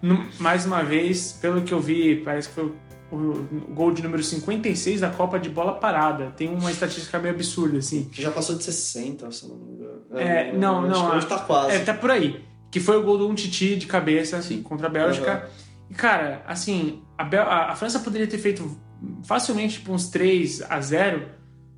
mais 0.38 0.66
uma 0.66 0.82
vez, 0.82 1.32
pelo 1.40 1.62
que 1.62 1.72
eu 1.72 1.80
vi, 1.80 2.16
parece 2.24 2.48
que 2.48 2.54
foi 2.54 2.64
o, 3.10 3.16
o 3.16 3.74
gol 3.74 3.92
de 3.92 4.02
número 4.02 4.22
56 4.22 5.00
da 5.00 5.10
Copa 5.10 5.38
de 5.38 5.48
Bola 5.48 5.72
Parada. 5.74 6.32
Tem 6.36 6.48
uma 6.48 6.70
estatística 6.70 7.18
meio 7.18 7.34
absurda, 7.34 7.78
assim. 7.78 8.04
Que 8.12 8.20
já 8.22 8.30
passou 8.30 8.56
de 8.56 8.64
60, 8.64 9.30
se 9.30 9.48
não 9.48 9.56
me 9.56 9.72
engano. 9.74 10.02
É, 10.14 10.52
não, 10.52 10.80
acho 10.80 10.88
não, 10.90 11.10
que 11.10 11.16
Hoje 11.16 11.26
a- 11.26 11.28
tá 11.28 11.38
quase. 11.38 11.76
É, 11.76 11.78
tá 11.80 11.94
por 11.94 12.10
aí. 12.10 12.40
Que 12.70 12.80
foi 12.80 12.96
o 12.98 13.02
gol 13.02 13.16
do 13.16 13.26
Umtiti 13.28 13.76
de 13.76 13.86
cabeça 13.86 14.40
Sim. 14.42 14.62
contra 14.62 14.88
a 14.88 14.90
Bélgica. 14.90 15.48
E, 15.90 15.94
cara, 15.94 16.42
assim, 16.46 17.00
a, 17.16 17.24
Bel- 17.24 17.48
a- 17.48 17.70
a 17.72 17.76
França 17.76 17.98
poderia 18.00 18.26
ter 18.26 18.36
feito 18.38 18.78
facilmente 19.24 19.74
tipo, 19.78 19.92
uns 19.92 20.08
3 20.08 20.62
a 20.68 20.80
0 20.80 21.22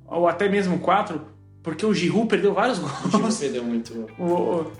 ou 0.07 0.27
até 0.27 0.49
mesmo 0.49 0.79
4, 0.79 1.21
porque 1.63 1.85
o 1.85 1.93
Giroud 1.93 2.27
perdeu 2.27 2.53
vários 2.53 2.79
O 2.79 3.09
time 3.09 3.21
gols. 3.23 3.37
perdeu 3.37 3.63
muito. 3.63 4.07
O, 4.17 4.23
o, 4.23 4.71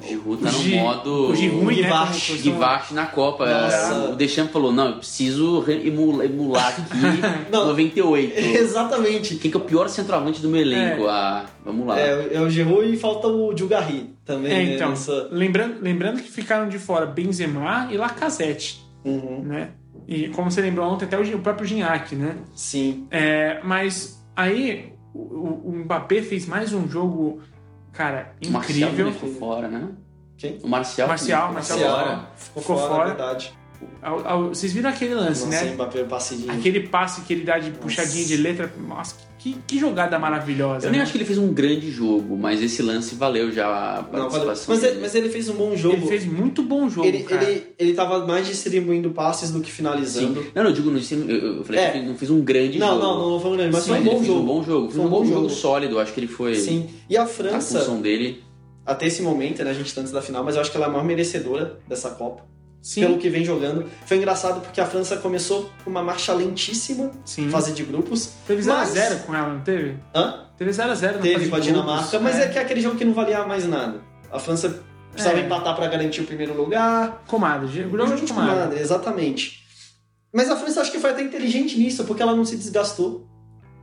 O 0.00 0.06
Giroud 0.06 0.42
tá 0.42 0.48
o 0.48 0.52
no 0.52 0.58
Gi- 0.58 0.76
modo 0.76 1.30
o 1.30 1.34
Giroud, 1.36 1.80
né? 1.82 1.88
Costumam- 1.88 2.42
Guivache 2.42 2.94
na 2.94 3.06
Copa. 3.06 3.46
Nossa. 3.46 4.10
O 4.10 4.16
Deschamps 4.16 4.52
falou, 4.52 4.72
não, 4.72 4.88
eu 4.88 4.96
preciso 4.96 5.60
re- 5.60 5.86
emular, 5.86 6.26
emular 6.26 6.68
aqui 6.68 6.82
Não. 7.52 7.66
98. 7.68 8.34
Exatamente. 8.58 9.36
Quem 9.36 9.50
que 9.50 9.56
é 9.56 9.60
o 9.60 9.62
pior 9.62 9.88
centroavante 9.88 10.42
do 10.42 10.48
meu 10.48 10.60
elenco? 10.60 11.06
Ah, 11.06 11.46
vamos 11.64 11.86
lá. 11.86 11.98
É, 11.98 12.34
é 12.34 12.40
o 12.40 12.50
Giroud 12.50 12.92
e 12.92 12.96
falta 12.96 13.28
o 13.28 13.54
Djulgarri 13.54 14.10
também. 14.24 14.52
É, 14.52 14.64
né, 14.64 14.74
então, 14.74 14.90
nessa- 14.90 15.28
lembrando, 15.30 15.76
lembrando 15.80 16.20
que 16.20 16.28
ficaram 16.30 16.68
de 16.68 16.78
fora 16.78 17.06
Benzema 17.06 17.88
e 17.92 17.96
Lacazette, 17.96 18.82
Uhum, 19.04 19.42
né? 19.44 19.70
E 20.06 20.28
como 20.30 20.50
você 20.50 20.60
lembrou 20.60 20.90
ontem, 20.92 21.04
até 21.06 21.18
o, 21.18 21.38
próprio 21.40 21.66
Gignac, 21.66 22.14
né? 22.14 22.36
Sim. 22.54 23.06
É, 23.10 23.60
mas 23.62 24.24
aí 24.36 24.92
o, 25.14 25.18
o- 25.18 25.72
Mbappé 25.84 26.20
fez 26.22 26.46
mais 26.46 26.72
um 26.72 26.88
jogo, 26.88 27.40
cara, 27.92 28.34
O 28.46 28.50
Marcial 28.50 28.90
incrível. 28.90 29.12
ficou 29.12 29.34
fora, 29.34 29.68
né? 29.68 29.88
Quem? 30.36 30.58
O 30.62 30.68
Marcial. 30.68 31.08
Marcial, 31.08 31.40
também 31.42 31.54
Marcial 31.54 31.78
ficou 31.78 31.92
fora. 31.94 32.04
fora. 32.16 32.28
Ficou, 32.36 32.62
Ficou 32.62 32.76
fora, 32.76 32.88
fora. 32.90 33.02
é 33.02 33.06
verdade. 33.14 33.54
Ao- 34.02 34.26
ao- 34.26 34.48
vocês 34.48 34.72
viram 34.72 34.90
aquele 34.90 35.14
lance, 35.14 35.44
Nossa, 35.46 35.64
né? 35.64 35.72
Mbappé 35.72 36.04
passe 36.04 36.36
de... 36.36 36.50
Aquele 36.50 36.80
passe 36.80 37.22
que 37.22 37.32
ele 37.32 37.44
dá 37.44 37.58
de 37.58 37.70
puxadinha 37.72 38.24
de 38.24 38.36
letra. 38.36 38.72
Nossa, 38.86 39.14
que, 39.38 39.56
que 39.66 39.78
jogada 39.78 40.18
maravilhosa. 40.18 40.86
Eu 40.86 40.90
nem 40.90 40.98
né? 40.98 41.02
acho 41.02 41.12
que 41.12 41.18
ele 41.18 41.24
fez 41.24 41.38
um 41.38 41.52
grande 41.52 41.90
jogo, 41.90 42.36
mas 42.36 42.62
esse 42.62 42.80
lance 42.82 43.14
valeu 43.14 43.52
já 43.52 43.66
a 43.66 44.02
Não, 44.02 44.28
participação. 44.28 44.74
mas, 44.74 44.84
ele, 44.84 45.00
mas 45.00 45.14
ele 45.14 45.28
fez 45.28 45.48
um 45.48 45.54
bom 45.54 45.76
jogo. 45.76 45.96
Ele 45.96 46.06
fez 46.06 46.24
muito 46.24 46.62
bom 46.62 46.88
jogo, 46.88 47.06
ele, 47.06 47.22
cara. 47.24 47.44
ele, 47.44 47.66
ele 47.78 47.92
tava 47.94 48.26
mais 48.26 48.46
distribuindo 48.46 49.10
passes 49.10 49.50
do 49.50 49.60
que 49.60 49.68
Sim. 49.70 49.76
finalizando. 49.76 50.46
Não, 50.54 50.62
não, 50.62 50.70
eu 50.70 50.74
digo, 50.74 50.90
eu, 50.90 51.56
eu 51.58 51.64
falei 51.64 51.80
É. 51.82 51.90
que 51.90 51.98
ele 51.98 52.06
não 52.08 52.14
fez 52.16 52.30
um 52.30 52.40
grande 52.40 52.78
Não, 52.78 52.88
jogo. 52.88 53.00
não, 53.02 53.18
não, 53.18 53.30
não 53.32 53.40
foi 53.40 53.50
um 53.50 53.56
grande, 53.56 53.72
mas 53.72 53.82
Sim, 53.84 53.90
foi 53.90 53.98
um 53.98 54.00
ele 54.00 54.10
bom 54.10 54.16
fez 54.16 54.26
jogo. 54.26 54.40
um 54.40 54.46
bom 54.46 54.62
jogo. 54.64 54.90
Foi 54.90 55.04
um 55.04 55.08
bom 55.08 55.24
jogo 55.26 55.50
sólido, 55.50 55.98
acho 56.00 56.12
que 56.14 56.20
ele 56.20 56.28
foi 56.28 56.54
Sim. 56.54 56.88
E 57.10 57.16
a 57.16 57.24
a 57.24 57.26
França, 57.26 57.78
função 57.80 58.00
dele. 58.00 58.42
até 58.86 59.06
esse 59.06 59.20
momento, 59.22 59.62
né, 59.62 59.70
a 59.70 59.74
gente 59.74 59.94
tá 59.94 60.00
antes 60.00 60.12
da 60.12 60.22
final, 60.22 60.42
mas 60.42 60.54
eu 60.54 60.60
acho 60.62 60.70
que 60.70 60.76
ela 60.78 60.86
é 60.86 60.88
a 60.88 60.92
maior 60.92 61.04
merecedora 61.04 61.78
dessa 61.86 62.10
Copa. 62.10 62.44
Sim, 62.86 63.00
Pelo 63.00 63.16
que 63.18 63.30
vem 63.30 63.42
jogando. 63.42 63.86
Foi 64.04 64.18
engraçado 64.18 64.60
porque 64.60 64.78
a 64.78 64.84
França 64.84 65.16
começou 65.16 65.70
com 65.82 65.88
uma 65.88 66.02
marcha 66.02 66.34
lentíssima, 66.34 67.10
sim. 67.24 67.48
fase 67.48 67.72
de 67.72 67.82
grupos. 67.82 68.32
Teve 68.46 68.62
mas- 68.66 68.90
0x0 68.94 69.20
com 69.24 69.34
ela, 69.34 69.54
não 69.54 69.60
teve? 69.62 69.96
Hã? 70.14 70.44
Teve 70.58 70.70
0x0 70.70 71.12
na 71.16 71.22
Teve 71.22 71.48
com 71.48 71.56
a 71.56 71.60
Dinamarca, 71.60 72.20
mas 72.20 72.34
né? 72.36 72.44
é 72.44 72.48
que 72.48 72.58
é 72.58 72.60
aquele 72.62 72.82
jogo 72.82 72.96
que 72.96 73.04
não 73.06 73.14
valia 73.14 73.42
mais 73.46 73.66
nada. 73.66 74.02
A 74.30 74.38
França 74.38 74.82
precisava 75.10 75.40
É. 75.40 75.46
empatar 75.46 75.74
pra 75.74 75.86
garantir 75.88 76.20
o 76.20 76.24
primeiro 76.26 76.54
lugar. 76.54 77.22
Comadre, 77.26 77.66
o 77.86 77.90
jogo 77.90 77.96
de 78.04 78.20
Junto 78.20 78.34
com 78.34 78.40
comadre. 78.40 78.54
nada, 78.60 78.78
exatamente. 78.78 79.64
Mas 80.30 80.50
a 80.50 80.56
França 80.56 80.82
acho 80.82 80.92
que 80.92 80.98
foi 80.98 81.10
até 81.10 81.22
inteligente 81.22 81.78
nisso, 81.78 82.04
porque 82.04 82.22
ela 82.22 82.36
não 82.36 82.44
se 82.44 82.56
desgastou, 82.56 83.26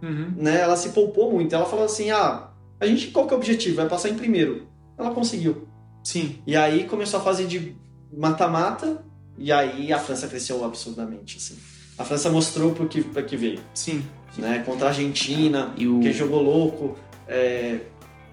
Uhum. 0.03 0.31
né? 0.37 0.61
Ela 0.61 0.75
se 0.77 0.89
poupou 0.89 1.31
muito. 1.31 1.55
Ela 1.55 1.65
falou 1.65 1.85
assim: 1.85 2.11
ah, 2.11 2.49
a 2.79 2.85
gente 2.85 3.07
qual 3.07 3.25
que 3.25 3.33
é 3.33 3.35
o 3.35 3.39
objetivo? 3.39 3.77
Vai 3.77 3.89
passar 3.89 4.09
em 4.09 4.15
primeiro. 4.15 4.67
Ela 4.95 5.09
conseguiu. 5.11 5.67
Sim, 6.03 6.41
E 6.45 6.55
aí 6.55 6.83
começou 6.85 7.19
a 7.19 7.23
fase 7.23 7.45
de 7.45 7.75
mata-mata, 8.11 9.03
e 9.37 9.51
aí 9.51 9.91
a 9.91 9.99
França 9.99 10.27
cresceu 10.27 10.63
absurdamente. 10.63 11.37
Assim. 11.37 11.57
A 11.97 12.03
França 12.03 12.29
mostrou 12.29 12.71
pro 12.73 12.87
que, 12.87 13.03
pra 13.03 13.23
que 13.23 13.35
veio. 13.37 13.59
sim. 13.73 14.03
Né? 14.37 14.63
Contra 14.65 14.85
a 14.85 14.89
Argentina, 14.91 15.73
E 15.75 15.85
o... 15.89 15.99
que 15.99 16.13
jogou 16.13 16.41
louco. 16.41 16.97
é, 17.27 17.81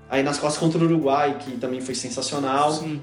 Aí 0.08 0.22
nas 0.22 0.38
costas 0.38 0.60
contra 0.60 0.78
o 0.78 0.84
Uruguai, 0.84 1.38
que 1.38 1.56
também 1.58 1.80
foi 1.80 1.94
sensacional. 1.94 2.72
sim. 2.72 3.00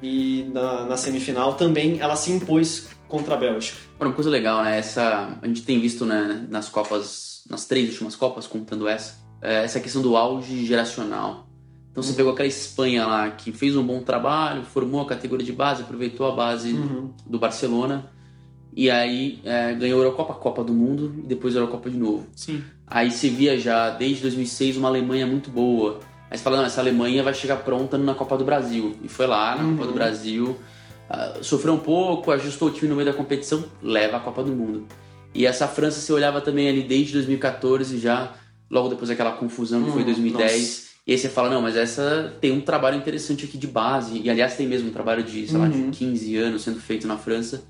E 0.00 0.48
na, 0.54 0.84
na 0.86 0.96
semifinal 0.96 1.54
também 1.54 1.98
ela 2.00 2.14
se 2.14 2.30
impôs 2.30 2.88
contra 3.08 3.34
a 3.34 3.36
Bélgica. 3.36 3.76
Uma 4.00 4.12
coisa 4.12 4.30
legal, 4.30 4.62
né? 4.62 4.78
Essa, 4.78 5.36
a 5.42 5.46
gente 5.46 5.62
tem 5.62 5.80
visto 5.80 6.06
né, 6.06 6.46
nas 6.48 6.68
Copas, 6.68 7.42
nas 7.50 7.64
três 7.66 7.90
últimas 7.90 8.14
Copas, 8.14 8.46
contando 8.46 8.86
essa, 8.86 9.16
é, 9.42 9.64
essa 9.64 9.80
questão 9.80 10.00
do 10.00 10.16
auge 10.16 10.64
geracional. 10.64 11.47
Então 11.98 12.10
você 12.10 12.16
pegou 12.16 12.32
aquela 12.32 12.46
Espanha 12.48 13.06
lá 13.06 13.30
que 13.30 13.50
fez 13.52 13.76
um 13.76 13.82
bom 13.82 14.00
trabalho, 14.02 14.62
formou 14.62 15.00
a 15.00 15.06
categoria 15.06 15.44
de 15.44 15.52
base, 15.52 15.82
aproveitou 15.82 16.26
a 16.26 16.32
base 16.34 16.72
Uhum. 16.72 17.10
do 17.26 17.38
Barcelona 17.38 18.10
e 18.76 18.88
aí 18.90 19.40
é, 19.44 19.74
ganhou 19.74 20.00
a 20.00 20.04
Eurocopa, 20.04 20.32
a 20.32 20.36
Copa 20.36 20.62
do 20.62 20.72
Mundo 20.72 21.12
e 21.18 21.22
depois 21.26 21.56
a 21.56 21.60
Eurocopa 21.60 21.90
de 21.90 21.96
novo. 21.96 22.26
Sim. 22.36 22.62
Aí 22.86 23.10
você 23.10 23.28
via 23.28 23.58
já 23.58 23.90
desde 23.90 24.22
2006 24.22 24.76
uma 24.76 24.88
Alemanha 24.88 25.26
muito 25.26 25.50
boa. 25.50 25.98
Aí 26.30 26.36
você 26.38 26.44
fala, 26.44 26.58
não, 26.58 26.64
essa 26.66 26.80
Alemanha 26.80 27.22
vai 27.22 27.34
chegar 27.34 27.56
pronta 27.56 27.98
na 27.98 28.14
Copa 28.14 28.36
do 28.36 28.44
Brasil. 28.44 28.94
E 29.02 29.08
foi 29.08 29.26
lá 29.26 29.56
na 29.56 29.64
Copa 29.72 29.86
do 29.86 29.92
Brasil, 29.92 30.56
ah, 31.10 31.38
sofreu 31.42 31.74
um 31.74 31.78
pouco, 31.78 32.30
ajustou 32.30 32.68
o 32.68 32.70
time 32.70 32.88
no 32.88 32.94
meio 32.96 33.06
da 33.10 33.14
competição, 33.16 33.64
leva 33.82 34.18
a 34.18 34.20
Copa 34.20 34.44
do 34.44 34.52
Mundo. 34.52 34.86
E 35.34 35.44
essa 35.46 35.66
França 35.66 36.00
você 36.00 36.12
olhava 36.12 36.40
também 36.40 36.68
ali 36.68 36.82
desde 36.82 37.14
2014 37.14 37.98
já, 37.98 38.34
logo 38.70 38.88
depois 38.88 39.08
daquela 39.08 39.32
confusão 39.32 39.82
que 39.84 39.90
foi 39.90 40.02
Hum, 40.02 40.06
2010. 40.06 40.87
E 41.08 41.12
aí 41.12 41.18
você 41.18 41.30
fala, 41.30 41.48
não, 41.48 41.62
mas 41.62 41.74
essa 41.74 42.34
tem 42.38 42.52
um 42.52 42.60
trabalho 42.60 42.98
interessante 42.98 43.46
aqui 43.46 43.56
de 43.56 43.66
base. 43.66 44.20
E 44.22 44.28
aliás 44.28 44.54
tem 44.58 44.66
mesmo 44.68 44.90
um 44.90 44.92
trabalho 44.92 45.22
de, 45.22 45.48
sei 45.48 45.56
lá, 45.58 45.66
de 45.66 45.82
15 45.90 46.36
anos 46.36 46.62
sendo 46.62 46.78
feito 46.78 47.06
na 47.08 47.16
França. 47.16 47.62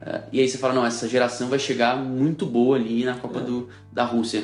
Ah, 0.00 0.22
e 0.32 0.40
aí 0.40 0.48
você 0.48 0.56
fala, 0.56 0.72
não, 0.72 0.86
essa 0.86 1.06
geração 1.06 1.48
vai 1.50 1.58
chegar 1.58 1.94
muito 1.96 2.46
boa 2.46 2.76
ali 2.76 3.04
na 3.04 3.14
Copa 3.18 3.38
do, 3.40 3.68
da 3.92 4.02
Rússia. 4.04 4.42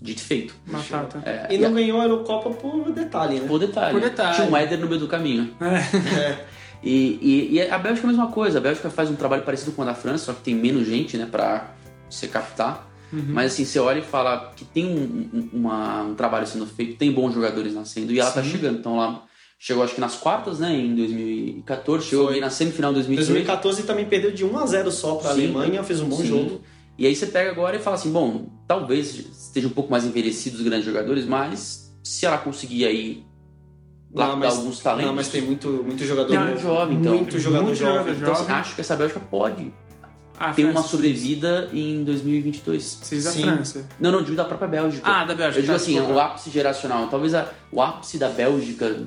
Dito 0.00 0.20
e 0.20 0.24
feito. 0.24 0.54
Batata. 0.66 1.22
É, 1.26 1.54
E 1.54 1.58
não 1.58 1.74
ganhou 1.74 2.00
a 2.00 2.04
Eurocopa 2.04 2.48
por 2.50 2.90
detalhe, 2.92 3.40
né? 3.40 3.46
por 3.46 3.58
detalhe. 3.58 3.92
Por 3.92 4.00
detalhe. 4.00 4.36
Tinha 4.36 4.48
um 4.48 4.56
Éder 4.56 4.78
no 4.78 4.86
meio 4.88 5.00
do 5.00 5.06
caminho. 5.08 5.54
É. 5.60 6.44
E, 6.82 7.18
e- 7.20 7.54
e 7.56 7.62
a 7.70 7.76
Bélgica 7.78 8.06
é 8.06 8.08
a 8.10 8.12
mesma 8.12 8.28
coisa. 8.28 8.56
A 8.58 8.60
Bélgica 8.60 8.88
faz 8.88 9.10
um 9.10 9.16
trabalho 9.16 9.42
parecido 9.42 9.72
com 9.72 9.82
o 9.82 9.84
da 9.84 9.94
França, 9.94 10.26
só 10.26 10.32
que 10.32 10.40
tem 10.42 10.54
menos 10.54 10.86
gente, 10.86 11.16
né, 11.18 11.26
pra 11.30 11.70
você 12.08 12.26
captar. 12.28 12.86
Mas 13.12 13.52
assim, 13.52 13.64
você 13.64 13.78
olha 13.78 14.00
e 14.00 14.02
fala 14.02 14.52
que 14.56 14.64
tem 14.64 14.84
um, 14.84 15.28
um- 15.32 15.50
uma- 15.52 16.02
um 16.02 16.14
trabalho 16.14 16.46
sendo 16.46 16.66
feito, 16.66 16.96
tem 16.98 17.12
bons 17.12 17.32
jogadores 17.32 17.72
nascendo 17.74 18.12
e 18.12 18.18
ela 18.20 18.30
tá 18.30 18.42
chegando. 18.42 18.78
Então 18.78 18.96
lá 18.96 19.22
chegou 19.58 19.82
acho 19.84 19.94
que 19.94 20.00
nas 20.00 20.16
quartas, 20.16 20.58
né, 20.58 20.74
em 20.76 20.94
2014, 20.94 22.06
chegou 22.06 22.28
aí 22.28 22.40
na 22.40 22.50
semifinal 22.50 22.90
em 22.90 22.94
2018. 22.94 23.32
2014 23.32 23.82
também 23.84 24.04
perdeu 24.06 24.32
de 24.32 24.44
1 24.44 24.58
a 24.58 24.66
0 24.66 24.90
só 24.90 25.14
para 25.16 25.30
a 25.30 25.34
Sim. 25.34 25.44
Alemanha, 25.44 25.82
fez 25.82 26.00
um 26.00 26.08
bom 26.08 26.16
Sim. 26.16 26.26
jogo. 26.26 26.60
E 26.98 27.06
aí 27.06 27.14
você 27.14 27.26
pega 27.26 27.50
agora 27.50 27.76
e 27.76 27.78
fala 27.78 27.96
assim, 27.96 28.10
bom, 28.10 28.46
talvez 28.66 29.14
estejam 29.14 29.70
um 29.70 29.72
pouco 29.74 29.90
mais 29.90 30.04
envelhecidos 30.04 30.60
os 30.60 30.64
grandes 30.64 30.84
jogadores, 30.86 31.24
mas 31.26 31.94
se 32.02 32.24
ela 32.26 32.38
conseguir 32.38 32.86
aí 32.86 33.22
lapidar 34.14 34.50
alguns 34.50 34.80
talentos, 34.80 35.06
não, 35.06 35.14
mas 35.14 35.28
tem 35.28 35.42
muito, 35.42 35.68
muito 35.68 36.04
jogador 36.04 36.32
Não, 36.34 36.46
novo. 36.48 36.58
jovem, 36.58 36.96
então. 36.98 37.14
Muito 37.16 37.38
jogador 37.38 37.64
Muito 37.64 37.78
jovem. 37.78 37.98
jogador 38.14 38.16
então 38.22 38.34
jovem. 38.34 38.54
acho 38.56 38.74
que 38.74 38.80
essa 38.80 38.96
Bélgica 38.96 39.20
pode 39.20 39.72
A 40.38 40.52
ter 40.52 40.64
uma 40.66 40.82
sobrevida 40.82 41.68
em 41.72 42.04
2022. 42.04 42.98
Vocês 43.02 43.24
da 43.24 43.30
Sim. 43.30 43.42
França. 43.42 43.86
Não, 43.98 44.12
não, 44.12 44.22
digo 44.22 44.36
da 44.36 44.44
própria 44.44 44.68
Bélgica. 44.68 45.08
Ah, 45.10 45.24
da 45.24 45.34
Bélgica. 45.34 45.58
Eu 45.58 45.62
digo 45.62 45.72
tá, 45.72 45.76
assim, 45.76 45.92
desculpa. 45.94 46.14
o 46.14 46.20
ápice 46.20 46.50
geracional. 46.50 47.08
Talvez 47.08 47.34
a- 47.34 47.48
o 47.72 47.80
ápice 47.80 48.18
da 48.18 48.28
Bélgica 48.28 49.04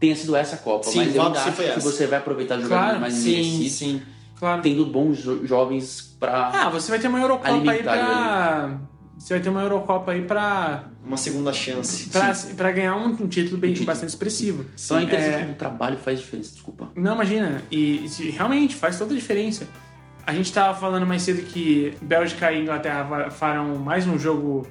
tenha 0.00 0.16
sido 0.16 0.34
essa 0.34 0.56
Copa, 0.56 0.84
Sim, 0.90 0.98
mas 1.04 1.14
eu 1.14 1.22
ainda 1.22 1.38
acho 1.40 1.52
que 1.52 1.62
essa. 1.62 1.80
você 1.80 2.06
vai 2.06 2.18
aproveitar 2.18 2.56
jogadores 2.56 2.84
Claro, 2.86 3.00
mais 3.00 3.14
Sim, 3.14 3.30
envelhecidos, 3.38 3.72
sim. 3.72 4.02
Claro. 4.38 4.60
tendo 4.62 4.84
bons 4.86 5.18
jo- 5.18 5.46
jovens 5.46 6.16
pra... 6.18 6.48
Ah, 6.52 6.68
você 6.68 6.90
vai 6.90 6.98
ter 6.98 7.06
uma 7.06 7.20
Eurocopa 7.20 7.48
aí 7.48 7.54
Alimentar 7.54 7.92
pra. 7.92 8.78
Você 9.16 9.34
vai 9.34 9.40
ter 9.42 9.50
uma 9.50 9.62
Eurocopa 9.62 10.10
aí 10.10 10.22
pra. 10.22 10.86
Uma 11.06 11.16
segunda 11.16 11.52
chance. 11.52 12.08
pra, 12.10 12.34
pra 12.56 12.72
ganhar 12.72 12.96
um, 12.96 13.10
um 13.10 13.28
título 13.28 13.56
bem, 13.56 13.70
título. 13.70 13.86
bastante 13.86 14.08
expressivo. 14.08 14.64
Então 14.84 14.98
é 14.98 15.02
interessante 15.04 15.34
É. 15.36 15.40
como 15.42 15.52
o 15.52 15.54
trabalho 15.56 15.96
faz 15.98 16.18
diferença, 16.18 16.50
desculpa. 16.50 16.88
Não, 16.96 17.14
imagina. 17.14 17.62
E, 17.70 18.08
se- 18.08 18.30
realmente 18.30 18.74
faz 18.74 18.98
toda 18.98 19.12
a 19.12 19.16
diferença. 19.16 19.68
A 20.26 20.32
gente 20.32 20.52
tava 20.52 20.78
falando 20.78 21.06
mais 21.06 21.22
cedo 21.22 21.42
que 21.42 21.94
Bélgica 22.00 22.52
e 22.52 22.60
Inglaterra 22.62 23.30
farão 23.30 23.76
mais 23.76 24.06
um 24.06 24.18
jogo 24.18 24.66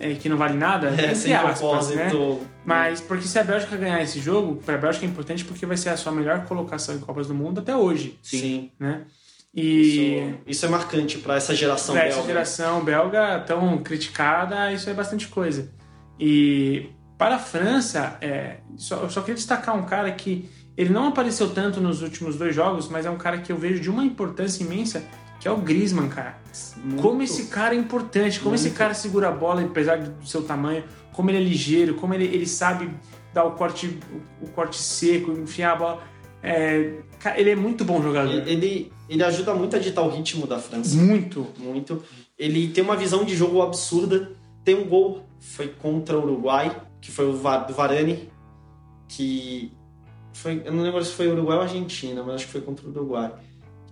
é, 0.00 0.14
que 0.14 0.28
não 0.28 0.36
vale 0.36 0.56
nada, 0.56 0.88
É, 0.88 1.14
sem 1.14 1.34
aspas, 1.34 1.90
né? 1.90 2.08
propósito. 2.08 2.40
Mas 2.64 3.00
porque 3.00 3.26
se 3.26 3.38
a 3.38 3.44
Bélgica 3.44 3.76
ganhar 3.76 4.00
esse 4.02 4.18
jogo, 4.20 4.56
pra 4.64 4.78
Bélgica 4.78 5.04
é 5.04 5.08
importante 5.08 5.44
porque 5.44 5.66
vai 5.66 5.76
ser 5.76 5.90
a 5.90 5.96
sua 5.96 6.12
melhor 6.12 6.44
colocação 6.46 6.94
em 6.94 6.98
Copas 7.00 7.26
do 7.26 7.34
Mundo 7.34 7.60
até 7.60 7.76
hoje, 7.76 8.18
Sim. 8.22 8.70
né? 8.78 9.02
E 9.54 10.18
Isso, 10.18 10.34
isso 10.46 10.66
é 10.66 10.68
marcante 10.68 11.18
para 11.18 11.34
essa 11.36 11.54
geração 11.54 11.94
pra 11.94 12.04
essa 12.04 12.16
belga. 12.16 12.28
geração 12.28 12.84
belga 12.84 13.40
tão 13.46 13.78
criticada, 13.78 14.72
isso 14.72 14.88
é 14.88 14.94
bastante 14.94 15.26
coisa. 15.28 15.70
E 16.20 16.90
para 17.16 17.36
a 17.36 17.38
França, 17.38 18.16
é, 18.20 18.58
só, 18.76 18.96
eu 19.02 19.10
só 19.10 19.20
queria 19.20 19.34
destacar 19.34 19.76
um 19.76 19.82
cara 19.84 20.10
que 20.12 20.48
ele 20.78 20.90
não 20.90 21.08
apareceu 21.08 21.50
tanto 21.50 21.80
nos 21.80 22.02
últimos 22.02 22.36
dois 22.36 22.54
jogos, 22.54 22.88
mas 22.88 23.04
é 23.04 23.10
um 23.10 23.18
cara 23.18 23.38
que 23.38 23.50
eu 23.50 23.56
vejo 23.56 23.80
de 23.80 23.90
uma 23.90 24.04
importância 24.04 24.62
imensa, 24.62 25.02
que 25.40 25.48
é 25.48 25.50
o 25.50 25.56
Griezmann, 25.56 26.08
cara. 26.08 26.38
Muito. 26.76 27.02
Como 27.02 27.20
esse 27.20 27.46
cara 27.46 27.74
é 27.74 27.78
importante, 27.78 28.38
como 28.38 28.54
esse 28.54 28.68
Muito. 28.68 28.78
cara 28.78 28.94
segura 28.94 29.26
a 29.26 29.32
bola, 29.32 29.60
apesar 29.60 29.98
do 29.98 30.24
seu 30.24 30.44
tamanho, 30.44 30.84
como 31.12 31.30
ele 31.30 31.38
é 31.38 31.40
ligeiro, 31.40 31.94
como 31.94 32.14
ele, 32.14 32.26
ele 32.26 32.46
sabe 32.46 32.88
dar 33.34 33.44
o 33.44 33.56
corte, 33.56 33.98
o, 34.40 34.46
o 34.46 34.48
corte 34.50 34.76
seco, 34.76 35.32
enfiar 35.32 35.72
a 35.72 35.76
bola. 35.76 36.02
É, 36.40 36.92
ele 37.34 37.50
é 37.50 37.56
muito 37.56 37.84
bom 37.84 38.00
jogador. 38.00 38.46
Ele, 38.46 38.92
ele 39.08 39.24
ajuda 39.24 39.52
muito 39.54 39.74
a 39.74 39.80
ditar 39.80 40.02
o 40.02 40.08
ritmo 40.08 40.46
da 40.46 40.60
França. 40.60 40.96
Muito. 40.96 41.44
Muito. 41.58 42.04
Ele 42.38 42.68
tem 42.68 42.84
uma 42.84 42.94
visão 42.94 43.24
de 43.24 43.34
jogo 43.34 43.60
absurda. 43.62 44.30
Tem 44.64 44.76
um 44.76 44.84
gol, 44.84 45.24
foi 45.40 45.66
contra 45.66 46.16
o 46.16 46.22
Uruguai, 46.22 46.80
que 47.00 47.10
foi 47.10 47.26
o 47.26 47.32
do 47.32 47.74
Varane, 47.74 48.30
que 49.08 49.72
foi, 50.38 50.62
eu 50.64 50.72
não 50.72 50.82
lembro 50.82 51.02
se 51.04 51.12
foi 51.12 51.28
Uruguai 51.28 51.56
ou 51.56 51.62
Argentina, 51.62 52.22
mas 52.22 52.36
acho 52.36 52.46
que 52.46 52.52
foi 52.52 52.60
contra 52.60 52.86
o 52.86 52.90
Uruguai. 52.90 53.32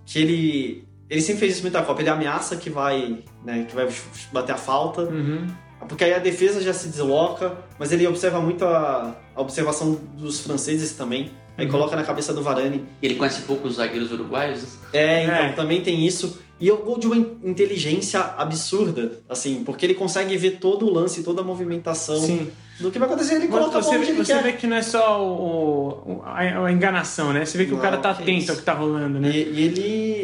Que 0.05 0.19
ele 0.19 0.87
ele 1.09 1.21
sempre 1.21 1.39
fez 1.39 1.53
isso 1.53 1.61
muito 1.61 1.73
na 1.73 1.83
Copa, 1.83 2.01
ele 2.01 2.09
ameaça 2.09 2.57
que 2.57 2.69
vai, 2.69 3.19
né, 3.45 3.65
que 3.69 3.73
vai 3.73 3.87
bater 4.33 4.51
a 4.53 4.57
falta, 4.57 5.03
Uhum. 5.03 5.47
porque 5.87 6.03
aí 6.03 6.13
a 6.13 6.19
defesa 6.19 6.61
já 6.61 6.73
se 6.73 6.89
desloca, 6.89 7.57
mas 7.79 7.93
ele 7.93 8.05
observa 8.05 8.41
muito 8.41 8.65
a, 8.65 9.15
a 9.33 9.41
observação 9.41 9.93
dos 10.17 10.41
franceses 10.41 10.91
também. 10.93 11.31
Aí 11.57 11.65
Uhum. 11.65 11.71
coloca 11.71 11.95
na 11.95 12.03
cabeça 12.03 12.33
do 12.33 12.43
Varane 12.43 12.83
Ele 13.01 13.15
conhece 13.15 13.43
pouco 13.43 13.67
os 13.69 13.75
zagueiros 13.75 14.11
uruguaios, 14.11 14.77
é, 14.91 15.23
então, 15.23 15.35
É. 15.35 15.51
também 15.53 15.81
tem 15.81 16.05
isso. 16.05 16.39
E 16.59 16.69
é 16.69 16.73
um 16.73 16.77
gol 16.77 16.97
de 16.97 17.05
uma 17.07 17.15
in- 17.15 17.37
inteligência 17.43 18.19
absurda, 18.19 19.19
assim, 19.29 19.63
porque 19.63 19.85
ele 19.85 19.93
consegue 19.93 20.35
ver 20.37 20.57
todo 20.59 20.87
o 20.87 20.91
lance, 20.93 21.21
toda 21.23 21.41
a 21.41 21.43
movimentação 21.43 22.19
Sim. 22.19 22.49
do 22.79 22.89
que 22.89 22.97
vai 22.97 23.07
acontecer. 23.07 23.35
Ele 23.35 23.47
Mas 23.47 23.51
coloca 23.59 23.77
a 23.77 23.81
você, 23.81 23.89
bola 23.89 23.97
vê, 23.99 24.03
onde 24.03 24.11
ele 24.13 24.25
você 24.25 24.33
quer. 24.33 24.43
vê 24.43 24.53
que 24.53 24.65
não 24.67 24.75
é 24.77 24.81
só 24.81 25.23
o, 25.23 25.89
o- 25.89 26.21
a, 26.25 26.39
a 26.65 26.71
enganação, 26.71 27.31
né? 27.31 27.45
Você 27.45 27.57
vê 27.59 27.65
que 27.65 27.73
o 27.73 27.75
Não, 27.75 27.81
cara 27.81 27.97
tá 27.97 28.09
atento 28.09 28.31
isso. 28.31 28.51
ao 28.51 28.57
que 28.57 28.63
tá 28.63 28.73
rolando, 28.73 29.19
né? 29.19 29.29
E, 29.29 29.33
e 29.37 29.61
ele, 29.61 29.81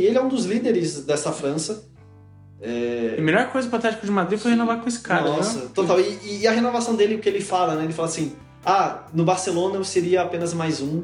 ele 0.08 0.18
é 0.18 0.22
um 0.22 0.28
dos 0.28 0.46
líderes 0.46 1.06
dessa 1.06 1.32
França. 1.32 1.86
A 3.18 3.22
melhor 3.22 3.52
coisa 3.52 3.68
pro 3.68 3.78
Atlético 3.78 4.06
de 4.06 4.12
Madrid 4.12 4.40
foi 4.40 4.52
renovar 4.52 4.80
com 4.80 4.88
esse 4.88 5.02
cara, 5.02 5.24
Nossa, 5.30 5.60
né? 5.60 5.70
total. 5.76 6.00
E, 6.00 6.40
e 6.42 6.48
a 6.48 6.52
renovação 6.52 6.96
dele, 6.96 7.16
o 7.16 7.20
que 7.20 7.28
ele 7.28 7.42
fala, 7.42 7.76
né? 7.76 7.84
Ele 7.84 7.92
fala 7.94 8.08
assim: 8.08 8.32
ah, 8.66 9.04
no 9.14 9.24
Barcelona 9.26 9.76
eu 9.76 9.84
seria 9.84 10.22
apenas 10.22 10.54
mais 10.54 10.82
um. 10.82 11.04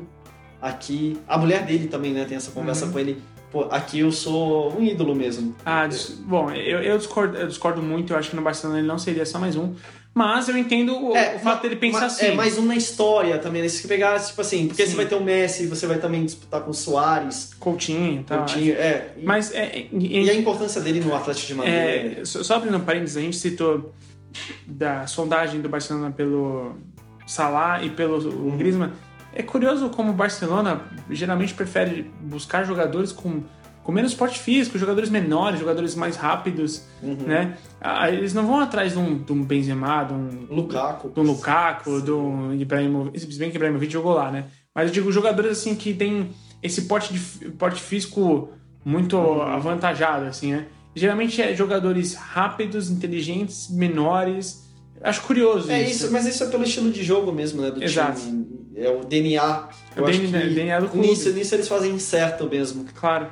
Aqui. 0.61 1.17
A 1.27 1.37
mulher 1.37 1.65
dele 1.65 1.87
também, 1.87 2.13
né? 2.13 2.25
Tem 2.25 2.35
essa 2.37 2.51
conversa 2.51 2.85
Uhum. 2.85 2.91
com 2.93 2.99
ele. 2.99 3.21
Pô, 3.51 3.63
aqui 3.71 3.99
eu 3.99 4.11
sou 4.11 4.77
um 4.77 4.83
ídolo 4.83 5.15
mesmo. 5.15 5.55
Ah, 5.65 5.87
bom, 6.25 6.51
eu, 6.51 6.81
eu, 6.83 6.97
discordo, 6.97 7.35
eu 7.37 7.47
discordo 7.47 7.81
muito, 7.81 8.13
eu 8.13 8.17
acho 8.17 8.29
que 8.29 8.35
no 8.35 8.41
Barcelona 8.43 8.79
ele 8.79 8.87
não 8.87 8.99
seria 8.99 9.25
só 9.25 9.39
mais 9.39 9.55
um. 9.55 9.73
Mas 10.13 10.49
eu 10.49 10.57
entendo 10.57 10.93
o, 10.93 11.11
o 11.13 11.39
fato 11.39 11.61
dele 11.63 11.75
pensar 11.75 12.01
ma- 12.01 12.05
assim. 12.07 12.25
É, 12.27 12.31
mais 12.35 12.57
um 12.57 12.65
na 12.65 12.75
história 12.75 13.37
também, 13.37 13.61
né? 13.61 13.67
Se 13.69 13.87
pegar, 13.87 14.19
tipo 14.19 14.41
assim, 14.41 14.67
porque 14.67 14.83
Sim. 14.83 14.91
você 14.91 14.97
vai 14.97 15.05
ter 15.05 15.15
o 15.15 15.23
Messi, 15.23 15.65
você 15.67 15.87
vai 15.87 15.97
também 15.97 16.25
disputar 16.25 16.61
com 16.61 16.71
o 16.71 16.73
Soares, 16.73 17.53
Coutinho 17.59 18.21
e 18.21 18.23
tal. 18.23 18.39
Coutinho, 18.39 18.73
é. 18.73 19.13
E, 19.17 19.23
Mas 19.25 19.51
é, 19.53 19.65
é, 19.65 19.87
e 19.91 20.29
a 20.29 20.33
importância 20.33 20.81
dele 20.81 20.99
no 20.99 21.15
Atlético 21.15 21.47
de 21.47 21.53
Madrid. 21.55 21.73
É, 21.73 22.21
só 22.25 22.43
só 22.43 22.55
abrindo 22.55 22.77
um 22.77 22.81
parênteses, 22.81 23.17
a 23.17 23.21
gente 23.21 23.37
citou 23.37 23.93
da 24.67 25.07
sondagem 25.07 25.61
do 25.61 25.69
Barcelona 25.69 26.11
pelo 26.11 26.75
Salah 27.25 27.83
e 27.83 27.89
pelo 27.89 28.17
Uhum. 28.29 28.57
Griezmann. 28.57 28.91
É 29.33 29.43
curioso 29.43 29.89
como 29.89 30.11
o 30.11 30.13
Barcelona 30.13 30.81
geralmente 31.09 31.53
prefere 31.53 32.11
buscar 32.21 32.63
jogadores 32.63 33.11
com, 33.11 33.43
com 33.83 33.91
menos 33.91 34.13
porte 34.13 34.39
físico, 34.39 34.77
jogadores 34.77 35.09
menores, 35.09 35.59
jogadores 35.59 35.95
mais 35.95 36.15
rápidos, 36.15 36.83
Uhum. 37.01 37.15
né? 37.27 37.57
Ah, 37.79 38.09
Eles 38.09 38.33
não 38.33 38.45
vão 38.45 38.59
atrás 38.59 38.93
de 38.93 38.99
um, 38.99 39.17
de 39.23 39.31
um 39.31 39.43
Benzema, 39.43 40.03
de 40.03 40.13
um, 40.13 40.47
Lukaku. 40.49 41.09
do 41.09 41.21
Lukaku, 41.21 42.01
do 42.01 42.53
Ibrahimovic, 42.55 43.19
se 43.19 43.39
bem 43.39 43.49
que 43.51 43.57
o 43.57 43.59
Ibrahimovic 43.59 43.91
jogou 43.93 44.13
lá, 44.13 44.31
né? 44.31 44.45
Mas 44.73 44.87
eu 44.87 44.93
digo 44.93 45.11
jogadores 45.11 45.51
assim 45.51 45.75
que 45.75 45.93
tem 45.93 46.29
esse 46.61 46.83
porte, 46.83 47.13
de, 47.13 47.19
porte 47.51 47.79
físico 47.81 48.49
muito 48.83 49.15
Uhum. 49.17 49.41
avantajado, 49.43 50.25
assim, 50.25 50.51
né? 50.53 50.65
Geralmente 50.95 51.39
é 51.41 51.55
jogadores 51.55 52.15
rápidos, 52.15 52.89
inteligentes, 52.89 53.69
menores. 53.69 54.67
Acho 55.01 55.21
curioso 55.21 55.71
É 55.71 55.81
isso. 55.83 56.05
isso, 56.05 56.11
mas 56.11 56.25
isso 56.25 56.43
é 56.43 56.47
pelo 56.47 56.63
estilo 56.63 56.91
de 56.91 57.03
jogo 57.03 57.31
mesmo, 57.31 57.61
né? 57.61 57.71
Do 57.71 57.81
Exato. 57.83 58.19
time. 58.19 58.58
É 58.75 58.89
o 58.89 59.03
DNA. 59.03 59.69
Eu 59.95 60.03
O 60.03 60.07
acho 60.07 60.19
DNA 60.19 60.41
que 60.41 60.53
DNA 60.53 60.79
do 60.79 60.89
clube. 60.89 61.07
nisso, 61.07 61.31
nisso 61.33 61.55
eles 61.55 61.67
fazem 61.67 61.97
certo 61.99 62.47
mesmo. 62.47 62.85
Claro. 62.93 63.27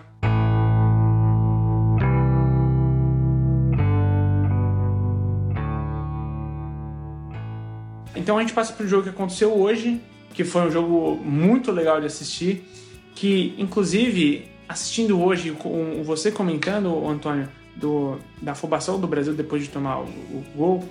Então 8.15 8.37
a 8.37 8.41
gente 8.41 8.53
passa 8.53 8.73
pro 8.73 8.87
jogo 8.87 9.03
que 9.03 9.09
aconteceu 9.09 9.53
hoje, 9.53 10.01
que 10.33 10.43
foi 10.43 10.63
um 10.63 10.71
jogo 10.71 11.15
muito 11.23 11.71
legal 11.71 11.99
de 11.99 12.07
assistir, 12.07 12.67
que 13.15 13.55
inclusive 13.57 14.49
assistindo 14.67 15.21
hoje 15.21 15.51
com 15.51 16.01
você 16.03 16.31
comentando, 16.31 17.07
Antônio, 17.07 17.47
do, 17.75 18.17
da 18.41 18.51
afobação 18.53 18.99
do 18.99 19.07
Brasil 19.07 19.33
depois 19.33 19.63
de 19.63 19.69
tomar 19.69 19.99
o, 19.99 20.03
o 20.05 20.43
gol, 20.55 20.89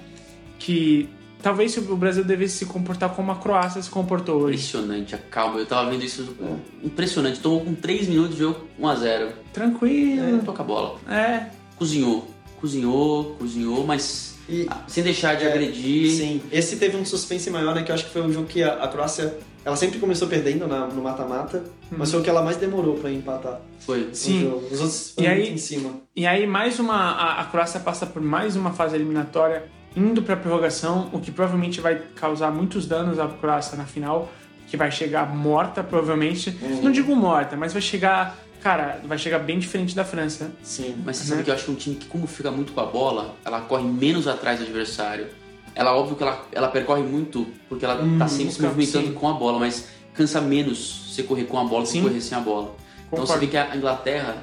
que 0.58 1.08
talvez 1.46 1.76
o 1.76 1.94
Brasil 1.96 2.24
devesse 2.24 2.56
se 2.58 2.66
comportar 2.66 3.10
como 3.14 3.30
a 3.30 3.36
Croácia 3.36 3.80
se 3.80 3.88
comportou 3.88 4.42
hoje. 4.42 4.54
Impressionante, 4.56 5.14
a 5.14 5.18
calma. 5.18 5.60
Eu 5.60 5.66
tava 5.66 5.88
vendo 5.90 6.02
isso. 6.04 6.34
Impressionante. 6.82 7.38
Tomou 7.38 7.60
com 7.60 7.72
3 7.72 8.08
minutos 8.08 8.32
de 8.34 8.40
jogo 8.42 8.66
1x0. 8.80 9.28
Tranquilo. 9.52 10.42
Toca 10.44 10.62
a 10.62 10.66
bola. 10.66 10.98
É. 11.08 11.46
Cozinhou. 11.76 12.28
Cozinhou, 12.60 13.36
cozinhou, 13.38 13.86
mas 13.86 14.34
E- 14.48 14.66
sem 14.88 15.04
deixar 15.04 15.36
de 15.36 15.44
É, 15.44 15.52
agredir. 15.52 16.10
Sim, 16.10 16.42
esse 16.50 16.76
teve 16.78 16.96
um 16.96 17.04
suspense 17.04 17.48
maior, 17.48 17.74
né? 17.76 17.82
Que 17.84 17.90
eu 17.92 17.94
acho 17.94 18.06
que 18.06 18.10
foi 18.12 18.22
um 18.22 18.32
jogo 18.32 18.46
que 18.48 18.62
a, 18.64 18.82
a 18.82 18.88
Croácia. 18.88 19.38
Ela 19.64 19.76
sempre 19.76 19.98
começou 20.00 20.26
perdendo 20.28 20.66
na- 20.66 20.86
no 20.86 21.02
mata-mata, 21.02 21.64
mas 21.90 22.10
foi 22.10 22.20
o 22.20 22.22
que 22.22 22.30
ela 22.30 22.40
mais 22.42 22.56
demorou 22.56 22.94
pra 22.94 23.10
empatar 23.10 23.60
Foi. 23.80 24.08
Sim. 24.12 24.42
jogo. 24.42 24.66
Os 24.70 24.80
outros 24.80 25.10
E 25.10 25.14
foram 25.14 25.30
aí- 25.30 25.38
muito 25.40 25.52
em 25.54 25.58
cima. 25.58 25.90
E 26.14 26.26
aí 26.26 26.46
mais 26.46 26.78
uma 26.80 26.94
a, 26.94 27.40
a 27.40 27.44
Croácia 27.46 27.78
passa 27.80 28.04
por 28.06 28.22
mais 28.22 28.56
uma 28.56 28.72
fase 28.72 28.94
eliminatória 28.96 29.64
indo 29.96 30.22
para 30.22 30.36
prorrogação, 30.36 31.08
o 31.12 31.18
que 31.20 31.30
provavelmente 31.30 31.80
vai 31.80 32.02
causar 32.14 32.50
muitos 32.50 32.86
danos 32.86 33.18
à 33.18 33.26
Croácia 33.26 33.76
na 33.78 33.84
final, 33.86 34.30
que 34.68 34.76
vai 34.76 34.90
chegar 34.90 35.34
morta 35.34 35.82
provavelmente. 35.82 36.56
Uhum. 36.60 36.82
Não 36.82 36.92
digo 36.92 37.16
morta, 37.16 37.56
mas 37.56 37.72
vai 37.72 37.80
chegar, 37.80 38.36
cara, 38.62 39.00
vai 39.04 39.16
chegar 39.16 39.38
bem 39.38 39.58
diferente 39.58 39.94
da 39.96 40.04
França. 40.04 40.50
Sim. 40.62 40.96
Mas 41.04 41.16
você 41.16 41.22
Né? 41.24 41.28
sabe 41.30 41.44
que 41.44 41.50
eu 41.50 41.54
acho 41.54 41.64
que 41.64 41.70
é 41.70 41.72
um 41.72 41.76
time 41.76 41.96
que, 41.96 42.06
como 42.06 42.26
fica 42.26 42.50
muito 42.50 42.72
com 42.72 42.80
a 42.80 42.86
bola, 42.86 43.34
ela 43.44 43.60
corre 43.62 43.84
menos 43.84 44.28
atrás 44.28 44.58
do 44.58 44.64
adversário. 44.66 45.28
Ela, 45.74 45.94
óbvio 45.94 46.16
que 46.16 46.22
ela, 46.22 46.46
ela 46.52 46.68
percorre 46.68 47.02
muito, 47.02 47.46
porque 47.68 47.84
ela 47.84 48.02
Hum, 48.02 48.18
tá 48.18 48.26
sempre 48.28 48.52
se 48.52 48.62
movimentando 48.62 49.06
sim. 49.08 49.12
com 49.14 49.28
a 49.28 49.32
bola, 49.34 49.58
mas 49.58 49.88
cansa 50.14 50.40
menos 50.40 51.06
você 51.14 51.22
correr 51.22 51.44
com 51.44 51.58
a 51.58 51.64
bola 51.64 51.82
do 51.82 51.86
que 51.86 51.92
Sim. 51.92 52.02
correr 52.02 52.20
sem 52.20 52.36
a 52.36 52.40
bola. 52.40 52.74
Então 53.06 53.20
Concordo. 53.20 53.26
você 53.32 53.38
vê 53.38 53.46
que 53.46 53.56
a 53.56 53.76
Inglaterra 53.76 54.42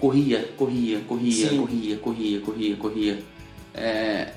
corria, 0.00 0.48
corria, 0.56 1.00
corria, 1.06 1.48
Sim. 1.48 1.58
corria, 1.58 1.96
corria, 1.98 2.40
corria, 2.40 2.76
corria. 2.76 3.18
É, 3.74 4.32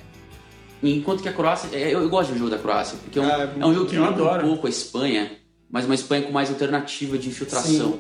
Enquanto 0.83 1.21
que 1.23 1.29
a 1.29 1.33
Croácia. 1.33 1.69
é, 1.73 1.93
Eu, 1.93 2.01
eu 2.01 2.09
gosto 2.09 2.31
do 2.33 2.37
jogo 2.37 2.49
da 2.51 2.57
Croácia, 2.57 2.97
porque 3.03 3.17
é 3.17 3.21
um, 3.21 3.25
Ah, 3.25 3.49
é 3.59 3.65
um 3.65 3.73
jogo 3.73 3.89
que 3.89 3.95
eu 3.95 4.03
lembra 4.05 4.23
um 4.23 4.27
adoro. 4.27 4.47
pouco 4.47 4.67
a 4.67 4.69
Espanha, 4.69 5.31
mas 5.71 5.85
uma 5.85 5.95
Espanha 5.95 6.23
com 6.23 6.31
mais 6.31 6.49
alternativa 6.49 7.17
de 7.17 7.29
infiltração. 7.29 7.93
Sim. 7.93 7.99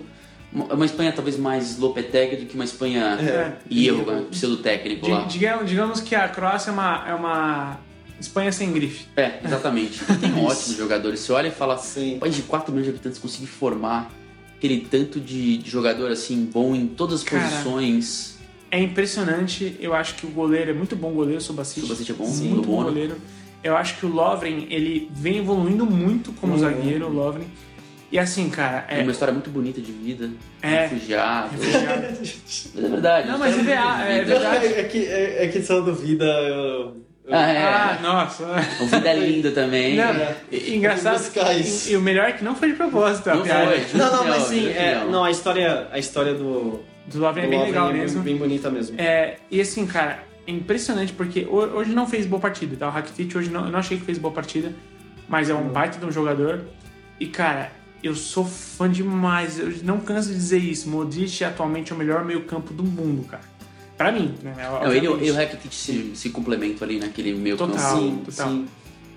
Uma 0.53 0.73
uma 0.75 0.85
Espanha 0.85 1.11
talvez 1.11 1.37
mais 1.37 1.77
Lopetegui 1.77 2.37
do 2.37 2.45
que 2.45 2.55
uma 2.55 2.63
Espanha 2.63 3.17
É. 3.19 3.53
e 3.69 3.87
erro, 3.87 4.05
né? 4.09 4.25
pseudo-técnico 4.31 5.07
lá. 5.09 5.23
digamos, 5.23 5.69
digamos 5.69 5.99
que 6.01 6.15
a 6.15 6.27
Croácia 6.29 6.69
é 6.69 6.73
uma, 6.73 7.05
é 7.09 7.13
uma 7.13 7.79
Espanha 8.19 8.51
sem 8.51 8.71
grife. 8.71 9.05
É, 9.17 9.39
exatamente. 9.43 9.99
Tem 10.21 10.31
ótimos 10.45 10.77
jogadores. 10.77 11.19
Você 11.19 11.31
olha 11.33 11.47
e 11.49 11.51
fala, 11.51 11.77
Sim. 11.77 12.15
um 12.15 12.19
país 12.19 12.35
de 12.35 12.43
4 12.43 12.71
milhões 12.71 12.85
de 12.85 12.91
habitantes 12.91 13.19
conseguir 13.19 13.47
formar 13.47 14.09
aquele 14.57 14.79
tanto 14.89 15.19
de, 15.19 15.57
de 15.57 15.69
jogador 15.69 16.09
assim 16.11 16.45
bom 16.51 16.73
em 16.75 16.87
todas 16.87 17.15
as 17.19 17.23
Cara, 17.23 17.43
posições. 17.43 18.36
É 18.69 18.79
impressionante. 18.79 19.75
Eu 19.79 19.93
acho 19.93 20.15
que 20.15 20.25
o 20.25 20.29
goleiro 20.29 20.71
é 20.71 20.73
muito 20.73 20.95
bom 20.95 21.11
goleiro, 21.11 21.39
o 21.39 21.41
Subasic. 21.41 21.81
Subasic 21.81 22.11
é 22.11 22.15
bom, 22.15 22.25
Sim, 22.25 22.49
do 22.49 22.55
muito 22.55 22.65
bom 22.67 22.71
Mônaco. 22.73 22.91
goleiro. 22.93 23.15
Eu 23.63 23.75
acho 23.75 23.97
que 23.97 24.05
o 24.05 24.09
Lovren, 24.09 24.67
ele 24.69 25.09
vem 25.13 25.37
evoluindo 25.37 25.85
muito 25.85 26.31
como 26.33 26.53
Uhum. 26.53 26.59
zagueiro, 26.59 27.07
o 27.07 27.13
Lovren. 27.13 27.45
E 28.11 28.17
assim, 28.17 28.49
cara, 28.49 28.85
É 28.87 28.99
é... 28.99 29.03
uma 29.03 29.11
história 29.11 29.33
muito 29.33 29.49
bonita 29.49 29.81
de 29.81 29.91
vida. 29.91 30.29
É. 30.61 30.87
Refugiado. 30.87 31.49
refugiado. 31.51 32.01
Mas 32.75 32.83
é 32.85 32.89
verdade. 32.89 33.27
Não, 33.27 33.37
mas 33.37 33.55
é 33.55 33.59
é 33.59 34.19
de 34.19 34.25
vida. 34.25 34.39
verdade. 34.39 34.65
É, 34.65 34.79
é 34.79 34.83
que, 34.83 35.05
é, 35.05 35.45
é 35.45 35.47
que 35.49 35.61
são 35.61 35.83
duvida. 35.83 36.23
Eu, 36.25 36.55
eu- 36.55 37.07
Ah, 37.29 37.51
é. 37.51 37.63
Ah, 37.63 37.99
nossa. 38.01 38.45
O 38.81 38.85
Vida 38.85 39.09
é 39.09 39.15
lindo 39.19 39.51
também. 39.51 39.97
Não, 39.97 40.03
É. 40.05 40.35
e- 40.49 40.75
engraçado. 40.77 41.17
buscar 41.17 41.53
isso. 41.59 41.89
E, 41.89 41.93
e 41.93 41.97
o 41.97 42.01
melhor 42.01 42.29
é 42.29 42.31
que 42.31 42.43
não 42.45 42.55
foi 42.55 42.69
de 42.71 42.75
propósito, 42.77 43.27
Não 43.29 43.43
foi. 43.45 43.85
Não, 43.95 44.11
não, 44.15 44.27
mas 44.29 44.43
sim, 44.43 44.69
é, 44.69 44.95
não. 45.03 45.11
não, 45.11 45.23
a 45.25 45.31
história, 45.31 45.87
a 45.91 45.99
história 45.99 46.33
do, 46.33 46.79
Do 47.07 47.19
Lovren 47.19 47.45
é 47.45 47.47
bem 47.47 47.57
Lovren 47.59 47.71
legal 47.71 47.89
é 47.89 47.93
mesmo. 47.93 48.21
bem 48.23 48.37
bonita 48.37 48.69
mesmo. 48.69 48.99
É, 48.99 49.37
e 49.49 49.61
assim, 49.61 49.85
cara, 49.85 50.23
é 50.45 50.51
impressionante 50.51 51.13
porque 51.13 51.45
ho- 51.49 51.77
hoje 51.77 51.91
não 51.93 52.05
fez 52.07 52.25
boa 52.25 52.39
partida, 52.41 52.75
tá? 52.75 52.87
O 52.87 52.91
Rakitic 52.91 53.35
hoje 53.35 53.49
não, 53.49 53.65
eu 53.65 53.71
não 53.71 53.79
achei 53.79 53.97
que 53.97 54.03
fez 54.05 54.17
boa 54.17 54.33
partida, 54.33 54.73
mas 55.27 55.49
é 55.49 55.53
um 55.55 55.69
baita 55.69 55.97
de 55.99 56.05
um 56.05 56.11
jogador. 56.11 56.61
E, 57.19 57.25
cara, 57.27 57.71
eu 58.03 58.13
sou 58.13 58.45
fã 58.45 58.89
demais, 58.89 59.57
eu 59.57 59.71
não 59.83 59.99
canso 59.99 60.29
de 60.29 60.35
dizer 60.35 60.59
isso. 60.59 60.89
Modric 60.89 61.43
atualmente 61.43 61.91
é 61.91 61.95
o 61.95 61.97
melhor 61.97 62.23
meio-campo 62.25 62.73
do 62.73 62.83
mundo, 62.83 63.23
cara. 63.27 63.43
Pra 63.97 64.11
mim, 64.11 64.35
né? 64.43 64.53
Não, 64.83 64.93
ele 64.93 65.05
e 65.07 65.31
o 65.31 65.33
Rakitic 65.33 65.73
se, 65.73 66.11
se 66.13 66.29
complementam 66.29 66.87
ali 66.87 66.99
naquele 66.99 67.33
meio 67.33 67.57
Total. 67.57 67.97
sim, 67.97 68.21
total. 68.23 68.49
sim. 68.49 68.65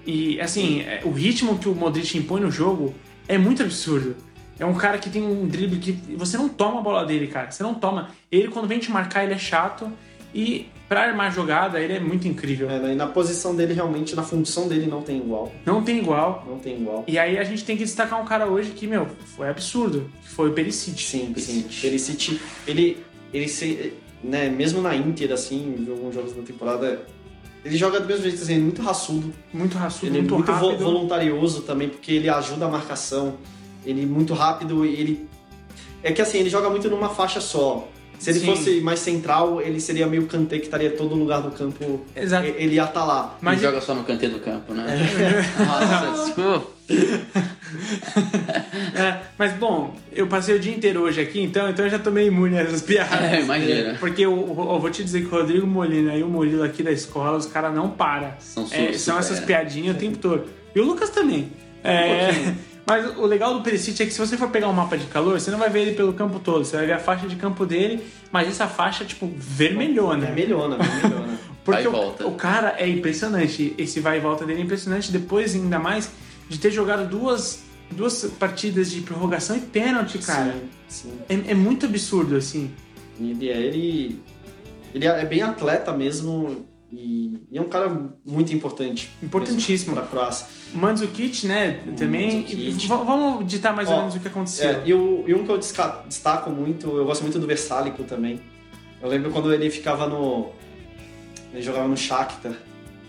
E 0.06 0.40
assim, 0.40 0.80
é, 0.80 1.02
o 1.04 1.10
ritmo 1.10 1.58
que 1.58 1.68
o 1.68 1.74
Modric 1.74 2.16
impõe 2.16 2.40
no 2.40 2.50
jogo 2.50 2.94
é 3.28 3.36
muito 3.36 3.62
absurdo. 3.62 4.16
É 4.60 4.64
um 4.66 4.74
cara 4.74 4.98
que 4.98 5.08
tem 5.10 5.22
um 5.22 5.48
drible 5.48 5.78
que 5.78 5.92
você 6.16 6.36
não 6.36 6.48
toma 6.48 6.80
a 6.80 6.82
bola 6.82 7.04
dele, 7.06 7.26
cara. 7.26 7.50
Você 7.50 7.62
não 7.62 7.74
toma. 7.74 8.10
Ele, 8.30 8.48
quando 8.48 8.68
vem 8.68 8.78
te 8.78 8.90
marcar, 8.90 9.24
ele 9.24 9.32
é 9.32 9.38
chato. 9.38 9.90
E 10.34 10.66
pra 10.88 11.02
armar 11.04 11.32
jogada, 11.32 11.80
ele 11.80 11.94
é 11.94 11.98
muito 11.98 12.28
incrível. 12.28 12.70
É, 12.70 12.78
né, 12.78 12.92
e 12.92 12.94
na 12.94 13.06
posição 13.06 13.56
dele, 13.56 13.72
realmente, 13.72 14.14
na 14.14 14.22
função 14.22 14.68
dele, 14.68 14.86
não 14.86 15.00
tem 15.02 15.16
igual. 15.16 15.50
Não 15.64 15.82
tem 15.82 15.98
igual. 15.98 16.44
Não 16.48 16.58
tem 16.58 16.76
igual. 16.76 17.04
E 17.08 17.18
aí 17.18 17.38
a 17.38 17.42
gente 17.42 17.64
tem 17.64 17.76
que 17.76 17.84
destacar 17.84 18.20
um 18.20 18.24
cara 18.26 18.46
hoje 18.46 18.70
que, 18.72 18.86
meu, 18.86 19.08
foi 19.36 19.48
absurdo. 19.48 20.10
Que 20.22 20.28
foi 20.28 20.50
o 20.50 20.52
Perisic. 20.52 21.02
Sim, 21.02 21.32
sim. 21.36 21.64
Perisic. 21.80 22.38
Ele, 22.66 22.98
ele 23.32 23.48
se, 23.48 23.94
né, 24.22 24.50
mesmo 24.50 24.82
na 24.82 24.94
Inter, 24.94 25.32
assim, 25.32 25.74
em 25.78 25.90
alguns 25.90 26.14
jogos 26.14 26.32
da 26.34 26.42
temporada, 26.42 27.00
ele 27.64 27.76
joga 27.76 27.98
do 27.98 28.06
mesmo 28.06 28.22
jeito, 28.24 28.42
assim, 28.42 28.58
muito 28.60 28.82
raçudo. 28.82 29.32
Muito 29.54 29.76
raçudo, 29.78 30.06
Ele 30.06 30.18
é 30.18 30.20
muito, 30.20 30.34
muito 30.34 30.52
vo- 30.52 30.66
rápido. 30.68 30.84
voluntarioso 30.84 31.62
também, 31.62 31.88
porque 31.88 32.12
ele 32.12 32.28
ajuda 32.28 32.66
a 32.66 32.68
marcação. 32.68 33.36
Ele 33.84 34.02
é 34.02 34.06
muito 34.06 34.34
rápido 34.34 34.84
e 34.84 34.94
ele... 34.94 35.28
É 36.02 36.12
que 36.12 36.22
assim, 36.22 36.38
ele 36.38 36.48
joga 36.48 36.70
muito 36.70 36.88
numa 36.88 37.10
faixa 37.10 37.40
só. 37.40 37.88
Se 38.20 38.28
ele 38.28 38.40
Sim. 38.40 38.46
fosse 38.46 38.80
mais 38.82 39.00
central, 39.00 39.62
ele 39.62 39.80
seria 39.80 40.06
meio 40.06 40.26
Kanté, 40.26 40.58
que 40.58 40.66
estaria 40.66 40.90
todo 40.90 41.14
lugar 41.14 41.40
do 41.40 41.50
campo. 41.50 42.04
Exato. 42.14 42.46
Ele 42.46 42.74
ia 42.74 42.84
estar 42.84 43.02
lá. 43.02 43.22
Não 43.22 43.38
Mas 43.40 43.62
joga 43.62 43.80
só 43.80 43.94
no 43.94 44.04
canteiro 44.04 44.34
do 44.34 44.40
campo, 44.40 44.74
né? 44.74 44.84
É. 44.86 45.64
Nossa, 45.64 46.24
desculpa. 46.24 46.66
É, 48.92 49.18
mas 49.38 49.52
bom, 49.52 49.94
eu 50.12 50.26
passei 50.26 50.56
o 50.56 50.58
dia 50.58 50.74
inteiro 50.74 51.02
hoje 51.02 51.20
aqui, 51.20 51.40
então, 51.40 51.70
então 51.70 51.84
eu 51.84 51.90
já 51.90 51.98
tomei 51.98 52.26
imune 52.26 52.58
a 52.58 52.62
essas 52.62 52.82
piadas. 52.82 53.32
É, 53.32 53.40
imagina. 53.40 53.96
Porque 53.98 54.22
eu, 54.22 54.32
eu 54.32 54.78
vou 54.78 54.90
te 54.90 55.04
dizer 55.04 55.20
que 55.20 55.26
o 55.26 55.30
Rodrigo 55.30 55.66
Molina 55.66 56.16
e 56.16 56.22
o 56.22 56.28
Murilo 56.28 56.64
aqui 56.64 56.82
da 56.82 56.90
escola, 56.90 57.38
os 57.38 57.46
caras 57.46 57.72
não 57.72 57.88
param. 57.88 58.32
São 58.40 58.66
É, 58.72 58.92
são 58.92 59.18
essas 59.18 59.38
é. 59.38 59.42
piadinhas 59.42 59.96
o 59.96 59.98
tempo 59.98 60.18
todo. 60.18 60.46
E 60.74 60.80
o 60.80 60.84
Lucas 60.84 61.10
também. 61.10 61.52
É, 61.82 62.54
mas 62.90 63.16
o 63.16 63.24
legal 63.24 63.54
do 63.54 63.60
Perisic 63.62 64.02
é 64.02 64.06
que 64.06 64.12
se 64.12 64.18
você 64.18 64.36
for 64.36 64.48
pegar 64.50 64.66
um 64.68 64.72
mapa 64.72 64.98
de 64.98 65.06
calor, 65.06 65.38
você 65.38 65.48
não 65.48 65.60
vai 65.60 65.70
ver 65.70 65.82
ele 65.82 65.92
pelo 65.92 66.12
campo 66.12 66.40
todo. 66.40 66.64
Você 66.64 66.76
vai 66.76 66.86
ver 66.86 66.94
a 66.94 66.98
faixa 66.98 67.28
de 67.28 67.36
campo 67.36 67.64
dele, 67.64 68.04
mas 68.32 68.48
essa 68.48 68.66
faixa, 68.66 69.04
tipo, 69.04 69.32
vermelhona. 69.36 70.26
É 70.26 70.32
melhona, 70.32 70.76
melhona. 70.76 71.38
Porque 71.64 71.82
Vai 71.82 71.84
e 71.84 71.86
o, 71.86 71.92
volta. 71.92 72.26
o 72.26 72.34
cara 72.34 72.74
é 72.78 72.88
impressionante. 72.88 73.76
Esse 73.78 74.00
vai 74.00 74.16
e 74.16 74.20
volta 74.20 74.44
dele 74.44 74.62
é 74.62 74.64
impressionante. 74.64 75.12
Depois, 75.12 75.54
ainda 75.54 75.78
mais, 75.78 76.10
de 76.48 76.58
ter 76.58 76.72
jogado 76.72 77.08
duas, 77.08 77.62
duas 77.92 78.24
partidas 78.24 78.90
de 78.90 79.02
prorrogação 79.02 79.56
e 79.56 79.60
pênalti, 79.60 80.18
cara. 80.18 80.56
Sim, 80.88 81.12
sim. 81.28 81.44
É, 81.46 81.52
é 81.52 81.54
muito 81.54 81.86
absurdo, 81.86 82.34
assim. 82.34 82.72
Ele 83.20 83.50
é, 83.50 83.56
ele, 83.56 84.20
ele 84.92 85.06
é 85.06 85.24
bem 85.24 85.42
atleta 85.42 85.92
mesmo 85.92 86.66
e, 86.92 87.38
e 87.50 87.58
é 87.58 87.60
um 87.60 87.68
cara 87.68 88.10
muito 88.24 88.52
importante. 88.54 89.10
Importantíssimo. 89.22 89.94
Para 89.94 90.04
a 90.04 90.06
Croácia. 90.06 90.46
Mandzukic, 90.74 91.46
né, 91.46 91.80
também. 91.96 92.36
Mandzukic. 92.42 92.54
E 92.68 92.70
v- 92.72 92.86
vamos 92.86 93.46
ditar 93.46 93.74
mais 93.74 93.88
ou 93.88 93.94
Ó, 93.94 93.98
menos 94.00 94.14
o 94.16 94.20
que 94.20 94.28
aconteceu. 94.28 94.70
É, 94.70 94.82
e, 94.86 94.94
o- 94.94 95.24
e 95.26 95.34
um 95.34 95.44
que 95.44 95.50
eu 95.50 95.58
destaco 95.58 96.50
muito, 96.50 96.88
eu 96.96 97.04
gosto 97.04 97.22
muito 97.22 97.38
do 97.38 97.46
Versálico 97.46 98.02
também. 98.04 98.40
Eu 99.02 99.08
lembro 99.08 99.30
quando 99.30 99.52
ele 99.52 99.70
ficava 99.70 100.06
no. 100.06 100.48
Ele 101.52 101.62
jogava 101.62 101.88
no 101.88 101.96
Shakhtar. 101.96 102.52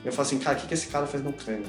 Eu 0.04 0.12
falava 0.12 0.22
assim, 0.34 0.40
cara, 0.40 0.58
o 0.58 0.62
que, 0.62 0.68
que 0.68 0.74
esse 0.74 0.88
cara 0.88 1.06
faz 1.06 1.24
no 1.24 1.30
Ucrânia? 1.30 1.66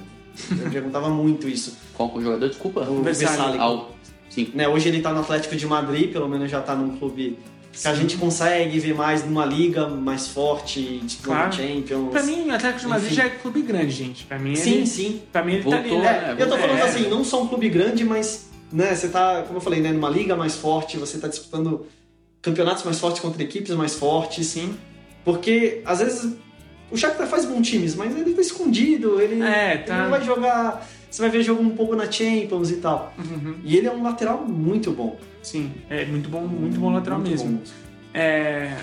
Eu 0.50 0.70
perguntava 0.70 1.10
muito 1.10 1.46
isso. 1.48 1.76
Qual 1.94 2.08
que 2.08 2.16
é 2.16 2.18
o 2.20 2.22
jogador? 2.22 2.48
Desculpa. 2.48 2.80
O 2.88 3.02
Versálico. 3.02 3.88
Sim. 4.30 4.50
Né, 4.54 4.66
hoje 4.66 4.88
ele 4.88 5.02
tá 5.02 5.12
no 5.12 5.20
Atlético 5.20 5.54
de 5.54 5.66
Madrid, 5.66 6.10
pelo 6.10 6.26
menos 6.26 6.50
já 6.50 6.62
tá 6.62 6.74
num 6.74 6.96
clube 6.96 7.38
que 7.72 7.88
a 7.88 7.94
gente 7.94 8.16
consegue 8.16 8.78
ver 8.78 8.94
mais 8.94 9.24
numa 9.24 9.44
liga 9.46 9.88
mais 9.88 10.28
forte, 10.28 11.00
tipo 11.06 11.24
Claro. 11.24 11.52
Champions. 11.52 12.10
Pra 12.10 12.22
mim, 12.22 12.46
o 12.48 12.52
Atlético 12.54 12.80
de 12.80 12.86
Madrid 12.88 13.06
Enfim. 13.06 13.14
já 13.16 13.24
é 13.24 13.28
clube 13.30 13.62
grande, 13.62 13.90
gente. 13.90 14.24
Pra 14.26 14.38
mim, 14.38 14.54
sim, 14.54 14.74
ele, 14.74 14.86
sim. 14.86 15.22
pra 15.32 15.42
mim 15.42 15.54
ele 15.54 15.64
tá 15.64 15.70
Voltou, 15.70 15.98
ali, 15.98 16.02
né? 16.04 16.12
né? 16.20 16.36
É, 16.38 16.42
eu 16.42 16.48
tô 16.48 16.58
falando 16.58 16.78
É. 16.78 16.82
assim, 16.82 17.08
não 17.08 17.24
só 17.24 17.42
um 17.42 17.48
clube 17.48 17.68
grande, 17.68 18.04
mas 18.04 18.46
né, 18.70 18.94
você 18.94 19.08
tá, 19.08 19.42
como 19.46 19.56
eu 19.58 19.60
falei, 19.62 19.80
né, 19.80 19.90
numa 19.92 20.08
liga 20.10 20.36
mais 20.36 20.54
forte, 20.54 20.96
você 20.96 21.18
tá 21.18 21.28
disputando 21.28 21.86
campeonatos 22.40 22.82
mais 22.84 22.98
fortes 22.98 23.20
contra 23.20 23.42
equipes 23.42 23.74
mais 23.74 23.94
fortes. 23.94 24.46
Sim. 24.46 24.74
Porque 25.24 25.80
às 25.84 26.00
vezes 26.00 26.32
o 26.90 26.96
Shakhtar 26.96 27.26
faz 27.26 27.44
bons 27.44 27.66
times, 27.68 27.94
mas 27.94 28.14
ele 28.16 28.34
tá 28.34 28.40
escondido, 28.42 29.20
ele, 29.20 29.42
É, 29.42 29.74
ele 29.74 29.82
tá. 29.84 30.02
não 30.02 30.10
vai 30.10 30.22
jogar. 30.24 30.86
Você 31.12 31.20
vai 31.20 31.30
ver 31.30 31.42
jogo 31.42 31.62
um 31.62 31.70
pouco 31.76 31.94
na 31.94 32.10
Champions 32.10 32.70
e 32.70 32.76
tal. 32.76 33.12
Uhum. 33.18 33.56
E 33.62 33.76
ele 33.76 33.86
é 33.86 33.92
um 33.92 34.02
lateral 34.02 34.44
muito 34.46 34.90
bom. 34.92 35.18
Sim, 35.42 35.70
é 35.90 36.06
muito 36.06 36.30
bom, 36.30 36.40
muito 36.46 36.80
bom 36.80 36.90
lateral 36.90 37.18
Muito 37.18 37.30
mesmo. 37.30 37.50
bom. 37.58 37.62
É, 38.14 38.74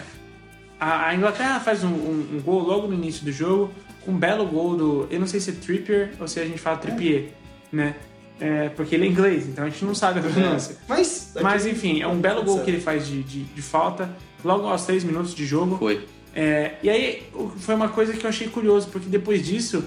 a, 0.80 1.14
Inglaterra 1.16 1.60
faz 1.60 1.84
um, 1.84 1.88
um- 1.90 2.28
um 2.36 2.42
gol 2.42 2.62
logo 2.62 2.88
no 2.88 2.94
início 2.94 3.26
do 3.26 3.32
jogo, 3.32 3.72
um 4.08 4.14
belo 4.16 4.46
gol 4.46 4.78
do. 4.78 5.08
Eu 5.10 5.20
não 5.20 5.26
sei 5.28 5.40
se 5.40 5.50
é 5.50 5.54
Trippier 5.54 6.12
ou 6.20 6.28
se 6.28 6.40
a 6.40 6.46
gente 6.46 6.60
fala 6.60 6.78
Trippier, 6.78 7.30
né? 7.72 7.96
É, 8.40 8.70
porque 8.70 8.96
ele 8.96 9.06
é 9.06 9.08
inglês, 9.08 9.48
então 9.48 9.66
a 9.66 9.70
gente 9.70 9.84
não 9.84 9.94
sabe 9.96 10.20
a 10.20 10.22
pronúncia. 10.24 10.78
Mas. 10.88 11.34
Mas 11.42 11.66
enfim, 11.66 12.00
é 12.02 12.08
um 12.08 12.20
belo 12.20 12.44
gol 12.44 12.60
que 12.60 12.70
ele 12.70 12.80
faz 12.80 13.08
de, 13.08 13.24
de, 13.24 13.44
de 13.44 13.62
falta, 13.62 14.10
logo 14.46 14.68
aos 14.68 14.86
3 14.86 15.04
minutos 15.04 15.34
de 15.34 15.46
jogo. 15.46 15.78
Foi. 15.78 16.06
É, 16.36 16.74
e 16.84 16.90
aí 16.90 17.24
foi 17.58 17.74
uma 17.74 17.90
coisa 17.90 18.14
que 18.14 18.24
eu 18.24 18.30
achei 18.30 18.48
curioso, 18.48 18.88
porque 18.90 19.10
depois 19.10 19.44
disso 19.46 19.84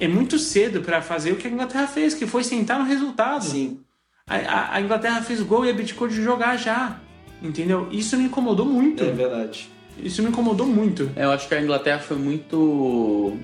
é 0.00 0.08
muito 0.08 0.38
cedo 0.38 0.80
pra 0.82 1.00
fazer 1.02 1.32
o 1.32 1.36
que 1.36 1.46
a 1.46 1.50
Inglaterra 1.50 1.86
fez, 1.86 2.14
que 2.14 2.26
foi 2.26 2.42
sentar 2.44 2.78
no 2.78 2.84
resultado. 2.84 3.44
Sim. 3.44 3.80
A, 4.26 4.36
a- 4.36 4.74
a 4.76 4.80
Inglaterra 4.80 5.22
fez 5.22 5.40
o 5.40 5.44
gol 5.44 5.64
e 5.64 5.70
abdicou 5.70 6.08
de 6.08 6.22
jogar 6.22 6.56
já. 6.56 6.98
Entendeu? 7.42 7.88
Isso 7.92 8.16
me 8.16 8.24
incomodou 8.24 8.64
muito. 8.66 9.04
É 9.04 9.10
verdade. 9.10 9.68
Isso 10.02 10.22
me 10.22 10.28
incomodou 10.30 10.66
muito. 10.66 11.10
É, 11.14 11.24
eu 11.24 11.30
acho 11.32 11.46
que 11.48 11.54
a 11.54 11.60
Inglaterra 11.62 11.98
foi 12.00 12.16
muito 12.16 13.36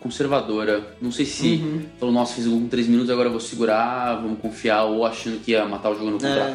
conservadora. 0.00 0.96
Não 1.00 1.12
sei 1.12 1.24
se 1.24 1.54
Uhum. 1.56 1.82
falou, 1.98 2.14
nossa, 2.14 2.34
fiz 2.34 2.46
o 2.46 2.50
gol 2.50 2.60
com 2.60 2.68
3 2.68 2.86
minutos, 2.88 3.10
agora 3.10 3.28
eu 3.28 3.32
vou 3.32 3.40
segurar, 3.40 4.16
vamos 4.20 4.38
confiar, 4.40 4.84
ou 4.84 5.06
achando 5.06 5.38
que 5.40 5.52
ia 5.52 5.64
matar 5.64 5.90
o 5.90 5.94
jogo 5.94 6.10
no 6.10 6.16
É. 6.26 6.52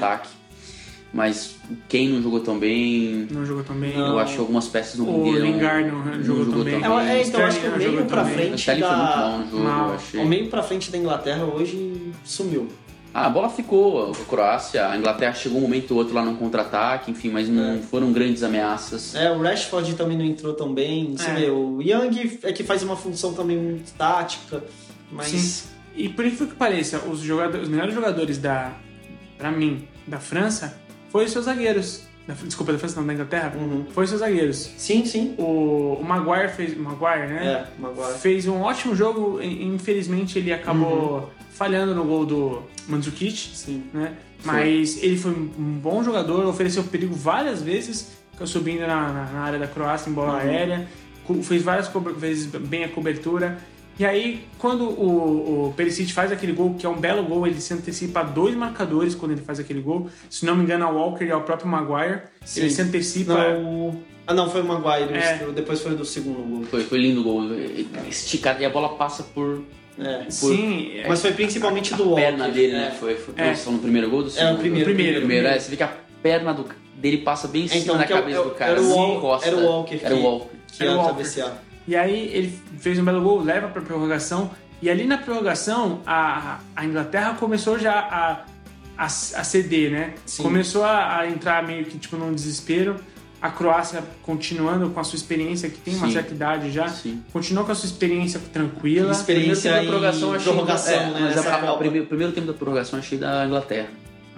Mas 1.14 1.56
quem 1.88 2.10
não 2.10 2.22
jogou 2.22 2.42
tão 2.42 2.60
bem, 2.60 3.28
Não 3.32 3.46
jogou 3.46 3.64
também. 3.64 3.96
Não. 3.96 4.08
eu 4.10 4.20
acho 4.20 4.34
que 4.34 4.40
algumas 4.40 4.68
peças 4.68 5.00
não 5.00 5.08
O 5.08 5.24
renderam. 5.24 5.46
Lingard 5.48 5.92
não 5.92 6.24
jogou 6.24 6.46
tão 6.46 6.64
bem. 6.64 6.74
É, 6.76 7.18
é, 7.18 7.24
então 7.26 7.40
eu 7.40 7.48
acho 7.48 7.60
que 7.62 7.68
o 7.68 7.78
meio 7.78 7.92
jogou 7.92 8.06
pra. 8.06 8.22
O 8.24 8.26
frente 8.26 8.68
mal 8.68 8.80
da. 8.80 9.38
no 9.38 9.50
jogo, 9.52 9.64
Mal. 9.64 9.88
eu 9.90 9.96
achei. 9.96 10.20
O 10.22 10.26
meio 10.26 10.48
pra 10.50 10.62
frente 10.64 10.92
da 10.92 10.98
Inglaterra 10.98 11.46
hoje 11.46 12.12
sumiu. 12.26 12.68
Ah, 13.14 13.26
a 13.26 13.30
bola 13.30 13.50
ficou 13.50 14.12
a 14.12 14.16
Croácia, 14.26 14.90
a 14.90 14.96
Inglaterra 14.98 15.34
chegou 15.34 15.58
um 15.58 15.62
momento 15.62 15.92
ou 15.92 15.98
outro 15.98 16.14
lá 16.14 16.24
no 16.24 16.36
contra-ataque, 16.36 17.10
enfim, 17.10 17.30
mas 17.30 17.48
não 17.50 17.76
É. 17.76 17.78
foram 17.78 18.12
grandes 18.12 18.44
ameaças. 18.44 19.16
É, 19.16 19.32
o 19.32 19.42
Rashford 19.42 19.96
também 19.96 20.16
não 20.18 20.26
entrou 20.26 20.54
tão 20.54 20.72
bem. 20.74 21.16
Você 21.18 21.30
É. 21.32 21.34
vê, 21.34 21.50
o 21.50 21.82
Young 21.82 22.38
é 22.44 22.52
que 22.52 22.64
faz 22.64 22.84
uma 22.84 22.96
função 22.98 23.34
também 23.34 23.58
muito 23.58 23.92
tática, 23.94 24.64
mas. 25.12 25.28
Sim. 25.30 25.68
E 25.96 26.10
por 26.10 26.26
incrível 26.26 26.48
que 26.48 26.56
pareça, 26.56 27.00
os, 27.10 27.22
jogadores, 27.22 27.64
os 27.64 27.70
melhores 27.70 27.96
jogadores 27.96 28.38
da, 28.38 28.74
pra 29.36 29.52
mim, 29.52 29.88
da 30.06 30.20
França, 30.20 30.78
foram 31.10 31.26
os 31.26 31.32
seus 31.32 31.46
zagueiros. 31.46 32.04
Desculpa, 32.44 32.74
da 32.74 32.80
França 32.80 33.00
não, 33.00 33.08
da 33.08 33.14
Inglaterra. 33.14 33.54
Uhum. 33.56 33.86
Foram 33.92 34.04
os 34.04 34.10
seus 34.10 34.20
zagueiros. 34.20 34.70
Sim, 34.78 35.06
sim. 35.06 35.34
O, 35.38 35.98
o 36.02 36.04
Maguire 36.04 36.50
fez. 36.50 36.78
Maguire, 36.78 37.28
né? 37.28 37.46
É, 37.78 37.82
Maguire. 37.82 38.20
Fez 38.20 38.46
um 38.48 38.60
ótimo 38.62 38.94
jogo, 38.96 39.42
infelizmente 39.42 40.38
ele 40.38 40.52
acabou 40.52 41.32
falhando 41.54 41.96
no 41.96 42.04
gol 42.04 42.26
do 42.26 42.64
Mandzukic, 42.88 43.52
Sim. 43.56 43.84
né? 43.94 44.14
Mas 44.44 45.02
ele 45.02 45.18
foi 45.18 45.32
um 45.32 45.80
bom 45.82 46.04
jogador, 46.04 46.46
ofereceu 46.46 46.84
perigo 46.84 47.16
várias 47.16 47.62
vezes, 47.62 48.12
subindo 48.46 48.82
na, 48.82 49.12
na- 49.12 49.40
área 49.40 49.58
da 49.58 49.68
Croácia 49.68 50.10
em 50.10 50.14
bola 50.14 50.34
Uhum. 50.34 50.40
aérea, 50.40 50.88
fez 51.44 51.64
várias 51.64 51.90
vezes 52.18 52.46
bem 52.46 52.84
a 52.84 52.90
cobertura. 52.90 53.58
E 54.00 54.06
aí, 54.06 54.46
quando 54.60 54.84
o, 54.84 55.70
o 55.70 55.74
Perisic 55.74 56.14
faz 56.14 56.32
aquele 56.32 56.52
gol, 56.54 56.76
que 56.76 56.86
é 56.86 56.90
um 56.90 56.98
belo 57.00 57.24
gol, 57.24 57.48
ele 57.48 57.60
se 57.60 57.74
antecipa 57.74 58.20
a 58.20 58.24
dois 58.24 58.54
marcadores 58.56 59.16
quando 59.16 59.32
ele 59.32 59.42
faz 59.42 59.60
aquele 59.60 59.82
gol. 59.82 60.08
Se 60.30 60.46
não 60.46 60.56
me 60.56 60.64
engano, 60.64 60.86
ao 60.86 60.96
Walker 60.96 61.26
e 61.26 61.32
ao 61.32 61.42
próprio 61.42 61.68
Maguire. 61.68 62.22
Sim. 62.46 62.62
Ele 62.62 62.70
se 62.70 62.82
antecipa. 62.82 63.34
Não, 63.34 63.66
o- 63.90 64.04
Ah, 64.28 64.34
não, 64.34 64.50
foi 64.50 64.62
o 64.62 64.66
Maguire. 64.66 65.14
É. 65.18 65.46
o- 65.48 65.52
Depois 65.52 65.82
foi 65.82 65.96
do 65.96 66.06
segundo 66.06 66.44
gol. 66.48 66.64
Foi, 66.66 66.84
foi 66.84 67.00
lindo 67.00 67.22
o 67.22 67.24
gol, 67.24 67.44
esticado, 68.08 68.62
e 68.62 68.66
a 68.66 68.70
bola 68.70 68.90
passa 68.90 69.24
por 69.24 69.64
É. 70.00 70.30
Sim, 70.30 70.92
é- 71.00 71.08
Mas 71.08 71.20
foi 71.24 71.32
principalmente 71.32 71.96
do 71.96 72.04
a 72.04 72.06
Walker. 72.06 72.22
perna 72.22 72.50
dele, 72.50 72.74
é. 72.74 72.76
né? 72.76 72.96
Foi, 73.00 73.16
foi 73.16 73.34
É. 73.36 73.56
No 73.66 73.80
primeiro 73.80 74.12
gol 74.12 74.22
do 74.22 74.28
É, 74.30 74.32
segundo? 74.32 74.56
o 74.56 74.60
primeiro. 74.60 74.86
primeiro. 74.86 75.18
Primeiro, 75.22 75.48
é, 75.48 75.58
você 75.60 75.72
vê 75.72 75.76
que 75.78 75.82
a 75.82 75.92
perna 76.22 76.54
do, 76.54 76.66
dele 76.96 77.18
passa 77.18 77.48
bem 77.48 77.64
em 77.64 77.68
cima 77.68 77.82
Então, 77.82 77.98
da 77.98 78.06
que 78.06 78.14
é 78.14 78.16
o- 78.16 78.20
cabeça 78.20 78.38
é 78.38 78.42
o- 78.42 78.44
do 78.44 78.52
cara. 78.52 78.72
era 78.74 78.82
o 78.82 78.96
Wal- 78.96 79.16
encosta. 79.18 79.48
era 79.48 79.58
o 79.58 79.66
Walker 79.66 80.00
Era 80.04 80.14
o 80.14 80.18
que- 80.20 80.24
Walker. 80.24 80.50
Que 80.72 80.84
Era 80.84 80.92
o 80.92 80.96
Walker. 80.98 81.12
cabecear. 81.14 81.64
E 81.88 81.96
aí 81.96 82.30
ele 82.34 82.60
fez 82.80 83.00
um 83.00 83.06
belo 83.06 83.22
gol, 83.22 83.42
leva 83.42 83.68
pra 83.70 83.82
prorrogação. 83.82 84.52
E 84.82 84.90
ali 84.90 85.06
na 85.06 85.18
prorrogação, 85.18 86.02
a, 86.06 86.60
a 86.76 86.86
Inglaterra 86.86 87.34
começou 87.40 87.80
já 87.80 87.94
a, 87.94 88.32
a, 88.98 89.06
a 89.06 89.08
ceder, 89.10 89.92
né? 89.92 90.14
Sim. 90.26 90.44
Começou 90.44 90.84
a, 90.84 91.20
a 91.20 91.28
entrar 91.30 91.66
meio 91.66 91.86
que 91.86 91.98
tipo 91.98 92.16
num 92.18 92.34
desespero. 92.34 92.96
A 93.40 93.52
Croácia 93.52 94.04
continuando 94.24 94.90
com 94.90 95.00
a 95.00 95.04
sua 95.04 95.16
experiência, 95.16 95.70
que 95.70 95.78
tem 95.78 95.96
uma 95.96 96.08
Sim. 96.08 96.14
certa 96.14 96.34
idade 96.34 96.72
já, 96.72 96.88
Sim. 96.90 97.22
continuou 97.32 97.66
com 97.66 97.72
a 97.72 97.76
sua 97.76 97.86
experiência 97.86 98.40
tranquila. 98.52 99.12
Experiência 99.12 99.72
Primeiro 99.74 99.86
tempo 99.86 99.86
da 99.86 100.10
prorrogação, 100.12 100.34
achei. 100.34 100.52
prorrogação, 100.52 100.94
é, 100.94 101.06
né, 101.12 101.20
Mas 101.36 101.46
a- 101.48 101.56
a- 101.68 101.74
o 101.74 101.78
primeiro, 101.78 102.06
o 102.06 102.08
primeiro 102.08 102.34
tempo 102.34 102.48
da 102.48 102.54
prorrogação 102.54 102.98
eu 102.98 103.04
achei 103.04 103.18
da 103.20 103.46
Inglaterra. 103.46 103.88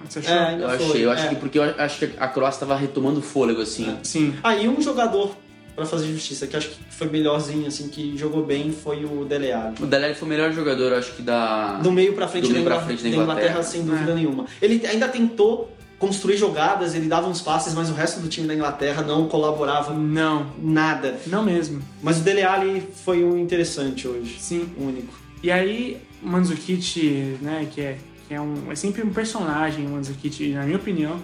Você 0.06 0.18
achou? 0.18 0.34
É, 0.34 0.54
Eu 0.54 0.68
foi, 0.68 0.76
achei, 0.86 1.04
eu 1.06 1.10
acho 1.12 1.24
é. 1.24 1.28
que 1.30 1.36
porque 1.36 1.58
eu 1.58 1.62
acho 1.78 1.98
que 1.98 2.12
a 2.18 2.28
Croácia 2.28 2.56
estava 2.56 2.76
retomando 2.78 3.22
fôlego, 3.22 3.62
assim. 3.62 3.96
Sim. 4.02 4.34
Aí 4.42 4.68
um 4.68 4.80
jogador, 4.82 5.34
pra 5.80 5.86
fazer 5.88 6.06
justiça, 6.12 6.46
que 6.46 6.54
acho 6.56 6.68
que 6.68 6.76
foi 6.90 7.08
melhorzinho, 7.08 7.66
assim, 7.66 7.88
que 7.88 8.16
jogou 8.16 8.44
bem, 8.44 8.70
foi 8.70 9.04
o 9.04 9.24
Dele 9.24 9.50
Alli. 9.50 9.74
O 9.80 9.86
Dele 9.86 10.04
Alli 10.06 10.14
foi 10.14 10.26
o 10.26 10.28
melhor 10.28 10.52
jogador, 10.52 10.92
acho 10.92 11.14
que 11.14 11.22
da. 11.22 11.78
Do 11.78 11.90
meio 11.90 12.12
pra 12.12 12.28
frente, 12.28 12.42
Do 12.44 12.48
da, 12.48 12.54
meio 12.54 12.64
pra 12.66 12.80
frente 12.80 13.02
da 13.02 13.08
da 13.08 13.16
Inglaterra, 13.16 13.48
Inglaterra. 13.50 13.62
sem 13.62 13.82
dúvida 13.84 14.10
É. 14.12 14.14
nenhuma. 14.14 14.44
Ele 14.60 14.86
ainda 14.86 15.08
tentou 15.08 15.74
construir 15.98 16.36
jogadas, 16.36 16.94
ele 16.94 17.06
dava 17.08 17.28
uns 17.28 17.40
passes, 17.40 17.74
mas 17.74 17.88
o 17.90 17.94
resto 17.94 18.20
do 18.20 18.28
time 18.28 18.46
da 18.46 18.54
Inglaterra 18.54 19.02
não 19.02 19.26
colaborava 19.28 19.92
Não, 19.94 20.46
nada. 20.58 21.18
não 21.26 21.42
mesmo. 21.42 21.82
Mas 22.02 22.18
o 22.18 22.20
Dele 22.20 22.42
Alli 22.42 22.82
foi 23.04 23.24
um 23.24 23.38
interessante 23.38 24.06
hoje. 24.08 24.36
Sim. 24.38 24.68
Único. 24.78 25.12
E 25.42 25.50
aí, 25.50 25.98
o 26.22 26.28
Mandzukic, 26.28 27.38
né, 27.40 27.66
que 27.70 27.80
é, 27.80 27.96
que 28.28 28.34
é, 28.34 28.40
um, 28.40 28.70
é 28.70 28.74
sempre 28.74 29.02
um 29.02 29.10
personagem, 29.12 29.86
o 29.86 29.90
Mandzukic, 29.90 30.52
na 30.52 30.64
minha 30.64 30.76
opinião, 30.76 31.16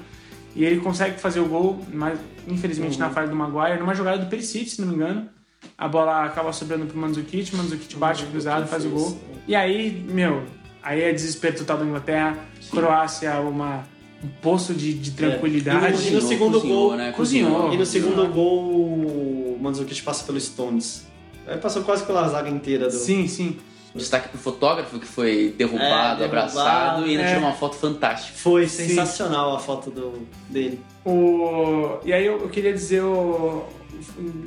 e 0.55 0.65
ele 0.65 0.81
consegue 0.81 1.19
fazer 1.21 1.41
o 1.41 1.47
gol, 1.47 1.81
mas 1.93 2.19
infelizmente 2.47 2.95
Uhum. 2.95 3.01
na 3.01 3.11
falha 3.11 3.29
do 3.29 3.37
Maguire, 3.37 3.79
numa 3.79 3.95
jogada 3.95 4.19
do 4.19 4.27
Perisic, 4.27 4.69
se 4.71 4.81
não 4.81 4.89
me 4.89 4.95
engano, 4.95 5.29
a 5.77 5.89
bola 5.89 6.25
acaba 6.25 6.53
sobrando 6.53 6.87
pro 6.87 6.97
Mandzukic, 6.99 7.53
o 7.55 7.57
Mandzukic 7.57 7.97
bate 7.97 8.25
Uhum, 8.25 8.31
cruzado, 8.31 8.67
faz 8.67 8.85
o 8.85 8.91
gol. 8.91 9.19
E 9.49 9.55
aí, 9.55 10.05
meu, 10.09 10.45
aí 10.83 11.03
é 11.03 11.13
desespero 11.13 11.57
total 11.57 11.79
da 11.79 11.85
Inglaterra, 11.85 12.39
Croácia, 12.71 13.41
uma, 13.41 13.85
um 14.23 14.29
poço 14.41 14.73
de, 14.75 14.95
de 14.95 15.11
tranquilidade. 15.13 15.85
É. 15.87 15.89
E 15.91 15.93
no- 15.93 16.09
e 16.09 16.11
no 16.15 16.21
segundo 16.23 16.53
cozinhou, 16.61 16.89
gol- 16.89 16.97
né? 16.97 17.13
cozinhou. 17.13 17.73
E 17.73 17.77
no 17.77 17.87
segundo 17.87 18.27
gol, 18.29 18.61
o 18.73 19.59
Mandzukic 19.61 20.03
passa 20.03 20.25
pelo 20.25 20.41
Stones. 20.41 21.07
Aí 21.47 21.59
passou 21.59 21.83
quase 21.85 22.05
pela 22.05 22.27
zaga 22.29 22.49
inteira 22.51 22.87
do... 22.87 22.93
Sim, 22.93 23.29
sim. 23.29 23.57
Destaque 23.97 24.29
pro 24.29 24.39
fotógrafo 24.39 24.99
que 24.99 25.07
foi 25.07 25.55
derrubado, 25.57 26.23
É, 26.23 26.27
abraçado 26.27 27.03
derrubado, 27.03 27.07
e 27.07 27.11
ainda 27.11 27.23
é. 27.23 27.27
tirou 27.29 27.43
uma 27.43 27.53
foto 27.55 27.77
fantástica. 27.77 28.37
Foi 28.39 28.69
Sim. 28.69 28.89
sensacional 28.89 29.55
a 29.57 29.59
foto 29.59 29.91
do, 29.91 30.27
dele. 30.49 30.81
O... 31.05 31.99
E 32.05 32.13
aí 32.13 32.25
eu, 32.27 32.41
eu 32.41 32.49
queria 32.49 32.73
dizer, 32.73 33.03
o... 33.03 33.65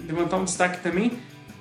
levantar 0.07 0.37
um 0.37 0.43
destaque 0.43 0.81
também 0.81 1.11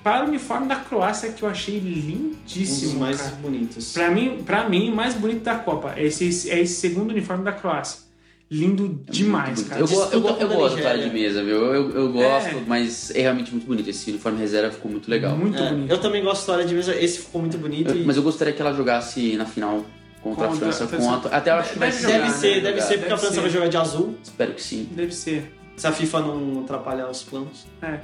para 0.03 0.23
o 0.23 0.27
uniforme 0.29 0.67
da 0.67 0.77
Croácia, 0.77 1.31
que 1.31 1.43
eu 1.43 1.49
achei 1.49 1.77
Um 1.77 1.81
dos 1.81 2.03
lindíssimo. 2.05 2.99
mais 2.99 3.21
cara. 3.21 3.35
bonitos. 3.35 3.91
Pra 3.93 4.09
mim, 4.09 4.41
pra 4.45 4.67
mim, 4.69 4.89
o 4.89 4.95
mais 4.95 5.13
bonito 5.13 5.43
da 5.43 5.55
Copa 5.55 5.93
é 5.97 6.05
esse, 6.05 6.49
é 6.49 6.59
esse 6.59 6.75
segundo 6.75 7.11
uniforme 7.11 7.43
da 7.43 7.51
Croácia. 7.51 8.08
Lindo 8.51 8.99
demais, 9.07 9.59
Muito 9.59 9.69
cara. 9.69 9.81
Eu, 9.81 9.87
go- 9.87 10.09
eu, 10.11 10.21
go- 10.21 10.37
eu 10.39 10.47
gosto 10.47 10.77
do 10.77 10.81
cara 10.81 10.97
de 10.97 11.09
mesa, 11.11 11.43
viu? 11.43 11.57
Eu, 11.71 11.91
eu 11.91 12.11
gosto, 12.11 12.47
É. 12.47 12.63
mas 12.65 13.11
é 13.11 13.21
realmente 13.21 13.51
muito 13.51 13.67
bonito. 13.67 13.87
Esse 13.87 14.09
uniforme 14.09 14.39
reserva 14.39 14.71
ficou 14.71 14.89
muito 14.89 15.07
legal. 15.09 15.37
Muito 15.37 15.55
É, 15.61 15.69
bonito. 15.69 15.91
eu 15.91 15.97
também 15.99 16.23
gosto 16.23 16.37
da 16.37 16.41
história 16.41 16.65
de 16.65 16.73
mesa, 16.73 16.95
esse 16.95 17.19
ficou 17.19 17.41
muito 17.41 17.59
bonito. 17.59 17.91
Eu- 17.91 17.97
e 18.01 18.03
mas 18.05 18.17
eu 18.17 18.23
gostaria 18.23 18.51
que 18.51 18.59
ela 18.59 18.73
jogasse 18.73 19.35
na 19.37 19.45
final 19.45 19.85
contra, 20.23 20.47
Contra 20.47 20.67
a 20.69 20.71
França. 20.71 20.83
a 20.83 20.87
Com 20.87 20.95
França. 21.03 21.29
a, 21.29 21.37
até 21.37 21.51
eu 21.51 21.55
acho 21.55 21.73
que 21.73 21.79
vai 21.79 21.91
Deve 21.91 22.01
ser. 22.01 22.07
Deve 22.11 22.31
ser, 22.31 22.55
né? 22.55 22.61
deve 22.61 22.81
ser, 22.81 22.87
porque 22.87 22.99
Deve 23.01 23.13
a 23.13 23.17
França 23.19 23.35
ser. 23.35 23.41
vai 23.41 23.49
jogar 23.51 23.67
de 23.67 23.77
azul, 23.77 24.15
Espero 24.23 24.53
que 24.53 24.63
sim. 24.63 24.89
Deve 24.93 25.13
ser. 25.13 25.53
se 25.77 25.85
a 25.87 25.91
FIFA 25.91 26.19
não 26.21 26.61
atrapalhar 26.63 27.07
os 27.07 27.21
planos. 27.21 27.67
É. 27.83 27.99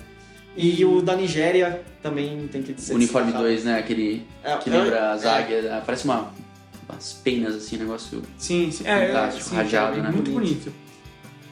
E 0.55 0.85
o 0.85 1.01
da 1.01 1.15
Nigéria 1.15 1.81
também 2.03 2.47
tem 2.51 2.61
que 2.61 2.79
ser 2.79 2.93
O 2.93 2.95
uniforme 2.97 3.31
destacado. 3.31 3.49
2, 3.49 3.65
né? 3.65 3.79
Aquele 3.79 4.23
É, 4.43 4.55
que 4.57 4.69
é, 4.69 4.73
lembra 4.73 5.11
as 5.11 5.25
é. 5.25 5.27
águias. 5.29 5.65
ah, 5.65 5.81
Parece 5.83 6.05
uma, 6.05 6.31
umas 6.89 7.13
penas, 7.23 7.55
assim, 7.55 7.77
negócio. 7.77 8.21
Sim, 8.37 8.71
sim. 8.71 8.83
É, 8.87 9.07
Fantástico, 9.07 9.49
sim, 9.49 9.55
rajado, 9.55 9.99
é 9.99 10.01
né? 10.03 10.09
Muito 10.11 10.31
Bonito. 10.31 10.53
bonito. 10.65 10.73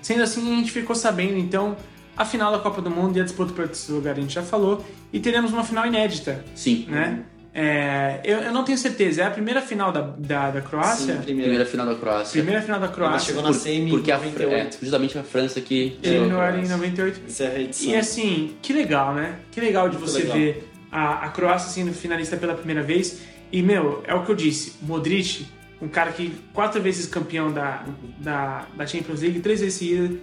Sendo 0.02 0.24
assim, 0.24 0.54
a 0.54 0.56
gente 0.58 0.72
ficou 0.72 0.96
sabendo, 0.96 1.38
então, 1.38 1.78
a 2.18 2.26
final 2.26 2.52
da 2.52 2.60
Copa 2.60 2.82
do 2.82 2.90
Mundo 2.90 3.18
e 3.18 3.22
a 3.22 3.24
disputa 3.24 3.54
por 3.54 3.66
esse 3.66 3.92
lugar 3.92 4.18
a 4.18 4.20
gente 4.22 4.34
já 4.34 4.44
falou. 4.44 4.86
E 5.12 5.20
teremos 5.20 5.54
uma 5.54 5.64
final 5.64 5.86
inédita, 5.86 6.44
Sim. 6.56 6.86
né? 6.90 7.24
É, 7.56 8.20
eu, 8.24 8.40
eu 8.40 8.52
não 8.52 8.64
tenho 8.64 8.78
certeza. 8.80 9.22
É 9.22 9.26
a 9.28 9.32
primeira 9.32 9.62
final 9.62 9.92
da, 9.92 10.02
da, 10.02 10.50
da 10.50 10.62
Sim, 10.62 10.68
Croácia? 10.68 11.16
primeiro. 11.18 11.42
Primeira 11.52 11.66
final 11.68 11.86
da 11.86 11.96
Croácia. 11.96 12.32
Primeira 12.32 12.62
final 12.64 12.80
da 12.80 12.86
Ela 12.88 12.96
Croácia. 12.96 13.28
chegou 13.28 13.44
na 13.44 13.50
Por- 13.50 13.56
semi 13.56 13.90
porque 13.92 14.10
em 14.10 14.14
a, 14.14 14.18
Fran- 14.18 14.30
98. 14.32 14.76
é, 14.76 14.80
justamente 14.84 15.18
a 15.20 15.24
França 15.24 15.62
que 15.62 15.98
era 16.02 16.16
em 16.16 16.30
Croácia. 16.30 16.78
98. 16.78 17.22
Essa 17.28 17.44
é 17.44 17.56
a 17.56 17.60
edição. 17.62 17.90
E 17.92 17.96
assim, 17.96 18.54
que 18.62 18.74
legal, 18.74 19.14
né? 19.14 19.36
Que 19.52 19.62
legal 19.62 19.88
de 19.88 19.98
Muito 19.98 20.10
você 20.12 20.20
legal. 20.22 20.36
ver 20.38 20.68
a, 20.92 21.26
a 21.26 21.30
Croácia 21.30 21.70
sendo 21.70 21.94
finalista 21.94 22.36
pela 22.38 22.56
primeira 22.56 22.82
vez. 22.82 23.20
E, 23.54 23.62
meu, 23.62 24.02
é 24.08 24.16
o 24.16 24.26
que 24.26 24.32
eu 24.32 24.36
disse: 24.36 24.74
Modric, 24.82 25.46
um 25.80 25.88
cara 25.88 26.12
que 26.12 26.34
quatro 26.52 26.82
vezes 26.82 27.06
campeão 27.06 27.54
da, 27.54 27.86
da, 28.18 28.66
da 28.76 28.88
Champions 28.88 29.22
League, 29.22 29.42
três 29.42 29.62
vezes 29.62 29.76
seguida. 29.76 30.18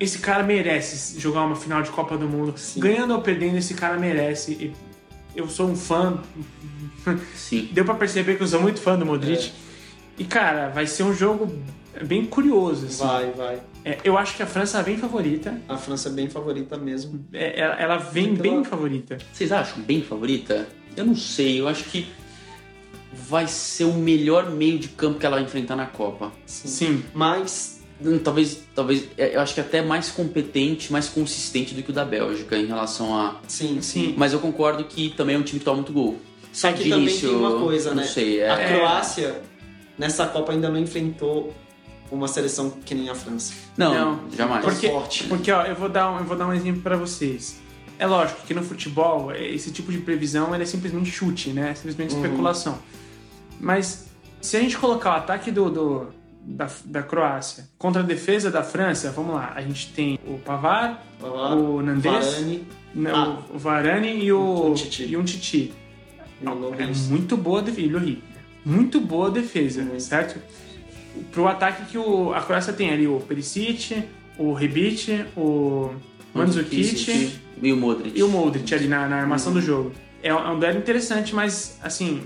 Esse 0.00 0.18
cara 0.18 0.42
merece 0.42 1.20
jogar 1.20 1.42
uma 1.42 1.54
final 1.54 1.82
de 1.82 1.90
Copa 1.90 2.16
do 2.16 2.26
Mundo. 2.26 2.54
Sim. 2.56 2.80
Ganhando 2.80 3.12
ou 3.14 3.20
perdendo, 3.20 3.58
esse 3.58 3.74
cara 3.74 3.98
merece. 3.98 4.72
Eu 5.36 5.48
sou 5.48 5.68
um 5.68 5.76
fã. 5.76 6.18
Sim. 7.36 7.68
Deu 7.72 7.84
pra 7.84 7.94
perceber 7.94 8.36
que 8.36 8.42
eu 8.42 8.46
sou 8.46 8.60
muito 8.60 8.80
fã 8.80 8.98
do 8.98 9.04
Modric. 9.04 9.52
E, 10.18 10.24
cara, 10.24 10.70
vai 10.70 10.86
ser 10.86 11.02
um 11.02 11.14
jogo 11.14 11.54
bem 12.04 12.24
curioso. 12.24 12.86
Assim. 12.86 13.04
Vai, 13.04 13.30
vai. 13.32 13.60
É, 13.84 13.98
eu 14.02 14.16
acho 14.16 14.34
que 14.34 14.42
a 14.42 14.46
França 14.46 14.82
vem 14.82 14.96
favorita. 14.96 15.60
A 15.68 15.76
França 15.76 16.08
é 16.08 16.12
bem 16.12 16.28
favorita 16.28 16.78
mesmo. 16.78 17.24
É, 17.32 17.60
ela, 17.60 17.74
ela 17.74 17.96
vem 17.98 18.34
bem 18.34 18.64
favorita. 18.64 19.18
Vocês 19.32 19.52
acham 19.52 19.82
bem 19.82 20.02
favorita? 20.02 20.66
Eu 20.96 21.04
não 21.04 21.14
sei, 21.14 21.60
eu 21.60 21.68
acho 21.68 21.84
que. 21.84 22.06
Vai 23.12 23.46
ser 23.46 23.84
o 23.84 23.92
melhor 23.94 24.50
meio 24.50 24.78
de 24.78 24.88
campo 24.88 25.18
que 25.18 25.26
ela 25.26 25.36
vai 25.36 25.44
enfrentar 25.44 25.76
na 25.76 25.86
Copa. 25.86 26.32
Sim. 26.46 27.02
Mas 27.14 27.80
Hum, 28.04 28.18
Talvez, 28.18 28.58
talvez, 28.74 29.06
é, 29.16 29.36
eu 29.36 29.40
acho 29.40 29.54
que 29.54 29.60
até 29.60 29.80
mais 29.80 30.10
competente, 30.10 30.90
mais 30.90 31.08
consistente 31.08 31.72
do 31.72 31.84
que 31.84 31.90
o 31.90 31.92
da 31.92 32.04
Bélgica 32.04 32.56
em 32.56 32.66
relação 32.66 33.14
a. 33.16 33.36
sim, 33.46 33.80
Sim. 33.80 34.14
Mas 34.16 34.32
eu 34.32 34.40
concordo 34.40 34.82
que 34.84 35.10
também 35.10 35.36
é 35.36 35.38
um 35.38 35.42
time 35.42 35.60
que 35.60 35.64
toma 35.64 35.76
muito 35.76 35.92
gol. 35.92 36.18
Só 36.52 36.72
que 36.72 36.82
De 36.82 36.90
também 36.90 37.04
início, 37.06 37.28
tem 37.28 37.38
uma 37.38 37.60
coisa, 37.60 37.90
não 37.90 37.98
né? 37.98 38.04
sei, 38.04 38.40
é- 38.40 38.50
A. 38.50 38.56
Croácia, 38.76 39.40
nessa 39.96 40.26
Copa, 40.26 40.50
ainda 40.50 40.68
não 40.68 40.80
enfrentou 40.80 41.54
uma 42.10 42.26
seleção 42.26 42.70
que 42.84 42.92
nem 42.92 43.08
a 43.08 43.14
França. 43.14 43.54
Não, 43.76 43.94
Não. 43.94 44.20
jamais. 44.36 44.64
Porque, 44.64 44.88
forte. 44.88 45.24
porque 45.28 45.52
ó, 45.52 45.62
eu 45.64 45.76
vou 45.76 45.88
dar 45.88 46.10
um, 46.10 46.18
eu 46.18 46.24
vou 46.24 46.36
dar 46.36 46.48
um 46.48 46.52
exemplo 46.52 46.82
pra 46.82 46.96
vocês. 46.96 47.60
É 48.00 48.06
lógico 48.06 48.40
que 48.44 48.52
no 48.52 48.64
futebol, 48.64 49.30
é, 49.30 49.46
esse 49.48 49.70
tipo 49.70 49.92
de 49.92 49.98
previsão 49.98 50.52
ele 50.52 50.64
é 50.64 50.66
simplesmente 50.66 51.08
chute, 51.08 51.50
né? 51.50 51.70
É 51.70 51.74
simplesmente 51.76 52.14
Uhum. 52.16 52.22
especulação. 52.24 52.78
Mas 53.62 54.08
se 54.40 54.56
a 54.56 54.60
gente 54.60 54.76
colocar 54.76 55.10
o 55.10 55.16
ataque 55.16 55.50
do, 55.50 55.70
do- 55.70 56.06
da, 56.44 56.68
da 56.84 57.02
Croácia 57.02 57.68
contra 57.78 58.02
a 58.02 58.04
defesa 58.04 58.50
da 58.50 58.64
França, 58.64 59.12
vamos 59.12 59.36
lá, 59.36 59.52
a 59.54 59.60
gente 59.62 59.92
tem 59.92 60.18
o 60.26 60.38
Pavar, 60.38 61.00
lá, 61.20 61.54
o 61.54 61.80
Nandes, 61.80 62.02
Varane, 62.04 62.66
não, 62.92 63.14
Ah. 63.14 63.38
o 63.54 63.58
Varane 63.58 64.24
e 64.24 64.32
o, 64.32 64.74
Titi. 64.74 65.04
e 65.04 65.16
um 65.16 65.22
Titi. 65.24 65.72
e 66.42 66.46
o 66.46 66.74
É 66.76 66.86
muito 67.08 67.36
boa 67.36 67.62
defesa. 67.62 68.00
Muito 68.64 69.00
boa 69.00 69.30
defesa, 69.30 69.82
Muito. 69.82 70.00
certo? 70.02 70.40
Pro 71.30 71.46
ataque 71.46 71.86
que 71.92 71.98
o, 71.98 72.32
a 72.34 72.40
Croácia 72.40 72.72
tem 72.72 72.90
ali 72.90 73.06
o 73.06 73.20
Perisic, 73.20 74.02
o 74.38 74.52
Rebic, 74.52 75.24
o 75.36 75.90
Mandzukic 76.34 77.38
E 77.62 77.72
o 77.72 77.76
Modric. 77.76 78.18
e 78.18 78.22
o 78.22 78.28
Modric 78.28 78.74
ali 78.74 78.88
na, 78.88 79.06
na 79.08 79.16
armação 79.16 79.52
do 79.52 79.60
jogo. 79.60 79.92
É 80.22 80.34
um, 80.34 80.38
é 80.38 80.50
um 80.50 80.58
duelo 80.58 80.78
interessante, 80.78 81.34
mas 81.34 81.78
assim, 81.82 82.22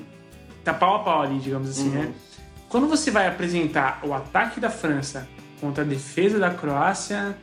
tá 0.66 0.74
pau 0.74 0.96
a 0.96 0.98
pau 1.00 1.22
ali, 1.22 1.38
digamos 1.38 1.70
assim, 1.70 1.88
Uhum. 1.88 1.94
né? 2.02 2.12
Quando 2.68 2.86
você 2.88 3.10
vai 3.10 3.26
apresentar 3.26 4.00
o 4.02 4.12
ataque 4.12 4.60
da 4.60 4.68
França 4.68 5.26
contra 5.60 5.82
a 5.84 5.86
defesa 5.86 6.38
da 6.38 6.50
Croácia, 6.50 7.36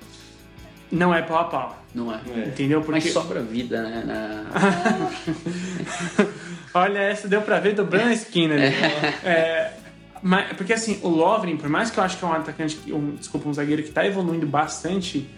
não 0.91 1.14
é 1.16 1.22
pau 1.22 1.38
a 1.40 1.44
pau. 1.45 1.84
Não 1.95 2.14
é. 2.14 2.20
É. 2.36 2.40
Entendeu? 2.50 2.80
Mas 2.88 3.04
Porque, 3.04 3.10
sobra 3.10 3.41
vida, 3.41 3.82
né? 3.84 4.04
na- 4.06 5.10
olha, 6.74 7.00
essa 7.00 7.28
deu 7.28 7.41
pra 7.41 7.60
ver 7.60 7.74
dobrando 7.74 8.10
a 8.10 8.14
esquina 8.14 8.56
ali. 8.56 8.64
É, 9.24 9.72
mas, 10.22 10.56
porque 10.58 10.74
assim, 10.74 11.00
o 11.04 11.10
Lovren, 11.10 11.58
por 11.58 11.70
mais 11.70 11.90
que 11.91 12.00
eu 12.00 12.04
acho 12.04 12.18
que 12.18 12.26
é 12.26 12.28
um 12.28 12.34
atacante, 12.34 12.80
um, 12.91 13.16
desculpa, 13.16 13.48
um 13.50 13.54
zagueiro 13.54 13.84
que 13.84 13.91
tá 13.91 14.06
evoluindo 14.06 14.45
bastante, 14.45 15.30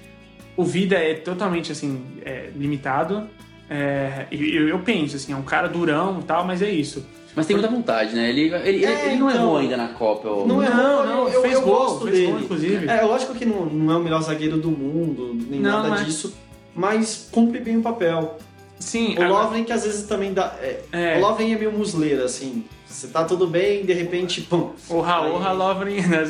o 0.57 0.64
Vida 0.64 0.95
é 0.95 1.14
totalmente 1.16 1.72
assim, 1.72 2.03
é, 2.24 2.49
limitado. 2.56 3.28
É, 3.70 4.28
e 4.32 4.56
eu, 4.56 4.68
eu 4.68 4.80
penso, 4.80 5.16
assim, 5.16 5.34
é 5.34 5.36
um 5.36 5.41
cara 5.44 5.68
durão 5.68 6.20
e 6.20 6.24
tal, 6.24 6.45
mas 6.45 6.62
é 6.62 6.70
isso. 6.70 7.06
Mas 7.36 7.45
tem 7.45 7.56
muita 7.56 7.70
vontade, 7.70 8.16
né? 8.16 8.30
Ele, 8.30 8.41
ele, 8.41 8.56
ele- 8.68 8.86
É, 8.86 9.06
ele 9.07 9.16
não 9.18 9.30
então. 9.30 9.41
errou 9.44 9.57
ainda 9.57 9.76
na 9.78 9.90
Copa. 9.90 10.30
ou- 10.30 10.48
Não 10.48 10.64
é 10.64 10.70
Não, 10.70 10.78
bom, 10.98 11.06
não, 11.06 11.28
eu, 11.30 11.41
fez 11.41 11.53
eu 11.53 11.62
gol, 11.62 11.76
gosto 11.76 12.06
fez 12.06 12.14
dele. 12.18 12.32
gol, 12.32 12.40
inclusive. 12.41 12.88
É, 12.88 13.02
lógico 13.02 13.36
que 13.36 13.45
não, 13.45 13.66
não 13.66 13.94
é 13.94 13.98
o 13.98 14.03
melhor 14.03 14.22
zagueiro 14.22 14.57
do 14.57 14.72
mundo, 14.72 15.34
nem 15.49 15.60
Não, 15.60 15.72
nada 15.72 15.90
mas- 15.90 16.06
disso, 16.06 16.34
mas 16.74 17.28
cumpre 17.32 17.60
bem 17.60 17.78
o 17.78 17.82
papel. 17.82 18.38
Sim, 18.80 19.16
O 19.18 19.24
agora- 19.24 19.44
Lovren 19.45 19.64
que 19.64 19.72
às 19.74 19.84
vezes 19.84 20.03
também 20.07 20.34
dá. 20.34 20.56
é, 20.62 20.80
É. 20.91 21.18
O 21.18 21.22
Lovren 21.22 21.53
é 21.53 21.57
meio 21.57 21.72
musleiro, 21.72 22.24
assim. 22.24 22.64
Você 22.86 23.07
tá 23.07 23.24
tudo 23.26 23.48
bem, 23.48 23.84
de 23.86 23.94
repente, 23.94 24.41
pum. 24.41 24.72
o 24.90 25.02
Raul 25.02 25.41
Aí- 25.45 25.56
Lovren, 25.57 25.95
né? 26.07 26.24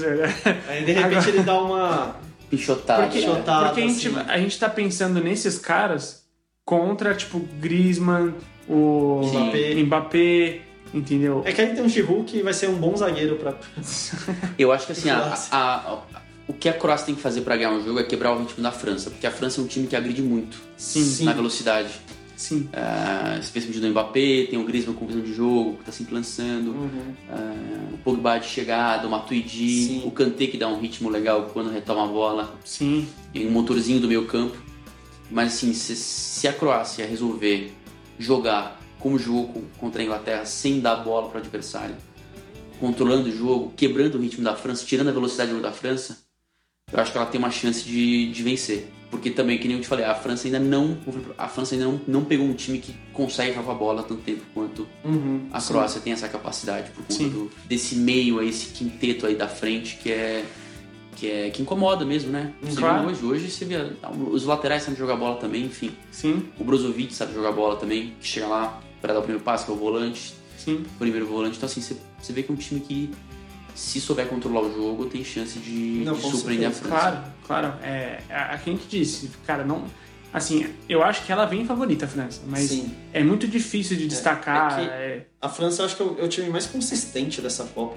Aí 0.67 0.83
de 0.85 0.91
repente 0.91 1.15
Agora- 1.17 1.29
ele 1.29 1.43
dá 1.43 1.61
uma. 1.61 2.15
Pichotado. 2.49 3.03
Porque- 3.03 3.19
né? 3.21 3.25
Pichotado. 3.27 3.65
Porque 3.67 3.81
a 3.81 3.87
gente, 3.87 4.07
assim. 4.07 4.17
a 4.29 4.37
gente 4.37 4.59
tá 4.59 4.69
pensando 4.69 5.19
nesses 5.23 5.57
caras 5.59 6.23
contra, 6.63 7.13
tipo, 7.13 7.39
Griezmann, 7.59 8.33
o 8.69 9.21
Sim. 9.29 9.83
Mbappé. 9.83 10.59
Entendeu? 10.95 11.41
É 11.45 11.51
que 11.51 11.61
aí 11.61 11.75
tem 11.75 11.83
um 11.83 11.89
Giroud 11.89 12.23
que 12.31 12.41
vai 12.41 12.53
ser 12.53 12.69
um 12.69 12.75
bom 12.75 12.95
zagueiro 12.95 13.35
pra. 13.35 13.53
Eu 14.57 14.71
acho 14.71 14.85
que 14.87 14.93
assim, 14.93 15.09
a- 15.09 15.19
Croácia. 15.21 15.47
a- 15.55 15.75
a- 15.91 16.21
o 16.47 16.53
que 16.53 16.69
a 16.69 16.73
Croácia 16.73 17.07
tem 17.07 17.15
que 17.15 17.21
fazer 17.21 17.41
pra 17.41 17.57
ganhar 17.57 17.71
um 17.71 17.83
jogo 17.83 17.99
é 17.99 18.03
quebrar 18.03 18.31
o 18.33 18.39
ritmo 18.39 18.63
da 18.63 18.71
França, 18.71 19.09
porque 19.09 19.27
a 19.27 19.31
França 19.31 19.59
é 19.59 19.63
um 19.63 19.67
time 19.67 19.87
que 19.87 19.95
agride 19.95 20.21
muito 20.21 20.57
Sim, 20.77 21.03
Sim. 21.03 21.25
na 21.25 21.33
velocidade. 21.33 21.89
sim. 22.37 22.69
Ah, 22.73 23.37
especialmente 23.39 23.79
do 23.81 23.89
Mbappé, 23.89 24.45
tem 24.49 24.59
o 24.59 24.63
Griezmann 24.63 24.93
com 24.95 25.07
visão 25.07 25.21
de 25.21 25.33
jogo, 25.33 25.77
que 25.77 25.85
tá 25.85 25.91
sempre 25.91 26.13
lançando. 26.13 26.69
Uhum. 26.71 27.13
Ah, 27.29 27.93
o 27.93 27.97
Pogba 27.99 28.37
de 28.37 28.45
chegada, 28.47 29.07
o 29.07 29.09
Matuidi, 29.09 29.85
Sim. 29.87 30.01
o 30.05 30.11
Kanté 30.11 30.47
que 30.47 30.57
dá 30.57 30.67
um 30.67 30.79
ritmo 30.79 31.09
legal 31.09 31.49
quando 31.53 31.71
retoma 31.71 32.03
a 32.03 32.07
bola, 32.07 32.53
Sim. 32.63 33.07
e 33.33 33.45
um 33.45 33.51
motorzinho 33.51 33.99
do 33.99 34.07
meio 34.07 34.25
campo. 34.25 34.55
Mas 35.31 35.53
assim, 35.55 35.73
se, 35.73 35.95
se 35.95 36.47
a 36.47 36.53
Croácia 36.53 37.05
resolver 37.07 37.73
jogar 38.19 38.79
como 39.05 39.19
jogou 39.19 39.63
contra 39.77 40.01
a 40.01 40.03
Inglaterra, 40.03 40.45
sem 40.45 40.79
dar 40.79 40.95
bola 40.95 41.29
para 41.29 41.37
o 41.37 41.41
adversário, 41.41 41.95
controlando 42.79 43.29
o 43.29 43.31
jogo, 43.31 43.71
quebrando 43.77 44.15
o 44.17 44.19
ritmo 44.21 44.43
da 44.43 44.55
França, 44.55 44.83
tirando 44.83 45.09
a 45.09 45.11
velocidade 45.11 45.49
do 45.51 45.57
jogo 45.57 45.63
da 45.67 45.71
França, 45.71 46.17
eu 46.91 46.99
acho 46.99 47.11
que 47.11 47.17
ela 47.19 47.27
tem 47.27 47.37
uma 47.37 47.51
chance 47.51 47.83
de, 47.83 48.31
de 48.31 48.41
vencer. 48.41 48.87
Porque 49.11 49.29
também, 49.29 49.59
que 49.59 49.67
nem 49.67 49.77
eu 49.77 49.81
te 49.83 49.87
falei, 49.87 50.03
a 50.05 50.15
França 50.15 50.47
ainda 50.47 50.57
não. 50.59 50.97
A 51.37 51.47
França 51.47 51.75
ainda 51.75 51.85
não, 51.85 52.01
não 52.07 52.25
pegou 52.25 52.47
um 52.47 52.55
time 52.55 52.79
que 52.79 52.95
consegue 53.13 53.53
jogar 53.53 53.73
a 53.73 53.75
bola 53.75 54.01
tanto 54.01 54.21
tempo 54.23 54.41
quanto 54.55 54.87
Uhum. 55.03 55.47
a 55.53 55.61
Croácia 55.61 56.01
tem 56.01 56.11
essa 56.11 56.27
capacidade 56.27 56.89
por 56.89 57.01
conta 57.03 57.13
Sim. 57.13 57.29
do- 57.29 57.51
desse 57.67 57.95
meio 57.97 58.39
aí, 58.39 58.49
esse 58.49 58.73
quinteto 58.73 59.27
aí 59.27 59.35
da 59.35 59.47
frente 59.47 59.97
que 59.97 60.11
é 60.11 60.43
que 61.15 61.29
é 61.31 61.49
que 61.51 61.61
incomoda 61.61 62.03
mesmo, 62.03 62.29
né? 62.31 62.51
Você 62.63 62.77
Claro. 62.77 63.07
hoje, 63.07 63.23
hoje 63.23 63.49
você 63.51 63.63
vê 63.63 63.75
os 64.31 64.43
laterais 64.45 64.81
sabem 64.83 64.97
jogar 64.99 65.15
bola 65.15 65.37
também, 65.37 65.63
enfim. 65.63 65.91
Sim, 66.11 66.49
O 66.59 66.63
Brozovic 66.63 67.13
sabe 67.13 67.33
jogar 67.35 67.51
bola 67.53 67.77
também, 67.77 68.13
que 68.19 68.27
chega 68.27 68.47
lá 68.47 68.81
para 69.05 69.13
dar 69.13 69.19
o 69.19 69.23
primeiro 69.23 69.43
passe, 69.43 69.65
que 69.65 69.71
é 69.71 69.73
o 69.73 69.77
volante, 69.77 70.33
sim. 70.57 70.83
o 70.95 70.97
primeiro 70.97 71.27
volante. 71.27 71.57
Então 71.57 71.67
assim, 71.67 71.79
você, 71.79 72.33
vê 72.33 72.41
que 72.41 72.51
é 72.51 72.53
um 72.53 72.57
time 72.57 72.79
que 72.79 73.11
se 73.75 74.01
souber 74.01 74.25
controlar 74.27 74.61
o 74.61 74.73
jogo, 74.73 75.05
tem 75.05 75.23
chance 75.23 75.59
de, 75.59 76.01
Não, 76.03 76.13
de 76.15 76.21
surpreender 76.21 76.69
a 76.69 76.71
certeza. 76.71 76.95
França. 76.95 77.33
Claro, 77.45 77.67
claro. 77.69 77.83
É, 77.83 78.19
a, 78.29 78.53
a 78.53 78.57
gente 78.57 78.87
disse, 78.89 79.29
cara, 79.45 79.63
não. 79.63 79.83
Assim, 80.33 80.65
eu 80.89 81.01
acho 81.03 81.23
que 81.25 81.31
ela 81.31 81.45
vem 81.45 81.65
favorita, 81.65 82.05
a 82.05 82.07
França, 82.09 82.41
mas 82.47 82.63
Sim. 82.69 82.91
é 83.13 83.23
muito 83.23 83.47
difícil 83.47 83.95
de 83.95 84.07
destacar. 84.07 84.79
é 84.79 84.83
que- 84.83 84.89
é- 84.91 85.25
A 85.41 85.47
França 85.47 85.81
eu 85.81 85.85
acho 85.85 85.95
que 85.95 86.01
é 86.01 86.05
o, 86.05 86.25
é 86.25 86.27
time 86.27 86.49
mais 86.49 86.65
consistente 86.65 87.41
dessa 87.41 87.63
Copa. 87.63 87.95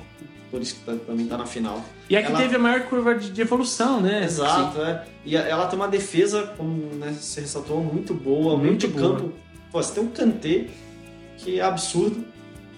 Por 0.51 0.61
isso 0.63 0.77
que 0.77 0.97
também 1.07 1.27
tá 1.27 1.37
na 1.37 1.45
final. 1.47 1.85
E 2.09 2.17
é 2.17 2.23
que 2.23 2.29
Ela- 2.29 2.39
teve 2.39 2.57
a 2.57 2.59
maior 2.59 2.83
curva 2.83 3.15
de, 3.15 3.39
evolução, 3.41 4.01
né? 4.01 4.25
Exato, 4.25 4.81
é. 4.83 5.05
E 5.25 5.37
a- 5.37 5.43
ela 5.43 5.67
tem 5.67 5.79
uma 5.79 5.89
defesa, 5.89 6.55
como 6.57 6.73
né, 6.95 7.13
você 7.19 7.41
ressaltou, 7.41 7.83
muito 7.83 8.15
boa, 8.15 8.57
Muito 8.57 8.87
muito 8.87 8.89
boa. 8.89 9.17
campo. 9.17 9.33
Pô, 9.73 9.83
você 9.83 9.93
tem 9.95 10.03
um 10.03 10.09
Kanté 10.09 10.67
que 11.39 11.59
é 11.59 11.62
absurdo. 11.62 12.24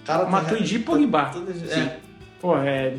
O 0.03 0.07
cara 0.07 0.25
tá- 0.25 0.31
Matuidi 0.31 0.77
e 0.77 0.79
Pogba. 0.79 1.25
todo- 1.33 1.53
Sim. 1.53 1.81
É. 1.81 1.97
Pô, 2.41 2.57
é. 2.57 2.95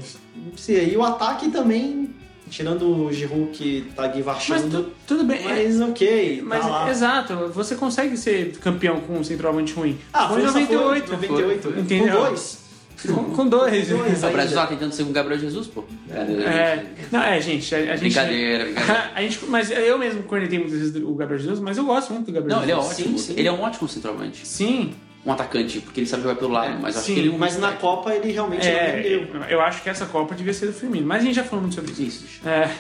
Sim, 0.55 0.73
e 0.73 0.95
o 0.95 1.03
ataque 1.03 1.49
também, 1.49 2.09
tirando 2.49 3.05
o 3.05 3.11
Giroud 3.11 3.49
que 3.51 3.91
tá 3.95 4.03
Mas 4.03 4.13
guivarchando, 4.15 4.83
tu- 4.83 4.91
tudo 5.07 5.23
bem. 5.23 5.39
é- 5.39 5.63
mas, 5.63 5.81
ok, 5.81 6.41
Mas, 6.45 6.61
tá 6.61 6.67
lá. 6.69 6.89
exato, 6.91 7.33
você 7.53 7.75
consegue 7.75 8.15
ser 8.17 8.57
campeão 8.59 8.99
com 9.01 9.17
um 9.17 9.23
centroavante 9.23 9.73
ruim. 9.73 9.97
Ah, 10.13 10.27
foi 10.29 10.39
em 10.39 10.43
França 10.43 10.59
98. 10.59 11.07
Foi, 11.07 11.15
98. 11.17 11.61
Foi, 11.63 11.71
foi. 11.73 11.81
Entendeu? 11.81 12.17
Com 12.17 12.23
dois. 12.27 12.61
Com, 13.03 13.23
com 13.35 13.47
dois. 13.47 13.89
Com 13.89 13.97
dois. 13.97 14.23
O 14.23 14.29
Brasil 14.29 14.55
tá 14.55 14.67
tentando 14.67 14.91
ser 14.91 15.03
com 15.05 15.09
o 15.09 15.13
Gabriel 15.13 15.39
Jesus, 15.39 15.65
pô. 15.65 15.83
É, 16.11 16.85
não, 17.11 17.19
é, 17.23 17.41
gente, 17.41 17.73
a, 17.73 17.79
a 17.79 17.81
gente. 17.95 17.99
Brincadeira, 18.01 18.65
brincadeira. 18.65 19.11
a 19.15 19.21
gente, 19.23 19.39
mas 19.47 19.71
eu 19.71 19.97
mesmo 19.97 20.21
cornetei 20.23 20.59
muitas 20.59 20.77
vezes 20.77 20.95
o 21.03 21.15
Gabriel 21.15 21.39
Jesus, 21.41 21.59
mas 21.59 21.77
eu 21.79 21.85
gosto 21.85 22.13
muito 22.13 22.27
do 22.27 22.31
Gabriel 22.31 22.57
Não, 22.57 22.63
ele 22.63 22.71
é 22.71 22.75
Jesus. 22.75 22.91
ótimo. 22.99 23.17
sim. 23.17 23.33
Ele 23.37 23.47
é 23.47 23.51
um 23.51 23.61
ótimo 23.61 23.87
centroavante. 23.89 24.47
Sim, 24.47 24.93
Um 25.25 25.31
atacante, 25.31 25.79
porque 25.81 25.99
ele 25.99 26.07
sabe 26.07 26.23
jogar 26.23 26.35
pelo 26.35 26.51
lado, 26.51 26.73
É, 26.73 26.77
mas 26.79 26.97
acho 26.97 27.05
sim, 27.05 27.13
que 27.13 27.19
ele 27.19 27.35
é 27.35 27.37
Mas 27.37 27.57
na 27.59 27.73
Copa 27.73 28.13
ele 28.13 28.31
realmente 28.31 28.65
não 28.65 28.71
é, 28.75 28.91
rendeu. 29.01 29.27
eu 29.49 29.61
acho 29.61 29.83
que 29.83 29.89
essa 29.89 30.05
Copa 30.07 30.33
devia 30.33 30.53
ser 30.53 30.65
do 30.67 30.73
Firmino, 30.73 31.05
mas 31.05 31.21
a 31.21 31.25
gente 31.25 31.35
já 31.35 31.43
falou 31.43 31.61
muito 31.61 31.75
sobre 31.75 31.91
isso. 31.91 32.01
Isso. 32.25 32.47
É, 32.47 32.71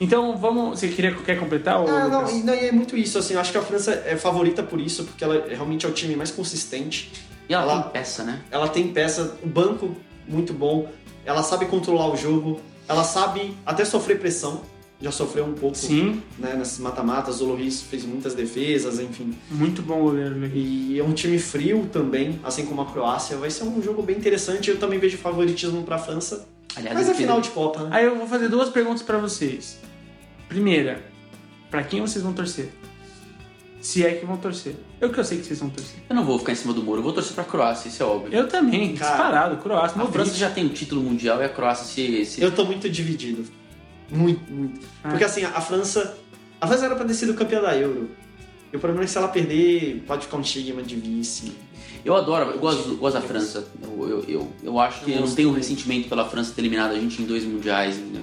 então 0.00 0.36
vamos. 0.36 0.78
Você 0.80 0.88
queria, 0.88 1.14
quer 1.14 1.38
completar? 1.38 1.80
Ou, 1.80 1.88
Ah, 1.88 2.08
não, 2.08 2.28
e, 2.30 2.42
não, 2.42 2.54
e 2.54 2.66
é 2.66 2.72
muito 2.72 2.96
isso, 2.96 3.18
assim, 3.18 3.34
eu 3.34 3.40
acho 3.40 3.52
que 3.52 3.58
a 3.58 3.62
França 3.62 3.92
é 4.04 4.16
favorita 4.16 4.62
por 4.62 4.80
isso, 4.80 5.04
porque 5.04 5.22
ela 5.22 5.46
realmente 5.48 5.86
é 5.86 5.88
o 5.88 5.92
time 5.92 6.16
mais 6.16 6.30
consistente. 6.32 7.12
E 7.48 7.54
ela, 7.54 7.62
Ela- 7.72 7.82
tem 7.84 7.92
peça, 7.92 8.24
né? 8.24 8.40
Ela 8.50 8.68
tem 8.68 8.88
peça, 8.88 9.36
o 9.42 9.46
banco 9.46 9.96
muito 10.26 10.52
bom, 10.52 10.88
ela 11.24 11.42
sabe 11.44 11.66
controlar 11.66 12.08
o 12.12 12.16
jogo, 12.16 12.60
ela 12.88 13.04
sabe 13.04 13.56
até 13.64 13.84
sofrer 13.84 14.18
pressão, 14.18 14.62
já 15.00 15.10
sofreu 15.10 15.44
um 15.44 15.52
pouco 15.52 15.76
Sim, 15.76 16.22
né, 16.38 16.54
nesses 16.54 16.78
mata-matas, 16.78 17.40
o 17.40 17.46
Loris 17.46 17.82
fez 17.82 18.04
muitas 18.04 18.34
defesas, 18.34 18.98
enfim. 18.98 19.34
muito 19.50 19.82
bom 19.82 20.00
goleiro. 20.00 20.34
né? 20.34 20.50
E 20.54 20.98
é 20.98 21.04
um 21.04 21.12
time 21.12 21.38
frio 21.38 21.88
também, 21.92 22.40
assim 22.42 22.64
como 22.64 22.80
a 22.80 22.86
Croácia, 22.86 23.36
vai 23.36 23.50
ser 23.50 23.64
um 23.64 23.82
jogo 23.82 24.02
bem 24.02 24.16
interessante, 24.16 24.70
eu 24.70 24.78
também 24.78 24.98
vejo 24.98 25.18
favoritismo 25.18 25.82
pra 25.82 25.98
França, 25.98 26.48
Aliás, 26.74 26.94
mas 26.96 27.08
é 27.08 27.14
final 27.14 27.40
de 27.40 27.50
Copa, 27.50 27.84
né? 27.84 27.90
Aí 27.92 28.04
eu 28.04 28.16
vou 28.16 28.26
fazer 28.26 28.48
duas 28.48 28.68
perguntas 28.68 29.02
pra 29.02 29.16
vocês. 29.16 29.78
Primeira, 30.48 31.02
pra 31.70 31.82
quem 31.82 32.00
vocês 32.00 32.22
vão 32.22 32.34
torcer? 32.34 32.70
Se 33.80 34.04
é 34.04 34.14
que 34.14 34.26
vão 34.26 34.36
torcer. 34.36 34.74
Eu 35.00 35.10
que 35.10 35.18
eu 35.18 35.24
sei 35.24 35.38
que 35.38 35.46
vocês 35.46 35.60
vão 35.60 35.70
torcer. 35.70 35.96
Eu 36.08 36.16
não 36.16 36.24
vou 36.24 36.38
ficar 36.38 36.52
em 36.52 36.56
cima 36.56 36.72
do 36.72 36.82
muro, 36.82 36.98
eu 36.98 37.02
vou 37.02 37.12
torcer 37.12 37.34
pra 37.34 37.44
Croácia, 37.44 37.88
isso 37.88 38.02
é 38.02 38.06
óbvio. 38.06 38.36
Eu 38.36 38.48
também, 38.48 38.94
Cara, 38.94 39.10
disparado, 39.10 39.56
Croácia, 39.58 40.02
A. 40.02 40.06
França 40.06 40.34
já 40.34 40.50
tem 40.50 40.66
o 40.66 40.70
título 40.70 41.00
mundial 41.02 41.40
e 41.40 41.44
a 41.44 41.48
Croácia 41.48 41.84
se. 41.86 42.24
se... 42.24 42.42
Eu 42.42 42.50
tô 42.50 42.64
muito 42.64 42.88
dividido. 42.90 43.44
Muito, 44.10 44.52
muito. 44.52 44.80
Ah. 45.02 45.10
Porque 45.10 45.24
assim, 45.24 45.44
a 45.44 45.60
França. 45.60 46.16
A 46.60 46.66
França 46.66 46.86
era 46.86 46.96
pra 46.96 47.04
ter 47.04 47.14
sido 47.14 47.34
campeã 47.34 47.60
da 47.60 47.76
Euro. 47.76 48.08
E 48.72 48.76
o 48.76 48.80
problema 48.80 49.04
é 49.04 49.06
que 49.06 49.10
se 49.12 49.18
ela 49.18 49.28
perder, 49.28 50.02
pode 50.06 50.24
ficar 50.24 50.36
um 50.38 50.40
estigma 50.40 50.82
de 50.82 50.96
vice. 50.96 51.52
Eu 52.04 52.14
adoro, 52.16 52.50
eu 52.50 52.58
gosto, 52.58 52.88
eu 52.90 52.96
gosto 52.96 53.14
da 53.14 53.20
França. 53.20 53.66
Eu, 53.82 54.08
eu, 54.08 54.24
eu, 54.28 54.52
eu 54.62 54.78
acho 54.80 55.04
que 55.04 55.12
eu, 55.12 55.20
não 55.20 55.34
tenho 55.34 55.52
ressentimento 55.52 56.08
pela 56.08 56.28
França 56.28 56.52
ter 56.54 56.60
eliminado 56.62 56.92
a 56.92 56.98
gente 56.98 57.20
em 57.20 57.26
dois 57.26 57.44
mundiais, 57.44 57.96
né? 57.98 58.22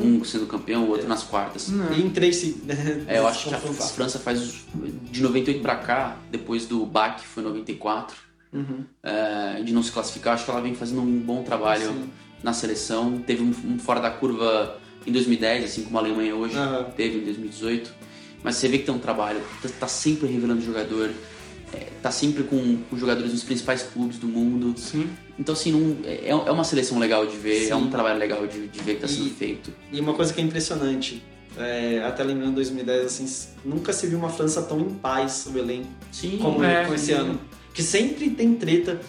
um 0.00 0.22
sendo 0.24 0.46
campeão, 0.46 0.84
o 0.84 0.90
outro 0.90 1.08
nas 1.08 1.22
quartas. 1.22 1.68
Não. 1.68 1.92
E 1.92 2.02
em 2.02 2.10
três. 2.10 2.36
se- 2.36 2.62
É, 3.06 3.18
eu 3.18 3.26
acho 3.26 3.48
que 3.48 3.54
a. 3.54 3.58
França 3.58 4.18
faz 4.18 4.64
de 5.10 5.22
98 5.22 5.62
pra 5.62 5.76
cá, 5.76 6.16
depois 6.30 6.66
do 6.66 6.84
BAC, 6.84 7.22
que 7.22 7.26
foi 7.26 7.42
94, 7.42 8.16
Uhum. 8.52 8.84
é, 9.02 9.62
de 9.62 9.72
não 9.74 9.82
se 9.82 9.92
classificar, 9.92 10.34
acho 10.34 10.44
que 10.44 10.50
ela 10.50 10.60
vem 10.60 10.74
fazendo 10.74 11.02
um 11.02 11.18
bom 11.20 11.42
trabalho 11.42 11.86
Sim. 11.88 12.10
na 12.42 12.52
seleção. 12.52 13.18
Teve 13.26 13.42
um, 13.42 13.52
um 13.74 13.78
fora 13.78 14.00
da 14.00 14.10
curva 14.10 14.78
em 15.06 15.12
2010, 15.12 15.64
assim 15.64 15.82
como 15.82 15.96
a 15.98 16.00
Alemanha 16.00 16.34
hoje 16.34 16.56
Aham. 16.56 16.84
teve 16.96 17.18
em 17.18 17.24
2018. 17.24 17.92
Mas 18.42 18.56
você 18.56 18.68
vê 18.68 18.78
que 18.78 18.84
tem 18.84 18.94
um 18.94 18.98
trabalho, 18.98 19.40
tá, 19.62 19.68
tá 19.80 19.88
sempre 19.88 20.28
revelando 20.28 20.60
jogador, 20.62 21.10
é, 21.72 21.88
tá 22.02 22.10
sempre 22.10 22.44
com, 22.44 22.78
com 22.88 22.96
jogadores 22.96 23.32
dos 23.32 23.42
principais 23.42 23.82
clubes 23.82 24.18
do 24.18 24.26
mundo. 24.28 24.78
Sim. 24.78 25.10
Então, 25.38 25.52
assim, 25.54 25.72
não, 25.72 25.96
é, 26.04 26.28
é 26.28 26.34
uma 26.52 26.64
seleção 26.64 26.98
legal 26.98 27.26
de 27.26 27.36
ver, 27.36 27.66
Sim. 27.66 27.72
é 27.72 27.76
um 27.76 27.90
trabalho 27.90 28.18
legal 28.18 28.46
de, 28.46 28.68
de 28.68 28.80
ver 28.80 28.94
que 28.96 29.00
tá 29.00 29.08
sendo 29.08 29.26
E- 29.26 29.30
feito. 29.30 29.72
E 29.92 30.00
uma 30.00 30.14
coisa 30.14 30.32
que 30.32 30.40
é 30.40 30.44
impressionante, 30.44 31.22
é, 31.56 32.02
até 32.06 32.22
lembrando 32.22 32.54
2010, 32.56 33.06
assim, 33.06 33.48
nunca 33.64 33.92
se 33.92 34.06
viu 34.06 34.18
uma 34.18 34.28
França 34.30 34.62
tão 34.62 34.80
em 34.80 34.90
paz 34.94 35.48
o 35.52 35.58
elenco 35.58 35.88
Sim, 36.12 36.38
como, 36.40 36.62
É, 36.62 36.82
como 36.84 36.94
esse 36.94 37.12
ano. 37.12 37.40
Que 37.74 37.82
sempre 37.82 38.30
tem 38.30 38.54
treta. 38.54 39.00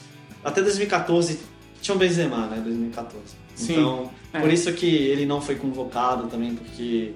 Até 0.43 0.61
2014 0.61 1.39
tinha 1.81 1.95
o 1.95 1.99
Benzema, 1.99 2.47
né? 2.47 2.61
2014. 2.63 3.23
Sim, 3.59 3.73
Então, 3.73 4.11
é. 4.33 4.39
por 4.39 4.51
isso 4.51 4.71
que 4.73 4.85
ele 4.87 5.25
não 5.25 5.41
foi 5.41 5.55
convocado 5.55 6.27
também, 6.27 6.55
porque 6.55 7.13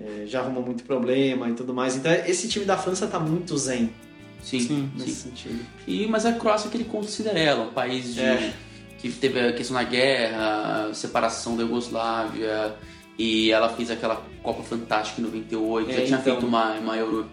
é, 0.00 0.26
já 0.26 0.40
arrumou 0.40 0.62
muito 0.64 0.84
problema 0.84 1.48
e 1.48 1.54
tudo 1.54 1.72
mais. 1.74 1.96
Então, 1.96 2.12
esse 2.12 2.48
time 2.48 2.64
da 2.64 2.76
França 2.76 3.06
tá 3.06 3.18
muito 3.18 3.56
zen 3.58 3.90
sim, 4.42 4.60
Sim, 4.60 4.66
sim. 4.68 4.90
nesse 4.96 5.14
sentido. 5.22 5.58
E, 5.86 6.06
mas 6.06 6.24
a 6.26 6.32
Croácia 6.34 6.66
é 6.66 6.68
aquele 6.68 6.84
considera 6.84 7.38
ela, 7.38 7.64
um 7.66 7.72
país 7.72 8.14
de, 8.14 8.20
É. 8.20 8.52
que 8.98 9.10
teve 9.10 9.40
a 9.40 9.52
questão 9.52 9.76
da 9.76 9.82
guerra, 9.82 10.90
separação 10.94 11.56
da 11.56 11.62
Iugoslávia, 11.62 12.74
e 13.18 13.50
ela 13.50 13.68
fez 13.70 13.90
aquela 13.90 14.22
Copa 14.42 14.62
Fantástica 14.62 15.20
em 15.20 15.24
98, 15.24 15.90
É, 15.90 15.92
já 15.92 16.04
tinha 16.04 16.18
então. 16.18 16.32
feito 16.34 16.46
uma, 16.46 16.74
uma 16.74 16.96
Euro, 16.96 17.26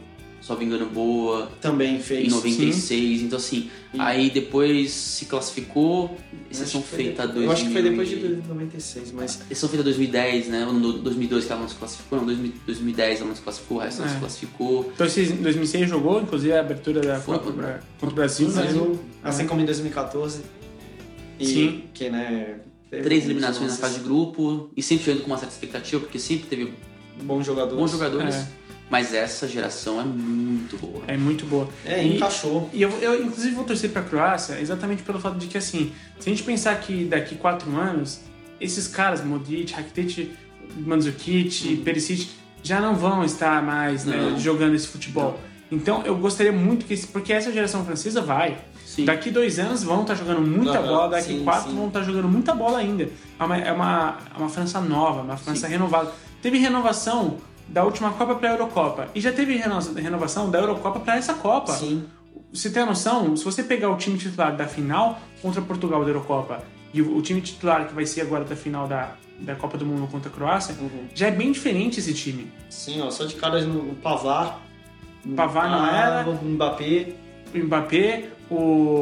só 0.43 0.57
me 0.57 0.65
engano, 0.65 0.85
boa, 0.87 1.49
Também 1.61 1.95
em 1.95 1.99
fez. 2.01 2.29
96, 2.31 3.21
então 3.21 3.37
assim, 3.37 3.69
E- 3.93 3.99
aí 3.99 4.29
depois 4.29 4.91
se 4.91 5.25
classificou, 5.25 6.17
que 6.49 6.55
foi 6.55 6.81
feita 6.81 7.21
de- 7.25 7.33
2000 7.35 7.43
Eu 7.45 7.51
acho 7.53 7.65
que 7.65 7.71
foi 7.71 7.81
depois 7.81 8.09
de 8.09 8.15
e- 8.15 8.43
96, 8.49 9.11
mas. 9.13 9.39
Exceção 9.49 9.69
feita 9.69 9.83
2010, 9.85 10.49
né? 10.49 10.65
Ou 10.67 10.73
no 10.73 10.93
2002 10.93 11.45
que 11.45 11.51
ela 11.53 11.61
não 11.61 11.69
se 11.69 11.75
classificou, 11.75 12.19
não, 12.19 12.25
2000 12.25 12.51
2010 12.65 13.19
ela 13.21 13.29
não 13.29 13.35
se 13.37 13.41
classificou, 13.41 13.77
o 13.77 13.79
resto 13.79 13.99
não 14.01 14.07
É. 14.07 14.11
se 14.11 14.17
classificou. 14.19 14.91
Então, 14.93 15.07
em 15.07 15.41
2006 15.41 15.89
jogou, 15.89 16.21
inclusive, 16.21 16.51
a 16.53 16.59
abertura 16.59 16.99
da 16.99 17.19
Foi. 17.21 17.37
Copa 17.39 17.51
pra- 17.53 17.79
contra 17.99 18.13
o 18.13 18.15
Brasil, 18.15 18.49
né? 18.49 18.61
Brasil, 18.63 18.99
assim 19.23 19.47
como 19.47 19.61
em 19.61 19.65
2014. 19.65 20.41
E 21.39 21.45
Sim. 21.47 21.83
que, 21.93 22.09
né. 22.09 22.59
Três 22.89 23.23
eliminações 23.25 23.71
na 23.71 23.77
fase 23.77 23.97
de 23.97 24.03
grupo, 24.03 24.69
e 24.77 24.83
sempre 24.83 25.05
chegando 25.05 25.21
com 25.23 25.27
uma 25.31 25.37
certa 25.37 25.53
expectativa, 25.55 25.99
porque 26.01 26.19
sempre 26.19 26.45
teve 26.47 26.71
Bons 27.23 27.43
jogadores. 27.43 27.79
bons 27.79 27.91
jogadores, 27.91 28.35
É. 28.35 28.47
mas 28.93 29.11
essa 29.11 29.47
geração 29.47 29.99
é 29.99 30.03
muito 30.03 30.77
boa. 30.77 31.03
É 31.07 31.17
muito 31.17 31.45
boa. 31.47 31.67
É, 31.83 32.03
E- 32.03 32.15
encaixou. 32.15 32.69
E 32.71 32.79
eu, 32.83 32.91
eu, 33.01 33.23
inclusive, 33.25 33.55
vou 33.55 33.63
torcer 33.65 33.89
pra 33.89 34.03
Croácia 34.03 34.59
exatamente 34.61 35.01
pelo 35.01 35.19
fato 35.19 35.35
de 35.39 35.47
que, 35.47 35.57
assim, 35.57 35.91
se 36.19 36.29
a 36.29 36.31
gente 36.31 36.43
pensar 36.43 36.79
que 36.79 37.03
daqui 37.05 37.33
quatro 37.35 37.75
anos, 37.75 38.19
esses 38.61 38.87
caras, 38.87 39.25
Modric, 39.25 39.73
Rakitic, 39.73 40.29
Mandzukic, 40.77 41.77
Perisic, 41.77 42.29
já 42.61 42.79
não 42.79 42.93
vão 42.95 43.23
estar 43.23 43.63
mais 43.63 44.05
né, 44.05 44.15
Não. 44.15 44.39
jogando 44.39 44.75
esse 44.75 44.87
futebol. 44.87 45.39
Então, 45.71 46.03
eu 46.05 46.15
gostaria 46.15 46.51
muito 46.51 46.85
que... 46.85 46.93
esse- 46.93 47.07
Porque 47.07 47.33
essa 47.33 47.51
geração 47.51 47.83
francesa 47.83 48.21
vai. 48.21 48.59
Sim. 48.85 49.05
Daqui 49.05 49.31
dois 49.31 49.57
anos 49.57 49.81
vão 49.83 50.03
estar 50.03 50.13
jogando 50.13 50.41
muita 50.41 50.79
bola, 50.79 51.09
daqui 51.09 51.29
sim, 51.39 51.43
quatro 51.43 51.71
sim. 51.71 51.75
vão 51.75 51.87
estar 51.87 52.03
jogando 52.03 52.27
muita 52.29 52.53
bola 52.53 52.77
ainda. 52.77 53.09
É 53.39 53.43
uma, 53.43 53.57
é 53.57 53.71
uma, 53.71 54.17
é 54.35 54.37
uma 54.37 54.49
França 54.49 54.79
nova, 54.79 55.23
uma 55.23 55.35
França 55.35 55.67
renovada. 55.67 56.11
Teve 56.43 56.59
renovação 56.59 57.37
da 57.67 57.83
última 57.83 58.11
Copa 58.11 58.35
para 58.35 58.49
a 58.49 58.51
Eurocopa. 58.53 59.07
E 59.15 59.21
já 59.21 59.31
teve 59.31 59.55
reno- 59.55 59.79
renovação 59.95 60.49
da 60.49 60.59
Eurocopa 60.59 60.99
para 60.99 61.17
essa 61.17 61.33
Copa. 61.33 61.73
Sim. 61.73 62.03
Você 62.51 62.69
tem 62.69 62.83
a 62.83 62.85
noção? 62.85 63.35
Se 63.35 63.43
você 63.43 63.63
pegar 63.63 63.89
o 63.89 63.97
time 63.97 64.17
titular 64.17 64.55
da 64.55 64.67
final 64.67 65.19
contra 65.41 65.61
Portugal 65.61 66.03
da 66.03 66.09
Eurocopa 66.09 66.63
e 66.93 67.01
o, 67.01 67.17
o 67.17 67.21
time 67.21 67.41
titular 67.41 67.87
que 67.87 67.93
vai 67.95 68.05
ser 68.05 68.21
agora 68.21 68.43
da 68.43 68.55
final 68.55 68.87
da, 68.87 69.15
da 69.39 69.55
Copa 69.55 69.75
do 69.77 69.85
Mundo 69.85 70.07
contra 70.11 70.29
a 70.29 70.33
Croácia, 70.33 70.75
Uhum. 70.79 71.07
já 71.15 71.27
é 71.27 71.31
bem 71.31 71.51
diferente 71.51 71.99
esse 71.99 72.13
time. 72.13 72.51
Sim, 72.69 73.01
ó, 73.01 73.09
só 73.09 73.25
de 73.25 73.35
cara 73.35 73.61
no 73.65 73.91
o 73.91 73.95
Pavar. 73.95 74.61
Pavar 75.35 75.69
não 75.69 75.85
era. 75.87 76.29
O 76.29 76.45
Mbappé, 76.45 77.13
O 77.55 77.57
Mbappé, 77.57 78.25
o. 78.49 78.55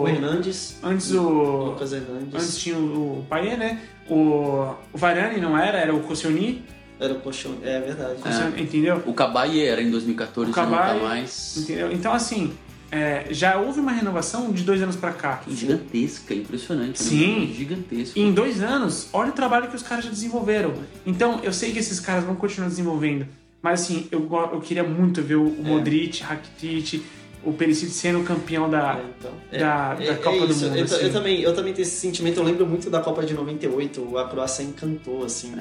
o 0.03 0.07
Hernandes, 0.07 0.77
Antes 0.83 1.11
o. 1.11 1.21
Lucas 1.21 1.91
Hernandes. 1.91 2.33
Antes 2.33 2.57
tinha 2.57 2.77
o, 2.77 3.19
o 3.19 3.25
Payet, 3.27 3.57
né? 3.57 3.81
O, 4.09 4.73
o 4.93 4.97
Varane 4.97 5.41
não 5.41 5.57
era, 5.57 5.77
era 5.79 5.93
o 5.95 6.01
Koscielny, 6.01 6.63
Era 7.02 7.14
o 7.14 7.19
colchão. 7.19 7.56
É 7.64 7.80
verdade. 7.80 8.22
Koscielny, 8.22 8.61
entendeu? 8.61 9.02
O 9.07 9.14
Cabaye 9.14 9.65
era 9.65 9.82
em 9.82 9.90
2014, 9.90 10.52
O 10.52 10.56
não 10.56 10.69
tá 10.72 10.94
mais. 10.95 11.57
Entendeu? 11.57 11.91
Então, 11.91 12.14
assim, 12.14 12.53
é, 12.91 13.26
já 13.32 13.57
houve 13.57 13.80
uma 13.80 13.91
renovação 13.91 14.52
de 14.52 14.64
dois 14.64 14.82
anos 14.84 14.95
pra 14.95 15.11
cá. 15.11 15.41
Gigantesca, 15.49 16.34
impressionante. 16.36 17.02
né? 17.03 17.10
Sim. 17.10 17.53
Gigantesco. 17.57 18.19
E 18.19 18.22
em 18.22 18.32
dois 18.32 18.61
anos, 18.61 19.07
olha 19.11 19.30
o 19.30 19.34
trabalho 19.34 19.68
que 19.68 19.76
os 19.76 19.82
caras 19.82 20.06
já 20.06 20.11
desenvolveram. 20.11 20.73
Então, 21.06 21.40
eu 21.41 21.52
sei 21.52 21.72
que 21.72 21.80
esses 21.80 21.99
caras 21.99 22.23
vão 22.23 22.36
continuar 22.36 22.68
desenvolvendo. 22.69 23.26
Mas, 23.64 23.82
assim, 23.82 24.07
eu, 24.11 24.28
eu 24.53 24.60
queria 24.61 24.84
muito 24.84 25.22
ver 25.23 25.36
o 25.38 25.48
É. 25.48 25.61
Modric, 25.69 26.22
Rakitic, 26.22 27.03
o 27.44 27.52
Perisic 27.53 27.91
sendo 27.91 28.23
campeão 28.23 28.69
da... 28.69 28.94
É, 28.99 29.06
então. 29.18 29.32
da- 29.60 29.94
da 29.95 30.15
Copa 30.18 30.45
do 30.45 30.52
isso. 30.52 30.65
Mundo, 30.65 30.78
Eu, 30.78 30.84
assim. 30.84 30.95
eu 31.02 31.11
também, 31.11 31.41
eu 31.41 31.56
também 31.56 31.73
tenho 31.73 31.84
esse 31.84 31.95
sentimento. 31.99 32.38
Eu 32.40 32.44
lembro 32.44 32.68
muito 32.68 32.90
da 32.91 32.99
Copa 33.02 33.23
de 33.26 33.34
98. 33.34 34.18
A 34.19 34.28
Croácia 34.28 34.61
encantou, 34.64 35.23
assim. 35.26 35.53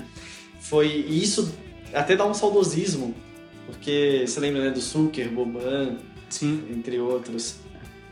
Foi 0.70 0.86
e 0.86 1.20
isso 1.20 1.52
até 1.92 2.14
dá 2.14 2.24
um 2.24 2.32
saudosismo. 2.32 3.12
Porque 3.66 4.24
você 4.24 4.38
lembra, 4.38 4.62
né, 4.62 4.70
do 4.70 4.80
Suker, 4.80 5.28
Boban, 5.28 5.96
Sim. 6.28 6.64
entre 6.70 7.00
outros. 7.00 7.56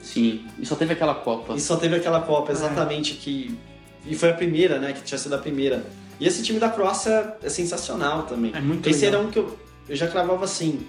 Sim. 0.01 0.45
E 0.59 0.67
só 0.67 0.75
teve 0.75 0.93
aquela 0.93 1.15
Copa. 1.15 1.55
E 1.55 1.61
só 1.61 1.77
teve 1.77 1.95
aquela 1.95 2.21
Copa, 2.21 2.51
exatamente, 2.51 3.15
que. 3.15 3.57
E 4.05 4.15
foi 4.17 4.31
a 4.31 4.35
primeira, 4.35 4.79
né? 4.81 4.93
Que 4.93 5.03
tinha 5.03 5.19
sido 5.19 5.35
a 5.35 5.39
primeira. 5.39 5.85
E 6.19 6.27
esse 6.27 6.43
time 6.43 6.59
da 6.59 6.69
Croácia 6.69 7.37
é 7.43 7.49
sensacional 7.49 8.25
também. 8.25 8.53
É 8.53 8.61
muito 8.61 8.89
Esse 8.89 9.05
legal. 9.05 9.21
era 9.21 9.29
um 9.29 9.31
que 9.31 9.39
eu, 9.39 9.57
eu 9.89 9.95
já 9.95 10.09
cravava 10.09 10.45
assim. 10.45 10.81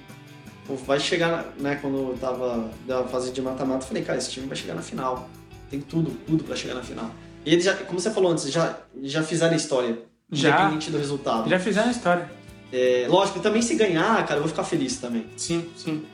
Vai 0.85 0.99
chegar, 0.99 1.53
né? 1.59 1.75
Quando 1.75 1.97
eu 1.97 2.17
tava 2.19 2.71
da 2.87 3.03
fase 3.03 3.31
de 3.31 3.41
mata-mata, 3.41 3.83
eu 3.83 3.87
falei, 3.87 4.03
cara, 4.03 4.17
esse 4.17 4.31
time 4.31 4.47
vai 4.47 4.55
chegar 4.55 4.73
na 4.75 4.81
final. 4.81 5.29
Tem 5.69 5.79
tudo, 5.79 6.11
tudo 6.25 6.43
pra 6.43 6.55
chegar 6.55 6.75
na 6.75 6.83
final. 6.83 7.11
E 7.45 7.53
eles 7.53 7.65
já, 7.65 7.75
como 7.75 7.99
você 7.99 8.11
falou 8.11 8.31
antes, 8.31 8.51
já, 8.51 8.79
já 9.03 9.21
fizeram 9.23 9.53
a 9.53 9.57
história. 9.57 10.08
Já. 10.31 10.49
Independente 10.49 10.91
do 10.91 10.97
resultado. 10.97 11.49
Já 11.49 11.59
fizeram 11.59 11.87
a 11.87 11.91
história. 11.91 12.31
É, 12.71 13.07
lógico, 13.09 13.39
também 13.39 13.61
se 13.61 13.75
ganhar, 13.75 14.23
cara, 14.25 14.35
eu 14.35 14.41
vou 14.41 14.49
ficar 14.49 14.63
feliz 14.63 14.97
também. 14.97 15.25
Sim, 15.35 15.69
sim. 15.75 16.05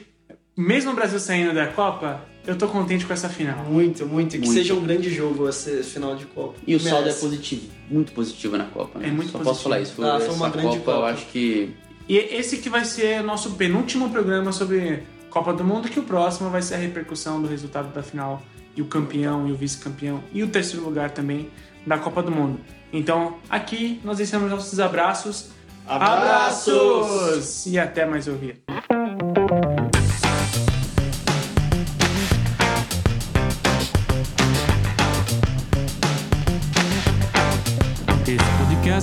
mesmo 0.57 0.91
o 0.91 0.95
Brasil 0.95 1.19
saindo 1.19 1.53
da 1.53 1.67
Copa, 1.67 2.21
eu 2.47 2.57
tô 2.57 2.67
contente 2.67 3.05
com 3.05 3.13
essa 3.13 3.27
final. 3.29 3.63
Muito, 3.65 4.05
muito. 4.05 4.31
Que 4.31 4.37
Muito. 4.39 4.53
seja 4.53 4.73
um 4.73 4.81
grande 4.81 5.09
jogo 5.13 5.47
esse 5.49 5.83
final 5.83 6.15
de 6.15 6.25
Copa. 6.25 6.55
E 6.65 6.75
o 6.75 6.79
saldo 6.79 6.97
é 6.97 7.01
Merece. 7.03 7.21
positivo, 7.21 7.67
muito 7.89 8.11
positivo 8.11 8.57
na 8.57 8.65
Copa. 8.65 8.99
Né? 8.99 9.07
É 9.07 9.11
muito 9.11 9.31
Só 9.31 9.39
positivo. 9.39 9.43
posso 9.43 9.63
falar 9.63 9.81
isso. 9.81 10.03
Ah, 10.03 10.19
foi 10.19 10.35
uma 10.35 10.49
grande 10.49 10.77
Copa, 10.79 10.91
eu 10.91 10.95
Copa. 10.97 11.07
acho 11.11 11.25
que 11.27 11.73
E 12.07 12.17
esse 12.17 12.57
que 12.57 12.69
vai 12.69 12.85
ser 12.85 13.21
o 13.21 13.23
nosso 13.25 13.51
penúltimo 13.51 14.09
programa 14.09 14.51
sobre 14.51 15.03
Copa 15.29 15.53
do 15.53 15.63
Mundo, 15.63 15.89
que 15.89 15.99
o 15.99 16.03
próximo 16.03 16.49
vai 16.49 16.61
ser 16.61 16.75
a 16.75 16.77
repercussão 16.77 17.41
do 17.41 17.47
resultado 17.47 17.93
da 17.93 18.01
final 18.03 18.41
e 18.75 18.81
o 18.81 18.85
campeão 18.85 19.47
e 19.47 19.51
o 19.51 19.55
vice-campeão 19.55 20.23
e 20.33 20.43
o 20.43 20.47
terceiro 20.47 20.85
lugar 20.85 21.09
também 21.11 21.49
da 21.85 21.97
Copa 21.97 22.21
do 22.21 22.31
Mundo. 22.31 22.59
Então, 22.93 23.35
aqui 23.49 23.99
nós 24.03 24.17
deixamos 24.17 24.49
nossos 24.51 24.79
abraços. 24.79 25.49
Abraços! 25.87 26.73
Abraços! 26.73 27.65
E 27.67 27.77
até 27.77 28.05
mais 28.05 28.27
ouvir. 28.27 28.61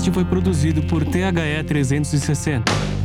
Podcast 0.02 0.10
foi 0.10 0.24
produzido 0.24 0.82
por 0.82 1.04
THE 1.04 1.62
360. 1.64 3.01